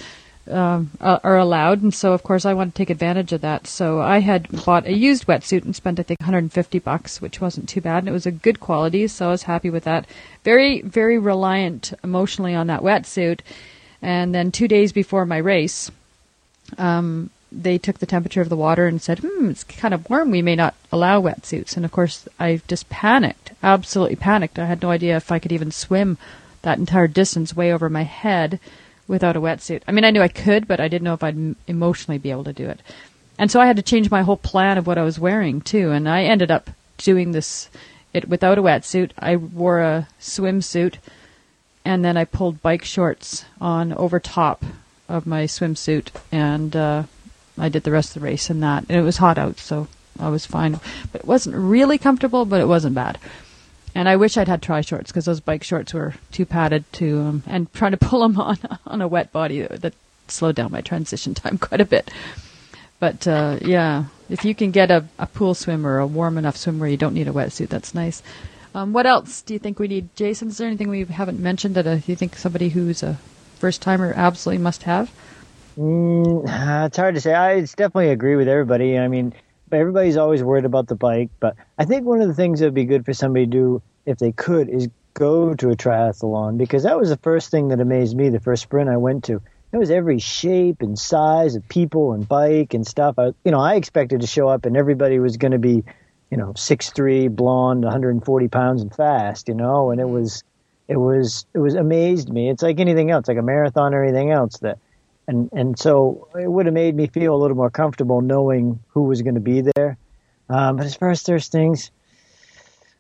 um, 0.49 0.91
are 1.01 1.19
are 1.23 1.37
allowed, 1.37 1.81
and 1.81 1.93
so 1.93 2.13
of 2.13 2.23
course 2.23 2.45
I 2.45 2.53
want 2.53 2.73
to 2.73 2.77
take 2.77 2.89
advantage 2.89 3.33
of 3.33 3.41
that. 3.41 3.67
So 3.67 4.01
I 4.01 4.19
had 4.19 4.47
bought 4.65 4.87
a 4.87 4.93
used 4.93 5.27
wetsuit 5.27 5.65
and 5.65 5.75
spent 5.75 5.99
I 5.99 6.03
think 6.03 6.19
150 6.19 6.79
bucks, 6.79 7.21
which 7.21 7.41
wasn't 7.41 7.67
too 7.67 7.81
bad, 7.81 7.99
and 7.99 8.09
it 8.09 8.13
was 8.13 8.25
a 8.25 8.31
good 8.31 8.59
quality, 8.59 9.07
so 9.07 9.27
I 9.27 9.31
was 9.31 9.43
happy 9.43 9.69
with 9.69 9.83
that. 9.83 10.05
Very 10.43 10.81
very 10.81 11.17
reliant 11.17 11.93
emotionally 12.03 12.55
on 12.55 12.67
that 12.67 12.81
wetsuit, 12.81 13.41
and 14.01 14.33
then 14.33 14.51
two 14.51 14.67
days 14.67 14.91
before 14.93 15.25
my 15.25 15.37
race, 15.37 15.91
um, 16.77 17.29
they 17.61 17.77
took 17.77 17.99
the 17.99 18.05
temperature 18.05 18.41
of 18.41 18.49
the 18.49 18.55
water 18.55 18.87
and 18.87 19.01
said, 19.01 19.19
"Hmm, 19.19 19.49
it's 19.49 19.63
kind 19.63 19.93
of 19.93 20.09
warm. 20.09 20.31
We 20.31 20.41
may 20.41 20.55
not 20.55 20.75
allow 20.91 21.21
wetsuits." 21.21 21.75
And 21.75 21.85
of 21.85 21.91
course, 21.91 22.27
I 22.39 22.61
just 22.67 22.89
panicked, 22.89 23.51
absolutely 23.63 24.15
panicked. 24.15 24.59
I 24.59 24.65
had 24.65 24.81
no 24.81 24.91
idea 24.91 25.17
if 25.17 25.31
I 25.31 25.39
could 25.39 25.51
even 25.51 25.71
swim 25.71 26.17
that 26.61 26.77
entire 26.79 27.07
distance 27.07 27.55
way 27.55 27.71
over 27.71 27.89
my 27.89 28.03
head 28.03 28.59
without 29.07 29.35
a 29.35 29.41
wetsuit. 29.41 29.81
I 29.87 29.91
mean, 29.91 30.03
I 30.03 30.11
knew 30.11 30.21
I 30.21 30.27
could, 30.27 30.67
but 30.67 30.79
I 30.79 30.87
didn't 30.87 31.03
know 31.03 31.13
if 31.13 31.23
I'd 31.23 31.55
emotionally 31.67 32.17
be 32.17 32.31
able 32.31 32.43
to 32.45 32.53
do 32.53 32.67
it. 32.67 32.81
And 33.37 33.51
so 33.51 33.59
I 33.59 33.67
had 33.67 33.75
to 33.75 33.81
change 33.81 34.09
my 34.09 34.23
whole 34.23 34.37
plan 34.37 34.77
of 34.77 34.87
what 34.87 34.97
I 34.97 35.03
was 35.03 35.19
wearing 35.19 35.61
too. 35.61 35.91
And 35.91 36.09
I 36.09 36.23
ended 36.23 36.49
up 36.49 36.69
doing 36.97 37.31
this 37.31 37.69
it 38.15 38.29
without 38.29 38.57
a 38.57 38.63
wetsuit. 38.63 39.11
I 39.19 39.35
wore 39.35 39.81
a 39.81 40.07
swimsuit, 40.19 40.95
and 41.83 42.03
then 42.03 42.15
I 42.15 42.23
pulled 42.23 42.61
bike 42.61 42.85
shorts 42.85 43.45
on 43.59 43.91
over 43.93 44.19
top 44.19 44.63
of 45.09 45.27
my 45.27 45.43
swimsuit, 45.43 46.07
and 46.31 46.75
uh, 46.75 47.03
I 47.57 47.69
did 47.69 47.83
the 47.83 47.91
rest 47.91 48.15
of 48.15 48.21
the 48.21 48.25
race 48.27 48.49
in 48.49 48.59
that. 48.61 48.85
And 48.89 48.97
it 48.97 49.03
was 49.03 49.17
hot 49.17 49.37
out, 49.37 49.59
so 49.59 49.87
I 50.19 50.29
was 50.29 50.45
fine. 50.45 50.79
But 51.11 51.21
it 51.21 51.27
wasn't 51.27 51.55
really 51.55 51.97
comfortable, 51.97 52.45
but 52.45 52.61
it 52.61 52.67
wasn't 52.67 52.95
bad. 52.95 53.17
And 53.93 54.09
I 54.09 54.17
wish 54.17 54.35
I'd 54.35 54.49
had 54.49 54.61
tri 54.61 54.81
shorts 54.81 55.11
because 55.11 55.25
those 55.25 55.39
bike 55.39 55.63
shorts 55.63 55.93
were 55.93 56.15
too 56.31 56.45
padded 56.45 56.83
to, 56.93 57.19
um, 57.21 57.43
and 57.47 57.71
trying 57.73 57.91
to 57.91 57.97
pull 58.09 58.21
them 58.21 58.39
on 58.39 58.57
on 58.85 59.01
a 59.01 59.07
wet 59.07 59.31
body 59.31 59.61
that 59.61 59.93
slowed 60.27 60.55
down 60.55 60.71
my 60.71 60.81
transition 60.81 61.33
time 61.33 61.57
quite 61.57 61.81
a 61.81 61.85
bit. 61.85 62.11
But 62.99 63.27
uh, 63.27 63.59
yeah, 63.61 64.05
if 64.29 64.43
you 64.43 64.55
can 64.55 64.71
get 64.71 64.91
a, 64.91 65.05
a 65.19 65.27
pool 65.27 65.53
swim 65.53 65.85
or 65.85 65.99
a 65.99 66.07
warm 66.07 66.37
enough 66.37 66.57
swim 66.57 66.79
where 66.79 66.89
you 66.89 66.97
don't 66.97 67.13
need 67.13 67.27
a 67.27 67.33
wetsuit, 67.33 67.69
that's 67.69 67.93
nice. 67.93 68.21
Um, 68.73 68.91
what 68.91 69.05
else 69.05 69.41
do 69.41 69.53
you 69.53 69.59
think 69.59 69.79
we 69.79 69.87
need, 69.87 70.13
Jason? 70.17 70.49
Is 70.49 70.57
there 70.57 70.67
anything 70.67 70.89
we 70.89 71.05
haven't 71.05 71.39
mentioned 71.39 71.75
that 71.75 71.87
uh, 71.87 71.99
you 72.07 72.15
think 72.15 72.35
somebody 72.35 72.69
who's 72.69 73.03
a 73.03 73.17
first 73.57 73.81
timer 73.81 74.11
absolutely 74.13 74.61
must 74.61 74.83
have? 74.83 75.11
Mm, 75.77 76.43
it's 76.85 76.97
hard 76.97 77.15
to 77.15 77.21
say. 77.21 77.33
I 77.33 77.53
it's 77.53 77.73
definitely 77.73 78.09
agree 78.09 78.35
with 78.35 78.47
everybody. 78.47 78.97
I 78.97 79.07
mean, 79.07 79.33
everybody's 79.71 80.17
always 80.17 80.43
worried 80.43 80.65
about 80.65 80.87
the 80.87 80.95
bike. 80.95 81.29
But 81.39 81.55
I 81.77 81.85
think 81.85 82.05
one 82.05 82.21
of 82.21 82.27
the 82.27 82.33
things 82.33 82.59
that 82.59 82.67
would 82.67 82.73
be 82.73 82.85
good 82.85 83.05
for 83.05 83.13
somebody 83.13 83.45
to 83.45 83.51
do, 83.51 83.81
if 84.05 84.17
they 84.17 84.31
could, 84.31 84.69
is 84.69 84.87
go 85.13 85.53
to 85.53 85.69
a 85.69 85.75
triathlon 85.75 86.57
because 86.57 86.83
that 86.83 86.97
was 86.97 87.09
the 87.09 87.17
first 87.17 87.49
thing 87.49 87.69
that 87.69 87.79
amazed 87.79 88.15
me. 88.15 88.29
The 88.29 88.39
first 88.39 88.63
sprint 88.63 88.89
I 88.89 88.97
went 88.97 89.23
to, 89.25 89.41
it 89.71 89.77
was 89.77 89.91
every 89.91 90.19
shape 90.19 90.81
and 90.81 90.97
size 90.97 91.55
of 91.55 91.67
people 91.67 92.13
and 92.13 92.27
bike 92.27 92.73
and 92.73 92.85
stuff. 92.85 93.15
I, 93.17 93.33
you 93.43 93.51
know, 93.51 93.59
I 93.59 93.75
expected 93.75 94.21
to 94.21 94.27
show 94.27 94.47
up 94.47 94.65
and 94.65 94.77
everybody 94.77 95.19
was 95.19 95.37
going 95.37 95.51
to 95.53 95.59
be, 95.59 95.83
you 96.31 96.37
know, 96.37 96.53
six 96.55 96.89
three, 96.89 97.27
blonde, 97.27 97.83
140 97.83 98.47
pounds 98.47 98.81
and 98.81 98.93
fast. 98.93 99.47
You 99.47 99.55
know, 99.55 99.91
and 99.91 99.99
it 99.99 100.09
was, 100.09 100.43
it 100.87 100.97
was, 100.97 101.45
it 101.53 101.59
was 101.59 101.75
amazed 101.75 102.29
me. 102.29 102.49
It's 102.49 102.61
like 102.61 102.79
anything 102.79 103.09
else, 103.11 103.27
like 103.27 103.37
a 103.37 103.41
marathon 103.41 103.93
or 103.93 104.03
anything 104.03 104.31
else 104.31 104.57
that 104.59 104.79
and 105.27 105.49
and 105.53 105.77
so 105.79 106.27
it 106.39 106.49
would 106.49 106.65
have 106.65 106.73
made 106.73 106.95
me 106.95 107.07
feel 107.07 107.35
a 107.35 107.39
little 107.39 107.57
more 107.57 107.69
comfortable 107.69 108.21
knowing 108.21 108.79
who 108.89 109.03
was 109.03 109.21
going 109.21 109.35
to 109.35 109.41
be 109.41 109.61
there. 109.61 109.97
Um, 110.49 110.77
but 110.77 110.85
as 110.85 110.95
far 110.95 111.09
as 111.09 111.23
there's 111.23 111.47
things, 111.47 111.91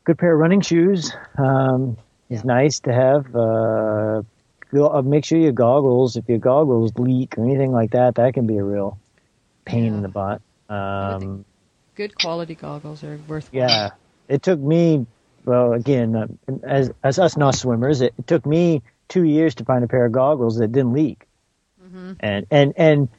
good 0.03 0.17
pair 0.17 0.33
of 0.33 0.39
running 0.39 0.61
shoes 0.61 1.11
um, 1.37 1.97
is 2.29 2.43
nice 2.43 2.79
to 2.81 2.93
have. 2.93 3.27
Uh, 3.35 4.23
go- 4.73 4.89
uh, 4.91 5.01
make 5.03 5.25
sure 5.25 5.37
your 5.37 5.51
goggles, 5.51 6.15
if 6.15 6.27
your 6.27 6.39
goggles 6.39 6.91
leak 6.97 7.37
or 7.37 7.43
anything 7.43 7.71
like 7.71 7.91
that, 7.91 8.15
that 8.15 8.33
can 8.33 8.47
be 8.47 8.57
a 8.57 8.63
real 8.63 8.97
pain 9.65 9.85
in 9.85 10.01
the 10.01 10.07
butt. 10.07 10.41
Um, 10.69 11.45
Good 11.95 12.15
quality 12.19 12.55
goggles 12.55 13.03
are 13.03 13.19
worthwhile. 13.27 13.69
yeah, 13.69 13.89
it 14.27 14.41
took 14.43 14.59
me. 14.59 15.05
Well, 15.45 15.73
again, 15.73 16.15
uh, 16.15 16.27
as 16.63 16.91
as 17.03 17.19
us 17.19 17.37
not 17.37 17.53
swimmers, 17.53 18.01
it, 18.01 18.13
it 18.17 18.25
took 18.25 18.45
me 18.47 18.81
two 19.07 19.23
years 19.23 19.53
to 19.55 19.63
find 19.63 19.83
a 19.83 19.87
pair 19.87 20.05
of 20.05 20.11
goggles 20.11 20.57
that 20.57 20.71
didn't 20.71 20.93
leak. 20.93 21.24
And 22.19 22.45
and 22.51 22.73
and 22.77 23.09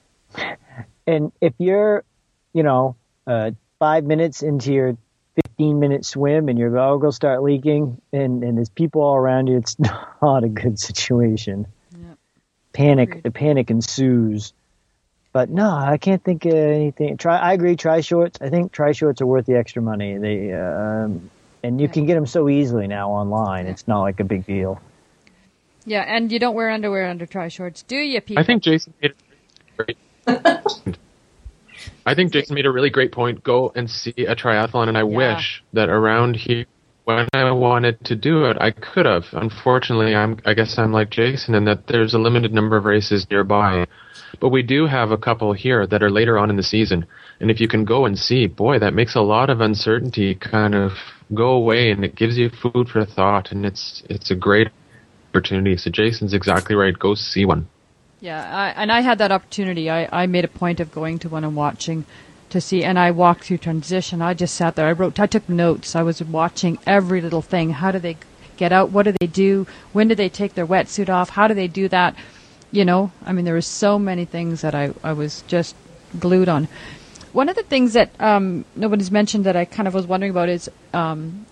and 1.07 1.33
if 1.41 1.55
you're, 1.59 2.05
you 2.53 2.63
know, 2.63 2.97
uh, 3.27 3.53
five 3.79 4.05
minutes 4.05 4.43
into 4.43 4.73
your 4.73 4.97
fifteen 5.35 5.79
minute 5.81 6.05
swim 6.05 6.49
and 6.49 6.59
your 6.59 6.71
goggles 6.71 7.17
start 7.17 7.43
leaking, 7.43 8.01
and 8.13 8.43
and 8.43 8.57
there's 8.57 8.69
people 8.69 9.03
all 9.03 9.17
around 9.17 9.47
you, 9.49 9.57
it's 9.59 9.77
not 10.23 10.45
a 10.45 10.49
good 10.49 10.79
situation. 10.79 11.67
Yep. 11.93 12.19
Panic, 12.73 13.09
Agreed. 13.11 13.23
the 13.25 13.31
panic 13.31 13.71
ensues. 13.71 14.53
But 15.33 15.51
no, 15.51 15.69
I 15.71 15.99
can't 15.99 16.25
think 16.25 16.47
of 16.47 16.55
anything. 16.55 17.19
Try, 17.19 17.37
I 17.37 17.53
agree. 17.53 17.77
Tri 17.77 18.01
shorts. 18.01 18.39
I 18.41 18.49
think 18.49 18.73
tri 18.73 18.93
shorts 18.93 19.21
are 19.21 19.27
worth 19.27 19.45
the 19.45 19.57
extra 19.57 19.83
money. 19.83 20.17
They, 20.17 20.51
um, 20.55 21.31
and 21.63 21.79
you 21.79 21.89
can 21.89 22.07
get 22.07 22.15
them 22.15 22.25
so 22.25 22.49
easily 22.49 22.87
now 22.87 23.11
online. 23.11 23.67
It's 23.67 23.87
not 23.87 24.01
like 24.01 24.19
a 24.19 24.25
big 24.25 24.47
deal. 24.47 24.81
Yeah, 25.87 26.03
and 26.03 26.31
you 26.33 26.41
don't 26.41 26.55
wear 26.55 26.69
underwear 26.71 27.09
under 27.09 27.27
tri 27.27 27.49
shorts, 27.49 27.83
do 27.85 27.97
you, 27.97 28.21
people? 28.21 28.43
I 28.43 28.47
think 28.47 28.63
Jason 28.65 28.93
made 29.01 29.13
a 29.13 29.83
great. 29.85 29.99
I 32.05 32.15
think 32.15 32.33
Jason 32.33 32.57
made 32.57 32.67
a 32.67 32.73
really 32.73 32.91
great 32.91 33.13
point. 33.13 33.43
Go 33.45 33.73
and 33.75 33.89
see 33.89 34.13
a 34.27 34.35
triathlon, 34.35 34.89
and 34.89 34.99
I 34.99 35.03
Yeah. 35.03 35.35
wish 35.37 35.63
that 35.73 35.89
around 35.89 36.37
here, 36.37 36.67
when 37.05 37.29
I 37.33 37.53
wanted 37.53 38.05
to 38.05 38.17
do 38.17 38.47
it, 38.47 38.57
I 38.61 38.73
could 38.73 39.07
have. 39.07 39.27
Unfortunately, 39.33 40.15
I'm. 40.17 40.39
I 40.45 40.55
guess 40.55 40.77
I'm 40.77 40.93
like 40.93 41.11
Jason 41.11 41.55
in 41.55 41.65
that 41.67 41.87
there's 41.87 42.15
a 42.15 42.19
limited 42.19 42.53
number 42.53 42.77
of 42.77 42.85
races 42.85 43.27
nearby, 43.31 43.87
But 44.41 44.49
we 44.49 44.63
do 44.63 44.87
have 44.87 45.13
a 45.13 45.17
couple 45.17 45.53
here 45.53 45.87
that 45.87 46.03
are 46.03 46.11
later 46.11 46.37
on 46.37 46.51
in 46.51 46.57
the 46.57 46.63
season. 46.63 47.07
And 47.41 47.51
if 47.51 47.61
you 47.61 47.69
can 47.69 47.85
go 47.85 48.07
and 48.07 48.19
see, 48.19 48.47
boy, 48.47 48.79
that 48.81 48.93
makes 48.93 49.15
a 49.15 49.21
lot 49.21 49.51
of 49.51 49.61
uncertainty 49.61 50.35
kind 50.35 50.75
of 50.75 50.93
go 51.33 51.51
away 51.53 51.91
and 51.91 52.05
it 52.05 52.17
gives 52.17 52.37
you 52.37 52.51
food 52.51 52.89
for 52.89 53.05
thought 53.05 53.51
and 53.51 53.67
it's 53.67 54.03
it's 54.09 54.31
a 54.31 54.35
great 54.35 54.69
opportunity. 55.37 55.77
So 55.77 55.91
Jason's 55.91 56.33
exactly 56.33 56.75
right. 56.75 56.99
Go 56.99 57.15
see 57.15 57.45
one. 57.45 57.69
Yeah, 58.21 58.43
I, 58.43 58.69
and 58.81 58.91
I 58.91 59.03
had 59.03 59.19
that 59.19 59.31
opportunity. 59.31 59.91
I, 59.91 60.09
I 60.23 60.27
made 60.27 60.45
a 60.45 60.49
point 60.49 60.81
of 60.81 60.91
going 60.91 61.19
to 61.21 61.29
one 61.29 61.45
and 61.45 61.55
watching 61.55 62.07
to 62.49 62.61
see, 62.61 62.83
and 62.83 62.99
I 62.99 63.11
walked 63.11 63.45
through 63.45 63.59
transition. 63.59 64.23
I 64.23 64.33
just 64.33 64.55
sat 64.55 64.75
there. 64.75 64.87
I 64.87 64.93
wrote. 64.93 65.21
I 65.21 65.27
took 65.27 65.49
notes. 65.49 65.95
I 65.95 66.03
was 66.03 66.23
watching 66.23 66.79
every 66.87 67.21
little 67.21 67.43
thing. 67.43 67.71
How 67.71 67.93
do 67.93 67.99
they 67.99 68.17
get 68.57 68.73
out? 68.73 68.91
What 68.91 69.03
do 69.03 69.13
they 69.21 69.27
do? 69.27 69.67
When 69.93 70.09
do 70.09 70.15
they 70.15 70.31
take 70.31 70.55
their 70.55 70.67
wetsuit 70.67 71.11
off? 71.11 71.31
How 71.31 71.47
do 71.47 71.55
they 71.55 71.69
do 71.69 71.89
that? 71.89 72.17
You 72.73 72.85
know, 72.85 73.13
I 73.25 73.33
mean, 73.33 73.45
there 73.45 73.55
were 73.55 73.61
so 73.61 73.99
many 73.99 74.25
things 74.25 74.63
that 74.63 74.75
I, 74.75 74.93
I 75.05 75.13
was 75.13 75.43
just 75.47 75.77
glued 76.19 76.49
on. 76.49 76.69
One 77.33 77.49
of 77.49 77.57
the 77.57 77.63
things 77.63 77.93
that 77.93 78.19
um, 78.21 78.65
nobody's 78.75 79.11
mentioned 79.11 79.45
that 79.45 79.57
I 79.57 79.67
kind 79.67 79.87
of 79.87 79.95
was 79.95 80.07
wondering 80.07 80.31
about 80.31 80.49
is 80.49 80.71
um, 80.95 81.47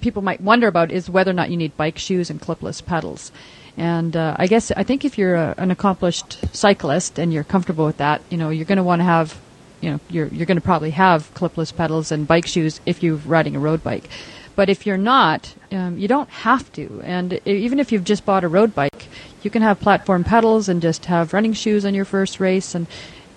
people 0.00 0.22
might 0.22 0.40
wonder 0.40 0.68
about 0.68 0.90
is 0.90 1.10
whether 1.10 1.30
or 1.30 1.34
not 1.34 1.50
you 1.50 1.56
need 1.56 1.76
bike 1.76 1.98
shoes 1.98 2.30
and 2.30 2.40
clipless 2.40 2.84
pedals. 2.84 3.32
And 3.76 4.16
uh, 4.16 4.36
I 4.38 4.46
guess 4.46 4.70
I 4.72 4.82
think 4.82 5.04
if 5.04 5.16
you're 5.16 5.36
a, 5.36 5.54
an 5.56 5.70
accomplished 5.70 6.38
cyclist 6.54 7.18
and 7.18 7.32
you're 7.32 7.44
comfortable 7.44 7.86
with 7.86 7.98
that, 7.98 8.20
you 8.30 8.36
know, 8.36 8.50
you're 8.50 8.66
going 8.66 8.76
to 8.76 8.82
want 8.82 9.00
to 9.00 9.04
have, 9.04 9.38
you 9.80 9.90
know, 9.90 10.00
you're 10.10 10.26
you're 10.28 10.46
going 10.46 10.58
to 10.58 10.62
probably 10.62 10.90
have 10.90 11.32
clipless 11.34 11.74
pedals 11.74 12.12
and 12.12 12.26
bike 12.26 12.46
shoes 12.46 12.80
if 12.84 13.02
you're 13.02 13.16
riding 13.16 13.56
a 13.56 13.60
road 13.60 13.82
bike. 13.82 14.08
But 14.56 14.68
if 14.68 14.84
you're 14.86 14.98
not, 14.98 15.54
um, 15.72 15.96
you 15.96 16.08
don't 16.08 16.28
have 16.28 16.70
to. 16.72 17.00
And 17.04 17.40
even 17.46 17.78
if 17.78 17.92
you've 17.92 18.04
just 18.04 18.26
bought 18.26 18.44
a 18.44 18.48
road 18.48 18.74
bike, 18.74 19.06
you 19.42 19.50
can 19.50 19.62
have 19.62 19.80
platform 19.80 20.24
pedals 20.24 20.68
and 20.68 20.82
just 20.82 21.06
have 21.06 21.32
running 21.32 21.54
shoes 21.54 21.86
on 21.86 21.94
your 21.94 22.04
first 22.04 22.40
race, 22.40 22.74
and 22.74 22.86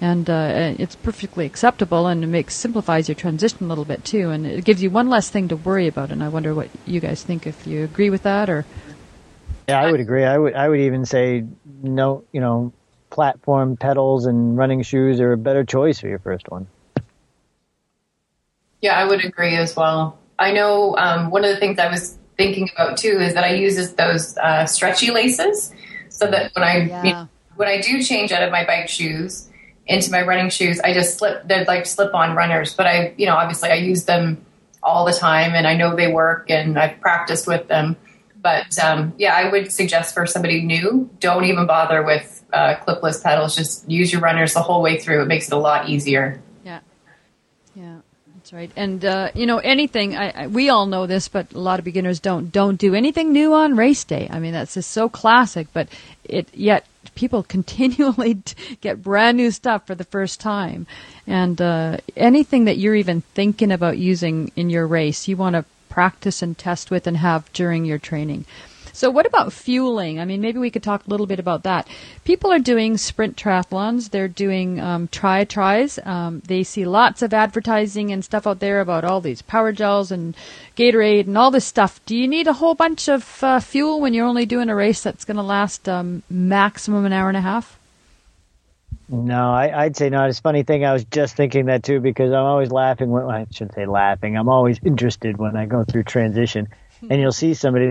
and 0.04 0.30
uh, 0.30 0.76
it's 0.78 0.98
perfectly 0.98 1.46
acceptable, 1.46 2.08
and 2.08 2.26
it 2.26 2.28
makes 2.28 2.56
simplifies 2.56 3.08
your 3.08 3.16
transition 3.16 3.60
a 3.62 3.68
little 3.70 3.86
bit 3.86 4.04
too, 4.04 4.32
and 4.32 4.46
it 4.46 4.66
gives 4.66 4.84
you 4.84 4.90
one 4.90 5.10
less 5.10 5.30
thing 5.30 5.48
to 5.48 5.56
worry 5.56 5.88
about. 5.88 6.12
And 6.12 6.22
I 6.22 6.28
wonder 6.28 6.54
what 6.54 6.68
you 6.86 7.00
guys 7.00 7.24
think 7.24 7.48
if 7.48 7.66
you 7.66 7.86
agree 7.86 8.10
with 8.10 8.24
that 8.24 8.50
or. 8.50 8.66
Yeah, 9.70 9.80
I 9.80 9.90
would 9.90 10.02
agree. 10.02 10.26
I 10.26 10.38
would 10.38 10.56
I 10.56 10.68
would 10.68 10.82
even 10.82 11.06
say 11.06 11.46
no, 11.82 12.26
you 12.34 12.42
know, 12.42 12.74
platform 13.12 13.78
pedals 13.78 14.26
and 14.26 14.58
running 14.58 14.82
shoes 14.82 15.22
are 15.22 15.32
a 15.32 15.38
better 15.38 15.64
choice 15.64 16.02
for 16.02 16.10
your 16.10 16.20
first 16.20 16.52
one. 16.52 16.68
Yeah, 18.82 19.00
I 19.00 19.06
would 19.06 19.24
agree 19.24 19.56
as 19.56 19.74
well. 19.74 20.20
I 20.38 20.52
know 20.52 20.98
um, 20.98 21.32
one 21.32 21.46
of 21.46 21.50
the 21.50 21.58
things 21.58 21.80
I 21.80 21.90
was 21.90 22.18
thinking 22.36 22.70
about 22.76 22.98
too 22.98 23.22
is 23.22 23.36
that 23.36 23.46
I 23.46 23.54
use 23.54 23.94
those 23.94 24.38
uh, 24.38 24.66
stretchy 24.66 25.12
laces, 25.12 25.74
so 26.10 26.30
that 26.30 26.54
when 26.56 26.66
I 26.66 26.76
yeah. 26.80 27.04
you 27.06 27.12
know, 27.12 27.30
when 27.56 27.70
I 27.70 27.80
do 27.80 28.04
change 28.04 28.34
out 28.34 28.44
of 28.44 28.52
my 28.52 28.66
bike 28.66 28.90
shoes 28.90 29.48
into 29.86 30.12
my 30.12 30.22
running 30.22 30.50
shoes, 30.50 30.80
I 30.80 30.94
just 30.94 31.18
slip. 31.18 31.48
They're 31.48 31.66
like 31.66 31.86
slip 31.86 32.14
on 32.14 32.36
runners, 32.36 32.74
but 32.74 32.88
I 32.88 33.14
you 33.18 33.26
know 33.26 33.36
obviously 33.36 33.70
I 33.70 33.76
use 33.76 34.06
them 34.06 34.46
all 34.82 35.06
the 35.06 35.14
time, 35.14 35.54
and 35.56 35.68
I 35.68 35.76
know 35.76 35.96
they 35.96 36.12
work, 36.12 36.50
and 36.50 36.78
I've 36.78 37.00
practiced 37.00 37.48
with 37.48 37.68
them. 37.68 37.96
But 38.42 38.78
um, 38.80 39.14
yeah, 39.18 39.36
I 39.36 39.50
would 39.50 39.72
suggest 39.72 40.14
for 40.14 40.26
somebody 40.26 40.62
new, 40.62 41.10
don't 41.20 41.46
even 41.46 41.66
bother 41.66 42.04
with 42.04 42.44
uh, 42.52 42.76
clipless 42.86 43.24
pedals. 43.24 43.56
Just 43.56 43.90
use 43.90 44.12
your 44.12 44.22
runners 44.22 44.54
the 44.54 44.62
whole 44.62 44.82
way 44.82 45.00
through. 45.00 45.22
It 45.22 45.28
makes 45.28 45.48
it 45.48 45.54
a 45.54 45.58
lot 45.58 45.88
easier. 45.88 46.42
Yeah, 46.66 46.80
yeah, 47.74 48.00
that's 48.36 48.52
right. 48.52 48.72
And 48.76 49.04
uh, 49.04 49.32
you 49.34 49.46
know, 49.46 49.60
anything 49.60 50.16
I, 50.16 50.44
I, 50.44 50.48
we 50.48 50.70
all 50.70 50.86
know 50.86 51.08
this, 51.08 51.30
but 51.30 51.54
a 51.54 51.60
lot 51.60 51.80
of 51.80 51.86
beginners 51.86 52.20
don't. 52.20 52.52
Don't 52.52 52.78
do 52.78 52.96
anything 52.96 53.32
new 53.32 53.54
on 53.54 53.76
race 53.76 54.04
day. 54.04 54.28
I 54.30 54.40
mean, 54.40 54.54
that's 54.54 54.74
just 54.74 54.92
so 54.92 55.08
classic. 55.08 55.68
But 55.72 55.88
it 56.24 56.48
yet 56.54 56.86
people 57.16 57.44
continually 57.56 58.42
get 58.82 59.04
brand 59.04 59.38
new 59.38 59.52
stuff 59.52 59.88
for 59.88 59.96
the 59.96 60.04
first 60.04 60.40
time. 60.40 60.88
And 61.28 61.62
uh, 61.62 61.98
anything 62.16 62.66
that 62.66 62.78
you're 62.78 62.96
even 62.96 63.22
thinking 63.22 63.72
about 63.72 63.98
using 63.98 64.52
in 64.56 64.70
your 64.70 64.88
race, 64.88 65.28
you 65.28 65.38
want 65.38 65.56
to 65.56 65.66
practice 65.90 66.42
and 66.42 66.58
test 66.58 66.90
with 66.90 67.06
and 67.06 67.18
have 67.18 67.52
during 67.54 67.86
your 67.86 68.00
training. 68.00 68.46
So, 68.96 69.10
what 69.10 69.26
about 69.26 69.52
fueling? 69.52 70.20
I 70.20 70.26
mean, 70.26 70.40
maybe 70.40 70.60
we 70.60 70.70
could 70.70 70.84
talk 70.84 71.06
a 71.06 71.10
little 71.10 71.26
bit 71.26 71.40
about 71.40 71.64
that. 71.64 71.88
People 72.24 72.52
are 72.52 72.60
doing 72.60 72.96
sprint 72.98 73.36
triathlons. 73.36 74.12
They're 74.12 74.28
doing 74.28 74.80
um, 74.80 75.08
try 75.08 75.44
tries. 75.46 75.98
Um, 76.06 76.42
they 76.46 76.64
see 76.64 76.86
lots 76.86 77.24
of 77.24 77.34
advertising 77.34 78.12
and 78.12 78.24
stuff 78.24 78.46
out 78.46 78.60
there 78.60 78.82
about 78.82 79.04
all 79.04 79.20
these 79.20 79.42
power 79.42 79.72
gels 79.72 80.12
and 80.12 80.36
Gatorade 80.78 81.26
and 81.26 81.38
all 81.38 81.50
this 81.50 81.66
stuff. 81.66 82.00
Do 82.06 82.16
you 82.16 82.28
need 82.28 82.48
a 82.48 82.54
whole 82.54 82.76
bunch 82.76 83.10
of 83.10 83.44
uh, 83.44 83.60
fuel 83.60 84.00
when 84.00 84.14
you're 84.14 84.28
only 84.28 84.46
doing 84.46 84.70
a 84.70 84.76
race 84.76 85.02
that's 85.02 85.26
going 85.26 85.38
to 85.38 85.44
last 85.44 85.90
um, 85.90 86.22
maximum 86.30 87.06
an 87.06 87.14
hour 87.14 87.30
and 87.30 87.38
a 87.38 87.42
half? 87.42 87.80
No, 89.10 89.52
I, 89.52 89.86
would 89.86 89.98
say 89.98 90.10
not. 90.10 90.30
It's 90.30 90.40
a 90.40 90.42
funny 90.42 90.64
thing. 90.64 90.86
I 90.86 90.94
was 90.94 91.04
just 91.06 91.36
thinking 91.36 91.66
that 91.66 91.84
too 91.84 92.00
because 92.00 92.32
I'm 92.32 92.46
always 92.46 92.72
laughing. 92.72 93.10
When, 93.10 93.26
I 93.26 93.46
shouldn't 93.52 93.76
say 93.76 93.86
laughing. 93.86 94.38
I'm 94.38 94.50
always 94.50 94.80
interested 94.84 95.38
when 95.38 95.56
I 95.56 95.66
go 95.66 95.84
through 95.84 96.04
transition, 96.04 96.70
and 97.10 97.22
you'll 97.22 97.32
see 97.32 97.54
somebody 97.54 97.88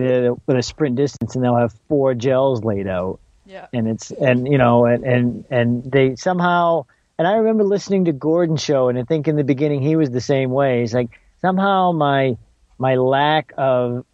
with 0.47 0.57
a 0.57 0.63
sprint 0.63 0.97
distance, 0.97 1.35
and 1.35 1.45
they'll 1.45 1.57
have 1.57 1.75
four 1.89 2.15
gels 2.15 2.65
laid 2.65 2.87
out. 2.87 3.21
Yeah. 3.47 3.67
And 3.73 3.89
it's 3.89 4.11
and 4.11 4.47
you 4.47 4.59
know 4.59 4.87
and 4.87 5.05
and 5.05 5.45
and 5.51 5.85
they 5.91 6.17
somehow. 6.17 6.87
And 7.19 7.29
I 7.29 7.35
remember 7.35 7.63
listening 7.63 8.07
to 8.07 8.13
Gordon 8.13 8.57
show, 8.57 8.89
and 8.89 8.99
I 8.99 9.05
think 9.05 9.29
in 9.29 9.37
the 9.37 9.45
beginning 9.45 9.83
he 9.83 9.97
was 9.97 10.11
the 10.11 10.21
same 10.21 10.51
way. 10.51 10.81
He's 10.81 10.95
like 10.95 11.11
somehow 11.41 11.93
my 11.93 12.37
my 12.79 12.97
lack 12.97 13.53
of 13.57 14.05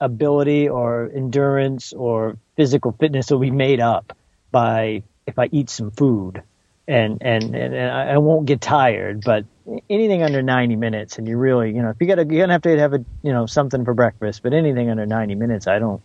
ability 0.00 0.68
or 0.68 1.10
endurance 1.14 1.92
or 1.92 2.36
physical 2.56 2.92
fitness 2.92 3.30
will 3.30 3.38
be 3.38 3.50
made 3.50 3.80
up 3.80 4.16
by 4.50 5.02
if 5.26 5.38
I 5.38 5.48
eat 5.52 5.70
some 5.70 5.90
food 5.90 6.42
and 6.88 7.18
and 7.20 7.54
and, 7.54 7.76
I 7.76 8.18
won't 8.18 8.46
get 8.46 8.60
tired. 8.60 9.22
But 9.24 9.44
anything 9.88 10.22
under 10.22 10.42
90 10.42 10.76
minutes, 10.76 11.18
and 11.18 11.28
you 11.28 11.36
really, 11.36 11.72
you 11.74 11.82
know, 11.82 11.90
if 11.90 11.96
you 12.00 12.06
got 12.06 12.16
you're 12.16 12.42
gonna 12.42 12.52
have 12.52 12.62
to 12.62 12.78
have 12.78 12.94
a 12.94 13.04
you 13.22 13.32
know 13.32 13.46
something 13.46 13.84
for 13.84 13.94
breakfast. 13.94 14.42
But 14.42 14.52
anything 14.52 14.90
under 14.90 15.06
90 15.06 15.34
minutes, 15.34 15.66
I 15.66 15.78
don't. 15.78 16.02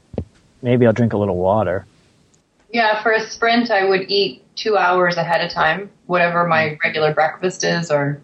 Maybe 0.62 0.86
I'll 0.86 0.94
drink 0.94 1.14
a 1.14 1.18
little 1.18 1.38
water. 1.38 1.86
Yeah, 2.72 3.04
for 3.04 3.12
a 3.12 3.22
sprint, 3.22 3.70
I 3.70 3.86
would 3.86 4.10
eat 4.10 4.44
two 4.56 4.78
hours 4.78 5.18
ahead 5.18 5.46
of 5.46 5.52
time, 5.52 5.92
whatever 6.08 6.48
my 6.48 6.70
mm-hmm. 6.70 6.76
regular 6.84 7.14
breakfast 7.14 7.64
is 7.64 7.92
or 7.92 8.22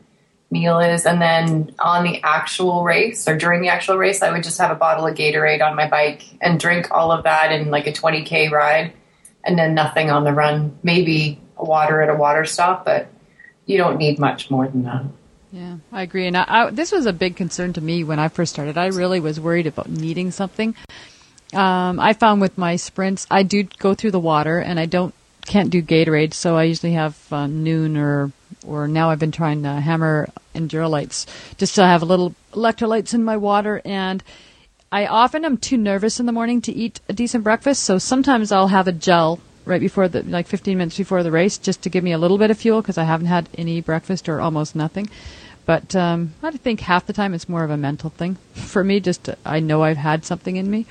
meal 0.52 0.80
is, 0.80 1.06
and 1.06 1.22
then 1.22 1.76
on 1.80 2.04
the 2.04 2.22
actual 2.24 2.84
race 2.84 3.28
or 3.28 3.38
during 3.38 3.62
the 3.62 3.68
actual 3.68 3.98
race, 3.98 4.24
I 4.24 4.32
would 4.32 4.44
just 4.44 4.58
have 4.58 4.72
a 4.72 4.76
bottle 4.76 5.06
of 5.06 5.16
Gatorade 5.16 5.62
on 5.62 5.76
my 5.76 5.88
bike 5.88 6.24
and 6.42 6.60
drink 6.60 6.88
all 6.90 7.12
of 7.12 7.24
that 7.26 7.52
in 7.52 7.70
like 7.70 7.86
a 7.86 7.94
20k 7.94 8.50
ride, 8.50 8.94
and 9.44 9.58
then 9.58 9.76
nothing 9.76 10.10
on 10.10 10.24
the 10.24 10.34
run. 10.34 10.78
Maybe 10.82 11.40
water 11.58 12.02
at 12.02 12.10
a 12.10 12.16
water 12.16 12.46
stop, 12.46 12.86
but 12.86 13.08
you 13.66 13.78
don't 13.78 13.98
need 13.98 14.18
much 14.18 14.50
more 14.50 14.68
than 14.68 14.84
that. 14.84 15.04
Yeah, 15.52 15.78
I 15.91 16.04
agree. 16.04 16.28
And 16.28 16.38
I, 16.38 16.45
I, 16.47 16.70
this 16.70 16.91
was 16.91 17.06
a 17.06 17.14
big 17.14 17.36
concern 17.36 17.74
to 17.74 17.82
me 17.82 18.04
when 18.04 18.20
I 18.20 18.28
first 18.28 18.54
started. 18.54 18.78
I 18.78 18.88
really 18.88 19.20
was 19.20 19.39
worried 19.39 19.68
about 19.68 19.89
needing 19.89 20.32
something. 20.32 20.76
Um, 21.54 22.00
I 22.00 22.14
found 22.14 22.41
with 22.41 22.58
my 22.58 22.76
sprints, 22.76 23.26
I 23.32 23.41
do 23.43 23.64
go 23.64 23.95
through 23.95 24.12
the 24.12 24.20
water, 24.20 24.60
and 24.60 24.80
I 24.80 24.86
don't 24.86 25.14
can't 25.47 25.72
do 25.72 25.82
Gatorade, 25.82 26.36
so 26.36 26.56
I 26.56 26.64
usually 26.64 26.93
have 26.93 27.18
uh, 27.32 27.47
Nuun 27.47 27.97
or 27.97 28.32
or 28.68 28.88
now 28.88 29.10
I've 29.10 29.18
been 29.20 29.32
trying 29.32 29.64
to 29.64 29.72
hammer 29.72 30.30
Endurolytes 30.54 31.26
just 31.58 31.74
to 31.76 31.84
have 31.84 32.04
a 32.04 32.06
little 32.06 32.36
electrolytes 32.54 33.14
in 33.14 33.24
my 33.24 33.38
water 33.38 33.82
and. 33.84 34.24
I 34.91 35.06
often 35.06 35.45
am 35.45 35.58
too 35.58 35.78
nervous 35.78 36.20
in 36.20 36.26
the 36.26 36.32
morning 36.32 36.62
to 36.62 36.74
eat 36.74 37.00
a 37.08 37.14
decent 37.14 37.43
breakfast, 37.43 37.84
so 37.84 38.00
sometimes 38.00 38.52
I'll 38.52 38.70
have 38.70 38.88
a 38.88 38.91
gel 38.91 39.39
right 39.66 39.82
before 39.82 40.07
the 40.07 40.24
like 40.24 40.47
15 40.47 40.78
minutes 40.78 40.97
before 40.97 41.24
the 41.24 41.32
race 41.32 41.57
just 41.57 41.82
to 41.84 41.89
give 41.89 42.03
me 42.03 42.12
a 42.12 42.18
little 42.18 42.38
bit 42.38 42.51
of 42.51 42.57
fuel 42.57 42.82
because 42.82 42.97
I 42.97 43.03
haven't 43.03 43.28
had 43.28 43.49
any 43.57 43.82
breakfast 43.82 44.28
or 44.28 44.41
almost 44.41 44.76
nothing. 44.76 45.10
But 45.66 45.95
um, 45.95 46.34
I 46.41 46.51
think 46.51 46.80
half 46.80 47.05
the 47.05 47.14
time 47.14 47.34
it's 47.34 47.47
more 47.47 47.64
of 47.64 47.70
a 47.70 47.78
mental 47.78 48.10
thing 48.10 48.38
for 48.53 48.84
me. 48.84 48.99
Just 48.99 49.26
to, 49.26 49.38
I 49.45 49.60
know 49.60 49.84
I've 49.84 49.97
had 49.97 50.26
something 50.26 50.55
in 50.55 50.70
me. 50.70 50.86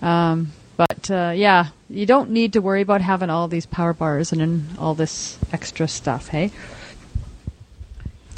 Um, 0.00 0.52
but 0.76 1.10
uh, 1.10 1.32
yeah, 1.34 1.68
you 1.88 2.06
don't 2.06 2.30
need 2.30 2.54
to 2.54 2.60
worry 2.60 2.80
about 2.80 3.00
having 3.00 3.30
all 3.30 3.48
these 3.48 3.66
power 3.66 3.92
bars 3.92 4.32
and, 4.32 4.40
and 4.40 4.78
all 4.78 4.94
this 4.94 5.38
extra 5.52 5.86
stuff. 5.86 6.28
Hey, 6.28 6.50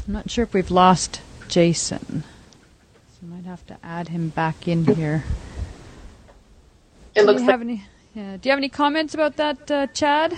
I'm 0.07 0.12
not 0.12 0.30
sure 0.30 0.45
if 0.45 0.53
we've 0.53 0.70
lost 0.70 1.20
Jason. 1.49 2.24
So 3.12 3.20
I 3.22 3.26
might 3.26 3.45
have 3.45 3.66
to 3.66 3.76
add 3.82 4.09
him 4.09 4.30
back 4.30 4.66
in 4.68 4.85
here. 4.85 5.24
It 7.14 7.24
looks 7.24 7.43
like 7.43 7.61
any, 7.61 7.85
yeah. 8.15 8.37
Do 8.37 8.49
you 8.49 8.51
have 8.51 8.59
any 8.59 8.69
comments 8.69 9.15
about 9.15 9.37
that, 9.37 9.71
uh, 9.71 9.87
Chad? 9.89 10.35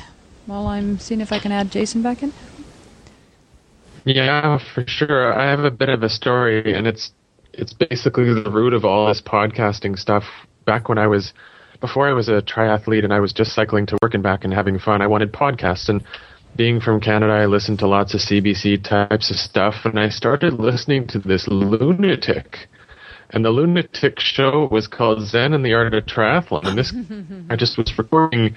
While 0.46 0.66
I'm 0.66 0.98
seeing 0.98 1.20
if 1.20 1.32
I 1.32 1.38
can 1.38 1.52
add 1.52 1.70
Jason 1.70 2.02
back 2.02 2.22
in. 2.22 2.32
Yeah, 4.04 4.58
for 4.72 4.84
sure. 4.86 5.32
I 5.36 5.50
have 5.50 5.60
a 5.60 5.70
bit 5.70 5.88
of 5.88 6.04
a 6.04 6.08
story, 6.08 6.72
and 6.74 6.86
it's 6.86 7.10
it's 7.52 7.72
basically 7.72 8.32
the 8.32 8.50
root 8.50 8.72
of 8.72 8.84
all 8.84 9.08
this 9.08 9.20
podcasting 9.20 9.98
stuff. 9.98 10.24
Back 10.64 10.88
when 10.88 10.98
I 10.98 11.06
was, 11.06 11.32
before 11.80 12.08
I 12.08 12.12
was 12.12 12.28
a 12.28 12.42
triathlete 12.42 13.02
and 13.02 13.12
I 13.12 13.20
was 13.20 13.32
just 13.32 13.54
cycling 13.54 13.86
to 13.86 13.98
work 14.02 14.14
and 14.14 14.22
back 14.22 14.44
and 14.44 14.52
having 14.52 14.78
fun, 14.78 15.02
I 15.02 15.06
wanted 15.06 15.32
podcasts. 15.32 15.88
And 15.88 16.04
being 16.56 16.80
from 16.80 17.00
Canada, 17.00 17.32
I 17.32 17.46
listened 17.46 17.80
to 17.80 17.88
lots 17.88 18.14
of 18.14 18.20
CBC 18.20 18.84
types 18.84 19.30
of 19.30 19.36
stuff, 19.36 19.74
and 19.84 19.98
I 19.98 20.08
started 20.08 20.54
listening 20.54 21.06
to 21.08 21.18
this 21.18 21.48
lunatic 21.48 22.68
and 23.30 23.44
the 23.44 23.50
lunatic 23.50 24.20
show 24.20 24.68
was 24.70 24.86
called 24.86 25.26
Zen 25.26 25.52
and 25.52 25.64
the 25.64 25.74
Art 25.74 25.94
of 25.94 26.04
Triathlon. 26.06 26.66
And 26.66 26.78
this, 26.78 26.92
I 27.50 27.56
just 27.56 27.78
was 27.78 27.96
recording 27.98 28.56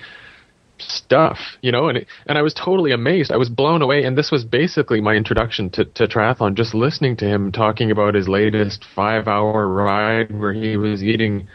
stuff, 0.82 1.38
you 1.62 1.72
know, 1.72 1.90
and 1.90 2.00
it, 2.00 2.08
and 2.26 2.38
I 2.38 2.42
was 2.42 2.54
totally 2.54 2.92
amazed. 2.92 3.32
I 3.32 3.38
was 3.38 3.50
blown 3.50 3.82
away, 3.82 4.04
and 4.04 4.18
this 4.18 4.32
was 4.32 4.44
basically 4.44 5.02
my 5.02 5.14
introduction 5.16 5.70
to, 5.72 5.86
to 5.86 6.08
triathlon. 6.08 6.56
Just 6.56 6.74
listening 6.74 7.18
to 7.18 7.26
him 7.26 7.52
talking 7.52 7.92
about 7.92 8.14
his 8.14 8.28
latest 8.28 8.86
five-hour 8.96 9.68
ride 9.68 10.38
where 10.38 10.54
he 10.54 10.78
was 10.78 11.04
eating 11.04 11.48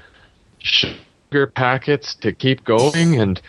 sugar 0.58 1.46
packets 1.54 2.14
to 2.16 2.32
keep 2.32 2.64
going, 2.64 3.20
and 3.20 3.40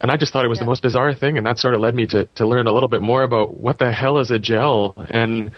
and 0.00 0.10
I 0.10 0.16
just 0.16 0.32
thought 0.32 0.44
it 0.44 0.48
was 0.48 0.58
yeah. 0.58 0.64
the 0.64 0.70
most 0.70 0.82
bizarre 0.82 1.14
thing, 1.14 1.36
and 1.36 1.46
that 1.46 1.58
sort 1.58 1.74
of 1.74 1.80
led 1.80 1.94
me 1.94 2.06
to 2.06 2.24
to 2.26 2.46
learn 2.46 2.66
a 2.66 2.72
little 2.72 2.88
bit 2.88 3.02
more 3.02 3.22
about 3.22 3.58
what 3.58 3.78
the 3.78 3.92
hell 3.92 4.18
is 4.18 4.30
a 4.30 4.38
gel 4.38 4.94
and 5.10 5.50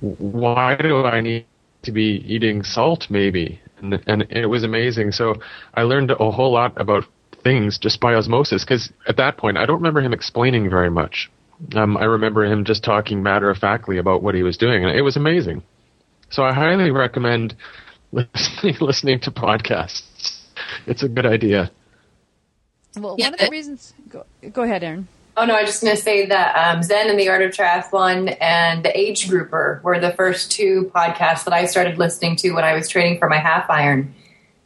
why 0.00 0.76
do 0.76 1.04
I 1.04 1.20
need 1.20 1.46
to 1.82 1.92
be 1.92 2.24
eating 2.26 2.62
salt 2.62 3.06
maybe. 3.10 3.60
And 3.78 4.02
and 4.06 4.22
it 4.30 4.46
was 4.46 4.64
amazing. 4.64 5.12
So 5.12 5.36
i 5.74 5.82
learned 5.82 6.10
a 6.10 6.30
whole 6.30 6.52
lot 6.52 6.78
about 6.80 7.04
things 7.42 7.78
just 7.78 8.00
by 8.00 8.14
osmosis 8.14 8.64
because 8.64 8.92
at 9.08 9.16
that 9.16 9.38
point 9.38 9.56
i 9.56 9.64
don't 9.64 9.76
remember 9.76 10.02
him 10.02 10.12
explaining 10.12 10.68
very 10.68 10.90
much. 10.90 11.30
Um, 11.74 11.96
i 11.96 12.04
remember 12.04 12.44
him 12.44 12.64
just 12.64 12.84
talking 12.84 13.22
matter 13.22 13.50
of 13.50 13.58
factly 13.58 13.98
about 13.98 14.22
what 14.22 14.34
he 14.34 14.42
was 14.42 14.56
doing 14.56 14.84
and 14.84 14.96
it 14.96 15.02
was 15.02 15.16
amazing. 15.16 15.62
So 16.30 16.42
i 16.42 16.52
highly 16.52 16.90
recommend 16.90 17.56
listening 18.12 18.76
listening 18.80 19.20
to 19.20 19.30
podcasts. 19.30 20.38
It's 20.86 21.02
a 21.02 21.08
good 21.08 21.26
idea. 21.26 21.70
Well 22.98 23.16
yeah. 23.18 23.26
one 23.26 23.34
of 23.34 23.40
the 23.40 23.50
reasons 23.50 23.94
go, 24.08 24.24
go 24.52 24.62
ahead 24.62 24.84
erin 24.84 25.08
Oh 25.36 25.44
no, 25.44 25.54
I 25.54 25.62
was 25.62 25.70
just 25.70 25.82
going 25.82 25.96
to 25.96 26.02
say 26.02 26.26
that 26.26 26.56
um, 26.56 26.82
Zen 26.82 27.08
and 27.08 27.18
the 27.18 27.28
Art 27.28 27.42
of 27.42 27.52
Triathlon 27.52 28.36
and 28.40 28.84
the 28.84 28.96
Age 28.98 29.28
Grouper 29.28 29.80
were 29.84 29.98
the 30.00 30.12
first 30.12 30.50
two 30.50 30.90
podcasts 30.94 31.44
that 31.44 31.54
I 31.54 31.66
started 31.66 31.98
listening 31.98 32.36
to 32.36 32.50
when 32.50 32.64
I 32.64 32.74
was 32.74 32.88
training 32.88 33.18
for 33.18 33.28
my 33.28 33.38
half 33.38 33.70
iron, 33.70 34.14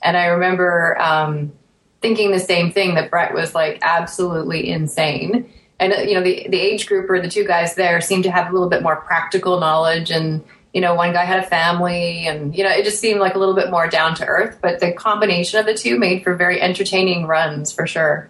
and 0.03 0.17
I 0.17 0.27
remember 0.27 1.01
um, 1.01 1.53
thinking 2.01 2.33
the 2.33 2.41
same 2.41 2.73
thing 2.73 2.95
that 2.95 3.11
Brett 3.11 3.35
was 3.35 3.55
like 3.55 3.79
absolutely 3.83 4.69
insane. 4.69 5.51
And 5.79 5.93
uh, 5.93 6.01
you 6.01 6.15
know, 6.15 6.23
the 6.23 6.47
the 6.49 6.59
Age 6.59 6.87
Grouper, 6.87 7.21
the 7.21 7.29
two 7.29 7.45
guys 7.47 7.75
there 7.75 8.01
seemed 8.01 8.25
to 8.25 8.31
have 8.31 8.49
a 8.49 8.53
little 8.53 8.71
bit 8.71 8.83
more 8.83 8.97
practical 8.97 9.61
knowledge, 9.61 10.11
and 10.11 10.43
you 10.73 10.81
know, 10.81 10.95
one 10.95 11.13
guy 11.13 11.25
had 11.25 11.41
a 11.41 11.47
family, 11.47 12.27
and 12.27 12.57
you 12.57 12.65
know, 12.65 12.71
it 12.71 12.85
just 12.85 13.01
seemed 13.01 13.21
like 13.21 13.35
a 13.35 13.39
little 13.39 13.55
bit 13.55 13.71
more 13.71 13.87
down 13.87 14.15
to 14.17 14.27
earth. 14.27 14.59
But 14.63 14.81
the 14.81 14.93
combination 14.93 15.61
of 15.61 15.67
the 15.67 15.75
two 15.75 15.99
made 15.99 16.25
for 16.25 16.35
very 16.35 16.61
entertaining 16.61 17.27
runs 17.27 17.71
for 17.71 17.87
sure. 17.87 18.29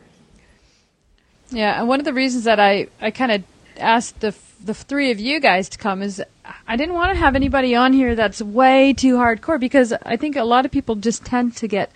Yeah, 1.54 1.78
and 1.78 1.88
one 1.88 2.00
of 2.00 2.04
the 2.04 2.12
reasons 2.12 2.44
that 2.44 2.58
I, 2.58 2.88
I 3.00 3.10
kind 3.10 3.32
of 3.32 3.42
asked 3.78 4.20
the 4.20 4.34
the 4.64 4.74
three 4.74 5.10
of 5.10 5.20
you 5.20 5.40
guys 5.40 5.68
to 5.68 5.78
come 5.78 6.00
is 6.02 6.22
I 6.66 6.76
didn't 6.76 6.94
want 6.94 7.12
to 7.12 7.18
have 7.18 7.36
anybody 7.36 7.74
on 7.74 7.92
here 7.92 8.14
that's 8.14 8.40
way 8.40 8.94
too 8.94 9.16
hardcore 9.16 9.60
because 9.60 9.92
I 9.92 10.16
think 10.16 10.36
a 10.36 10.44
lot 10.44 10.64
of 10.64 10.70
people 10.70 10.94
just 10.96 11.24
tend 11.24 11.54
to 11.56 11.68
get 11.68 11.92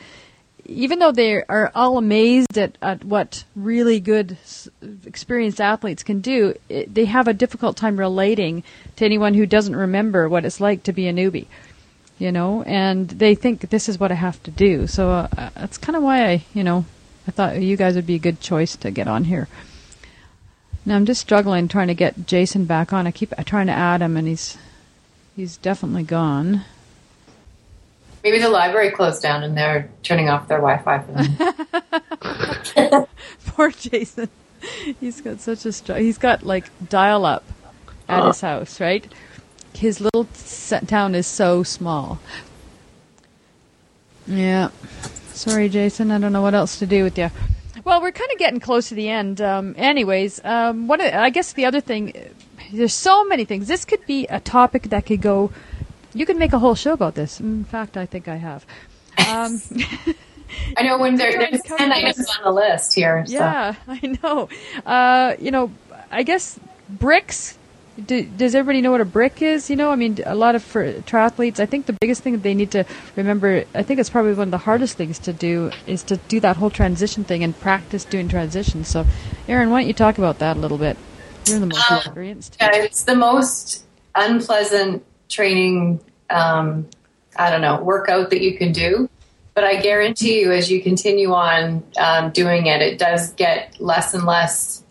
even 0.67 0.99
though 0.99 1.13
they 1.13 1.43
are 1.45 1.73
all 1.75 1.97
amazed 1.97 2.59
at, 2.59 2.77
at 2.83 3.03
what 3.03 3.45
really 3.57 4.01
good 4.01 4.37
experienced 5.07 5.63
athletes 5.63 6.03
can 6.03 6.21
do, 6.21 6.55
it, 6.69 6.95
they 6.95 7.07
have 7.07 7.27
a 7.27 7.33
difficult 7.33 7.75
time 7.75 7.99
relating 7.99 8.63
to 8.97 9.05
anyone 9.07 9.33
who 9.33 9.47
doesn't 9.47 9.75
remember 9.75 10.29
what 10.29 10.45
it's 10.45 10.61
like 10.61 10.83
to 10.83 10.93
be 10.93 11.09
a 11.09 11.13
newbie. 11.13 11.47
You 12.19 12.33
know, 12.33 12.65
and 12.65 13.09
they 13.09 13.35
think 13.37 13.71
this 13.71 13.89
is 13.89 13.99
what 13.99 14.11
I 14.11 14.17
have 14.17 14.43
to 14.43 14.51
do. 14.51 14.89
So 14.89 15.11
uh, 15.11 15.51
that's 15.55 15.79
kind 15.79 15.97
of 15.97 16.03
why 16.03 16.27
I, 16.27 16.45
you 16.53 16.65
know, 16.65 16.85
I 17.29 17.31
thought 17.31 17.61
you 17.61 17.77
guys 17.77 17.95
would 17.95 18.07
be 18.07 18.15
a 18.15 18.19
good 18.19 18.41
choice 18.41 18.75
to 18.77 18.91
get 18.91 19.07
on 19.07 19.25
here. 19.25 19.49
Now 20.87 20.97
I'm 20.97 21.05
just 21.05 21.21
struggling 21.21 21.69
trying 21.69 21.89
to 21.89 21.95
get 21.95 22.27
Jason 22.27 22.65
back 22.65 22.95
on. 22.95 23.07
I 23.07 23.11
keep 23.11 23.35
trying 23.45 23.67
to 23.67 23.75
add 23.75 24.01
him, 24.01 24.17
and 24.17 24.27
he's 24.27 24.57
he's 25.37 25.59
definitely 25.59 26.05
gone. 26.05 26.65
Maybe 28.25 28.39
the 28.39 28.49
library 28.49 28.91
closed 28.91 29.23
down 29.23 29.43
and 29.43 29.57
they're 29.57 29.91
turning 30.03 30.29
off 30.29 30.49
their 30.49 30.59
Wi-Fi 30.59 30.99
for 30.99 31.13
them. 32.83 33.07
Poor 33.47 33.71
Jason. 33.71 34.29
He's 34.99 35.21
got 35.21 35.41
such 35.41 35.65
a 35.67 35.73
str- 35.73 35.95
he's 35.95 36.19
got 36.19 36.43
like 36.43 36.69
dial-up 36.89 37.45
at 38.09 38.27
his 38.27 38.43
uh. 38.43 38.47
house, 38.59 38.81
right? 38.81 39.07
His 39.75 40.01
little 40.01 40.27
town 40.87 41.15
is 41.15 41.27
so 41.27 41.63
small. 41.63 42.19
Yeah. 44.27 44.71
Sorry, 45.39 45.69
Jason. 45.69 46.11
I 46.11 46.19
don't 46.19 46.33
know 46.33 46.43
what 46.43 46.55
else 46.55 46.81
to 46.81 46.87
do 46.87 47.05
with 47.05 47.17
you. 47.17 47.31
Well, 47.85 48.03
we're 48.03 48.11
kind 48.11 48.31
of 48.33 48.39
getting 48.39 48.59
close 48.59 48.89
to 48.89 48.97
the 48.97 49.09
end. 49.09 49.41
Um, 49.41 49.75
anyways, 49.79 50.45
um, 50.45 50.89
what 50.89 51.01
I 51.01 51.31
guess 51.31 51.53
the 51.53 51.65
other 51.65 51.81
thing, 51.81 52.13
there's 52.73 52.93
so 52.93 53.25
many 53.25 53.45
things. 53.45 53.69
This 53.69 53.85
could 53.85 54.05
be 54.05 54.27
a 54.27 54.41
topic 54.41 54.91
that 54.91 55.07
could 55.07 55.23
go. 55.23 55.53
You 56.13 56.27
could 56.27 56.37
make 56.37 56.53
a 56.53 56.59
whole 56.59 56.75
show 56.75 56.93
about 56.93 57.15
this. 57.15 57.39
In 57.39 57.65
fact, 57.65 57.97
I 57.97 58.05
think 58.05 58.27
I 58.27 58.35
have. 58.35 58.67
Um, 59.29 59.63
I 60.77 60.83
know 60.83 60.99
when 60.99 61.15
there, 61.17 61.39
there's 61.39 61.63
ten 61.63 61.93
items 61.93 62.29
on 62.37 62.43
the 62.45 62.51
list 62.51 62.95
here. 62.95 63.25
So. 63.25 63.35
Yeah, 63.35 63.75
I 63.87 64.19
know. 64.23 64.49
Uh, 64.85 65.35
you 65.39 65.53
know, 65.53 65.71
I 66.11 66.25
guess 66.25 66.59
bricks 66.89 67.58
do, 68.07 68.23
does 68.23 68.55
everybody 68.55 68.81
know 68.81 68.93
what 68.93 69.01
a 69.01 69.05
brick 69.05 69.43
is? 69.43 69.69
You 69.69 69.77
know, 69.77 69.91
I 69.91 69.97
mean, 69.97 70.19
a 70.25 70.35
lot 70.35 70.55
of 70.55 70.63
for 70.63 70.93
triathletes, 71.03 71.59
I 71.59 71.67
think 71.67 71.87
the 71.87 71.93
biggest 71.95 72.23
thing 72.23 72.35
that 72.35 72.43
they 72.43 72.55
need 72.55 72.71
to 72.73 72.85
remember, 73.17 73.65
I 73.75 73.83
think 73.83 73.99
it's 73.99 74.11
probably 74.11 74.35
one 74.35 74.49
of 74.49 74.51
the 74.53 74.59
hardest 74.59 74.97
things 74.97 75.19
to 75.21 75.33
do, 75.33 75.71
is 75.87 76.03
to 76.05 76.17
do 76.17 76.41
that 76.41 76.57
whole 76.57 76.71
transition 76.71 77.25
thing 77.25 77.43
and 77.43 77.59
practice 77.59 78.05
doing 78.05 78.29
transitions. 78.29 78.89
So, 78.89 79.05
Erin, 79.49 79.71
why 79.71 79.81
don't 79.81 79.89
you 79.89 79.95
talk 79.95 80.19
about 80.19 80.39
that 80.39 80.57
a 80.57 80.61
little 80.61 80.79
bit? 80.79 80.97
You're 81.47 81.61
the 81.61 81.67
most 81.67 81.91
um, 81.91 81.99
experienced. 81.99 82.57
Yeah, 82.61 82.71
it's 82.75 83.05
the 83.05 83.17
most 83.17 83.85
unpleasant 84.15 85.05
training, 85.29 86.01
um, 86.31 86.89
I 87.37 87.51
don't 87.51 87.63
know, 87.63 87.81
workout 87.83 88.31
that 88.31 88.43
you 88.43 88.57
can 88.57 88.73
do. 88.73 89.09
But 89.55 89.65
I 89.65 89.81
guarantee 89.81 90.41
you, 90.41 90.53
as 90.53 90.71
you 90.71 90.81
continue 90.81 91.33
on 91.33 91.83
um, 91.99 92.31
doing 92.31 92.67
it, 92.67 92.81
it 92.81 92.97
does 92.97 93.33
get 93.33 93.81
less 93.81 94.15
and 94.15 94.25
less 94.25 94.85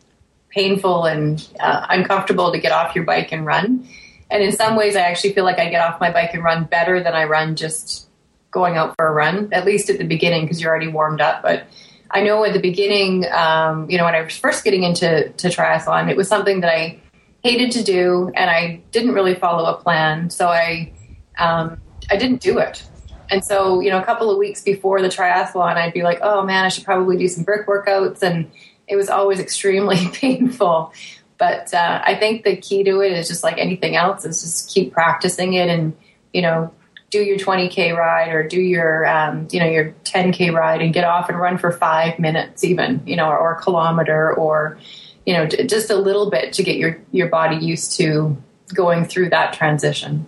painful 0.57 1.05
and 1.05 1.47
uh, 1.59 1.85
uncomfortable 1.89 2.51
to 2.51 2.59
get 2.59 2.71
off 2.71 2.95
your 2.95 3.05
bike 3.05 3.31
and 3.31 3.45
run. 3.45 3.87
And 4.31 4.41
in 4.41 4.51
some 4.51 4.75
ways, 4.75 4.95
I 4.95 5.01
actually 5.01 5.33
feel 5.33 5.45
like 5.45 5.59
I 5.59 5.69
get 5.69 5.81
off 5.81 6.01
my 6.01 6.11
bike 6.11 6.33
and 6.33 6.43
run 6.43 6.63
better 6.63 7.01
than 7.01 7.13
I 7.13 7.25
run 7.25 7.55
just 7.55 8.09
going 8.49 8.75
out 8.75 8.95
for 8.97 9.07
a 9.07 9.11
run, 9.11 9.49
at 9.53 9.65
least 9.65 9.91
at 9.91 9.99
the 9.99 10.03
beginning, 10.03 10.45
because 10.45 10.59
you're 10.59 10.71
already 10.71 10.87
warmed 10.87 11.21
up. 11.21 11.43
But 11.43 11.67
I 12.09 12.23
know 12.23 12.43
at 12.43 12.53
the 12.53 12.59
beginning, 12.59 13.25
um, 13.31 13.87
you 13.89 13.99
know, 13.99 14.05
when 14.05 14.15
I 14.15 14.21
was 14.21 14.35
first 14.35 14.63
getting 14.63 14.81
into 14.81 15.29
to 15.29 15.47
triathlon, 15.47 16.09
it 16.09 16.17
was 16.17 16.27
something 16.27 16.61
that 16.61 16.73
I 16.73 16.99
hated 17.43 17.71
to 17.73 17.83
do, 17.83 18.31
and 18.35 18.49
I 18.49 18.81
didn't 18.91 19.13
really 19.13 19.35
follow 19.35 19.69
a 19.69 19.77
plan. 19.77 20.31
So 20.31 20.47
I, 20.47 20.91
um, 21.37 21.79
I 22.09 22.17
didn't 22.17 22.41
do 22.41 22.57
it. 22.57 22.83
And 23.29 23.43
so, 23.43 23.81
you 23.81 23.91
know, 23.91 23.99
a 23.99 24.05
couple 24.05 24.31
of 24.31 24.37
weeks 24.37 24.63
before 24.63 25.01
the 25.01 25.09
triathlon, 25.09 25.75
I'd 25.75 25.93
be 25.93 26.01
like, 26.01 26.19
oh 26.21 26.43
man, 26.43 26.65
I 26.65 26.69
should 26.69 26.85
probably 26.85 27.17
do 27.17 27.27
some 27.27 27.43
brick 27.43 27.67
workouts. 27.67 28.23
And 28.23 28.49
it 28.87 28.95
was 28.95 29.09
always 29.09 29.39
extremely 29.39 30.07
painful. 30.13 30.93
But 31.37 31.73
uh, 31.73 32.01
I 32.03 32.15
think 32.15 32.43
the 32.43 32.55
key 32.55 32.83
to 32.83 33.01
it 33.01 33.11
is 33.11 33.27
just 33.27 33.43
like 33.43 33.57
anything 33.57 33.95
else 33.95 34.25
is 34.25 34.41
just 34.41 34.69
keep 34.69 34.91
practicing 34.91 35.53
it 35.53 35.69
and, 35.69 35.95
you 36.33 36.41
know, 36.41 36.73
do 37.09 37.19
your 37.19 37.37
20k 37.37 37.95
ride 37.95 38.29
or 38.33 38.47
do 38.47 38.59
your 38.59 39.05
um, 39.07 39.47
you 39.51 39.59
know 39.59 39.65
your 39.65 39.93
10k 40.03 40.53
ride 40.53 40.81
and 40.81 40.93
get 40.93 41.03
off 41.03 41.29
and 41.29 41.39
run 41.39 41.57
for 41.57 41.71
five 41.71 42.19
minutes 42.19 42.63
even 42.63 43.01
you 43.05 43.15
know 43.15 43.29
or, 43.29 43.37
or 43.37 43.53
a 43.53 43.61
kilometer 43.61 44.33
or 44.33 44.77
you 45.25 45.33
know 45.33 45.45
just 45.45 45.89
a 45.89 45.95
little 45.95 46.29
bit 46.29 46.53
to 46.53 46.63
get 46.63 46.77
your 46.77 46.99
your 47.11 47.27
body 47.27 47.55
used 47.55 47.95
to 47.97 48.35
going 48.73 49.05
through 49.05 49.29
that 49.29 49.53
transition 49.53 50.25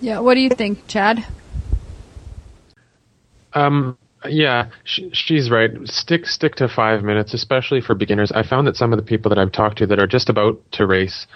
yeah 0.00 0.20
what 0.20 0.34
do 0.34 0.40
you 0.40 0.50
think 0.50 0.86
chad 0.86 1.26
um 3.54 3.98
yeah, 4.28 4.70
she's 4.84 5.50
right. 5.50 5.70
Stick 5.84 6.26
stick 6.26 6.54
to 6.56 6.68
five 6.68 7.02
minutes, 7.02 7.34
especially 7.34 7.80
for 7.80 7.94
beginners. 7.94 8.32
I 8.32 8.42
found 8.42 8.66
that 8.66 8.76
some 8.76 8.92
of 8.92 8.98
the 8.98 9.04
people 9.04 9.28
that 9.30 9.38
I've 9.38 9.52
talked 9.52 9.78
to 9.78 9.86
that 9.86 9.98
are 9.98 10.06
just 10.06 10.28
about 10.28 10.60
to 10.72 10.86
race, 10.86 11.26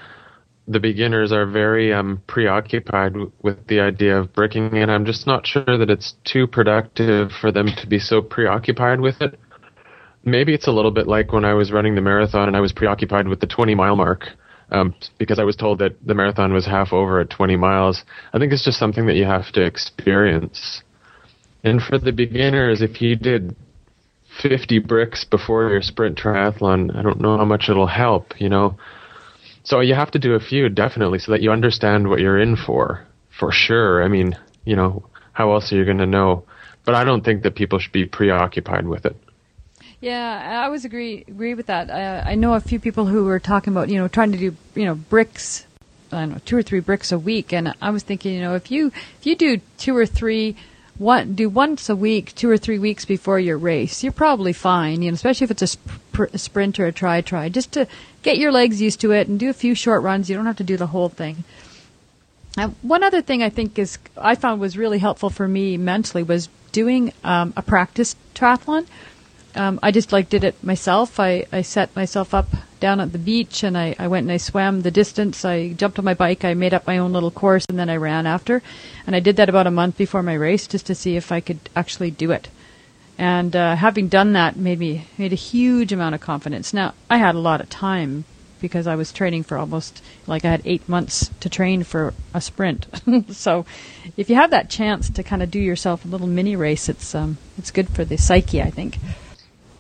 the 0.67 0.81
beginners 0.81 1.33
are 1.33 1.47
very 1.47 1.93
um, 1.93 2.23
preoccupied 2.27 3.13
w- 3.13 3.33
with 3.43 3.67
the 3.67 3.81
idea 3.81 4.19
of 4.19 4.33
bricking, 4.33 4.77
and 4.79 4.91
I'm 4.91 5.05
just 5.05 5.27
not 5.27 5.47
sure 5.47 5.65
that 5.67 5.91
it's 5.91 6.15
too 6.25 6.47
productive 6.47 7.31
for 7.41 7.53
them 7.53 7.69
to 7.77 7.87
be 7.87 7.99
so 7.99 8.23
preoccupied 8.23 9.01
with 9.01 9.21
it. 9.21 9.39
Maybe 10.25 10.55
it's 10.55 10.67
a 10.67 10.73
little 10.73 10.91
bit 10.91 11.07
like 11.07 11.33
when 11.33 11.45
I 11.45 11.55
was 11.55 11.73
running 11.73 11.95
the 11.95 12.01
marathon 12.01 12.49
and 12.49 12.57
I 12.57 12.61
was 12.61 12.73
preoccupied 12.73 13.29
with 13.29 13.41
the 13.41 13.47
20 13.47 13.75
mile 13.75 13.97
mark. 13.97 14.29
Um, 14.71 14.95
because 15.17 15.39
I 15.39 15.45
was 15.45 15.57
told 15.57 15.79
that 15.79 15.97
the 16.05 16.13
marathon 16.13 16.53
was 16.53 16.67
half 16.67 16.93
over 16.93 17.21
at 17.21 17.31
20 17.31 17.57
miles. 17.57 18.05
I 18.35 18.39
think 18.39 18.53
it's 18.53 18.67
just 18.67 18.79
something 18.79 19.07
that 19.07 19.17
you 19.17 19.25
have 19.25 19.51
to 19.53 19.65
experience 19.65 20.83
and 21.65 21.83
for 21.83 21.99
the 21.99 22.13
beginners, 22.13 22.83
if 22.83 23.01
you 23.03 23.17
did 23.17 23.57
50 24.43 24.79
bricks 24.81 25.25
before 25.25 25.69
your 25.69 25.83
sprint 25.83 26.19
triathlon, 26.19 26.97
I 26.97 27.03
don't 27.03 27.21
know 27.21 27.37
how 27.37 27.45
much 27.45 27.69
it'll 27.69 27.87
help, 27.87 28.41
you 28.41 28.49
know. 28.49 28.77
So 29.65 29.81
you 29.81 29.95
have 29.95 30.13
to 30.13 30.19
do 30.19 30.35
a 30.35 30.41
few 30.41 30.69
definitely 30.69 31.19
so 31.19 31.33
that 31.33 31.43
you 31.43 31.51
understand 31.51 32.09
what 32.09 32.21
you're 32.21 32.39
in 32.39 32.57
for, 32.57 33.07
for 33.39 33.53
sure. 33.53 34.03
I 34.03 34.09
mean, 34.09 34.37
you 34.65 34.77
know, 34.77 35.05
how 35.33 35.53
else 35.53 35.73
are 35.73 35.77
you 35.77 35.85
going 35.85 35.99
to 35.99 36.07
know? 36.07 36.45
But 36.85 36.95
I 36.95 37.05
don't 37.05 37.25
think 37.25 37.43
that 37.43 37.55
people 37.55 37.79
should 37.79 37.93
be 37.93 38.07
preoccupied 38.07 38.87
with 38.87 39.05
it. 39.05 39.17
Yeah, 40.01 40.61
I 40.61 40.65
always 40.65 40.85
agree 40.85 41.25
agree 41.27 41.55
with 41.55 41.67
that. 41.67 41.91
I, 41.91 42.33
I 42.33 42.35
know 42.37 42.55
a 42.55 42.61
few 42.61 42.79
people 42.79 43.07
who 43.07 43.25
were 43.25 43.41
talking 43.41 43.73
about 43.73 43.89
you 43.89 43.99
know 43.99 44.07
trying 44.07 44.31
to 44.31 44.39
do 44.39 44.57
you 44.77 44.85
know 44.85 44.95
bricks, 44.95 45.67
I 46.13 46.21
don't 46.21 46.31
know 46.31 46.41
two 46.45 46.57
or 46.57 46.63
three 46.63 46.79
bricks 46.79 47.11
a 47.11 47.19
week, 47.19 47.53
and 47.53 47.75
I 47.83 47.91
was 47.91 48.05
thinking 48.05 48.35
you 48.35 48.41
know 48.41 48.55
if 48.55 48.71
you 48.71 48.93
if 49.19 49.27
you 49.27 49.35
do 49.35 49.61
two 49.77 49.97
or 49.97 50.07
three 50.07 50.57
one 50.99 51.35
do 51.35 51.49
once 51.49 51.89
a 51.89 51.97
week, 51.97 52.35
two 52.35 52.51
or 52.51 52.59
three 52.59 52.79
weeks 52.79 53.05
before 53.05 53.39
your 53.39 53.57
race, 53.57 54.03
you're 54.03 54.13
probably 54.13 54.53
fine. 54.53 55.03
You 55.03 55.11
know, 55.11 55.15
especially 55.15 55.45
if 55.45 55.51
it's 55.51 55.63
a, 55.63 55.67
sp- 55.71 56.35
sprint 56.35 56.79
or 56.81 56.87
a 56.87 56.93
try 56.93 57.21
try, 57.21 57.49
just 57.49 57.73
to 57.73 57.87
get 58.23 58.39
your 58.39 58.53
legs 58.53 58.81
used 58.81 59.01
to 59.01 59.13
it 59.13 59.29
and 59.29 59.39
do 59.39 59.49
a 59.49 59.55
few 59.55 59.75
short 59.75 60.03
runs. 60.03 60.29
You 60.29 60.37
don't 60.37 60.47
have 60.47 60.57
to 60.57 60.65
do 60.65 60.77
the 60.77 60.89
whole 60.89 61.09
thing. 61.09 61.45
Uh, 62.57 62.69
one 62.83 63.05
other 63.05 63.23
thing 63.23 63.43
I 63.43 63.51
think 63.51 63.79
is 63.79 63.99
I 64.17 64.35
found 64.35 64.61
was 64.61 64.77
really 64.77 64.99
helpful 64.99 65.31
for 65.31 65.47
me 65.47 65.77
mentally 65.77 66.25
was 66.25 66.49
doing 66.73 67.13
um, 67.23 67.53
a 67.57 67.63
practice 67.63 68.17
triathlon. 68.35 68.87
Um, 69.55 69.81
I 69.83 69.91
just 69.91 70.13
like 70.13 70.29
did 70.29 70.45
it 70.45 70.63
myself. 70.63 71.19
I, 71.19 71.47
I 71.53 71.63
set 71.63 71.95
myself 71.97 72.35
up 72.35 72.49
down 72.81 73.01
at 73.01 73.13
the 73.13 73.19
beach 73.19 73.63
and 73.65 73.77
I, 73.77 73.97
I 73.99 74.09
went 74.09 74.25
and 74.25 74.33
I 74.33 74.37
swam 74.37 74.83
the 74.83 74.91
distance. 74.91 75.45
I 75.45 75.73
jumped 75.73 75.99
on 75.99 76.05
my 76.05 76.15
bike. 76.15 76.45
I 76.45 76.55
made 76.55 76.75
up 76.75 76.87
my 76.87 76.99
own 76.99 77.13
little 77.13 77.31
course 77.31 77.65
and 77.69 77.79
then 77.79 77.91
I 77.91 77.97
ran 77.97 78.27
after. 78.27 78.63
And 79.07 79.17
I 79.17 79.21
did 79.21 79.37
that 79.37 79.49
about 79.49 79.67
a 79.67 79.73
month 79.73 79.97
before 79.97 80.23
my 80.23 80.35
race 80.35 80.67
just 80.67 80.87
to 80.87 80.95
see 80.95 81.17
if 81.17 81.33
I 81.33 81.41
could 81.41 81.59
actually 81.75 82.11
do 82.11 82.31
it. 82.31 82.49
And 83.17 83.57
uh, 83.57 83.75
having 83.75 84.09
done 84.09 84.35
that 84.35 84.57
made 84.57 84.79
me 84.79 85.07
made 85.19 85.33
a 85.33 85.37
huge 85.37 85.93
amount 85.93 86.15
of 86.15 86.21
confidence. 86.21 86.73
Now 86.73 86.95
I 87.11 87.17
had 87.17 87.35
a 87.35 87.41
lot 87.41 87.61
of 87.61 87.69
time 87.69 88.25
because 88.61 88.87
I 88.87 88.97
was 88.97 89.13
training 89.13 89.45
for 89.45 89.59
almost 89.59 90.03
like 90.27 90.45
I 90.45 90.51
had 90.51 90.63
eight 90.65 90.89
months 90.89 91.31
to 91.41 91.49
train 91.49 91.83
for 91.83 92.15
a 92.33 92.41
sprint. 92.41 92.87
so 93.31 93.67
if 94.17 94.31
you 94.31 94.37
have 94.37 94.51
that 94.51 94.71
chance 94.71 95.11
to 95.11 95.23
kind 95.23 95.43
of 95.43 95.51
do 95.51 95.59
yourself 95.59 96.05
a 96.05 96.09
little 96.09 96.27
mini 96.27 96.55
race, 96.55 96.89
it's 96.89 97.15
um, 97.15 97.39
it's 97.57 97.73
good 97.73 97.89
for 97.89 98.05
the 98.05 98.17
psyche, 98.17 98.63
I 98.63 98.71
think. 98.71 98.99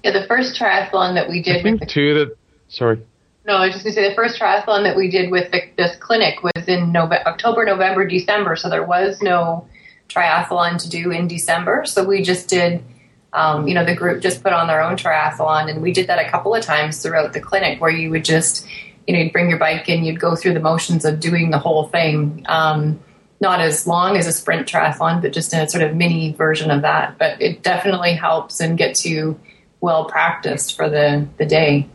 Yeah, 0.05 0.12
the 0.12 0.26
first 0.26 0.61
triathlon 0.61 1.14
that 1.14 1.28
we 1.28 1.42
did. 1.42 1.57
I 1.57 1.62
think 1.62 1.88
too 1.88 2.14
that 2.14 2.36
sorry. 2.68 3.03
No, 3.49 3.57
I 3.57 3.66
was 3.66 3.74
just 3.76 3.84
going 3.84 3.94
to 3.94 4.01
say 4.03 4.09
the 4.11 4.14
first 4.14 4.38
triathlon 4.38 4.82
that 4.82 4.94
we 4.94 5.11
did 5.11 5.30
with 5.30 5.51
the, 5.51 5.62
this 5.78 5.96
clinic 5.96 6.42
was 6.42 6.68
in 6.68 6.92
November, 6.92 7.26
October, 7.26 7.64
November, 7.64 8.07
December. 8.07 8.57
So 8.57 8.68
there 8.68 8.84
was 8.84 9.22
no 9.22 9.66
triathlon 10.09 10.80
to 10.82 10.88
do 10.90 11.11
in 11.11 11.28
December. 11.28 11.84
So 11.86 12.05
we 12.05 12.22
just 12.22 12.49
did, 12.49 12.84
um, 13.32 13.66
you 13.66 13.72
know, 13.72 13.86
the 13.86 13.94
group 13.96 14.20
just 14.20 14.42
put 14.42 14.53
on 14.53 14.66
their 14.66 14.82
own 14.82 14.96
triathlon. 14.96 15.70
And 15.70 15.80
we 15.80 15.92
did 15.94 16.09
that 16.09 16.18
a 16.18 16.30
couple 16.30 16.55
of 16.55 16.62
times 16.62 17.03
throughout 17.03 17.32
the 17.32 17.40
clinic 17.40 17.80
where 17.80 17.90
you 17.90 18.11
would 18.11 18.24
just, 18.24 18.66
you 19.07 19.14
know, 19.14 19.20
you'd 19.20 19.32
bring 19.32 19.49
your 19.49 19.59
bike 19.59 19.88
and 19.88 20.05
you'd 20.05 20.20
go 20.20 20.36
through 20.36 20.53
the 20.53 20.61
motions 20.61 21.07
of 21.07 21.18
doing 21.18 21.51
the 21.51 21.59
whole 21.59 21.88
thing. 21.88 22.44
Um, 22.51 23.01
not 23.40 23.61
as 23.61 23.86
long 23.86 24.18
as 24.18 24.26
a 24.26 24.32
sprint 24.32 24.68
triathlon, 24.68 25.22
but 25.22 25.32
just 25.32 25.55
in 25.55 25.61
a 25.61 25.68
sort 25.70 25.84
of 25.84 25.94
mini 25.94 26.32
version 26.32 26.70
of 26.70 26.82
that. 26.82 27.16
But 27.18 27.40
it 27.40 27.62
definitely 27.62 28.12
helps 28.12 28.61
and 28.61 28.76
gets 28.76 29.07
you 29.07 29.40
well 29.81 30.05
practiced 30.05 30.76
for 30.76 30.89
the, 30.89 31.26
the 31.39 31.47
day. 31.47 31.89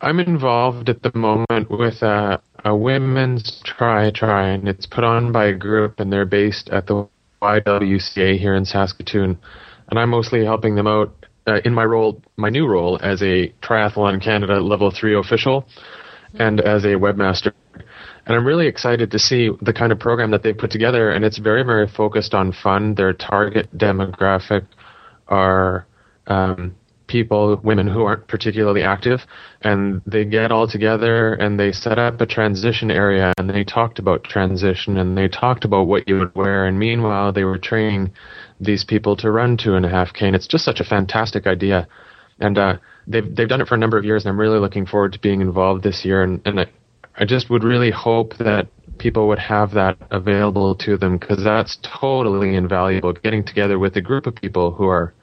I'm 0.00 0.20
involved 0.20 0.88
at 0.88 1.02
the 1.02 1.12
moment 1.16 1.70
with 1.70 2.02
a, 2.02 2.40
a 2.64 2.76
women's 2.76 3.62
try 3.64 4.10
try, 4.10 4.48
and 4.48 4.68
it's 4.68 4.86
put 4.86 5.04
on 5.04 5.32
by 5.32 5.46
a 5.46 5.54
group, 5.54 6.00
and 6.00 6.12
they're 6.12 6.26
based 6.26 6.68
at 6.68 6.86
the 6.86 7.08
YWCA 7.40 8.38
here 8.38 8.54
in 8.54 8.64
Saskatoon, 8.64 9.38
and 9.88 9.98
I'm 9.98 10.10
mostly 10.10 10.44
helping 10.44 10.74
them 10.74 10.86
out 10.86 11.26
uh, 11.46 11.60
in 11.64 11.72
my 11.72 11.84
role, 11.84 12.20
my 12.36 12.50
new 12.50 12.66
role 12.66 12.98
as 13.02 13.22
a 13.22 13.52
Triathlon 13.62 14.22
Canada 14.22 14.60
Level 14.60 14.90
Three 14.90 15.16
official, 15.16 15.66
and 16.34 16.60
as 16.60 16.84
a 16.84 16.88
webmaster. 16.88 17.52
And 18.26 18.34
I'm 18.34 18.44
really 18.44 18.66
excited 18.66 19.12
to 19.12 19.18
see 19.18 19.50
the 19.62 19.72
kind 19.72 19.92
of 19.92 20.00
program 20.00 20.32
that 20.32 20.42
they 20.42 20.52
put 20.52 20.72
together, 20.72 21.10
and 21.10 21.24
it's 21.24 21.38
very, 21.38 21.62
very 21.62 21.86
focused 21.86 22.34
on 22.34 22.52
fun. 22.52 22.96
Their 22.96 23.12
target 23.12 23.72
demographic 23.78 24.66
are 25.28 25.86
um, 26.26 26.74
people, 27.06 27.56
women 27.62 27.86
who 27.86 28.04
aren't 28.04 28.26
particularly 28.28 28.82
active, 28.82 29.26
and 29.62 30.02
they 30.06 30.24
get 30.24 30.52
all 30.52 30.66
together 30.66 31.34
and 31.34 31.58
they 31.58 31.72
set 31.72 31.98
up 31.98 32.20
a 32.20 32.26
transition 32.26 32.90
area 32.90 33.32
and 33.38 33.48
they 33.50 33.64
talked 33.64 33.98
about 33.98 34.24
transition 34.24 34.96
and 34.96 35.16
they 35.16 35.28
talked 35.28 35.64
about 35.64 35.86
what 35.86 36.08
you 36.08 36.18
would 36.18 36.34
wear. 36.34 36.66
And 36.66 36.78
meanwhile, 36.78 37.32
they 37.32 37.44
were 37.44 37.58
training 37.58 38.12
these 38.60 38.84
people 38.84 39.16
to 39.16 39.30
run 39.30 39.56
two 39.56 39.74
and 39.74 39.84
a 39.84 39.88
half 39.88 40.12
K. 40.12 40.26
And 40.26 40.36
it's 40.36 40.46
just 40.46 40.64
such 40.64 40.80
a 40.80 40.84
fantastic 40.84 41.46
idea. 41.46 41.86
And 42.40 42.58
uh, 42.58 42.76
they've 43.06 43.34
they've 43.34 43.48
done 43.48 43.60
it 43.60 43.68
for 43.68 43.74
a 43.74 43.78
number 43.78 43.96
of 43.96 44.04
years, 44.04 44.24
and 44.24 44.30
I'm 44.30 44.40
really 44.40 44.58
looking 44.58 44.86
forward 44.86 45.12
to 45.14 45.18
being 45.20 45.40
involved 45.40 45.82
this 45.82 46.04
year. 46.04 46.22
And, 46.22 46.40
and 46.44 46.60
I, 46.60 46.66
I 47.16 47.24
just 47.24 47.48
would 47.48 47.64
really 47.64 47.90
hope 47.90 48.36
that 48.38 48.68
people 48.98 49.28
would 49.28 49.38
have 49.38 49.72
that 49.72 49.96
available 50.10 50.74
to 50.74 50.96
them 50.96 51.18
because 51.18 51.42
that's 51.42 51.78
totally 51.82 52.54
invaluable. 52.54 53.12
Getting 53.12 53.44
together 53.44 53.78
with 53.78 53.96
a 53.96 54.02
group 54.02 54.26
of 54.26 54.34
people 54.34 54.72
who 54.72 54.86
are 54.86 55.14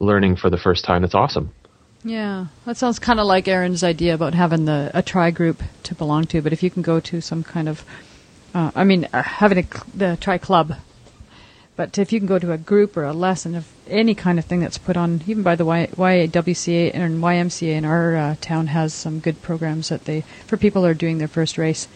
learning 0.00 0.36
for 0.36 0.50
the 0.50 0.58
first 0.58 0.84
time. 0.84 1.04
It's 1.04 1.14
awesome. 1.14 1.52
Yeah, 2.02 2.46
that 2.64 2.78
sounds 2.78 2.98
kind 2.98 3.20
of 3.20 3.26
like 3.26 3.46
Erin's 3.46 3.84
idea 3.84 4.14
about 4.14 4.34
having 4.34 4.64
the 4.64 4.90
a 4.94 5.02
tri 5.02 5.30
group 5.30 5.62
to 5.84 5.94
belong 5.94 6.24
to. 6.28 6.40
But 6.40 6.52
if 6.52 6.62
you 6.62 6.70
can 6.70 6.82
go 6.82 6.98
to 7.00 7.20
some 7.20 7.44
kind 7.44 7.68
of, 7.68 7.84
uh, 8.54 8.70
I 8.74 8.84
mean, 8.84 9.06
uh, 9.12 9.22
having 9.22 9.58
a 9.58 9.64
the 9.94 10.16
tri 10.18 10.38
club, 10.38 10.76
but 11.76 11.98
if 11.98 12.12
you 12.12 12.18
can 12.18 12.26
go 12.26 12.38
to 12.38 12.52
a 12.52 12.58
group 12.58 12.96
or 12.96 13.04
a 13.04 13.12
lesson 13.12 13.54
of 13.54 13.66
any 13.86 14.14
kind 14.14 14.38
of 14.38 14.46
thing 14.46 14.60
that's 14.60 14.78
put 14.78 14.96
on, 14.96 15.22
even 15.26 15.42
by 15.42 15.56
the 15.56 15.66
y- 15.66 15.88
YWCA 15.92 16.94
and 16.94 17.22
YMCA 17.22 17.72
in 17.72 17.84
our 17.84 18.16
uh, 18.16 18.36
town 18.40 18.68
has 18.68 18.94
some 18.94 19.20
good 19.20 19.42
programs 19.42 19.90
that 19.90 20.06
they 20.06 20.22
for 20.46 20.56
people 20.56 20.82
who 20.82 20.88
are 20.88 20.94
doing 20.94 21.18
their 21.18 21.28
first 21.28 21.58
race. 21.58 21.86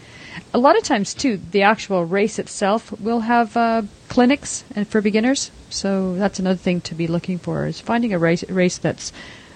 A 0.53 0.57
lot 0.57 0.77
of 0.77 0.83
times 0.83 1.13
too, 1.13 1.39
the 1.51 1.63
actual 1.63 2.05
race 2.05 2.39
itself 2.39 2.91
will 2.99 3.21
have 3.21 3.55
uh, 3.55 3.83
clinics 4.09 4.63
and 4.75 4.87
for 4.87 5.01
beginners. 5.01 5.51
So 5.69 6.15
that's 6.15 6.39
another 6.39 6.57
thing 6.57 6.81
to 6.81 6.95
be 6.95 7.07
looking 7.07 7.37
for 7.37 7.65
is 7.65 7.81
finding 7.81 8.13
a 8.13 8.19
race 8.19 8.43
race 8.49 8.77
that's, 8.77 9.11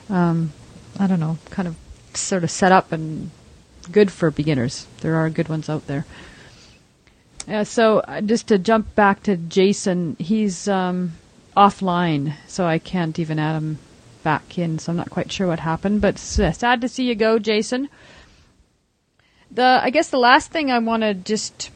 um, 0.09 0.53
I 0.99 1.07
don't 1.07 1.19
know, 1.19 1.37
kind 1.49 1.67
of 1.67 1.75
sort 2.13 2.43
of 2.43 2.51
set 2.51 2.71
up 2.71 2.91
and 2.91 3.31
good 3.91 4.11
for 4.11 4.31
beginners. 4.31 4.85
There 5.01 5.15
are 5.15 5.29
good 5.29 5.49
ones 5.49 5.69
out 5.69 5.87
there. 5.87 6.05
Yeah, 7.47 7.63
so 7.63 7.99
uh, 7.99 8.21
just 8.21 8.47
to 8.47 8.59
jump 8.59 8.93
back 8.95 9.23
to 9.23 9.35
Jason, 9.35 10.15
he's 10.19 10.67
um, 10.67 11.13
offline, 11.57 12.33
so 12.47 12.65
I 12.65 12.77
can't 12.77 13.17
even 13.17 13.39
add 13.39 13.55
him 13.55 13.79
back 14.23 14.57
in. 14.57 14.77
So 14.77 14.91
I'm 14.91 14.97
not 14.97 15.09
quite 15.09 15.31
sure 15.31 15.47
what 15.47 15.59
happened, 15.59 16.01
but 16.01 16.19
sad 16.19 16.81
to 16.81 16.87
see 16.87 17.07
you 17.07 17.15
go, 17.15 17.39
Jason. 17.39 17.89
The 19.51 19.79
I 19.83 19.89
guess 19.89 20.09
the 20.09 20.19
last 20.19 20.51
thing 20.51 20.71
I 20.71 20.79
want 20.79 21.03
to 21.03 21.13
just 21.13 21.71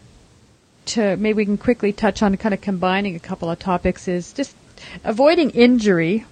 to 0.86 1.18
maybe 1.18 1.38
we 1.38 1.46
can 1.46 1.58
quickly 1.58 1.94
touch 1.94 2.22
on, 2.22 2.36
kind 2.38 2.54
of 2.54 2.62
combining 2.62 3.16
a 3.16 3.20
couple 3.20 3.50
of 3.50 3.60
topics, 3.60 4.08
is 4.08 4.34
just 4.34 4.56
avoiding 5.04 5.50
injury, 5.52 6.26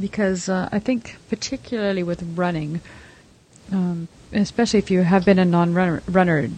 because 0.00 0.48
uh, 0.48 0.68
I 0.72 0.78
think 0.78 1.16
particularly 1.28 2.02
with 2.02 2.22
running, 2.36 2.80
um, 3.70 4.08
especially 4.32 4.78
if 4.78 4.90
you 4.90 5.02
have 5.02 5.24
been 5.24 5.38
a 5.38 5.44
non-runner, 5.44 6.02
runner, 6.08 6.48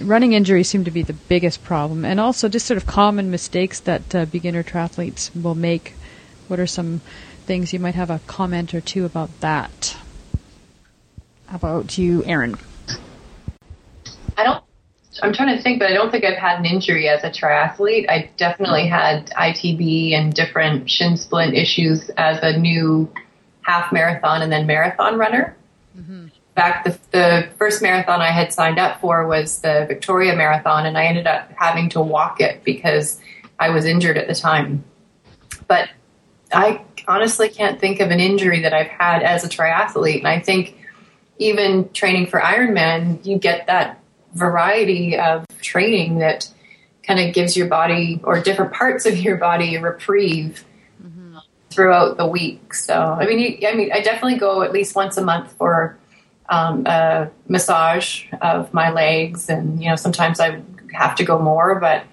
running 0.00 0.32
injuries 0.32 0.68
seem 0.68 0.84
to 0.84 0.90
be 0.90 1.02
the 1.02 1.12
biggest 1.12 1.64
problem, 1.64 2.04
and 2.04 2.20
also 2.20 2.48
just 2.48 2.66
sort 2.66 2.76
of 2.76 2.86
common 2.86 3.30
mistakes 3.30 3.80
that 3.80 4.14
uh, 4.14 4.24
beginner 4.26 4.62
triathletes 4.62 5.30
will 5.34 5.54
make. 5.54 5.94
What 6.46 6.60
are 6.60 6.66
some 6.66 7.00
things 7.46 7.72
you 7.72 7.80
might 7.80 7.94
have 7.94 8.10
a 8.10 8.20
comment 8.26 8.74
or 8.74 8.80
two 8.80 9.06
about 9.06 9.40
that? 9.40 9.96
How 11.46 11.56
about 11.56 11.96
you, 11.98 12.22
Erin? 12.24 12.56
I 14.36 14.44
don't. 14.44 14.64
I'm 15.22 15.32
trying 15.32 15.56
to 15.56 15.62
think, 15.62 15.78
but 15.78 15.90
I 15.90 15.94
don't 15.94 16.10
think 16.10 16.24
I've 16.24 16.38
had 16.38 16.58
an 16.58 16.66
injury 16.66 17.08
as 17.08 17.22
a 17.22 17.30
triathlete. 17.30 18.10
I 18.10 18.30
definitely 18.36 18.88
had 18.88 19.30
ITB 19.30 20.12
and 20.12 20.34
different 20.34 20.90
shin 20.90 21.16
splint 21.16 21.54
issues 21.54 22.10
as 22.16 22.40
a 22.42 22.58
new 22.58 23.12
half 23.62 23.92
marathon 23.92 24.42
and 24.42 24.50
then 24.50 24.66
marathon 24.66 25.16
runner. 25.16 25.56
Mm-hmm. 25.96 26.26
Back 26.54 26.84
the, 26.84 26.98
the 27.12 27.48
first 27.58 27.80
marathon 27.80 28.20
I 28.20 28.30
had 28.30 28.52
signed 28.52 28.78
up 28.78 29.00
for 29.00 29.26
was 29.26 29.60
the 29.60 29.84
Victoria 29.86 30.34
Marathon, 30.34 30.86
and 30.86 30.98
I 30.98 31.06
ended 31.06 31.26
up 31.26 31.50
having 31.56 31.90
to 31.90 32.00
walk 32.00 32.40
it 32.40 32.64
because 32.64 33.20
I 33.58 33.70
was 33.70 33.84
injured 33.84 34.16
at 34.16 34.26
the 34.26 34.34
time. 34.34 34.84
But 35.68 35.90
I 36.52 36.82
honestly 37.06 37.48
can't 37.48 37.80
think 37.80 38.00
of 38.00 38.10
an 38.10 38.20
injury 38.20 38.62
that 38.62 38.72
I've 38.72 38.88
had 38.88 39.22
as 39.22 39.44
a 39.44 39.48
triathlete, 39.48 40.18
and 40.18 40.28
I 40.28 40.40
think 40.40 40.76
even 41.38 41.88
training 41.92 42.26
for 42.26 42.40
Ironman, 42.40 43.24
you 43.26 43.38
get 43.38 43.66
that 43.66 44.00
variety 44.34 45.16
of 45.16 45.44
training 45.60 46.18
that 46.18 46.48
kind 47.02 47.20
of 47.20 47.34
gives 47.34 47.56
your 47.56 47.66
body 47.66 48.20
or 48.24 48.40
different 48.40 48.72
parts 48.72 49.06
of 49.06 49.16
your 49.18 49.36
body 49.36 49.74
a 49.74 49.80
reprieve 49.80 50.64
mm-hmm. 51.02 51.38
throughout 51.70 52.16
the 52.16 52.26
week. 52.26 52.74
So, 52.74 52.94
I 52.94 53.26
mean, 53.26 53.64
I 53.66 53.74
mean, 53.74 53.92
I 53.92 54.00
definitely 54.00 54.38
go 54.38 54.62
at 54.62 54.72
least 54.72 54.96
once 54.96 55.16
a 55.16 55.24
month 55.24 55.52
for 55.52 55.98
um, 56.48 56.86
a 56.86 57.30
massage 57.48 58.26
of 58.40 58.72
my 58.74 58.90
legs, 58.90 59.48
and 59.48 59.82
you 59.82 59.88
know, 59.88 59.96
sometimes 59.96 60.40
I 60.40 60.62
have 60.92 61.14
to 61.16 61.24
go 61.24 61.38
more, 61.38 61.80
but 61.80 62.04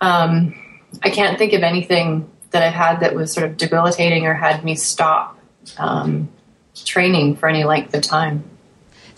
um, 0.00 0.54
I 1.02 1.10
can't 1.10 1.38
think 1.38 1.52
of 1.52 1.62
anything 1.62 2.30
that 2.50 2.62
I've 2.62 2.74
had 2.74 3.00
that 3.00 3.14
was 3.14 3.32
sort 3.32 3.46
of 3.46 3.56
debilitating 3.56 4.26
or 4.26 4.34
had 4.34 4.64
me 4.64 4.74
stop 4.74 5.38
um, 5.78 6.28
training 6.74 7.36
for 7.36 7.48
any 7.48 7.64
length 7.64 7.94
of 7.94 8.02
time. 8.02 8.44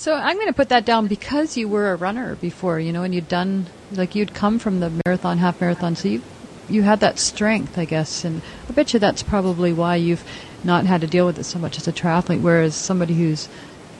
So 0.03 0.16
I'm 0.16 0.34
going 0.34 0.48
to 0.48 0.53
put 0.53 0.70
that 0.70 0.84
down 0.84 1.07
because 1.07 1.57
you 1.57 1.68
were 1.68 1.92
a 1.92 1.96
runner 1.96 2.34
before, 2.34 2.80
you 2.80 2.92
know, 2.92 3.05
and 3.05 3.14
you'd 3.14 3.28
done 3.28 3.68
like 3.92 4.16
you'd 4.16 4.34
come 4.34 4.59
from 4.59 4.80
the 4.80 4.90
marathon, 5.07 5.38
half 5.38 5.61
marathon, 5.61 5.94
so 5.94 6.09
you 6.09 6.22
you 6.68 6.82
had 6.82 6.98
that 6.98 7.20
strength, 7.20 7.78
I 7.78 7.84
guess, 7.84 8.24
and 8.24 8.42
I 8.68 8.72
bet 8.72 8.92
you 8.92 8.98
that's 8.98 9.22
probably 9.22 9.72
why 9.72 9.94
you've 9.94 10.24
not 10.64 10.86
had 10.86 11.03
to 11.03 11.07
deal 11.07 11.24
with 11.24 11.38
it 11.38 11.44
so 11.44 11.61
much 11.61 11.78
as 11.78 11.86
a 11.86 11.92
triathlete. 11.92 12.40
Whereas 12.40 12.74
somebody 12.74 13.14
who's 13.14 13.48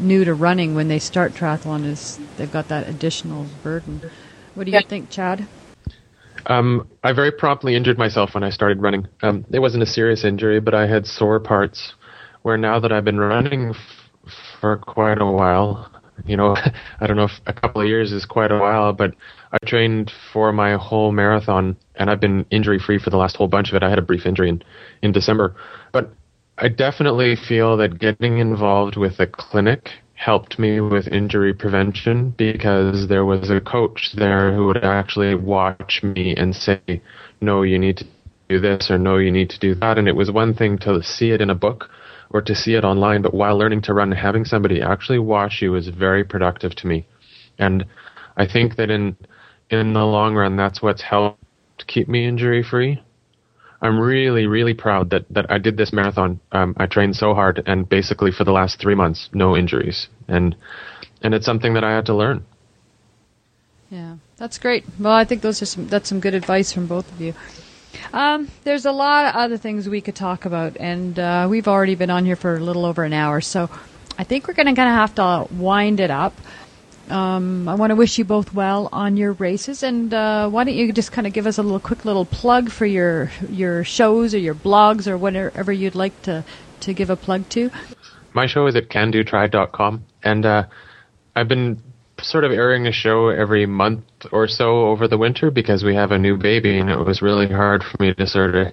new 0.00 0.24
to 0.24 0.34
running 0.34 0.74
when 0.74 0.88
they 0.88 0.98
start 0.98 1.34
triathlon 1.34 1.84
is 1.84 2.18
they've 2.36 2.50
got 2.50 2.66
that 2.66 2.88
additional 2.88 3.46
burden. 3.62 4.03
What 4.57 4.64
do 4.64 4.72
you 4.72 4.78
yeah. 4.78 4.88
think, 4.88 5.09
Chad? 5.09 5.46
Um, 6.46 6.88
I 7.05 7.12
very 7.12 7.30
promptly 7.30 7.76
injured 7.76 7.96
myself 7.96 8.34
when 8.34 8.42
I 8.42 8.50
started 8.50 8.82
running. 8.82 9.07
Um, 9.22 9.44
it 9.53 9.61
wasn't 9.61 9.84
a 9.84 9.86
serious 9.86 10.24
injury, 10.24 10.59
but 10.59 10.74
I 10.74 10.88
had 10.88 11.07
sore 11.07 11.38
parts. 11.38 11.92
Where 12.42 12.59
now 12.59 12.80
that 12.80 12.90
I've 12.90 13.05
been 13.05 13.20
running 13.20 13.70
f- 13.70 13.76
for 14.61 14.78
quite 14.78 15.20
a 15.20 15.26
while, 15.26 15.91
you 16.26 16.36
know, 16.36 16.56
I 17.00 17.06
don't 17.06 17.16
know 17.16 17.24
if 17.24 17.40
a 17.46 17.52
couple 17.52 17.82
of 17.82 17.88
years 17.88 18.12
is 18.12 18.24
quite 18.24 18.52
a 18.52 18.58
while, 18.58 18.92
but 18.92 19.14
I 19.52 19.58
trained 19.66 20.12
for 20.32 20.52
my 20.52 20.76
whole 20.76 21.12
marathon, 21.12 21.76
and 21.94 22.10
I've 22.10 22.20
been 22.20 22.46
injury 22.50 22.78
free 22.78 22.98
for 22.98 23.10
the 23.10 23.16
last 23.16 23.36
whole 23.36 23.48
bunch 23.48 23.70
of 23.70 23.74
it. 23.74 23.82
I 23.82 23.90
had 23.90 23.98
a 23.98 24.02
brief 24.02 24.26
injury 24.26 24.48
in, 24.48 24.62
in 25.02 25.12
December, 25.12 25.56
but 25.92 26.10
I 26.58 26.68
definitely 26.68 27.36
feel 27.36 27.76
that 27.78 27.98
getting 27.98 28.38
involved 28.38 28.96
with 28.96 29.18
a 29.20 29.26
clinic 29.26 29.90
helped 30.14 30.58
me 30.58 30.80
with 30.80 31.08
injury 31.08 31.52
prevention 31.52 32.30
because 32.38 33.08
there 33.08 33.24
was 33.24 33.50
a 33.50 33.60
coach 33.60 34.12
there 34.16 34.54
who 34.54 34.66
would 34.66 34.84
actually 34.84 35.34
watch 35.34 36.00
me 36.02 36.34
and 36.36 36.54
say, 36.54 37.02
no, 37.40 37.62
you 37.62 37.78
need 37.78 37.96
to 37.96 38.04
do 38.48 38.60
this 38.60 38.90
or 38.90 38.98
no, 38.98 39.16
you 39.16 39.32
need 39.32 39.50
to 39.50 39.58
do 39.58 39.74
that. 39.74 39.98
And 39.98 40.06
it 40.06 40.14
was 40.14 40.30
one 40.30 40.54
thing 40.54 40.78
to 40.78 41.02
see 41.02 41.30
it 41.30 41.40
in 41.40 41.50
a 41.50 41.54
book 41.54 41.90
or 42.33 42.43
to 42.43 42.55
see 42.55 42.74
it 42.74 42.85
online, 42.85 43.22
but 43.22 43.35
while 43.35 43.59
learning 43.59 43.83
to 43.83 43.95
run, 43.95 44.12
having 44.12 44.45
somebody 44.45 44.80
actually 44.80 45.18
watch 45.18 45.61
you 45.61 45.74
is 45.74 45.89
very 45.89 46.24
productive 46.24 46.74
to 46.76 46.87
me. 46.87 47.07
And 47.59 47.85
I 48.37 48.47
think 48.47 48.76
that 48.76 48.91
in, 48.91 49.16
in 49.70 49.93
the 49.93 50.05
long 50.05 50.35
run, 50.35 50.57
that's 50.57 50.83
what's 50.83 51.03
helped 51.03 51.43
keep 51.87 52.09
me 52.09 52.26
injury 52.26 52.62
free. 52.62 53.03
I'm 53.83 53.99
really, 53.99 54.47
really 54.47 54.74
proud 54.74 55.11
that, 55.11 55.24
that 55.30 55.51
I 55.51 55.59
did 55.59 55.76
this 55.76 55.93
marathon. 55.93 56.41
Um, 56.53 56.74
I 56.78 56.87
trained 56.87 57.16
so 57.16 57.35
hard, 57.35 57.62
and 57.66 57.89
basically 57.89 58.30
for 58.30 58.45
the 58.45 58.53
last 58.53 58.80
three 58.80 58.95
months, 58.95 59.28
no 59.33 59.57
injuries, 59.57 60.07
and 60.28 60.55
and 61.20 61.35
it's 61.35 61.47
something 61.47 61.74
that 61.74 61.83
I 61.85 61.91
had 61.91 62.07
to 62.07 62.14
learn. 62.14 62.45
Yeah, 63.91 64.16
that's 64.39 64.59
great. 64.59 64.85
Well, 65.01 65.12
I 65.12 65.24
think 65.24 65.43
those 65.43 65.61
are 65.62 65.66
some 65.66 65.89
that's 65.89 66.09
some 66.09 66.20
good 66.20 66.35
advice 66.35 66.72
from 66.72 66.87
both 66.87 67.11
of 67.11 67.20
you. 67.20 67.35
Um, 68.12 68.49
there's 68.64 68.86
a 68.86 68.93
lot 68.93 69.26
of 69.26 69.34
other 69.34 69.57
things 69.57 69.88
we 69.88 70.01
could 70.01 70.14
talk 70.14 70.45
about, 70.45 70.76
and 70.78 71.18
uh, 71.18 71.47
we've 71.51 71.68
already 71.68 71.95
been 71.95 72.11
on 72.11 72.24
here 72.24 72.36
for 72.36 72.57
a 72.57 72.61
little 72.61 72.84
over 72.84 73.05
an 73.05 73.12
hour, 73.12 73.40
so 73.40 73.70
I 74.18 74.24
think 74.24 74.49
we're 74.49 74.55
going 74.55 74.66
to 74.66 74.74
kind 74.74 74.88
of 74.88 74.95
have 74.95 75.14
to 75.16 75.55
wind 75.55 76.01
it 76.01 76.11
up. 76.11 76.34
Um, 77.11 77.68
I 77.68 77.74
want 77.74 77.90
to 77.90 77.97
wish 77.97 78.18
you 78.18 78.24
both 78.24 78.55
well 78.55 78.88
on 78.93 79.16
your 79.16 79.32
races, 79.32 79.82
and 79.82 80.12
uh, 80.14 80.49
why 80.49 80.64
don't 80.64 80.74
you 80.74 80.93
just 80.93 81.12
kind 81.12 81.26
of 81.26 81.32
give 81.32 81.47
us 81.47 81.59
a 81.59 81.62
little 81.62 81.80
quick 81.80 82.05
little 82.05 82.24
plug 82.24 82.70
for 82.70 82.86
your 82.86 83.30
your 83.51 83.84
shows 83.84 84.34
or 84.34 84.38
your 84.38 84.55
blogs 84.55 85.07
or 85.07 85.18
whatever 85.18 85.72
you'd 85.72 85.95
like 85.95 86.20
to 86.22 86.45
to 86.80 86.95
give 86.95 87.11
a 87.11 87.16
plug 87.16 87.49
to. 87.51 87.70
My 88.32 88.47
show 88.47 88.66
is 88.66 88.76
at 88.76 88.88
candotry.com, 88.88 90.05
and 90.22 90.47
uh, 90.47 90.64
I've 91.36 91.49
been 91.49 91.82
sort 92.22 92.45
of 92.45 92.53
airing 92.53 92.86
a 92.86 92.93
show 92.93 93.28
every 93.28 93.66
month 93.66 94.05
or 94.31 94.47
so 94.47 94.87
over 94.87 95.09
the 95.09 95.18
winter 95.18 95.51
because 95.51 95.83
we 95.83 95.95
have 95.95 96.12
a 96.12 96.18
new 96.18 96.37
baby, 96.37 96.79
and 96.79 96.91
it 96.91 96.99
was 96.99 97.23
really 97.23 97.49
hard 97.49 97.83
for 97.83 98.03
me 98.03 98.14
to 98.14 98.27
sort 98.27 98.55
of 98.55 98.68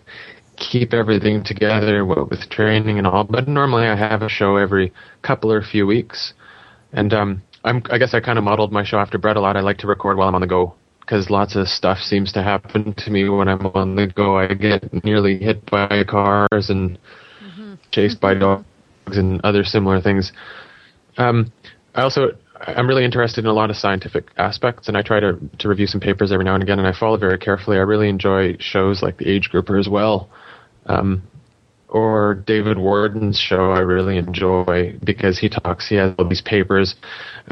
keep 0.57 0.93
everything 0.93 1.43
together 1.43 2.05
with 2.05 2.49
training 2.49 2.97
and 2.97 3.07
all. 3.07 3.23
But 3.23 3.47
normally 3.47 3.87
I 3.87 3.95
have 3.95 4.21
a 4.21 4.29
show 4.29 4.57
every 4.57 4.93
couple 5.21 5.51
or 5.51 5.61
few 5.61 5.87
weeks, 5.87 6.33
and 6.91 7.13
um, 7.13 7.41
I'm, 7.63 7.81
I 7.89 7.97
guess 7.97 8.13
I 8.13 8.19
kind 8.19 8.37
of 8.37 8.43
modeled 8.43 8.71
my 8.71 8.83
show 8.83 8.99
after 8.99 9.17
Brett 9.17 9.37
a 9.37 9.41
lot. 9.41 9.57
I 9.57 9.61
like 9.61 9.77
to 9.79 9.87
record 9.87 10.17
while 10.17 10.27
I'm 10.27 10.35
on 10.35 10.41
the 10.41 10.47
go 10.47 10.75
because 11.01 11.29
lots 11.29 11.55
of 11.55 11.67
stuff 11.67 11.97
seems 11.97 12.31
to 12.33 12.43
happen 12.43 12.93
to 12.93 13.09
me 13.09 13.27
when 13.27 13.47
I'm 13.47 13.65
on 13.67 13.95
the 13.95 14.07
go. 14.07 14.37
I 14.37 14.53
get 14.53 15.03
nearly 15.03 15.39
hit 15.39 15.65
by 15.69 16.03
cars 16.07 16.69
and 16.69 16.99
mm-hmm. 17.43 17.73
chased 17.91 18.21
by 18.21 18.35
dogs 18.35 18.65
and 19.07 19.41
other 19.43 19.63
similar 19.63 20.01
things. 20.01 20.31
Um, 21.17 21.51
I 21.95 22.03
also 22.03 22.37
I'm 22.61 22.87
really 22.87 23.05
interested 23.05 23.45
in 23.45 23.49
a 23.49 23.53
lot 23.53 23.69
of 23.69 23.77
scientific 23.77 24.31
aspects, 24.37 24.87
and 24.87 24.97
I 24.97 25.01
try 25.01 25.19
to 25.19 25.39
to 25.59 25.69
review 25.69 25.87
some 25.87 26.01
papers 26.01 26.31
every 26.31 26.45
now 26.45 26.55
and 26.55 26.63
again, 26.63 26.79
and 26.79 26.87
I 26.87 26.97
follow 26.97 27.17
very 27.17 27.37
carefully. 27.37 27.77
I 27.77 27.81
really 27.81 28.09
enjoy 28.09 28.57
shows 28.59 29.01
like 29.01 29.17
the 29.17 29.29
Age 29.29 29.49
Grouper 29.49 29.77
as 29.77 29.87
well. 29.87 30.29
Um, 30.85 31.23
or 31.89 32.35
David 32.45 32.77
Warden's 32.77 33.39
show 33.39 33.71
I 33.71 33.79
really 33.79 34.17
enjoy 34.17 34.97
because 35.03 35.39
he 35.39 35.49
talks, 35.49 35.89
he 35.89 35.95
has 35.95 36.13
all 36.19 36.27
these 36.27 36.41
papers. 36.41 36.95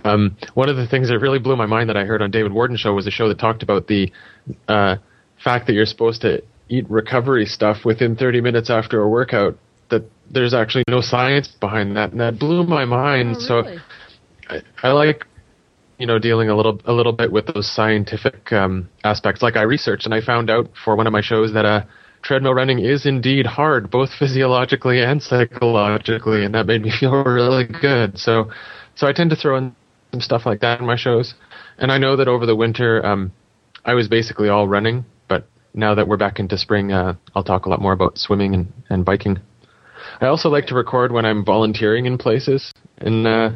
Um, 0.03 0.37
one 0.53 0.69
of 0.69 0.77
the 0.77 0.87
things 0.87 1.09
that 1.09 1.19
really 1.19 1.39
blew 1.39 1.55
my 1.55 1.65
mind 1.65 1.89
that 1.89 1.97
I 1.97 2.05
heard 2.05 2.21
on 2.21 2.29
David 2.29 2.53
Warden's 2.53 2.79
show 2.79 2.93
was 2.93 3.07
a 3.07 3.11
show 3.11 3.27
that 3.29 3.39
talked 3.39 3.63
about 3.63 3.87
the 3.87 4.11
uh, 4.67 4.97
fact 5.43 5.67
that 5.67 5.73
you're 5.73 5.87
supposed 5.87 6.21
to 6.21 6.43
eat 6.69 6.87
recovery 6.89 7.45
stuff 7.45 7.83
within 7.83 8.15
30 8.15 8.41
minutes 8.41 8.69
after 8.69 9.01
a 9.01 9.09
workout. 9.09 9.57
That 9.89 10.03
there's 10.29 10.53
actually 10.53 10.83
no 10.89 11.01
science 11.01 11.47
behind 11.47 11.95
that, 11.95 12.11
and 12.11 12.19
that 12.19 12.37
blew 12.37 12.63
my 12.63 12.85
mind. 12.85 13.37
Oh, 13.49 13.55
really? 13.63 13.77
So 13.77 13.83
I, 14.49 14.61
I 14.83 14.91
like 14.91 15.25
you 15.97 16.05
know 16.05 16.19
dealing 16.19 16.49
a 16.49 16.55
little 16.55 16.79
a 16.85 16.93
little 16.93 17.13
bit 17.13 17.31
with 17.31 17.47
those 17.53 17.69
scientific 17.73 18.51
um, 18.51 18.89
aspects. 19.03 19.41
Like 19.41 19.55
I 19.55 19.63
researched 19.63 20.05
and 20.05 20.13
I 20.13 20.21
found 20.21 20.49
out 20.49 20.69
for 20.83 20.95
one 20.95 21.07
of 21.07 21.13
my 21.13 21.21
shows 21.21 21.53
that 21.53 21.65
uh, 21.65 21.83
treadmill 22.21 22.53
running 22.53 22.79
is 22.79 23.05
indeed 23.05 23.45
hard, 23.45 23.89
both 23.89 24.09
physiologically 24.19 25.01
and 25.01 25.21
psychologically, 25.21 26.43
and 26.43 26.53
that 26.55 26.65
made 26.65 26.81
me 26.81 26.91
feel 26.99 27.23
really 27.23 27.65
good. 27.65 28.17
So, 28.17 28.51
so 28.95 29.07
I 29.07 29.13
tend 29.13 29.29
to 29.31 29.35
throw 29.35 29.57
in 29.57 29.75
some 30.11 30.21
stuff 30.21 30.45
like 30.45 30.61
that 30.61 30.79
in 30.79 30.85
my 30.85 30.95
shows. 30.95 31.33
And 31.77 31.91
I 31.91 31.97
know 31.97 32.15
that 32.15 32.27
over 32.27 32.45
the 32.45 32.55
winter, 32.55 33.05
um, 33.05 33.31
I 33.85 33.93
was 33.93 34.07
basically 34.07 34.49
all 34.49 34.67
running, 34.67 35.05
but 35.27 35.47
now 35.73 35.93
that 35.95 36.07
we're 36.07 36.17
back 36.17 36.39
into 36.39 36.57
spring, 36.57 36.91
uh, 36.91 37.15
I'll 37.35 37.43
talk 37.43 37.65
a 37.65 37.69
lot 37.69 37.81
more 37.81 37.93
about 37.93 38.17
swimming 38.17 38.53
and, 38.53 38.73
and 38.89 39.05
biking. 39.05 39.39
I 40.19 40.25
also 40.27 40.49
like 40.49 40.65
to 40.67 40.75
record 40.75 41.11
when 41.11 41.25
I'm 41.25 41.45
volunteering 41.45 42.05
in 42.05 42.17
places, 42.17 42.71
and 42.97 43.27
uh, 43.27 43.49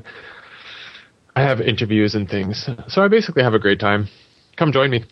I 1.35 1.41
have 1.43 1.61
interviews 1.61 2.15
and 2.15 2.29
things. 2.29 2.69
So 2.87 3.01
I 3.01 3.07
basically 3.07 3.43
have 3.43 3.53
a 3.53 3.59
great 3.59 3.79
time. 3.79 4.07
Come 4.57 4.71
join 4.71 4.89
me. 4.89 5.05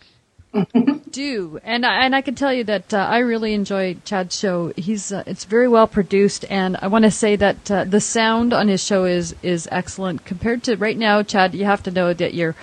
do 1.12 1.60
and 1.64 1.86
I, 1.86 2.06
and 2.06 2.16
I 2.16 2.22
can 2.22 2.34
tell 2.34 2.52
you 2.52 2.64
that 2.64 2.92
uh, 2.92 2.98
I 2.98 3.20
really 3.20 3.54
enjoy 3.54 3.96
Chad's 4.04 4.38
show. 4.38 4.74
He's 4.76 5.12
uh, 5.12 5.24
it's 5.28 5.46
very 5.46 5.68
well 5.68 5.88
produced, 5.88 6.44
and 6.50 6.76
I 6.82 6.88
want 6.88 7.06
to 7.06 7.12
say 7.12 7.36
that 7.36 7.70
uh, 7.70 7.84
the 7.84 8.02
sound 8.02 8.52
on 8.52 8.68
his 8.68 8.84
show 8.84 9.06
is 9.06 9.36
is 9.44 9.68
excellent 9.72 10.26
compared 10.26 10.64
to 10.64 10.76
right 10.76 10.98
now. 10.98 11.22
Chad, 11.22 11.54
you 11.54 11.66
have 11.66 11.84
to 11.84 11.92
know 11.92 12.14
that 12.14 12.34
you're 12.34 12.56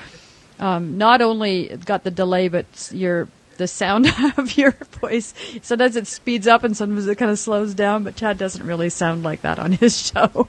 um, 0.58 0.98
not 0.98 1.22
only 1.22 1.76
got 1.84 2.02
the 2.02 2.10
delay, 2.10 2.48
but 2.48 2.66
you're 2.92 3.28
the 3.56 3.68
sound 3.68 4.06
of 4.36 4.56
your 4.56 4.72
voice. 5.00 5.32
Sometimes 5.62 5.96
it 5.96 6.06
speeds 6.06 6.46
up 6.46 6.64
and 6.64 6.76
sometimes 6.76 7.06
it 7.06 7.16
kind 7.16 7.30
of 7.30 7.38
slows 7.38 7.74
down, 7.74 8.04
but 8.04 8.16
Chad 8.16 8.36
doesn't 8.38 8.66
really 8.66 8.90
sound 8.90 9.22
like 9.22 9.42
that 9.42 9.58
on 9.58 9.72
his 9.72 9.96
show. 10.12 10.48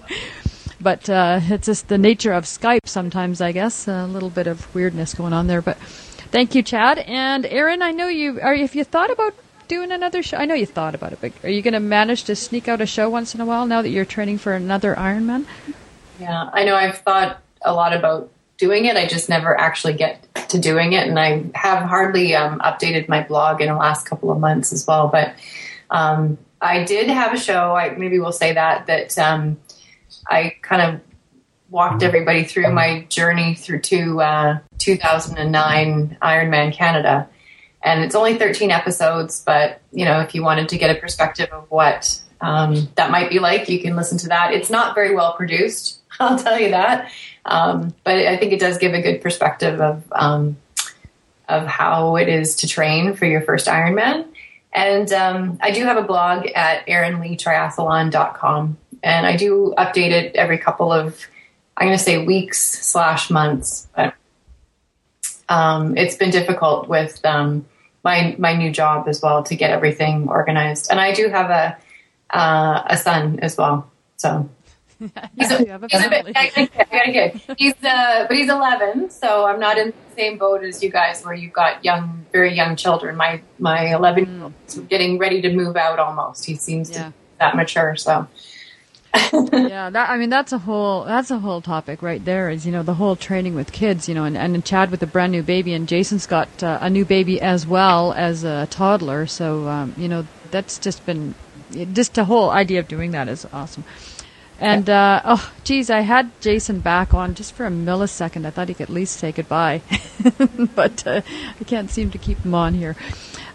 But 0.80 1.10
uh, 1.10 1.40
it's 1.44 1.66
just 1.66 1.88
the 1.88 1.98
nature 1.98 2.34
of 2.34 2.46
Skype 2.46 2.88
sometimes, 2.88 3.42
I 3.42 3.52
guess. 3.52 3.88
A 3.88 4.06
little 4.06 4.30
bit 4.30 4.48
of 4.48 4.74
weirdness 4.76 5.14
going 5.14 5.34
on 5.34 5.48
there, 5.48 5.62
but 5.62 5.78
Thank 6.32 6.56
you, 6.56 6.64
Chad. 6.64 7.00
And 7.00 7.46
Erin, 7.46 7.82
I 7.82 7.92
know 7.92 8.08
you 8.08 8.42
are. 8.42 8.54
If 8.54 8.76
you 8.76 8.84
thought 8.84 9.10
about 9.10 9.34
doing 9.68 9.92
another 9.92 10.22
show, 10.22 10.38
I 10.38 10.46
know 10.46 10.56
you 10.56 10.66
thought 10.66 10.94
about 10.94 11.14
it, 11.14 11.20
but 11.22 11.32
are 11.44 11.50
you 11.50 11.62
going 11.62 11.74
to 11.74 11.80
manage 11.80 12.26
to 12.26 12.36
sneak 12.36 12.68
out 12.68 12.82
a 12.82 12.86
show 12.86 13.10
once 13.10 13.34
in 13.34 13.42
a 13.42 13.46
while 13.46 13.66
now 13.66 13.82
that 13.82 13.90
you're 13.90 14.06
training 14.06 14.38
for 14.38 14.54
another 14.54 14.94
Ironman? 14.96 15.46
Yeah, 16.20 16.50
I 16.52 16.66
know. 16.66 16.76
I've 16.76 16.98
thought 16.98 17.42
a 17.62 17.74
lot 17.74 17.94
about 17.94 18.30
doing 18.58 18.86
it. 18.86 18.98
I 18.98 19.06
just 19.08 19.30
never 19.30 19.58
actually 19.58 19.94
get 19.94 20.28
to 20.50 20.60
doing 20.60 20.94
it, 20.94 21.08
and 21.08 21.18
I 21.18 21.46
have 21.56 21.88
hardly 21.88 22.36
um, 22.36 22.60
updated 22.60 23.08
my 23.08 23.24
blog 23.24 23.62
in 23.62 23.68
the 23.68 23.76
last 23.76 24.06
couple 24.06 24.32
of 24.32 24.40
months 24.40 24.74
as 24.74 24.86
well. 24.86 25.08
But 25.08 25.34
um, 25.90 26.38
I 26.60 26.84
did 26.84 27.08
have 27.10 27.34
a 27.34 27.38
show. 27.38 27.74
I 27.74 27.96
maybe 27.96 28.20
we'll 28.20 28.34
say 28.34 28.54
that 28.54 28.88
that 28.88 29.18
um, 29.18 29.58
I 30.30 30.56
kind 30.62 30.82
of 30.82 31.02
walked 31.70 32.04
everybody 32.04 32.44
through 32.44 32.72
my 32.72 33.06
journey 33.10 33.56
through 33.56 33.82
to 33.82 34.22
uh, 34.22 34.60
2009 34.78 36.18
Ironman 36.22 36.74
Canada. 36.74 37.28
And 37.84 38.04
it's 38.04 38.16
only 38.16 38.38
13 38.38 38.72
episodes, 38.72 39.44
but 39.46 39.82
you 39.92 40.06
know, 40.06 40.20
if 40.22 40.34
you 40.34 40.44
wanted 40.44 40.70
to 40.70 40.78
get 40.78 40.96
a 40.96 41.00
perspective 41.00 41.50
of 41.52 41.70
what 41.70 42.22
um, 42.42 42.90
that 42.96 43.12
might 43.12 43.30
be 43.30 43.40
like, 43.40 43.70
you 43.70 43.80
can 43.80 43.96
listen 43.96 44.18
to 44.20 44.28
that. 44.30 44.54
It's 44.54 44.70
not 44.70 44.96
very 44.96 45.14
well 45.16 45.34
produced, 45.34 46.00
I'll 46.20 46.38
tell 46.38 46.60
you 46.60 46.72
that, 46.72 47.12
um, 47.46 47.94
but 48.04 48.18
I 48.18 48.38
think 48.38 48.54
it 48.54 48.60
does 48.60 48.78
give 48.78 48.94
a 48.94 49.02
good 49.02 49.22
perspective 49.22 49.80
of 49.82 50.04
um, 50.12 50.58
of 51.48 51.66
how 51.66 52.18
it 52.18 52.28
is 52.28 52.58
to 52.58 52.68
train 52.68 53.14
for 53.14 53.26
your 53.26 53.42
first 53.42 53.68
Ironman. 53.68 54.26
And 54.74 55.12
um, 55.14 55.58
I 55.62 55.72
do 55.72 55.84
have 55.86 55.98
a 55.98 56.04
blog 56.04 56.46
at 56.54 56.86
erinleetriathlon.com, 56.88 58.78
and 59.08 59.26
I 59.26 59.38
do 59.38 59.74
update 59.78 60.12
it 60.12 60.36
every 60.36 60.58
couple 60.58 60.92
of 60.92 61.28
I'm 61.78 61.88
going 61.88 61.98
to 61.98 62.04
say 62.04 62.26
weeks 62.26 62.60
slash 62.60 63.30
months. 63.30 63.88
But 63.96 64.16
um, 65.48 65.96
it's 65.96 66.16
been 66.16 66.32
difficult 66.32 66.90
with 66.90 67.24
um, 67.26 67.66
my 68.04 68.36
my 68.38 68.54
new 68.54 68.72
job 68.72 69.08
as 69.08 69.22
well 69.22 69.44
to 69.44 69.56
get 69.56 69.72
everything 69.72 70.28
organized. 70.28 70.92
And 70.92 71.00
I 71.00 71.14
do 71.14 71.30
have 71.30 71.50
a 71.50 71.78
uh, 72.30 72.84
a 72.88 72.98
son 72.98 73.40
as 73.42 73.58
well, 73.58 73.90
so. 74.18 74.50
he's 75.00 75.52
a, 75.52 75.58
he's 75.92 76.06
a 76.06 76.10
bit, 76.10 76.26
I, 76.36 76.70
got 76.74 77.08
a 77.08 77.12
kid. 77.12 77.42
He's 77.56 77.76
uh, 77.84 78.26
but 78.28 78.36
he's 78.36 78.50
11, 78.50 79.12
so 79.12 79.46
I'm 79.46 79.60
not 79.60 79.78
in 79.78 79.90
the 79.90 80.16
same 80.16 80.40
boat 80.40 80.64
as 80.64 80.82
you 80.82 80.90
guys, 80.90 81.24
where 81.24 81.36
you've 81.36 81.54
got 81.54 81.86
young, 81.86 82.26
very 82.32 82.56
young 82.56 82.76
children. 82.76 83.16
My 83.16 83.42
my 83.60 83.94
11 83.94 84.26
year 84.26 84.44
old 84.46 84.54
is 84.68 84.80
getting 84.90 85.20
ready 85.20 85.40
to 85.44 85.54
move 85.54 85.78
out 85.78 86.00
almost. 86.00 86.46
He 86.46 86.56
seems 86.56 86.90
yeah. 86.90 86.98
to 86.98 87.14
that 87.38 87.56
mature. 87.56 87.96
So 87.96 88.28
yeah, 89.34 89.90
that 89.90 90.10
I 90.10 90.18
mean 90.18 90.30
that's 90.30 90.52
a 90.52 90.58
whole 90.58 91.04
that's 91.06 91.32
a 91.32 91.40
whole 91.40 91.62
topic 91.62 92.02
right 92.02 92.24
there. 92.24 92.50
Is 92.50 92.66
you 92.66 92.72
know 92.72 92.84
the 92.84 92.94
whole 92.94 93.16
training 93.16 93.56
with 93.56 93.72
kids, 93.72 94.08
you 94.08 94.16
know, 94.16 94.26
and, 94.26 94.38
and 94.38 94.64
Chad 94.66 94.92
with 94.92 95.02
a 95.02 95.08
brand 95.08 95.32
new 95.32 95.44
baby, 95.44 95.74
and 95.74 95.88
Jason's 95.88 96.26
got 96.26 96.62
uh, 96.62 96.80
a 96.82 96.90
new 96.90 97.06
baby 97.06 97.42
as 97.42 97.66
well 97.66 98.14
as 98.14 98.44
a 98.44 98.68
toddler. 98.70 99.26
So 99.26 99.68
um, 99.68 99.94
you 99.98 100.08
know 100.08 100.28
that's 100.52 100.78
just 100.78 101.06
been 101.06 101.36
just 101.72 102.14
the 102.14 102.26
whole 102.26 102.50
idea 102.50 102.80
of 102.80 102.88
doing 102.88 103.12
that 103.12 103.28
is 103.28 103.46
awesome. 103.52 103.84
And 104.60 104.90
uh, 104.90 105.22
oh, 105.24 105.52
geez, 105.64 105.90
I 105.90 106.02
had 106.02 106.32
Jason 106.42 106.80
back 106.80 107.14
on 107.14 107.36
just 107.36 107.54
for 107.54 107.66
a 107.66 107.70
millisecond. 107.70 108.46
I 108.46 108.50
thought 108.50 108.70
he 108.70 108.74
could 108.74 108.90
at 108.90 108.90
least 108.90 109.18
say 109.18 109.32
goodbye, 109.32 109.82
but 110.76 111.06
uh, 111.06 111.22
I 111.60 111.64
can't 111.64 111.92
seem 111.92 112.10
to 112.12 112.18
keep 112.18 112.40
him 112.40 112.56
on 112.56 112.74
here. 112.74 112.96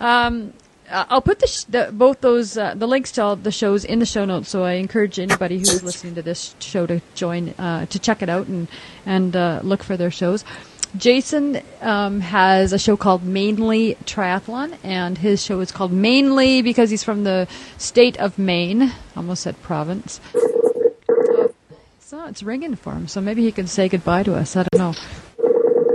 Um, 0.00 0.52
uh, 0.92 1.06
I'll 1.08 1.22
put 1.22 1.40
the, 1.40 1.46
sh- 1.46 1.64
the 1.64 1.90
both 1.92 2.20
those 2.20 2.56
uh, 2.56 2.74
the 2.74 2.86
links 2.86 3.12
to 3.12 3.22
all 3.22 3.36
the 3.36 3.50
shows 3.50 3.84
in 3.84 3.98
the 3.98 4.06
show 4.06 4.24
notes. 4.24 4.50
So 4.50 4.64
I 4.64 4.72
encourage 4.74 5.18
anybody 5.18 5.58
who's 5.58 5.82
listening 5.82 6.14
to 6.16 6.22
this 6.22 6.54
show 6.60 6.86
to 6.86 7.00
join 7.14 7.50
uh, 7.58 7.86
to 7.86 7.98
check 7.98 8.22
it 8.22 8.28
out 8.28 8.46
and 8.46 8.68
and 9.06 9.34
uh, 9.34 9.60
look 9.62 9.82
for 9.82 9.96
their 9.96 10.10
shows. 10.10 10.44
Jason 10.96 11.62
um, 11.80 12.20
has 12.20 12.74
a 12.74 12.78
show 12.78 12.98
called 12.98 13.24
Mainly 13.24 13.96
Triathlon, 14.04 14.76
and 14.84 15.16
his 15.16 15.42
show 15.42 15.60
is 15.60 15.72
called 15.72 15.90
Mainly 15.90 16.60
because 16.60 16.90
he's 16.90 17.02
from 17.02 17.24
the 17.24 17.48
state 17.78 18.18
of 18.18 18.38
Maine. 18.38 18.92
Almost 19.16 19.42
said 19.44 19.60
province. 19.62 20.20
So 22.00 22.26
it's 22.26 22.42
ringing 22.42 22.76
for 22.76 22.92
him. 22.92 23.08
So 23.08 23.22
maybe 23.22 23.42
he 23.42 23.52
can 23.52 23.66
say 23.66 23.88
goodbye 23.88 24.24
to 24.24 24.34
us. 24.34 24.54
I 24.54 24.66
don't 24.70 24.78
know. 24.78 24.94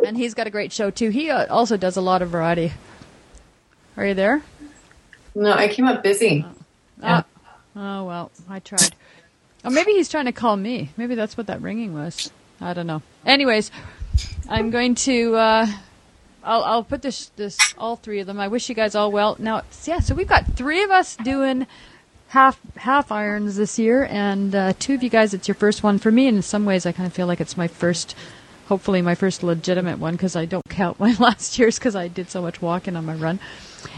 And 0.08 0.18
he's 0.18 0.34
got 0.34 0.48
a 0.48 0.50
great 0.50 0.72
show 0.72 0.90
too. 0.90 1.10
He 1.10 1.30
uh, 1.30 1.46
also 1.54 1.78
does 1.78 1.96
a 1.96 2.02
lot 2.02 2.24
of 2.24 2.30
variety. 2.30 2.72
Are 3.98 4.08
you 4.08 4.16
there? 4.16 4.42
No, 5.36 5.52
I 5.52 5.68
came 5.68 5.88
up 5.88 6.04
busy. 6.04 6.46
Oh, 7.04 7.24
oh 7.76 8.04
well, 8.06 8.32
I 8.50 8.60
tried. 8.60 8.96
Oh, 9.64 9.70
maybe 9.70 9.92
he's 9.92 10.10
trying 10.10 10.26
to 10.26 10.32
call 10.32 10.56
me. 10.56 10.90
Maybe 10.98 11.16
that's 11.16 11.38
what 11.38 11.48
that 11.48 11.62
ringing 11.62 11.94
was. 11.94 12.32
I 12.62 12.74
don't 12.74 12.88
know. 12.88 13.02
Anyways, 13.26 13.72
I'm 14.50 14.72
going 14.72 14.96
to. 14.96 15.36
Uh, 15.36 15.68
I'll 16.44 16.64
I'll 16.64 16.84
put 16.84 17.02
this 17.02 17.28
this 17.36 17.58
all 17.78 17.98
three 17.98 18.20
of 18.20 18.28
them. 18.28 18.40
I 18.40 18.48
wish 18.48 18.70
you 18.70 18.76
guys 18.76 18.96
all 18.96 19.12
well. 19.12 19.36
Now, 19.40 19.64
yeah. 19.84 20.00
So 20.00 20.16
we've 20.16 20.28
got 20.28 20.46
three 20.54 20.84
of 20.84 20.92
us 20.92 21.16
doing 21.18 21.68
half 22.30 22.60
half 22.78 23.12
irons 23.12 23.58
this 23.58 23.78
year, 23.78 24.08
and 24.10 24.56
uh, 24.56 24.74
two 24.80 24.94
of 24.94 25.04
you 25.04 25.10
guys. 25.10 25.34
It's 25.34 25.48
your 25.48 25.56
first 25.56 25.84
one 25.84 26.00
for 26.00 26.12
me. 26.12 26.28
And 26.28 26.38
in 26.38 26.44
some 26.44 26.66
ways, 26.66 26.86
I 26.86 26.92
kind 26.92 27.08
of 27.08 27.14
feel 27.14 27.28
like 27.28 27.42
it's 27.42 27.58
my 27.58 27.68
first. 27.68 28.16
Hopefully, 28.68 29.02
my 29.02 29.16
first 29.16 29.44
legitimate 29.44 30.00
one 30.00 30.16
because 30.16 30.36
I 30.36 30.46
don't 30.46 30.64
count 30.70 31.00
my 31.00 31.14
last 31.20 31.60
year's 31.60 31.78
because 31.78 31.96
I 31.96 32.08
did 32.08 32.30
so 32.30 32.42
much 32.42 32.62
walking 32.62 32.96
on 32.96 33.06
my 33.06 33.16
run. 33.16 33.40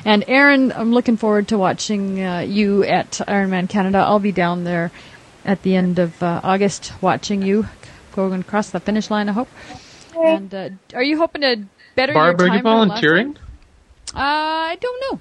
And 0.05 0.23
Erin, 0.27 0.71
I'm 0.71 0.91
looking 0.91 1.17
forward 1.17 1.47
to 1.49 1.57
watching 1.57 2.23
uh, 2.23 2.39
you 2.39 2.83
at 2.83 3.11
Ironman 3.27 3.69
Canada. 3.69 3.99
I'll 3.99 4.19
be 4.19 4.31
down 4.31 4.63
there 4.63 4.91
at 5.45 5.61
the 5.63 5.75
end 5.75 5.99
of 5.99 6.21
uh, 6.21 6.41
August 6.43 6.93
watching 7.01 7.41
you 7.41 7.67
going 8.13 8.41
across 8.41 8.69
the 8.69 8.79
finish 8.79 9.09
line. 9.09 9.29
I 9.29 9.33
hope. 9.33 9.49
And 10.15 10.53
uh, 10.53 10.69
are 10.93 11.03
you 11.03 11.17
hoping 11.17 11.41
to 11.41 11.63
better 11.95 12.13
Barb, 12.13 12.39
your 12.39 12.47
are 12.47 12.49
time 12.49 12.57
you 12.57 12.63
volunteering? 12.63 13.37
Uh, 14.13 14.19
I 14.73 14.77
don't 14.79 15.11
know. 15.11 15.19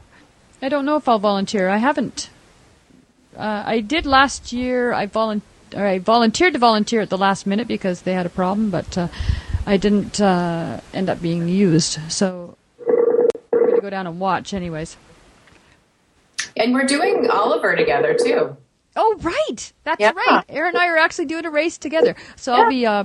I 0.61 0.69
don't 0.69 0.85
know 0.85 0.97
if 0.97 1.09
I'll 1.09 1.19
volunteer. 1.19 1.69
I 1.69 1.77
haven't. 1.77 2.31
Uh, 3.37 3.62
I 3.64 3.81
did 3.81 4.07
last 4.07 4.53
year. 4.53 4.93
I 4.93 5.07
volun- 5.07 5.43
or 5.77 5.87
I 5.87 5.99
volunteered 5.99 6.55
to 6.55 6.59
volunteer 6.59 7.01
at 7.01 7.11
the 7.11 7.19
last 7.19 7.47
minute 7.47 7.69
because 7.69 8.03
they 8.03 8.14
had 8.14 8.27
a 8.27 8.31
problem, 8.31 8.71
but 8.71 8.99
uh, 8.99 9.09
I 9.66 9.77
didn't 9.77 10.21
uh, 10.21 10.81
end 10.93 11.09
up 11.09 11.23
being 11.23 11.49
used. 11.49 11.99
So 12.11 12.27
I'm 12.27 12.35
going 12.39 12.55
to 12.55 12.58
go 13.89 13.97
down 13.97 14.07
and 14.07 14.20
watch, 14.20 14.53
anyways. 14.53 14.97
And 16.57 16.74
we're 16.74 16.84
doing 16.84 17.28
Oliver 17.30 17.74
together 17.74 18.14
too. 18.14 18.57
Oh, 18.97 19.16
right. 19.20 19.72
That's 19.84 20.01
Yeah. 20.01 20.12
right. 20.14 20.45
Erin 20.49 20.70
and 20.74 20.78
I 20.78 20.89
are 20.89 20.99
actually 20.99 21.26
doing 21.26 21.47
a 21.47 21.51
race 21.51 21.78
together. 21.78 22.14
So 22.36 22.53
I'll 22.53 22.68
be. 22.68 22.84
Uh, 22.84 23.05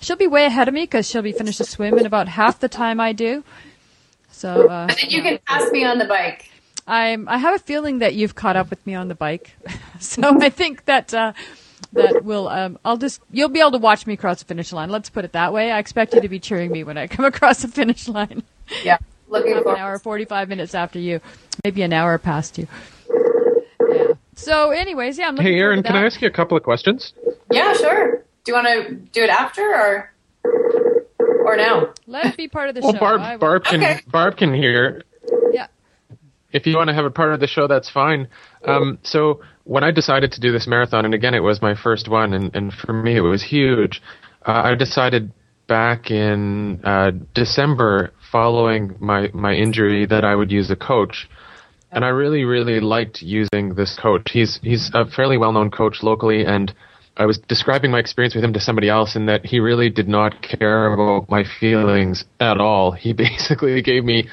she'll 0.00 0.16
be 0.16 0.26
way 0.26 0.44
ahead 0.44 0.68
of 0.68 0.74
me 0.74 0.82
because 0.82 1.08
she'll 1.08 1.22
be 1.22 1.32
finished 1.32 1.58
the 1.58 1.64
swim 1.64 1.98
in 1.98 2.06
about 2.06 2.28
half 2.28 2.60
the 2.60 2.68
time 2.68 3.00
I 3.00 3.12
do. 3.12 3.42
So. 4.30 4.68
Uh, 4.68 4.86
And 4.88 4.98
then 4.98 5.10
you 5.10 5.22
can 5.22 5.38
pass 5.46 5.70
me 5.72 5.84
on 5.84 5.98
the 5.98 6.04
bike. 6.04 6.50
I'm. 6.86 7.28
I 7.28 7.38
have 7.38 7.54
a 7.54 7.58
feeling 7.58 7.98
that 8.00 8.14
you've 8.14 8.34
caught 8.34 8.56
up 8.56 8.70
with 8.70 8.84
me 8.86 8.94
on 8.94 9.08
the 9.08 9.14
bike, 9.14 9.50
so 10.00 10.22
I 10.40 10.50
think 10.50 10.84
that 10.86 11.12
uh, 11.14 11.32
that 11.92 12.24
will. 12.24 12.48
Um, 12.48 12.78
I'll 12.84 12.96
just. 12.98 13.20
You'll 13.30 13.48
be 13.48 13.60
able 13.60 13.72
to 13.72 13.78
watch 13.78 14.06
me 14.06 14.16
cross 14.16 14.40
the 14.40 14.44
finish 14.46 14.72
line. 14.72 14.90
Let's 14.90 15.10
put 15.10 15.24
it 15.24 15.32
that 15.32 15.52
way. 15.52 15.70
I 15.72 15.78
expect 15.78 16.14
you 16.14 16.20
to 16.20 16.28
be 16.28 16.38
cheering 16.40 16.70
me 16.70 16.84
when 16.84 16.98
I 16.98 17.06
come 17.06 17.24
across 17.32 17.62
the 17.62 17.68
finish 17.68 18.08
line. 18.08 18.42
Yeah. 18.84 18.98
Looking 19.30 19.54
Half 19.54 19.66
an 19.66 19.76
hour, 19.76 19.98
forty-five 19.98 20.48
minutes 20.48 20.74
after 20.74 20.98
you, 20.98 21.20
maybe 21.64 21.82
an 21.82 21.92
hour 21.92 22.18
past 22.18 22.58
you. 22.58 22.66
Yeah. 23.88 24.08
So, 24.34 24.70
anyways, 24.70 25.18
yeah. 25.18 25.28
I'm 25.28 25.36
looking 25.36 25.52
Hey, 25.52 25.58
forward 25.60 25.72
Erin, 25.72 25.82
to 25.84 25.88
can 25.88 25.96
I 25.96 26.04
ask 26.06 26.20
you 26.20 26.28
a 26.28 26.32
couple 26.32 26.56
of 26.56 26.62
questions? 26.64 27.12
Yeah, 27.50 27.72
sure. 27.74 28.24
Do 28.44 28.52
you 28.52 28.54
want 28.54 28.66
to 28.66 28.94
do 28.94 29.22
it 29.22 29.30
after 29.30 29.62
or 29.62 30.12
or 31.44 31.56
now? 31.56 31.92
Let 32.06 32.26
it 32.26 32.36
be 32.36 32.48
part 32.48 32.68
of 32.68 32.74
the 32.74 32.80
Well, 32.80 32.92
show. 32.92 32.98
I 33.04 33.36
Barb, 33.36 33.40
Barb 33.40 33.64
can 33.64 33.80
Okay. 33.82 34.00
Barb 34.10 34.36
can 34.36 34.52
hear. 34.52 35.02
Yeah. 35.52 35.68
If 36.52 36.66
you 36.66 36.76
want 36.76 36.88
to 36.88 36.94
have 36.94 37.04
a 37.04 37.10
part 37.10 37.32
of 37.32 37.38
the 37.40 37.46
show, 37.46 37.68
that's 37.68 37.88
fine. 37.88 38.26
Um, 38.66 38.98
so 39.02 39.40
when 39.64 39.84
I 39.84 39.92
decided 39.92 40.32
to 40.32 40.40
do 40.40 40.50
this 40.50 40.66
marathon, 40.66 41.04
and 41.04 41.14
again, 41.14 41.34
it 41.34 41.40
was 41.44 41.62
my 41.62 41.74
first 41.80 42.08
one, 42.08 42.34
and, 42.34 42.54
and 42.56 42.72
for 42.72 42.92
me, 42.92 43.16
it 43.16 43.20
was 43.20 43.42
huge. 43.44 44.02
Uh, 44.44 44.62
I 44.64 44.74
decided 44.74 45.30
back 45.70 46.10
in 46.10 46.80
uh, 46.84 47.12
December, 47.32 48.10
following 48.32 48.96
my 48.98 49.30
my 49.32 49.54
injury, 49.54 50.04
that 50.04 50.24
I 50.24 50.34
would 50.34 50.50
use 50.50 50.68
a 50.70 50.76
coach. 50.76 51.28
And 51.92 52.04
I 52.04 52.08
really, 52.08 52.44
really 52.44 52.80
liked 52.80 53.22
using 53.22 53.74
this 53.76 53.96
coach. 53.96 54.30
He's 54.32 54.58
he's 54.62 54.90
a 54.92 55.06
fairly 55.06 55.38
well 55.38 55.52
known 55.52 55.70
coach 55.70 56.02
locally, 56.02 56.44
and 56.44 56.74
I 57.16 57.24
was 57.24 57.38
describing 57.38 57.92
my 57.92 58.00
experience 58.00 58.34
with 58.34 58.42
him 58.42 58.52
to 58.52 58.60
somebody 58.60 58.88
else, 58.88 59.14
in 59.14 59.26
that 59.26 59.46
he 59.46 59.60
really 59.60 59.90
did 59.90 60.08
not 60.08 60.42
care 60.42 60.92
about 60.92 61.30
my 61.30 61.44
feelings 61.60 62.24
at 62.40 62.60
all. 62.60 62.90
He 62.90 63.12
basically 63.26 63.80
gave 63.80 64.04
me 64.04 64.28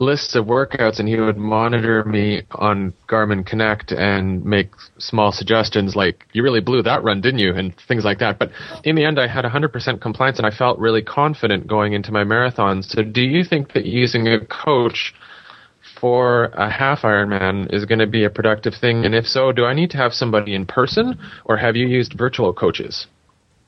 lists 0.00 0.34
of 0.34 0.46
workouts, 0.46 0.98
and 0.98 1.08
he 1.08 1.16
would 1.16 1.36
monitor 1.36 2.04
me 2.04 2.42
on 2.52 2.92
Garmin 3.08 3.44
Connect 3.44 3.92
and 3.92 4.44
make 4.44 4.70
small 4.98 5.32
suggestions 5.32 5.96
like, 5.96 6.26
"You 6.32 6.42
really 6.42 6.60
blew 6.60 6.82
that 6.82 7.02
run, 7.02 7.20
didn't 7.20 7.40
you?" 7.40 7.54
and 7.54 7.74
things 7.76 8.04
like 8.04 8.18
that. 8.18 8.38
But 8.38 8.50
in 8.84 8.94
the 8.94 9.04
end, 9.04 9.18
I 9.18 9.26
had 9.26 9.44
100% 9.44 10.00
compliance, 10.00 10.38
and 10.38 10.46
I 10.46 10.50
felt 10.50 10.78
really 10.78 11.02
confident 11.02 11.66
going 11.66 11.92
into 11.92 12.12
my 12.12 12.24
marathons. 12.24 12.84
So, 12.84 13.02
do 13.02 13.22
you 13.22 13.44
think 13.44 13.72
that 13.72 13.86
using 13.86 14.28
a 14.28 14.40
coach 14.40 15.14
for 16.00 16.44
a 16.54 16.70
half 16.70 17.02
Ironman 17.02 17.72
is 17.72 17.84
going 17.84 17.98
to 17.98 18.06
be 18.06 18.24
a 18.24 18.30
productive 18.30 18.74
thing? 18.74 19.04
And 19.04 19.14
if 19.14 19.26
so, 19.26 19.52
do 19.52 19.64
I 19.64 19.74
need 19.74 19.90
to 19.90 19.96
have 19.96 20.14
somebody 20.14 20.54
in 20.54 20.66
person, 20.66 21.18
or 21.44 21.56
have 21.56 21.76
you 21.76 21.86
used 21.86 22.12
virtual 22.12 22.52
coaches? 22.52 23.06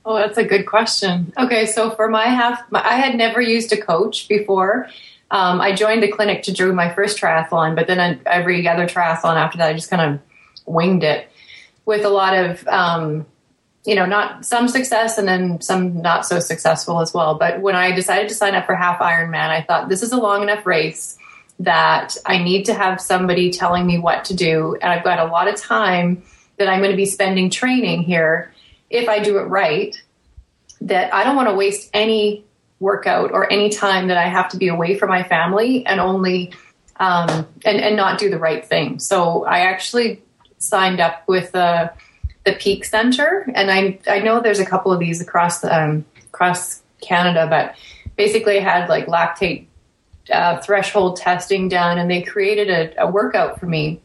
Oh, 0.04 0.16
that's 0.16 0.38
a 0.38 0.44
good 0.44 0.66
question. 0.66 1.32
Okay, 1.38 1.66
so 1.66 1.90
for 1.90 2.08
my 2.08 2.26
half, 2.26 2.62
I 2.72 2.96
had 2.96 3.16
never 3.16 3.40
used 3.40 3.72
a 3.72 3.80
coach 3.80 4.28
before. 4.28 4.88
Um, 5.30 5.60
I 5.60 5.72
joined 5.74 6.02
the 6.02 6.10
clinic 6.10 6.42
to 6.44 6.52
do 6.52 6.72
my 6.72 6.92
first 6.92 7.18
triathlon, 7.18 7.76
but 7.76 7.86
then 7.86 8.00
I, 8.00 8.18
every 8.26 8.66
other 8.66 8.86
triathlon 8.86 9.36
after 9.36 9.58
that, 9.58 9.68
I 9.68 9.72
just 9.74 9.90
kind 9.90 10.14
of 10.14 10.20
winged 10.66 11.04
it 11.04 11.28
with 11.84 12.04
a 12.04 12.08
lot 12.08 12.36
of, 12.36 12.66
um, 12.66 13.26
you 13.84 13.94
know, 13.94 14.06
not 14.06 14.44
some 14.44 14.68
success 14.68 15.18
and 15.18 15.26
then 15.26 15.60
some 15.60 16.02
not 16.02 16.26
so 16.26 16.40
successful 16.40 17.00
as 17.00 17.14
well. 17.14 17.36
But 17.36 17.60
when 17.60 17.76
I 17.76 17.92
decided 17.92 18.28
to 18.28 18.34
sign 18.34 18.54
up 18.54 18.66
for 18.66 18.74
half 18.74 18.98
Ironman, 18.98 19.50
I 19.50 19.62
thought 19.62 19.88
this 19.88 20.02
is 20.02 20.12
a 20.12 20.18
long 20.18 20.42
enough 20.42 20.66
race 20.66 21.16
that 21.60 22.16
I 22.24 22.38
need 22.42 22.64
to 22.64 22.74
have 22.74 23.00
somebody 23.00 23.50
telling 23.50 23.86
me 23.86 23.98
what 23.98 24.24
to 24.26 24.34
do, 24.34 24.76
and 24.80 24.90
I've 24.90 25.04
got 25.04 25.18
a 25.18 25.30
lot 25.30 25.46
of 25.46 25.56
time 25.56 26.22
that 26.56 26.68
I'm 26.68 26.80
going 26.80 26.90
to 26.90 26.96
be 26.96 27.06
spending 27.06 27.50
training 27.50 28.02
here 28.02 28.52
if 28.88 29.08
I 29.08 29.20
do 29.20 29.38
it 29.38 29.42
right, 29.42 29.94
that 30.80 31.14
I 31.14 31.22
don't 31.22 31.36
want 31.36 31.48
to 31.48 31.54
waste 31.54 31.90
any 31.94 32.44
workout 32.80 33.30
or 33.32 33.50
any 33.52 33.68
time 33.68 34.08
that 34.08 34.16
I 34.16 34.26
have 34.26 34.48
to 34.50 34.56
be 34.56 34.68
away 34.68 34.98
from 34.98 35.10
my 35.10 35.22
family 35.22 35.86
and 35.86 36.00
only 36.00 36.52
um, 37.00 37.46
and 37.64 37.80
and 37.80 37.96
not 37.96 38.18
do 38.18 38.28
the 38.30 38.38
right 38.38 38.64
thing. 38.64 38.98
So 38.98 39.44
I 39.44 39.60
actually 39.60 40.22
signed 40.58 41.00
up 41.00 41.26
with 41.28 41.52
the 41.52 41.92
the 42.44 42.52
Peak 42.52 42.84
Center, 42.84 43.50
and 43.54 43.70
I 43.70 43.98
I 44.06 44.20
know 44.20 44.40
there's 44.40 44.60
a 44.60 44.66
couple 44.66 44.92
of 44.92 45.00
these 45.00 45.20
across 45.20 45.60
the 45.60 45.74
um, 45.74 46.04
across 46.26 46.82
Canada, 47.00 47.46
but 47.48 47.74
basically 48.16 48.58
I 48.58 48.62
had 48.62 48.88
like 48.88 49.06
lactate 49.06 49.66
uh, 50.30 50.58
threshold 50.58 51.16
testing 51.16 51.68
done, 51.68 51.98
and 51.98 52.10
they 52.10 52.22
created 52.22 52.70
a, 52.70 53.04
a 53.04 53.10
workout 53.10 53.58
for 53.58 53.66
me. 53.66 54.00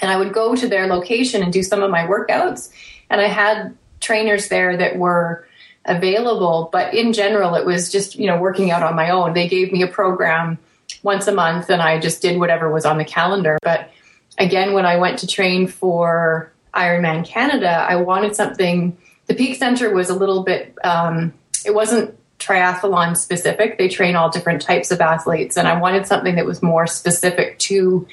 And 0.00 0.10
I 0.10 0.16
would 0.16 0.32
go 0.32 0.56
to 0.56 0.66
their 0.66 0.88
location 0.88 1.42
and 1.42 1.52
do 1.52 1.62
some 1.62 1.82
of 1.82 1.90
my 1.90 2.06
workouts, 2.06 2.72
and 3.10 3.20
I 3.20 3.28
had 3.28 3.76
trainers 4.00 4.48
there 4.48 4.76
that 4.76 4.96
were 4.96 5.46
available 5.86 6.68
but 6.72 6.94
in 6.94 7.12
general 7.12 7.54
it 7.54 7.66
was 7.66 7.92
just 7.92 8.16
you 8.16 8.26
know 8.26 8.38
working 8.38 8.70
out 8.70 8.82
on 8.82 8.94
my 8.94 9.10
own. 9.10 9.34
They 9.34 9.48
gave 9.48 9.72
me 9.72 9.82
a 9.82 9.86
program 9.86 10.58
once 11.02 11.26
a 11.26 11.32
month 11.32 11.70
and 11.70 11.82
i 11.82 11.98
just 11.98 12.22
did 12.22 12.38
whatever 12.38 12.70
was 12.70 12.84
on 12.84 12.98
the 12.98 13.04
calendar. 13.04 13.58
But 13.62 13.90
again 14.38 14.72
when 14.72 14.86
i 14.86 14.96
went 14.96 15.18
to 15.20 15.26
train 15.26 15.66
for 15.66 16.52
ironman 16.74 17.26
canada 17.26 17.86
i 17.88 17.96
wanted 17.96 18.34
something. 18.34 18.96
The 19.26 19.34
peak 19.34 19.56
center 19.56 19.94
was 19.94 20.10
a 20.10 20.14
little 20.14 20.42
bit 20.42 20.76
um, 20.84 21.32
it 21.64 21.74
wasn't 21.74 22.18
triathlon 22.38 23.16
specific. 23.16 23.78
They 23.78 23.88
train 23.88 24.16
all 24.16 24.28
different 24.28 24.60
types 24.60 24.90
of 24.90 25.00
athletes 25.00 25.56
and 25.56 25.68
i 25.68 25.78
wanted 25.78 26.06
something 26.06 26.36
that 26.36 26.46
was 26.46 26.62
more 26.62 26.86
specific 26.86 27.58
to 27.60 28.06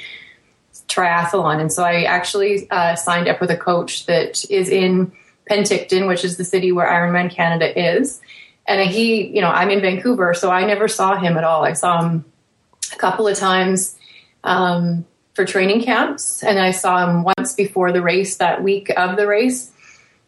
triathlon. 0.91 1.59
And 1.59 1.71
so 1.71 1.83
I 1.83 2.03
actually 2.03 2.69
uh, 2.69 2.95
signed 2.95 3.27
up 3.27 3.41
with 3.41 3.49
a 3.49 3.57
coach 3.57 4.05
that 4.05 4.43
is 4.49 4.69
in 4.69 5.11
Penticton, 5.51 6.07
which 6.07 6.23
is 6.23 6.37
the 6.37 6.45
city 6.45 6.71
where 6.71 6.87
Ironman 6.87 7.29
Canada 7.29 7.97
is. 7.97 8.21
And 8.65 8.89
he, 8.89 9.27
you 9.27 9.41
know, 9.41 9.49
I'm 9.49 9.69
in 9.69 9.81
Vancouver, 9.81 10.33
so 10.33 10.49
I 10.49 10.65
never 10.65 10.87
saw 10.87 11.17
him 11.17 11.37
at 11.37 11.43
all. 11.43 11.65
I 11.65 11.73
saw 11.73 12.01
him 12.01 12.23
a 12.93 12.95
couple 12.95 13.27
of 13.27 13.37
times 13.37 13.97
um, 14.45 15.05
for 15.33 15.45
training 15.45 15.83
camps, 15.83 16.41
and 16.41 16.57
I 16.57 16.71
saw 16.71 17.05
him 17.05 17.25
once 17.37 17.53
before 17.53 17.91
the 17.91 18.01
race 18.01 18.37
that 18.37 18.63
week 18.63 18.89
of 18.95 19.17
the 19.17 19.27
race. 19.27 19.71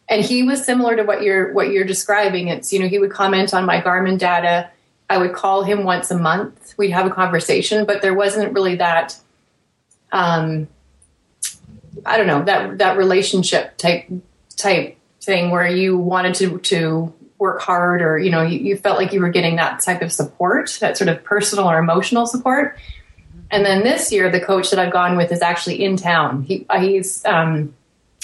And 0.08 0.22
he 0.22 0.42
was 0.42 0.62
similar 0.62 0.96
to 0.96 1.04
what 1.04 1.22
you're 1.22 1.52
what 1.54 1.70
you're 1.70 1.84
describing. 1.84 2.48
It's 2.48 2.72
you 2.72 2.80
know 2.80 2.88
he 2.88 2.98
would 2.98 3.10
comment 3.10 3.54
on 3.54 3.64
my 3.64 3.80
Garmin 3.80 4.18
data. 4.18 4.70
I 5.08 5.16
would 5.16 5.32
call 5.32 5.62
him 5.62 5.84
once 5.84 6.10
a 6.10 6.18
month. 6.18 6.74
We'd 6.76 6.90
have 6.90 7.06
a 7.06 7.10
conversation, 7.10 7.86
but 7.86 8.02
there 8.02 8.12
wasn't 8.12 8.52
really 8.52 8.76
that. 8.76 9.18
Um, 10.12 10.68
I 12.04 12.18
don't 12.18 12.26
know 12.26 12.44
that 12.44 12.78
that 12.78 12.98
relationship 12.98 13.78
type 13.78 14.06
type 14.56 14.98
thing 15.24 15.50
where 15.50 15.66
you 15.66 15.96
wanted 15.96 16.34
to 16.34 16.58
to 16.58 17.12
work 17.38 17.60
hard 17.60 18.00
or 18.00 18.18
you 18.18 18.30
know 18.30 18.42
you, 18.42 18.58
you, 18.58 18.76
felt 18.76 18.98
like 18.98 19.12
you 19.12 19.20
were 19.20 19.28
getting 19.28 19.56
that 19.56 19.82
type 19.84 20.02
of 20.02 20.12
support 20.12 20.76
that 20.80 20.96
sort 20.96 21.08
of 21.08 21.22
personal 21.24 21.66
or 21.70 21.78
emotional 21.78 22.26
support. 22.26 22.78
And 23.50 23.64
then 23.64 23.82
this 23.82 24.10
year 24.12 24.30
the 24.30 24.40
coach 24.40 24.70
that 24.70 24.78
i've 24.78 24.92
gone 24.92 25.16
with 25.16 25.32
is 25.32 25.42
actually 25.42 25.84
in 25.84 25.96
town. 25.96 26.44
He, 26.44 26.66
uh, 26.68 26.80
he's 26.80 27.24
um, 27.24 27.74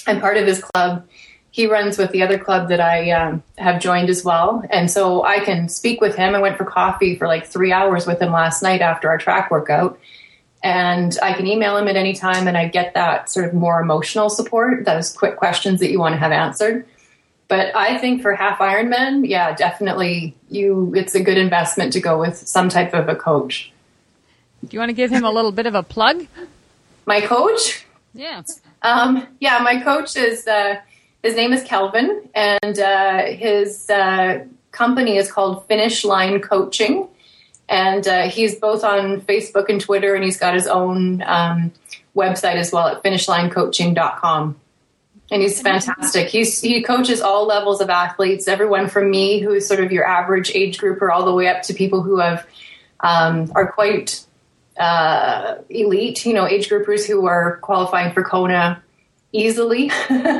i'm 0.06 0.20
part 0.20 0.36
of 0.36 0.46
his 0.46 0.62
club. 0.62 1.06
He 1.52 1.66
runs 1.66 1.98
with 1.98 2.12
the 2.12 2.22
other 2.22 2.38
club 2.38 2.68
that 2.68 2.80
i 2.80 3.10
um, 3.10 3.42
have 3.58 3.80
joined 3.80 4.08
as 4.08 4.24
well. 4.24 4.64
And 4.70 4.90
so 4.90 5.24
i 5.24 5.40
can 5.40 5.68
speak 5.68 6.00
with 6.00 6.14
him. 6.14 6.34
I 6.34 6.40
went 6.40 6.56
for 6.56 6.64
coffee 6.64 7.16
for 7.16 7.26
like 7.26 7.46
three 7.46 7.72
hours 7.72 8.06
with 8.06 8.22
him 8.22 8.32
last 8.32 8.62
night 8.62 8.80
after 8.80 9.10
our 9.10 9.18
track 9.18 9.50
workout 9.50 9.98
and 10.62 11.18
i 11.22 11.32
can 11.32 11.46
email 11.46 11.76
him 11.76 11.88
at 11.88 11.96
any 11.96 12.12
time 12.12 12.46
and 12.46 12.56
i 12.56 12.68
get 12.68 12.94
that 12.94 13.30
sort 13.30 13.46
of 13.46 13.54
more 13.54 13.80
emotional 13.80 14.28
support 14.28 14.84
those 14.84 15.12
quick 15.12 15.36
questions 15.36 15.80
that 15.80 15.90
you 15.90 15.98
want 15.98 16.12
to 16.12 16.18
have 16.18 16.32
answered 16.32 16.84
but 17.50 17.74
I 17.74 17.98
think 17.98 18.22
for 18.22 18.32
half 18.32 18.60
Ironman, 18.60 19.28
yeah, 19.28 19.52
definitely 19.56 20.36
you. 20.50 20.94
It's 20.94 21.16
a 21.16 21.20
good 21.20 21.36
investment 21.36 21.92
to 21.94 22.00
go 22.00 22.16
with 22.16 22.36
some 22.36 22.68
type 22.68 22.94
of 22.94 23.08
a 23.08 23.16
coach. 23.16 23.72
Do 24.62 24.68
you 24.70 24.78
want 24.78 24.90
to 24.90 24.94
give 24.94 25.10
him 25.10 25.24
a 25.24 25.32
little 25.32 25.50
bit 25.50 25.66
of 25.66 25.74
a 25.74 25.82
plug? 25.82 26.28
My 27.06 27.20
coach? 27.20 27.84
Yeah. 28.14 28.42
Um, 28.82 29.26
yeah, 29.40 29.58
my 29.58 29.82
coach 29.82 30.16
is 30.16 30.46
uh, 30.46 30.76
his 31.24 31.34
name 31.34 31.52
is 31.52 31.64
Kelvin, 31.64 32.28
and 32.36 32.78
uh, 32.78 33.24
his 33.24 33.90
uh, 33.90 34.44
company 34.70 35.16
is 35.16 35.30
called 35.30 35.66
Finish 35.66 36.04
Line 36.04 36.40
Coaching, 36.40 37.08
and 37.70 38.06
uh, 38.06 38.28
he's 38.28 38.56
both 38.56 38.84
on 38.84 39.22
Facebook 39.22 39.70
and 39.70 39.80
Twitter, 39.80 40.14
and 40.14 40.22
he's 40.22 40.38
got 40.38 40.52
his 40.52 40.66
own 40.66 41.22
um, 41.22 41.72
website 42.14 42.56
as 42.56 42.70
well 42.70 42.88
at 42.88 43.02
finishlinecoaching.com 43.02 44.60
and 45.30 45.42
he's 45.42 45.60
fantastic. 45.62 46.28
He's 46.28 46.60
he 46.60 46.82
coaches 46.82 47.20
all 47.20 47.46
levels 47.46 47.80
of 47.80 47.88
athletes, 47.88 48.48
everyone 48.48 48.88
from 48.88 49.10
me, 49.10 49.38
who 49.38 49.52
is 49.52 49.66
sort 49.66 49.80
of 49.80 49.92
your 49.92 50.04
average 50.06 50.50
age 50.54 50.78
grouper, 50.78 51.10
all 51.10 51.24
the 51.24 51.32
way 51.32 51.48
up 51.48 51.62
to 51.62 51.74
people 51.74 52.02
who 52.02 52.18
have 52.18 52.46
um, 53.00 53.50
are 53.54 53.70
quite 53.70 54.24
uh, 54.76 55.56
elite. 55.68 56.26
You 56.26 56.34
know, 56.34 56.46
age 56.46 56.68
groupers 56.68 57.06
who 57.06 57.26
are 57.26 57.58
qualifying 57.58 58.12
for 58.12 58.24
Kona 58.24 58.82
easily, 59.32 59.92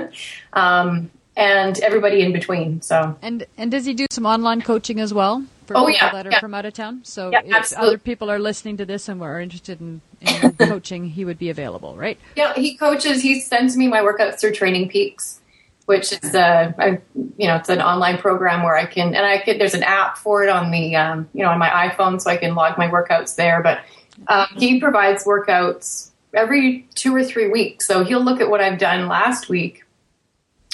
um, 0.52 1.10
and 1.36 1.78
everybody 1.80 2.22
in 2.22 2.32
between. 2.32 2.82
So 2.82 3.16
and 3.22 3.46
and 3.56 3.70
does 3.70 3.84
he 3.84 3.94
do 3.94 4.06
some 4.10 4.26
online 4.26 4.60
coaching 4.62 4.98
as 4.98 5.14
well? 5.14 5.44
For 5.70 5.76
oh, 5.76 5.86
people 5.86 5.92
yeah, 5.92 6.12
that 6.12 6.26
are 6.26 6.30
yeah. 6.32 6.40
from 6.40 6.52
out 6.52 6.66
of 6.66 6.74
town. 6.74 7.00
So 7.04 7.30
yeah, 7.30 7.42
if 7.44 7.54
absolutely. 7.54 7.88
other 7.88 7.98
people 7.98 8.28
are 8.28 8.40
listening 8.40 8.78
to 8.78 8.84
this 8.84 9.08
and 9.08 9.20
were 9.20 9.38
interested 9.38 9.80
in, 9.80 10.00
in 10.20 10.52
coaching, 10.58 11.06
he 11.06 11.24
would 11.24 11.38
be 11.38 11.48
available, 11.48 11.94
right? 11.94 12.18
Yeah, 12.34 12.54
he 12.54 12.76
coaches. 12.76 13.22
He 13.22 13.40
sends 13.40 13.76
me 13.76 13.86
my 13.86 14.00
workouts 14.00 14.40
through 14.40 14.54
Training 14.54 14.88
Peaks, 14.88 15.40
which 15.84 16.12
is 16.12 16.34
a, 16.34 16.74
a 16.76 16.90
you 17.38 17.46
know 17.46 17.54
it's 17.54 17.68
an 17.68 17.80
online 17.80 18.18
program 18.18 18.64
where 18.64 18.76
I 18.76 18.84
can 18.84 19.14
and 19.14 19.24
I 19.24 19.38
could 19.38 19.60
there's 19.60 19.74
an 19.74 19.84
app 19.84 20.18
for 20.18 20.42
it 20.42 20.48
on 20.48 20.72
the 20.72 20.96
um, 20.96 21.28
you 21.34 21.44
know 21.44 21.50
on 21.50 21.60
my 21.60 21.68
iPhone, 21.68 22.20
so 22.20 22.30
I 22.30 22.36
can 22.36 22.56
log 22.56 22.76
my 22.76 22.88
workouts 22.88 23.36
there. 23.36 23.62
But 23.62 23.82
um, 24.26 24.48
he 24.56 24.80
provides 24.80 25.22
workouts 25.22 26.10
every 26.34 26.88
two 26.96 27.14
or 27.14 27.22
three 27.22 27.48
weeks. 27.48 27.86
So 27.86 28.02
he'll 28.02 28.24
look 28.24 28.40
at 28.40 28.50
what 28.50 28.60
I've 28.60 28.80
done 28.80 29.06
last 29.06 29.48
week, 29.48 29.84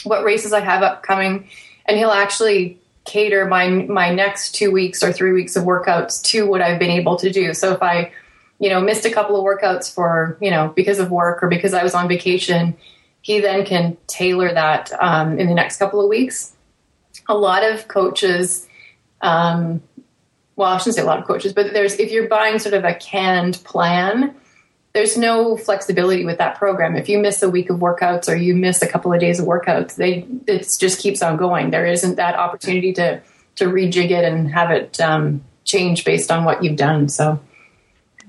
what 0.04 0.24
races 0.24 0.54
I 0.54 0.60
have 0.60 0.82
upcoming, 0.82 1.50
and 1.84 1.98
he'll 1.98 2.12
actually 2.12 2.78
cater 3.06 3.46
my 3.46 3.68
my 3.68 4.12
next 4.12 4.54
two 4.54 4.70
weeks 4.70 5.02
or 5.02 5.12
three 5.12 5.32
weeks 5.32 5.56
of 5.56 5.64
workouts 5.64 6.22
to 6.22 6.46
what 6.46 6.60
I've 6.60 6.78
been 6.78 6.90
able 6.90 7.16
to 7.16 7.30
do. 7.30 7.54
So 7.54 7.72
if 7.72 7.82
I, 7.82 8.12
you 8.58 8.68
know, 8.68 8.80
missed 8.80 9.04
a 9.04 9.10
couple 9.10 9.36
of 9.36 9.44
workouts 9.44 9.92
for 9.92 10.36
you 10.40 10.50
know 10.50 10.72
because 10.74 10.98
of 10.98 11.10
work 11.10 11.42
or 11.42 11.48
because 11.48 11.74
I 11.74 11.82
was 11.82 11.94
on 11.94 12.08
vacation, 12.08 12.76
he 13.22 13.40
then 13.40 13.64
can 13.64 13.96
tailor 14.06 14.52
that 14.52 14.92
um, 15.00 15.38
in 15.38 15.48
the 15.48 15.54
next 15.54 15.78
couple 15.78 16.00
of 16.00 16.08
weeks. 16.08 16.52
A 17.28 17.34
lot 17.34 17.64
of 17.64 17.88
coaches, 17.88 18.68
um, 19.20 19.82
well, 20.54 20.72
I 20.72 20.78
shouldn't 20.78 20.96
say 20.96 21.02
a 21.02 21.06
lot 21.06 21.18
of 21.18 21.26
coaches, 21.26 21.52
but 21.52 21.72
there's 21.72 21.94
if 21.94 22.12
you're 22.12 22.28
buying 22.28 22.58
sort 22.58 22.74
of 22.74 22.84
a 22.84 22.94
canned 22.94 23.62
plan 23.64 24.34
there's 24.96 25.18
no 25.18 25.58
flexibility 25.58 26.24
with 26.24 26.38
that 26.38 26.56
program. 26.56 26.96
If 26.96 27.10
you 27.10 27.18
miss 27.18 27.42
a 27.42 27.50
week 27.50 27.68
of 27.68 27.80
workouts 27.80 28.30
or 28.30 28.34
you 28.34 28.54
miss 28.54 28.80
a 28.80 28.88
couple 28.88 29.12
of 29.12 29.20
days 29.20 29.38
of 29.38 29.44
workouts, 29.44 29.96
they 29.96 30.26
it 30.46 30.74
just 30.80 31.00
keeps 31.00 31.20
on 31.20 31.36
going. 31.36 31.68
There 31.68 31.84
isn't 31.84 32.14
that 32.16 32.34
opportunity 32.34 32.94
to 32.94 33.20
to 33.56 33.66
rejig 33.66 34.10
it 34.10 34.24
and 34.24 34.50
have 34.50 34.70
it 34.70 34.98
um, 34.98 35.44
change 35.64 36.06
based 36.06 36.32
on 36.32 36.44
what 36.44 36.64
you've 36.64 36.78
done. 36.78 37.10
So 37.10 37.38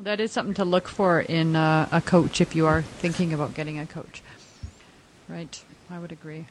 that 0.02 0.20
is 0.20 0.34
something 0.34 0.56
to 0.56 0.66
look 0.66 0.90
for 0.90 1.22
in 1.22 1.56
uh, 1.56 1.88
a 1.90 2.02
coach 2.02 2.42
if 2.42 2.54
you 2.54 2.66
are 2.66 2.82
thinking 2.82 3.34
about 3.34 3.54
getting 3.54 3.80
a 3.80 3.86
coach. 3.86 4.22
Right, 5.30 5.64
I 5.90 6.00
would 6.00 6.12
agree. 6.12 6.48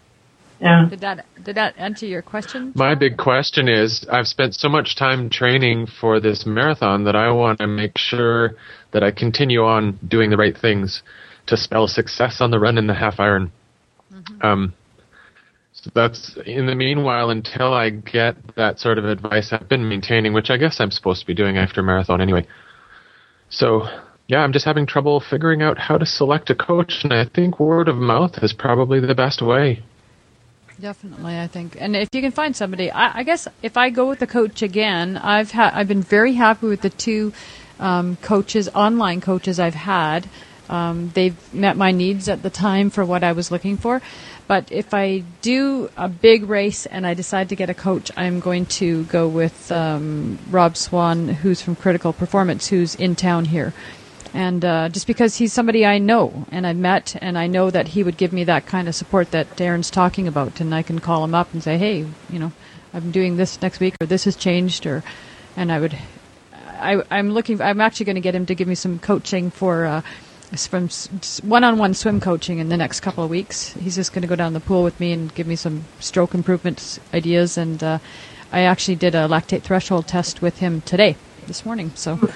Yeah. 0.61 0.87
Did 0.89 1.01
that 1.01 1.27
did 1.43 1.57
that 1.57 1.75
answer 1.77 2.07
your 2.07 2.23
question? 2.23 2.73
My 2.75 2.95
big 2.95 3.19
question 3.19 3.69
is 3.69 4.07
I've 4.11 4.27
spent 4.27 4.55
so 4.55 4.69
much 4.69 4.97
time 4.97 5.29
training 5.29 5.87
for 6.01 6.19
this 6.21 6.47
marathon 6.47 7.05
that 7.05 7.17
I 7.17 7.31
want 7.31 7.59
to 7.59 7.67
make 7.67 7.99
sure 7.99 8.55
that 8.93 9.03
I 9.03 9.11
continue 9.11 9.65
on 9.65 9.99
doing 10.07 10.31
the 10.31 10.37
right 10.37 10.57
things 10.57 11.03
to 11.47 11.57
spell 11.57 11.87
success 11.87 12.41
on 12.41 12.51
the 12.51 12.59
run 12.59 12.79
in 12.79 12.87
the 12.87 12.95
half 12.95 13.21
iron. 13.21 13.53
Mm-hmm. 14.13 14.43
Um, 14.45 14.75
so 15.73 15.91
that's 15.95 16.39
in 16.47 16.67
the 16.67 16.75
meanwhile 16.75 17.29
until 17.31 17.75
I 17.75 17.91
get 17.91 18.37
that 18.57 18.79
sort 18.81 18.99
of 18.99 19.05
advice 19.05 19.53
I've 19.53 19.69
been 19.69 19.89
maintaining, 19.89 20.33
which 20.33 20.49
I 20.51 20.57
guess 20.57 20.81
I'm 20.81 20.91
supposed 20.91 21.21
to 21.21 21.27
be 21.27 21.35
doing 21.35 21.59
after 21.59 21.83
marathon 21.83 22.23
anyway. 22.23 22.47
So 23.51 23.83
yeah, 24.27 24.39
I'm 24.39 24.53
just 24.53 24.65
having 24.65 24.87
trouble 24.87 25.21
figuring 25.21 25.63
out 25.63 25.79
how 25.79 25.99
to 25.99 26.07
select 26.07 26.51
a 26.51 26.55
coach, 26.55 27.01
and 27.05 27.13
I 27.13 27.27
think 27.27 27.61
word 27.61 27.89
of 27.89 27.97
mouth 27.97 28.43
is 28.43 28.53
probably 28.53 29.01
the 29.01 29.15
best 29.15 29.43
way. 29.43 29.85
Definitely, 30.81 31.39
I 31.39 31.47
think, 31.47 31.77
and 31.81 31.97
if 31.97 32.11
you 32.13 32.21
can 32.21 32.33
find 32.33 32.55
somebody, 32.55 32.91
I, 32.91 33.21
I 33.21 33.23
guess 33.23 33.49
if 33.63 33.79
I 33.79 33.89
go 33.89 34.09
with 34.09 34.19
the 34.19 34.27
coach 34.27 34.61
again, 34.61 35.17
I've 35.17 35.51
had 35.51 35.73
I've 35.73 35.89
been 35.89 36.03
very 36.03 36.35
happy 36.35 36.67
with 36.67 36.83
the 36.83 36.91
two 36.91 37.33
um, 37.81 38.17
coaches, 38.17 38.69
online 38.75 39.23
coaches 39.23 39.59
I've 39.59 39.75
had. 39.75 40.29
Um, 40.69 41.11
they've 41.15 41.37
met 41.55 41.77
my 41.77 41.93
needs 41.93 42.29
at 42.29 42.43
the 42.43 42.51
time 42.51 42.91
for 42.91 43.05
what 43.05 43.25
I 43.25 43.33
was 43.33 43.51
looking 43.51 43.77
for. 43.77 44.03
But 44.49 44.71
if 44.71 44.95
I 44.95 45.25
do 45.43 45.91
a 45.97 46.09
big 46.09 46.49
race 46.49 46.87
and 46.87 47.07
I 47.07 47.15
decide 47.15 47.49
to 47.49 47.57
get 47.57 47.71
a 47.71 47.75
coach, 47.75 48.11
I'm 48.17 48.41
going 48.41 48.67
to 48.67 49.05
go 49.05 49.29
with 49.29 49.73
um, 49.73 50.39
Rob 50.51 50.77
Swan, 50.77 51.29
who's 51.29 51.63
from 51.63 51.75
Critical 51.75 52.13
Performance, 52.13 52.69
who's 52.69 52.95
in 52.95 53.17
town 53.17 53.47
here 53.47 53.73
and 54.35 54.65
uh, 54.65 54.89
just 54.89 55.07
because 55.07 55.37
he's 55.37 55.53
somebody 55.53 55.87
I 55.87 55.99
know 55.99 56.47
and 56.51 56.67
I've 56.67 56.77
met, 56.77 57.17
and 57.21 57.39
I 57.39 57.47
know 57.47 57.71
that 57.71 57.89
he 57.89 58.03
would 58.03 58.17
give 58.17 58.33
me 58.33 58.45
that 58.45 58.67
kind 58.67 58.89
of 58.89 58.95
support 58.95 59.31
that 59.31 59.57
Darren's 59.57 59.91
talking 59.91 60.29
about, 60.29 60.61
and 60.61 60.75
I 60.75 60.83
can 60.83 60.99
call 60.99 61.25
him 61.25 61.35
up 61.35 61.53
and 61.53 61.63
say, 61.63 61.79
hey, 61.79 62.07
you 62.31 62.39
know, 62.39 62.53
I'm 62.93 63.11
doing 63.11 63.37
this 63.37 63.61
next 63.61 63.81
week, 63.81 63.95
or 64.01 64.07
this 64.07 64.25
has 64.25 64.37
changed, 64.37 64.87
or, 64.87 65.03
and 65.57 65.73
I 65.73 65.81
would, 65.81 65.99
I, 66.53 67.03
I'm 67.11 67.31
looking, 67.31 67.61
I'm 67.61 67.81
actually 67.81 68.07
going 68.07 68.17
to 68.17 68.23
get 68.23 68.35
him 68.35 68.47
to 68.47 68.55
give 68.55 68.69
me 68.69 68.75
some 68.75 68.99
coaching 68.99 69.51
for. 69.51 69.87
Uh, 69.87 70.03
from 70.69 70.89
one-on-one 71.43 71.93
swim 71.93 72.21
coaching 72.21 72.61
in 72.61 72.69
the 72.69 72.77
next 72.77 73.01
couple 73.01 73.25
of 73.25 73.29
weeks. 73.29 73.73
He's 73.73 73.97
just 73.97 74.13
going 74.13 74.23
to 74.23 74.29
go 74.29 74.37
down 74.37 74.53
the 74.53 74.61
pool 74.61 74.85
with 74.85 75.01
me 75.01 75.11
and 75.13 75.35
give 75.35 75.49
me 75.49 75.57
some 75.57 75.85
stroke 75.99 76.35
improvement 76.35 77.01
ideas. 77.13 77.59
And 77.59 77.83
uh, 77.83 77.99
I 78.53 78.61
actually 78.61 78.95
did 78.95 79.17
a 79.17 79.27
lactate 79.27 79.63
threshold 79.63 80.07
test 80.07 80.41
with 80.41 80.59
him 80.59 80.83
today, 80.83 81.17
this 81.49 81.67
morning. 81.67 81.91
So 81.97 82.31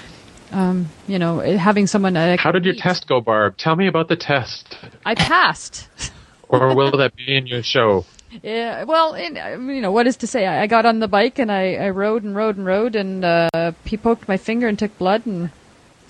um, 0.51 0.89
you 1.07 1.19
know, 1.19 1.39
having 1.39 1.87
someone. 1.87 2.15
Uh, 2.17 2.37
How 2.37 2.51
did 2.51 2.65
your 2.65 2.75
test 2.75 3.07
go, 3.07 3.21
Barb? 3.21 3.57
Tell 3.57 3.75
me 3.75 3.87
about 3.87 4.07
the 4.07 4.15
test. 4.15 4.77
I 5.05 5.15
passed. 5.15 5.89
or 6.49 6.75
will 6.75 6.91
that 6.97 7.15
be 7.15 7.35
in 7.35 7.47
your 7.47 7.63
show? 7.63 8.05
Yeah, 8.43 8.85
well, 8.85 9.13
in, 9.13 9.35
you 9.35 9.81
know, 9.81 9.91
what 9.91 10.07
is 10.07 10.17
to 10.17 10.27
say? 10.27 10.45
I, 10.45 10.63
I, 10.63 10.67
got 10.67 10.85
on 10.85 10.99
the 10.99 11.07
bike 11.07 11.37
and 11.37 11.51
I, 11.51 11.75
I 11.75 11.89
rode 11.89 12.23
and 12.23 12.33
rode 12.33 12.55
and 12.55 12.65
rode, 12.65 12.95
and 12.95 13.25
uh, 13.25 13.71
he 13.83 13.97
poked 13.97 14.27
my 14.27 14.37
finger 14.37 14.67
and 14.67 14.79
took 14.79 14.97
blood 14.97 15.25
and 15.25 15.49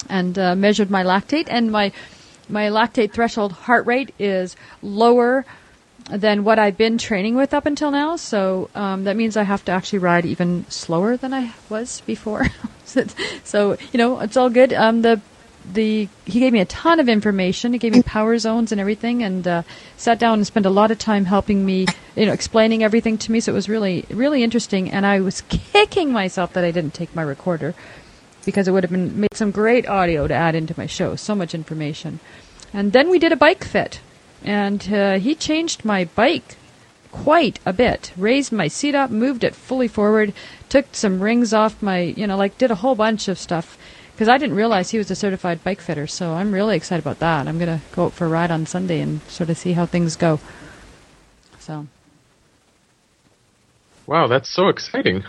and 0.10 0.38
uh, 0.38 0.56
measured 0.56 0.92
my 0.92 1.04
lactate, 1.04 1.48
and 1.50 1.72
my 1.72 1.92
my 2.48 2.70
lactate 2.70 3.12
threshold 3.12 3.52
heart 3.52 3.86
rate 3.88 4.14
is 4.20 4.56
lower 4.82 5.46
than 6.10 6.44
what 6.44 6.60
I've 6.60 6.78
been 6.78 6.98
training 6.98 7.36
with 7.36 7.54
up 7.54 7.66
until 7.66 7.92
now. 7.92 8.16
So 8.16 8.70
um, 8.76 9.04
that 9.06 9.16
means 9.16 9.38
I 9.38 9.44
have 9.44 9.64
to 9.66 9.72
actually 9.72 10.00
ride 10.00 10.26
even 10.26 10.66
slower 10.70 11.18
than 11.18 11.34
I 11.34 11.54
was 11.70 12.02
before. 12.02 12.48
so 13.44 13.78
you 13.92 13.98
know, 13.98 14.20
it's 14.20 14.38
all 14.38 14.50
good. 14.50 14.74
Um, 14.74 15.02
the 15.02 15.22
the 15.74 16.10
he 16.26 16.40
gave 16.40 16.54
me 16.54 16.60
a 16.60 16.66
ton 16.66 17.00
of 17.00 17.08
information. 17.08 17.74
He 17.74 17.80
gave 17.80 17.94
me 17.94 18.02
power 18.02 18.38
zones 18.38 18.72
and 18.72 18.82
everything, 18.82 19.24
and 19.24 19.48
uh, 19.48 19.64
sat 19.98 20.20
down 20.20 20.40
and 20.40 20.48
spent 20.48 20.66
a 20.66 20.70
lot 20.70 20.92
of 20.92 20.98
time 20.98 21.26
helping 21.26 21.66
me, 21.66 21.86
you 22.16 22.26
know, 22.26 22.34
explaining 22.34 22.84
everything 22.84 23.18
to 23.20 23.32
me. 23.32 23.40
So 23.40 23.52
it 23.52 23.56
was 23.56 23.70
really 23.70 24.06
really 24.10 24.44
interesting, 24.44 24.92
and 24.92 25.06
I 25.06 25.20
was 25.20 25.42
kicking 25.50 26.12
myself 26.12 26.54
that 26.54 26.64
I 26.64 26.72
didn't 26.72 26.94
take 26.94 27.16
my 27.16 27.22
recorder 27.22 27.74
because 28.44 28.68
it 28.68 28.72
would 28.72 28.84
have 28.84 28.92
been 28.92 29.20
made 29.20 29.34
some 29.34 29.52
great 29.52 29.88
audio 29.88 30.28
to 30.28 30.34
add 30.34 30.56
into 30.56 30.74
my 30.78 30.88
show. 30.88 31.16
So 31.16 31.36
much 31.36 31.54
information, 31.54 32.20
and 32.74 32.92
then 32.92 33.10
we 33.10 33.20
did 33.20 33.32
a 33.32 33.38
bike 33.38 33.64
fit, 33.64 34.00
and 34.44 34.92
uh, 34.94 35.20
he 35.20 35.36
changed 35.36 35.86
my 35.86 36.06
bike 36.06 36.58
quite 37.12 37.60
a 37.66 37.74
bit. 37.74 38.12
Raised 38.18 38.52
my 38.52 38.68
seat 38.68 38.96
up, 38.96 39.10
moved 39.12 39.44
it 39.44 39.54
fully 39.56 39.88
forward, 39.88 40.34
took 40.70 40.86
some 40.94 41.22
rings 41.22 41.54
off 41.54 41.82
my, 41.82 42.00
you 42.00 42.26
know, 42.28 42.38
like 42.38 42.58
did 42.58 42.72
a 42.72 42.76
whole 42.76 42.96
bunch 42.96 43.28
of 43.28 43.38
stuff 43.38 43.78
because 44.14 44.28
I 44.30 44.38
didn't 44.38 44.56
realize 44.56 44.92
he 44.92 44.98
was 44.98 45.12
a 45.12 45.16
certified 45.16 45.64
bike 45.64 45.82
fitter. 45.82 46.08
So 46.08 46.34
I'm 46.34 46.52
really 46.54 46.76
excited 46.76 47.04
about 47.04 47.20
that. 47.20 47.48
I'm 47.48 47.60
gonna 47.60 47.82
go 47.94 48.06
out 48.06 48.14
for 48.14 48.26
a 48.26 48.30
ride 48.30 48.52
on 48.52 48.66
Sunday 48.66 49.02
and 49.02 49.22
sort 49.24 49.50
of 49.50 49.58
see 49.58 49.74
how 49.74 49.86
things 49.86 50.16
go. 50.16 50.40
So 51.60 51.88
Wow, 54.08 54.28
that's 54.28 54.50
so 54.50 54.68
exciting. 54.68 55.24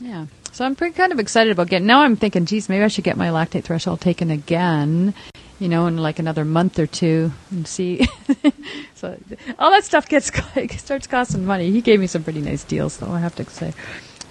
yeah. 0.00 0.26
So 0.52 0.64
I'm 0.64 0.74
pretty 0.74 0.94
kind 0.94 1.12
of 1.12 1.18
excited 1.20 1.52
about 1.52 1.68
getting. 1.68 1.86
Now 1.86 2.00
I'm 2.00 2.16
thinking, 2.16 2.46
geez, 2.46 2.68
maybe 2.68 2.82
I 2.82 2.88
should 2.88 3.04
get 3.04 3.16
my 3.18 3.28
lactate 3.28 3.64
threshold 3.64 4.00
taken 4.00 4.30
again, 4.30 5.14
you 5.58 5.68
know, 5.68 5.86
in 5.86 5.96
like 5.96 6.18
another 6.18 6.44
month 6.44 6.78
or 6.78 6.86
two, 6.86 7.32
and 7.50 7.66
see. 7.66 8.06
so 8.94 9.16
all 9.58 9.70
that 9.70 9.84
stuff 9.84 10.08
gets 10.08 10.30
starts 10.78 11.06
costing 11.06 11.46
money. 11.46 11.70
He 11.70 11.80
gave 11.80 12.00
me 12.00 12.06
some 12.06 12.22
pretty 12.22 12.40
nice 12.40 12.64
deals, 12.64 12.98
though 12.98 13.10
I 13.10 13.20
have 13.20 13.34
to 13.36 13.44
say. 13.48 13.72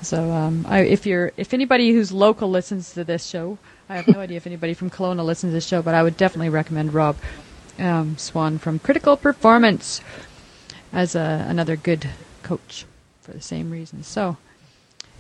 So 0.02 0.32
um, 0.32 0.66
I, 0.70 0.82
if 0.82 1.06
you're 1.06 1.32
if 1.38 1.54
anybody 1.54 1.92
who's 1.92 2.12
local 2.12 2.50
listens 2.50 2.94
to 2.94 3.04
this 3.04 3.26
show, 3.26 3.58
I 3.90 3.96
have 3.96 4.08
no 4.08 4.20
idea 4.20 4.38
if 4.38 4.48
anybody 4.48 4.74
from 4.74 4.90
Kelowna 4.90 5.26
listens 5.26 5.52
to 5.52 5.56
this 5.56 5.68
show, 5.68 5.82
but 5.82 5.96
I 5.96 6.04
would 6.04 6.18
definitely 6.18 6.50
recommend 6.50 6.94
Rob 6.94 7.18
um, 7.80 8.18
Swan 8.18 8.60
from 8.60 8.80
Critical 8.80 9.18
Performance 9.18 10.02
as 10.94 11.16
a, 11.16 11.46
another 11.50 11.76
good 11.76 12.08
coach 12.44 12.86
for 13.22 13.32
the 13.32 13.42
same 13.42 13.72
reasons. 13.72 14.08
So. 14.08 14.38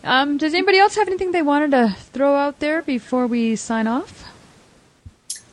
Um, 0.04 0.38
does 0.38 0.54
anybody 0.54 0.78
else 0.78 0.98
have 0.98 1.08
anything 1.08 1.32
they 1.32 1.42
wanted 1.42 1.72
to 1.72 1.96
throw 2.00 2.36
out 2.36 2.60
there 2.60 2.84
before 2.84 3.26
we 3.26 3.56
sign 3.56 3.88
off? 3.88 4.35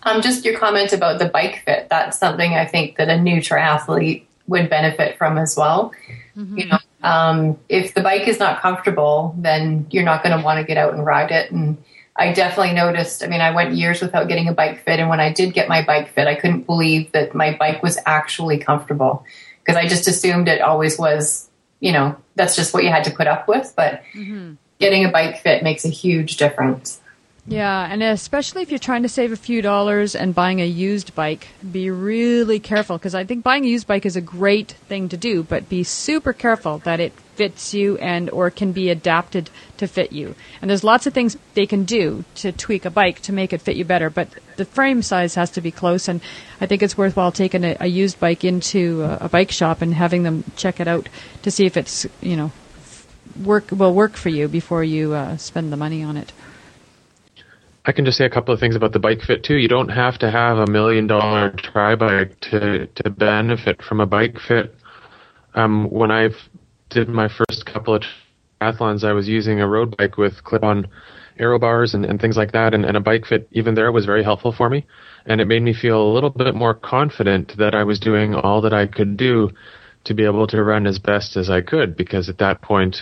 Um, 0.05 0.21
just 0.21 0.45
your 0.45 0.59
comment 0.59 0.93
about 0.93 1.19
the 1.19 1.27
bike 1.27 1.63
fit. 1.65 1.89
That's 1.89 2.19
something 2.19 2.55
I 2.55 2.67
think 2.67 2.97
that 2.97 3.09
a 3.09 3.21
new 3.21 3.37
triathlete 3.37 4.25
would 4.47 4.69
benefit 4.69 5.17
from 5.17 5.39
as 5.39 5.57
well. 5.57 5.93
Mm-hmm. 6.37 6.59
You 6.59 6.67
know, 6.67 6.79
um, 7.03 7.59
if 7.69 7.95
the 7.95 8.01
bike 8.01 8.27
is 8.27 8.39
not 8.39 8.61
comfortable, 8.61 9.35
then 9.39 9.87
you're 9.91 10.05
not 10.05 10.23
going 10.23 10.37
to 10.37 10.45
want 10.45 10.59
to 10.59 10.65
get 10.65 10.77
out 10.77 10.95
and 10.95 11.05
ride 11.05 11.31
it. 11.31 11.51
And 11.51 11.83
I 12.17 12.33
definitely 12.33 12.75
noticed. 12.75 13.23
I 13.23 13.27
mean, 13.27 13.41
I 13.41 13.53
went 13.53 13.75
years 13.75 14.01
without 14.01 14.29
getting 14.29 14.49
a 14.49 14.53
bike 14.53 14.85
fit, 14.85 15.01
and 15.01 15.09
when 15.09 15.21
I 15.21 15.33
did 15.33 15.55
get 15.55 15.69
my 15.69 15.83
bike 15.85 16.13
fit, 16.13 16.27
I 16.27 16.35
couldn't 16.35 16.67
believe 16.67 17.13
that 17.13 17.35
my 17.35 17.57
bike 17.57 17.83
was 17.83 17.99
actually 18.07 18.59
comfortable 18.59 19.25
because 19.61 19.77
I 19.77 19.87
just 19.87 20.09
assumed 20.09 20.49
it 20.49 20.61
always 20.61 20.99
was. 20.99 21.49
You 21.81 21.93
know, 21.93 22.17
that's 22.37 22.55
just 22.55 22.73
what 22.73 22.85
you 22.85 22.91
had 22.91 23.05
to 23.05 23.11
put 23.11 23.27
up 23.27 23.49
with. 23.49 23.73
But 23.77 24.03
mm-hmm. 24.15 24.55
getting 24.79 25.05
a 25.05 25.11
bike 25.11 25.39
fit 25.41 25.63
makes 25.63 25.85
a 25.85 25.89
huge 25.89 26.37
difference. 26.37 27.01
Yeah, 27.45 27.89
and 27.91 28.05
especially 28.05 28.63
if 28.63 28.71
you're 28.71 28.79
trying 28.79 29.03
to 29.03 29.09
save 29.09 29.33
a 29.33 29.37
few 29.37 29.63
dollars 29.63 30.15
and 30.15 30.33
buying 30.33 30.61
a 30.61 30.67
used 30.67 31.13
bike, 31.17 31.49
be 31.73 31.91
really 31.91 32.61
careful 32.61 32.99
because 32.99 33.17
I 33.17 33.25
think 33.25 33.43
buying 33.43 33.65
a 33.65 33.69
used 33.69 33.89
bike 33.89 34.07
is 34.07 34.15
a 34.15 34.21
great 34.21 34.73
thing 34.87 35.09
to 35.09 35.17
do, 35.17 35.43
but 35.43 35.69
be 35.69 35.83
super 35.83 36.33
careful 36.33 36.79
that 36.79 37.01
it 37.01 37.13
fits 37.35 37.75
you 37.75 37.99
and 37.99 38.31
or 38.31 38.49
can 38.51 38.71
be 38.71 38.91
adapted 38.91 39.51
to 39.79 39.89
fit 39.89 40.13
you. 40.13 40.37
And 40.61 40.71
there's 40.71 40.85
lots 40.85 41.09
of 41.09 41.15
things 41.15 41.37
they 41.55 41.67
can 41.67 41.83
do 41.83 42.25
to 42.37 42.53
tweak 42.53 42.85
a 42.85 42.91
bike 42.91 43.21
to 43.23 43.33
make 43.33 43.53
it 43.53 43.61
fit 43.61 43.75
you 43.75 43.85
better, 43.85 44.09
but 44.09 44.29
the 44.57 44.65
frame 44.65 45.03
size 45.03 45.35
has 45.35 45.51
to 45.53 45.61
be 45.61 45.73
close 45.73 46.07
and 46.07 46.21
I 46.61 46.67
think 46.67 46.81
it's 46.81 46.97
worthwhile 46.97 47.33
taking 47.33 47.65
a, 47.65 47.77
a 47.81 47.89
used 47.89 48.21
bike 48.21 48.45
into 48.45 49.03
a, 49.03 49.17
a 49.23 49.29
bike 49.29 49.51
shop 49.51 49.83
and 49.83 49.93
having 49.93 50.23
them 50.23 50.45
check 50.55 50.79
it 50.79 50.87
out 50.87 51.09
to 51.43 51.51
see 51.51 51.67
if 51.67 51.77
it's, 51.77 52.07
you 52.21 52.37
know, 52.37 52.53
work 53.43 53.73
will 53.73 53.95
work 53.95 54.13
for 54.13 54.29
you 54.29 54.47
before 54.47 54.85
you 54.85 55.13
uh, 55.15 55.37
spend 55.39 55.73
the 55.73 55.77
money 55.77 56.05
on 56.05 56.17
it. 56.17 56.33
I 57.85 57.93
can 57.93 58.05
just 58.05 58.17
say 58.17 58.25
a 58.25 58.31
couple 58.31 58.55
of 58.55 58.61
things 58.61 58.77
about 58.77 58.93
the 58.93 59.01
bike 59.01 59.23
fit 59.23 59.43
too. 59.43 59.57
You 59.57 59.69
don't 59.69 59.89
have 59.89 60.19
to 60.19 60.31
have 60.31 60.59
a 60.59 60.71
million 60.71 61.07
dollar 61.07 61.51
tri 61.51 61.97
bike 61.97 62.39
to 62.51 62.87
to 62.87 63.11
benefit 63.11 63.83
from 63.83 64.01
a 64.01 64.07
bike 64.07 64.37
fit. 64.39 64.75
Um, 65.55 65.91
when 65.91 66.11
I 66.11 66.29
did 66.91 67.09
my 67.09 67.29
first 67.29 67.67
couple 67.67 67.95
of 67.95 68.03
triathlons, 68.61 69.03
I 69.03 69.13
was 69.13 69.29
using 69.29 69.61
a 69.61 69.69
road 69.69 69.97
bike 69.97 70.17
with 70.17 70.45
clip 70.45 70.63
on 70.63 70.87
aero 71.39 71.59
bars 71.59 71.95
and, 71.95 72.05
and 72.05 72.21
things 72.21 72.37
like 72.37 72.53
that, 72.53 72.73
and, 72.73 72.85
and 72.85 72.97
a 72.97 73.01
bike 73.01 73.27
fit 73.27 73.49
even 73.51 73.75
there 73.75 73.91
was 73.91 74.07
very 74.07 74.23
helpful 74.23 74.53
for 74.53 74.71
me, 74.71 74.87
and 75.27 75.41
it 75.41 75.47
made 75.47 75.63
me 75.63 75.75
feel 75.75 76.01
a 76.01 76.13
little 76.13 76.31
bit 76.31 76.55
more 76.55 76.75
confident 76.75 77.55
that 77.59 77.75
I 77.75 77.83
was 77.83 77.99
doing 77.99 78.35
all 78.35 78.61
that 78.61 78.73
I 78.73 78.87
could 78.87 79.17
do 79.17 79.51
to 80.05 80.15
be 80.15 80.25
able 80.25 80.47
to 80.49 80.63
run 80.63 80.87
as 80.87 80.99
best 80.99 81.37
as 81.37 81.51
I 81.51 81.61
could 81.63 81.97
because 81.97 82.29
at 82.29 82.39
that 82.39 82.63
point 82.63 82.99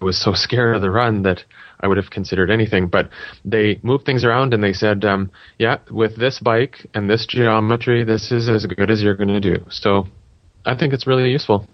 I 0.00 0.04
was 0.04 0.22
so 0.22 0.32
scared 0.34 0.76
of 0.76 0.82
the 0.82 0.90
run 0.90 1.22
that 1.22 1.44
I 1.80 1.88
would 1.88 1.96
have 1.96 2.10
considered 2.10 2.50
anything. 2.50 2.88
But 2.88 3.10
they 3.44 3.78
moved 3.82 4.04
things 4.04 4.24
around 4.24 4.54
and 4.54 4.62
they 4.62 4.72
said, 4.72 5.04
um, 5.04 5.30
yeah, 5.58 5.78
with 5.90 6.16
this 6.16 6.38
bike 6.40 6.86
and 6.94 7.08
this 7.08 7.26
geometry, 7.26 8.04
this 8.04 8.32
is 8.32 8.48
as 8.48 8.66
good 8.66 8.90
as 8.90 9.02
you're 9.02 9.16
going 9.16 9.28
to 9.28 9.40
do. 9.40 9.64
So 9.70 10.08
I 10.64 10.74
think 10.76 10.92
it's 10.92 11.06
really 11.06 11.30
useful. 11.30 11.68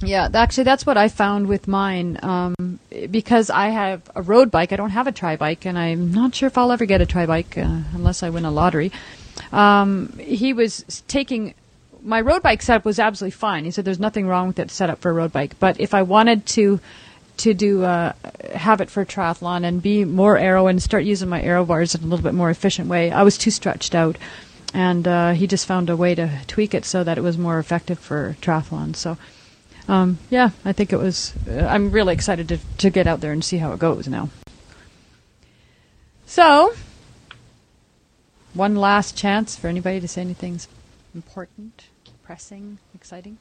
Yeah, 0.00 0.28
actually, 0.34 0.64
that's 0.64 0.84
what 0.84 0.96
I 0.96 1.08
found 1.08 1.46
with 1.46 1.68
mine. 1.68 2.18
Um, 2.22 2.80
because 3.10 3.48
I 3.48 3.68
have 3.68 4.02
a 4.14 4.22
road 4.22 4.50
bike, 4.50 4.72
I 4.72 4.76
don't 4.76 4.90
have 4.90 5.06
a 5.06 5.12
tri 5.12 5.36
bike, 5.36 5.64
and 5.64 5.78
I'm 5.78 6.12
not 6.12 6.34
sure 6.34 6.48
if 6.48 6.58
I'll 6.58 6.72
ever 6.72 6.84
get 6.84 7.00
a 7.00 7.06
tri 7.06 7.26
bike 7.26 7.56
uh, 7.56 7.80
unless 7.94 8.22
I 8.22 8.30
win 8.30 8.44
a 8.44 8.50
lottery. 8.50 8.92
Um, 9.52 10.18
he 10.18 10.52
was 10.52 11.02
taking 11.06 11.54
my 12.02 12.20
road 12.20 12.42
bike 12.42 12.60
setup 12.60 12.84
was 12.84 12.98
absolutely 12.98 13.32
fine. 13.32 13.64
He 13.64 13.70
said 13.70 13.84
there's 13.84 13.98
nothing 13.98 14.26
wrong 14.26 14.48
with 14.48 14.58
it 14.58 14.70
set 14.70 14.90
up 14.90 15.00
for 15.00 15.10
a 15.10 15.14
road 15.14 15.32
bike, 15.32 15.58
but 15.58 15.80
if 15.80 15.94
I 15.94 16.02
wanted 16.02 16.44
to 16.46 16.80
to 17.38 17.54
do 17.54 17.84
uh, 17.84 18.12
have 18.54 18.80
it 18.80 18.90
for 18.90 19.04
triathlon 19.04 19.64
and 19.64 19.82
be 19.82 20.04
more 20.04 20.38
aero 20.38 20.66
and 20.66 20.82
start 20.82 21.04
using 21.04 21.28
my 21.28 21.42
aero 21.42 21.64
bars 21.64 21.94
in 21.94 22.02
a 22.02 22.06
little 22.06 22.22
bit 22.22 22.34
more 22.34 22.50
efficient 22.50 22.88
way. 22.88 23.10
I 23.10 23.22
was 23.22 23.36
too 23.36 23.50
stretched 23.50 23.94
out, 23.94 24.16
and 24.72 25.06
uh, 25.06 25.32
he 25.32 25.46
just 25.46 25.66
found 25.66 25.90
a 25.90 25.96
way 25.96 26.14
to 26.14 26.30
tweak 26.46 26.74
it 26.74 26.84
so 26.84 27.02
that 27.04 27.18
it 27.18 27.22
was 27.22 27.36
more 27.36 27.58
effective 27.58 27.98
for 27.98 28.36
triathlon. 28.40 28.94
So, 28.94 29.16
um, 29.88 30.18
yeah, 30.30 30.50
I 30.64 30.72
think 30.72 30.92
it 30.92 30.98
was. 30.98 31.34
Uh, 31.48 31.66
I'm 31.66 31.90
really 31.90 32.14
excited 32.14 32.48
to 32.48 32.58
to 32.78 32.90
get 32.90 33.06
out 33.06 33.20
there 33.20 33.32
and 33.32 33.44
see 33.44 33.58
how 33.58 33.72
it 33.72 33.78
goes 33.78 34.08
now. 34.08 34.30
So, 36.26 36.74
one 38.54 38.76
last 38.76 39.16
chance 39.16 39.56
for 39.56 39.68
anybody 39.68 40.00
to 40.00 40.08
say 40.08 40.20
anything 40.20 40.58
important, 41.14 41.84
pressing, 42.24 42.78
exciting. 42.94 43.38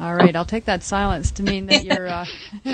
All 0.00 0.14
right, 0.14 0.34
I'll 0.34 0.44
take 0.44 0.64
that 0.64 0.82
silence 0.82 1.30
to 1.32 1.42
mean 1.42 1.66
that 1.66 1.84
you're. 1.84 2.08
Uh, 2.08 2.26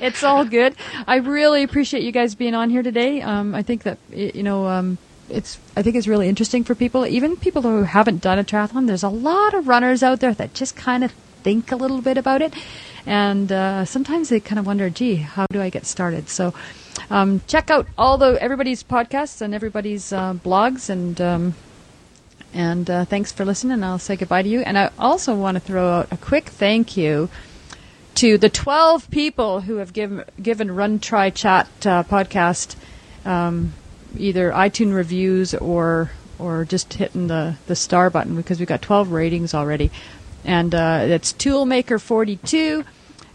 it's 0.00 0.22
all 0.22 0.44
good. 0.44 0.76
I 1.06 1.16
really 1.16 1.64
appreciate 1.64 2.04
you 2.04 2.12
guys 2.12 2.36
being 2.36 2.54
on 2.54 2.70
here 2.70 2.82
today. 2.82 3.20
Um, 3.22 3.54
I 3.54 3.62
think 3.62 3.82
that 3.82 3.98
you 4.12 4.44
know, 4.44 4.66
um, 4.68 4.98
it's. 5.28 5.58
I 5.76 5.82
think 5.82 5.96
it's 5.96 6.06
really 6.06 6.28
interesting 6.28 6.62
for 6.62 6.76
people, 6.76 7.04
even 7.06 7.36
people 7.36 7.62
who 7.62 7.82
haven't 7.82 8.22
done 8.22 8.38
a 8.38 8.44
triathlon. 8.44 8.86
There's 8.86 9.02
a 9.02 9.08
lot 9.08 9.52
of 9.52 9.66
runners 9.66 10.02
out 10.02 10.20
there 10.20 10.32
that 10.34 10.54
just 10.54 10.76
kind 10.76 11.02
of 11.02 11.10
think 11.42 11.72
a 11.72 11.76
little 11.76 12.00
bit 12.00 12.16
about 12.16 12.40
it, 12.40 12.54
and 13.04 13.50
uh, 13.50 13.84
sometimes 13.84 14.28
they 14.28 14.38
kind 14.38 14.60
of 14.60 14.66
wonder, 14.66 14.88
"Gee, 14.90 15.16
how 15.16 15.46
do 15.50 15.60
I 15.60 15.70
get 15.70 15.86
started?" 15.86 16.28
So. 16.28 16.54
Um, 17.10 17.42
check 17.46 17.70
out 17.70 17.86
all 17.96 18.18
the 18.18 18.36
everybody's 18.42 18.82
podcasts 18.82 19.40
and 19.40 19.54
everybody's 19.54 20.12
uh, 20.12 20.34
blogs 20.34 20.90
and 20.90 21.18
um, 21.20 21.54
and 22.54 22.88
uh, 22.88 23.04
thanks 23.04 23.32
for 23.32 23.44
listening. 23.44 23.82
I'll 23.82 23.98
say 23.98 24.16
goodbye 24.16 24.42
to 24.42 24.48
you. 24.48 24.60
And 24.60 24.78
I 24.78 24.90
also 24.98 25.34
want 25.34 25.56
to 25.56 25.60
throw 25.60 25.88
out 25.88 26.08
a 26.10 26.16
quick 26.16 26.46
thank 26.46 26.96
you 26.96 27.28
to 28.16 28.38
the 28.38 28.48
12 28.48 29.10
people 29.10 29.60
who 29.60 29.76
have 29.76 29.92
given, 29.92 30.24
given 30.42 30.70
Run 30.70 30.98
Try 30.98 31.30
Chat 31.30 31.68
uh, 31.86 32.02
podcast 32.02 32.74
um, 33.24 33.74
either 34.16 34.50
iTunes 34.50 34.94
reviews 34.94 35.54
or 35.54 36.10
or 36.38 36.64
just 36.64 36.94
hitting 36.94 37.26
the, 37.26 37.56
the 37.66 37.74
star 37.74 38.10
button 38.10 38.36
because 38.36 38.60
we've 38.60 38.68
got 38.68 38.80
12 38.80 39.10
ratings 39.10 39.54
already. 39.54 39.90
And 40.44 40.72
uh, 40.72 41.00
it's 41.08 41.32
Toolmaker42, 41.32 42.84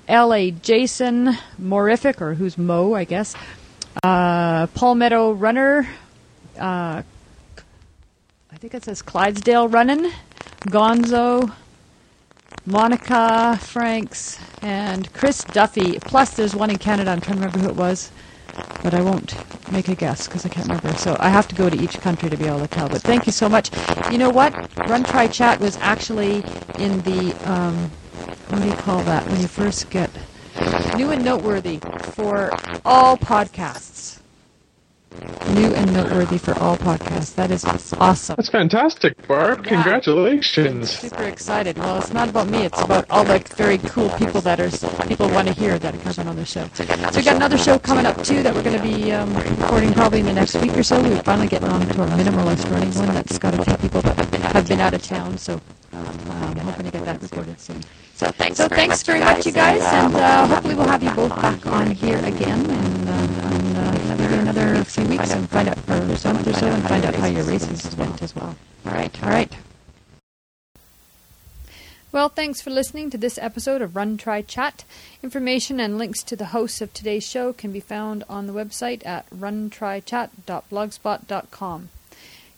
L.A. 0.08 0.52
Jason, 0.52 1.38
Morific, 1.58 2.22
or 2.22 2.34
who's 2.34 2.58
Mo, 2.58 2.94
I 2.94 3.04
guess, 3.04 3.36
uh, 4.04 4.68
Palmetto 4.68 5.34
Runner, 5.34 5.88
uh, 6.58 7.04
think 8.64 8.76
it 8.76 8.86
says 8.86 9.02
Clydesdale 9.02 9.68
running, 9.68 10.10
Gonzo, 10.68 11.52
Monica 12.66 13.60
Franks, 13.62 14.40
and 14.62 15.12
Chris 15.12 15.44
Duffy. 15.44 16.00
Plus, 16.00 16.38
there's 16.38 16.56
one 16.56 16.70
in 16.70 16.78
Canada. 16.78 17.12
I'm 17.12 17.20
trying 17.20 17.40
to 17.40 17.46
remember 17.46 17.60
who 17.60 17.68
it 17.68 17.76
was, 17.76 18.10
but 18.82 18.94
I 18.94 19.02
won't 19.02 19.36
make 19.70 19.90
a 19.90 19.96
guess 19.96 20.30
because 20.30 20.46
I 20.46 20.48
can't 20.48 20.68
remember. 20.68 20.94
So 20.94 21.18
I 21.20 21.28
have 21.28 21.46
to 21.50 21.56
go 21.56 21.70
to 21.70 21.78
each 21.78 22.00
country 22.00 22.30
to 22.30 22.38
be 22.38 22.46
able 22.46 22.62
to 22.62 22.68
tell. 22.68 22.88
But 22.88 23.02
thank 23.02 23.26
you 23.26 23.34
so 23.34 23.50
much. 23.50 23.70
You 24.10 24.18
know 24.18 24.30
what? 24.30 24.54
Run 24.88 25.04
Try 25.04 25.28
Chat 25.28 25.60
was 25.60 25.76
actually 25.82 26.36
in 26.80 27.02
the 27.02 27.36
um, 27.44 27.92
what 28.48 28.62
do 28.62 28.70
you 28.70 28.76
call 28.76 29.04
that 29.04 29.28
when 29.28 29.42
you 29.42 29.48
first 29.48 29.90
get 29.90 30.10
new 30.96 31.12
and 31.12 31.26
noteworthy 31.26 31.80
for 32.16 32.50
all 32.86 33.18
podcasts. 33.18 33.93
New 35.54 35.74
and 35.74 35.94
noteworthy 35.94 36.38
for 36.38 36.58
all 36.60 36.78
podcasts. 36.78 37.36
That 37.36 37.52
is 37.52 37.64
awesome. 37.66 38.36
That's 38.38 38.50
fantastic, 38.50 39.28
Barb. 39.28 39.60
Yeah. 39.66 39.70
Congratulations. 39.70 40.92
Super 40.92 41.24
excited. 41.24 41.78
Well, 41.78 42.00
it's 42.00 42.14
not 42.14 42.30
about 42.30 42.48
me. 42.48 42.66
It's 42.66 42.82
about 42.82 43.06
all 43.10 43.24
the 43.24 43.40
very 43.56 43.78
cool 43.80 44.10
people 44.12 44.42
that 44.42 44.60
are 44.60 44.70
people 45.08 45.30
want 45.30 45.48
to 45.48 45.54
hear 45.54 45.80
that 45.80 46.00
comes 46.02 46.20
on 46.20 46.36
the 46.36 46.46
show. 46.46 46.68
So 46.74 46.84
we 47.16 47.24
got 47.24 47.36
another 47.36 47.58
show 47.58 47.80
coming 47.80 48.06
up 48.06 48.24
too 48.24 48.44
that 48.44 48.54
we're 48.54 48.64
going 48.64 48.78
to 48.78 48.84
be 48.84 49.12
um, 49.12 49.34
recording 49.36 49.94
probably 49.94 50.22
in 50.22 50.26
the 50.26 50.34
next 50.34 50.56
week 50.56 50.78
or 50.78 50.84
so. 50.84 51.02
We're 51.02 51.22
finally 51.24 51.48
getting 51.48 51.70
on 51.70 51.82
to 51.82 52.02
our 52.02 52.08
minimalist 52.10 52.70
running 52.72 52.94
one. 52.96 53.14
That's 53.14 53.38
got 53.38 53.54
a 53.58 53.64
few 53.64 53.78
people 53.78 54.02
that 54.02 54.18
have 54.54 54.68
been 54.68 54.80
out 54.80 54.94
of 54.94 55.04
town. 55.04 55.38
So 55.38 55.62
um, 55.94 56.20
I'm 56.32 56.58
hoping 56.60 56.86
to 56.86 56.92
get 56.92 57.06
that 57.06 57.22
recorded 57.22 57.60
soon. 57.60 57.82
So 58.16 58.28
thanks, 58.32 58.58
So 58.58 58.68
thanks 58.68 59.04
very 59.04 59.20
much, 59.20 59.46
you 59.46 59.52
guys, 59.52 59.82
and 59.82 60.16
uh, 60.16 60.48
hopefully 60.48 60.76
we'll 60.76 60.88
have 60.88 61.04
you 61.04 61.12
both 61.12 61.36
back 61.36 61.66
on 61.66 61.92
here 61.92 62.20
again, 62.24 62.70
maybe 64.84 64.84
another 64.84 64.86
few 64.90 65.08
weeks 65.18 65.32
and 65.32 65.50
find 65.50 65.70
out, 65.70 65.78
or 65.90 65.96
a 65.96 66.06
month 66.06 66.48
or 66.48 66.54
so, 66.54 66.68
and 66.68 66.84
find 66.84 67.04
out 67.06 67.16
how 67.16 67.26
your 67.28 67.44
races 67.44 67.96
went 67.96 68.22
as 68.22 68.36
well. 68.36 68.56
All 68.86 68.94
right. 68.94 69.24
All 69.24 69.30
right. 69.30 69.56
Well, 72.12 72.28
thanks 72.30 72.62
for 72.62 72.70
listening 72.70 73.10
to 73.10 73.18
this 73.18 73.40
episode 73.40 73.82
of 73.82 73.96
Run 73.96 74.18
Try 74.18 74.44
Chat. 74.44 74.84
Information 75.24 75.80
and 75.80 75.98
links 75.98 76.22
to 76.24 76.36
the 76.36 76.48
hosts 76.48 76.80
of 76.80 76.94
today's 76.94 77.28
show 77.28 77.54
can 77.54 77.72
be 77.72 77.80
found 77.80 78.24
on 78.30 78.46
the 78.46 78.54
website 78.54 79.04
at 79.04 79.28
runtrychat.blogspot.com. 79.32 81.90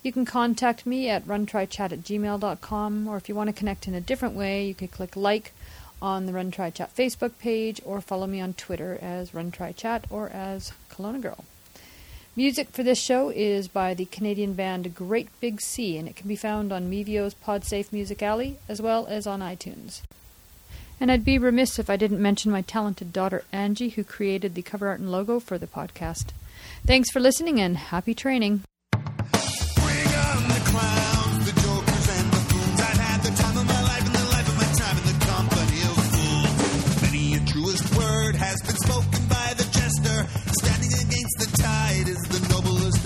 You 0.03 0.11
can 0.11 0.26
contact 0.26 0.85
me 0.85 1.10
at 1.10 1.26
runtrychat 1.26 1.93
at 1.93 2.03
gmail.com, 2.03 3.07
or 3.07 3.15
if 3.18 3.30
you 3.30 3.35
want 3.35 3.47
to 3.47 3.53
connect 3.53 3.88
in 3.88 3.93
a 3.93 4.02
different 4.02 4.35
way, 4.35 4.68
you 4.68 4.76
could 4.76 4.91
click 4.91 5.15
like 5.15 5.53
on 6.02 6.26
the 6.26 6.34
Run 6.34 6.52
Try 6.52 6.69
Chat 6.69 6.93
Facebook 6.93 7.39
page, 7.39 7.80
or 7.85 8.02
follow 8.02 8.27
me 8.27 8.41
on 8.41 8.52
Twitter 8.53 8.99
as 9.02 9.34
Run 9.34 9.52
Try 9.52 9.72
Chat 9.72 10.03
or 10.10 10.27
as 10.30 10.73
Kelowna 10.91 11.22
Girl. 11.22 11.45
Music 12.38 12.68
for 12.72 12.84
this 12.84 12.99
show 13.02 13.30
is 13.30 13.70
by 13.70 13.94
the 13.94 14.03
Canadian 14.03 14.52
band 14.52 14.94
Great 14.94 15.30
Big 15.40 15.62
Sea, 15.62 15.98
and 15.98 16.06
it 16.06 16.18
can 16.18 16.28
be 16.28 16.36
found 16.36 16.74
on 16.74 16.91
Mevio's 16.91 17.34
Podsafe 17.34 17.94
Music 17.94 18.22
Alley 18.22 18.57
as 18.68 18.82
well 18.82 19.07
as 19.07 19.26
on 19.26 19.40
iTunes. 19.40 20.02
And 20.99 21.10
I'd 21.10 21.24
be 21.24 21.38
remiss 21.38 21.80
if 21.80 21.90
I 21.90 21.95
didn't 21.95 22.22
mention 22.22 22.52
my 22.52 22.62
talented 22.62 23.14
daughter 23.14 23.45
Angie, 23.53 23.88
who 23.88 24.03
created 24.03 24.53
the 24.53 24.62
cover 24.62 24.90
art 24.90 24.99
and 24.99 25.10
logo 25.10 25.40
for 25.40 25.57
the 25.57 25.66
podcast. 25.66 26.32
Thanks 26.86 27.10
for 27.10 27.22
listening 27.22 27.62
and 27.62 27.78
happy 27.78 28.14
training. 28.14 28.64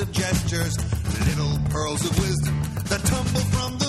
of 0.02 0.12
gestures, 0.14 0.78
little 1.28 1.60
pearls 1.70 2.06
of 2.06 2.18
wisdom 2.20 2.62
that 2.86 3.02
tumble 3.04 3.42
from 3.52 3.78
the 3.80 3.89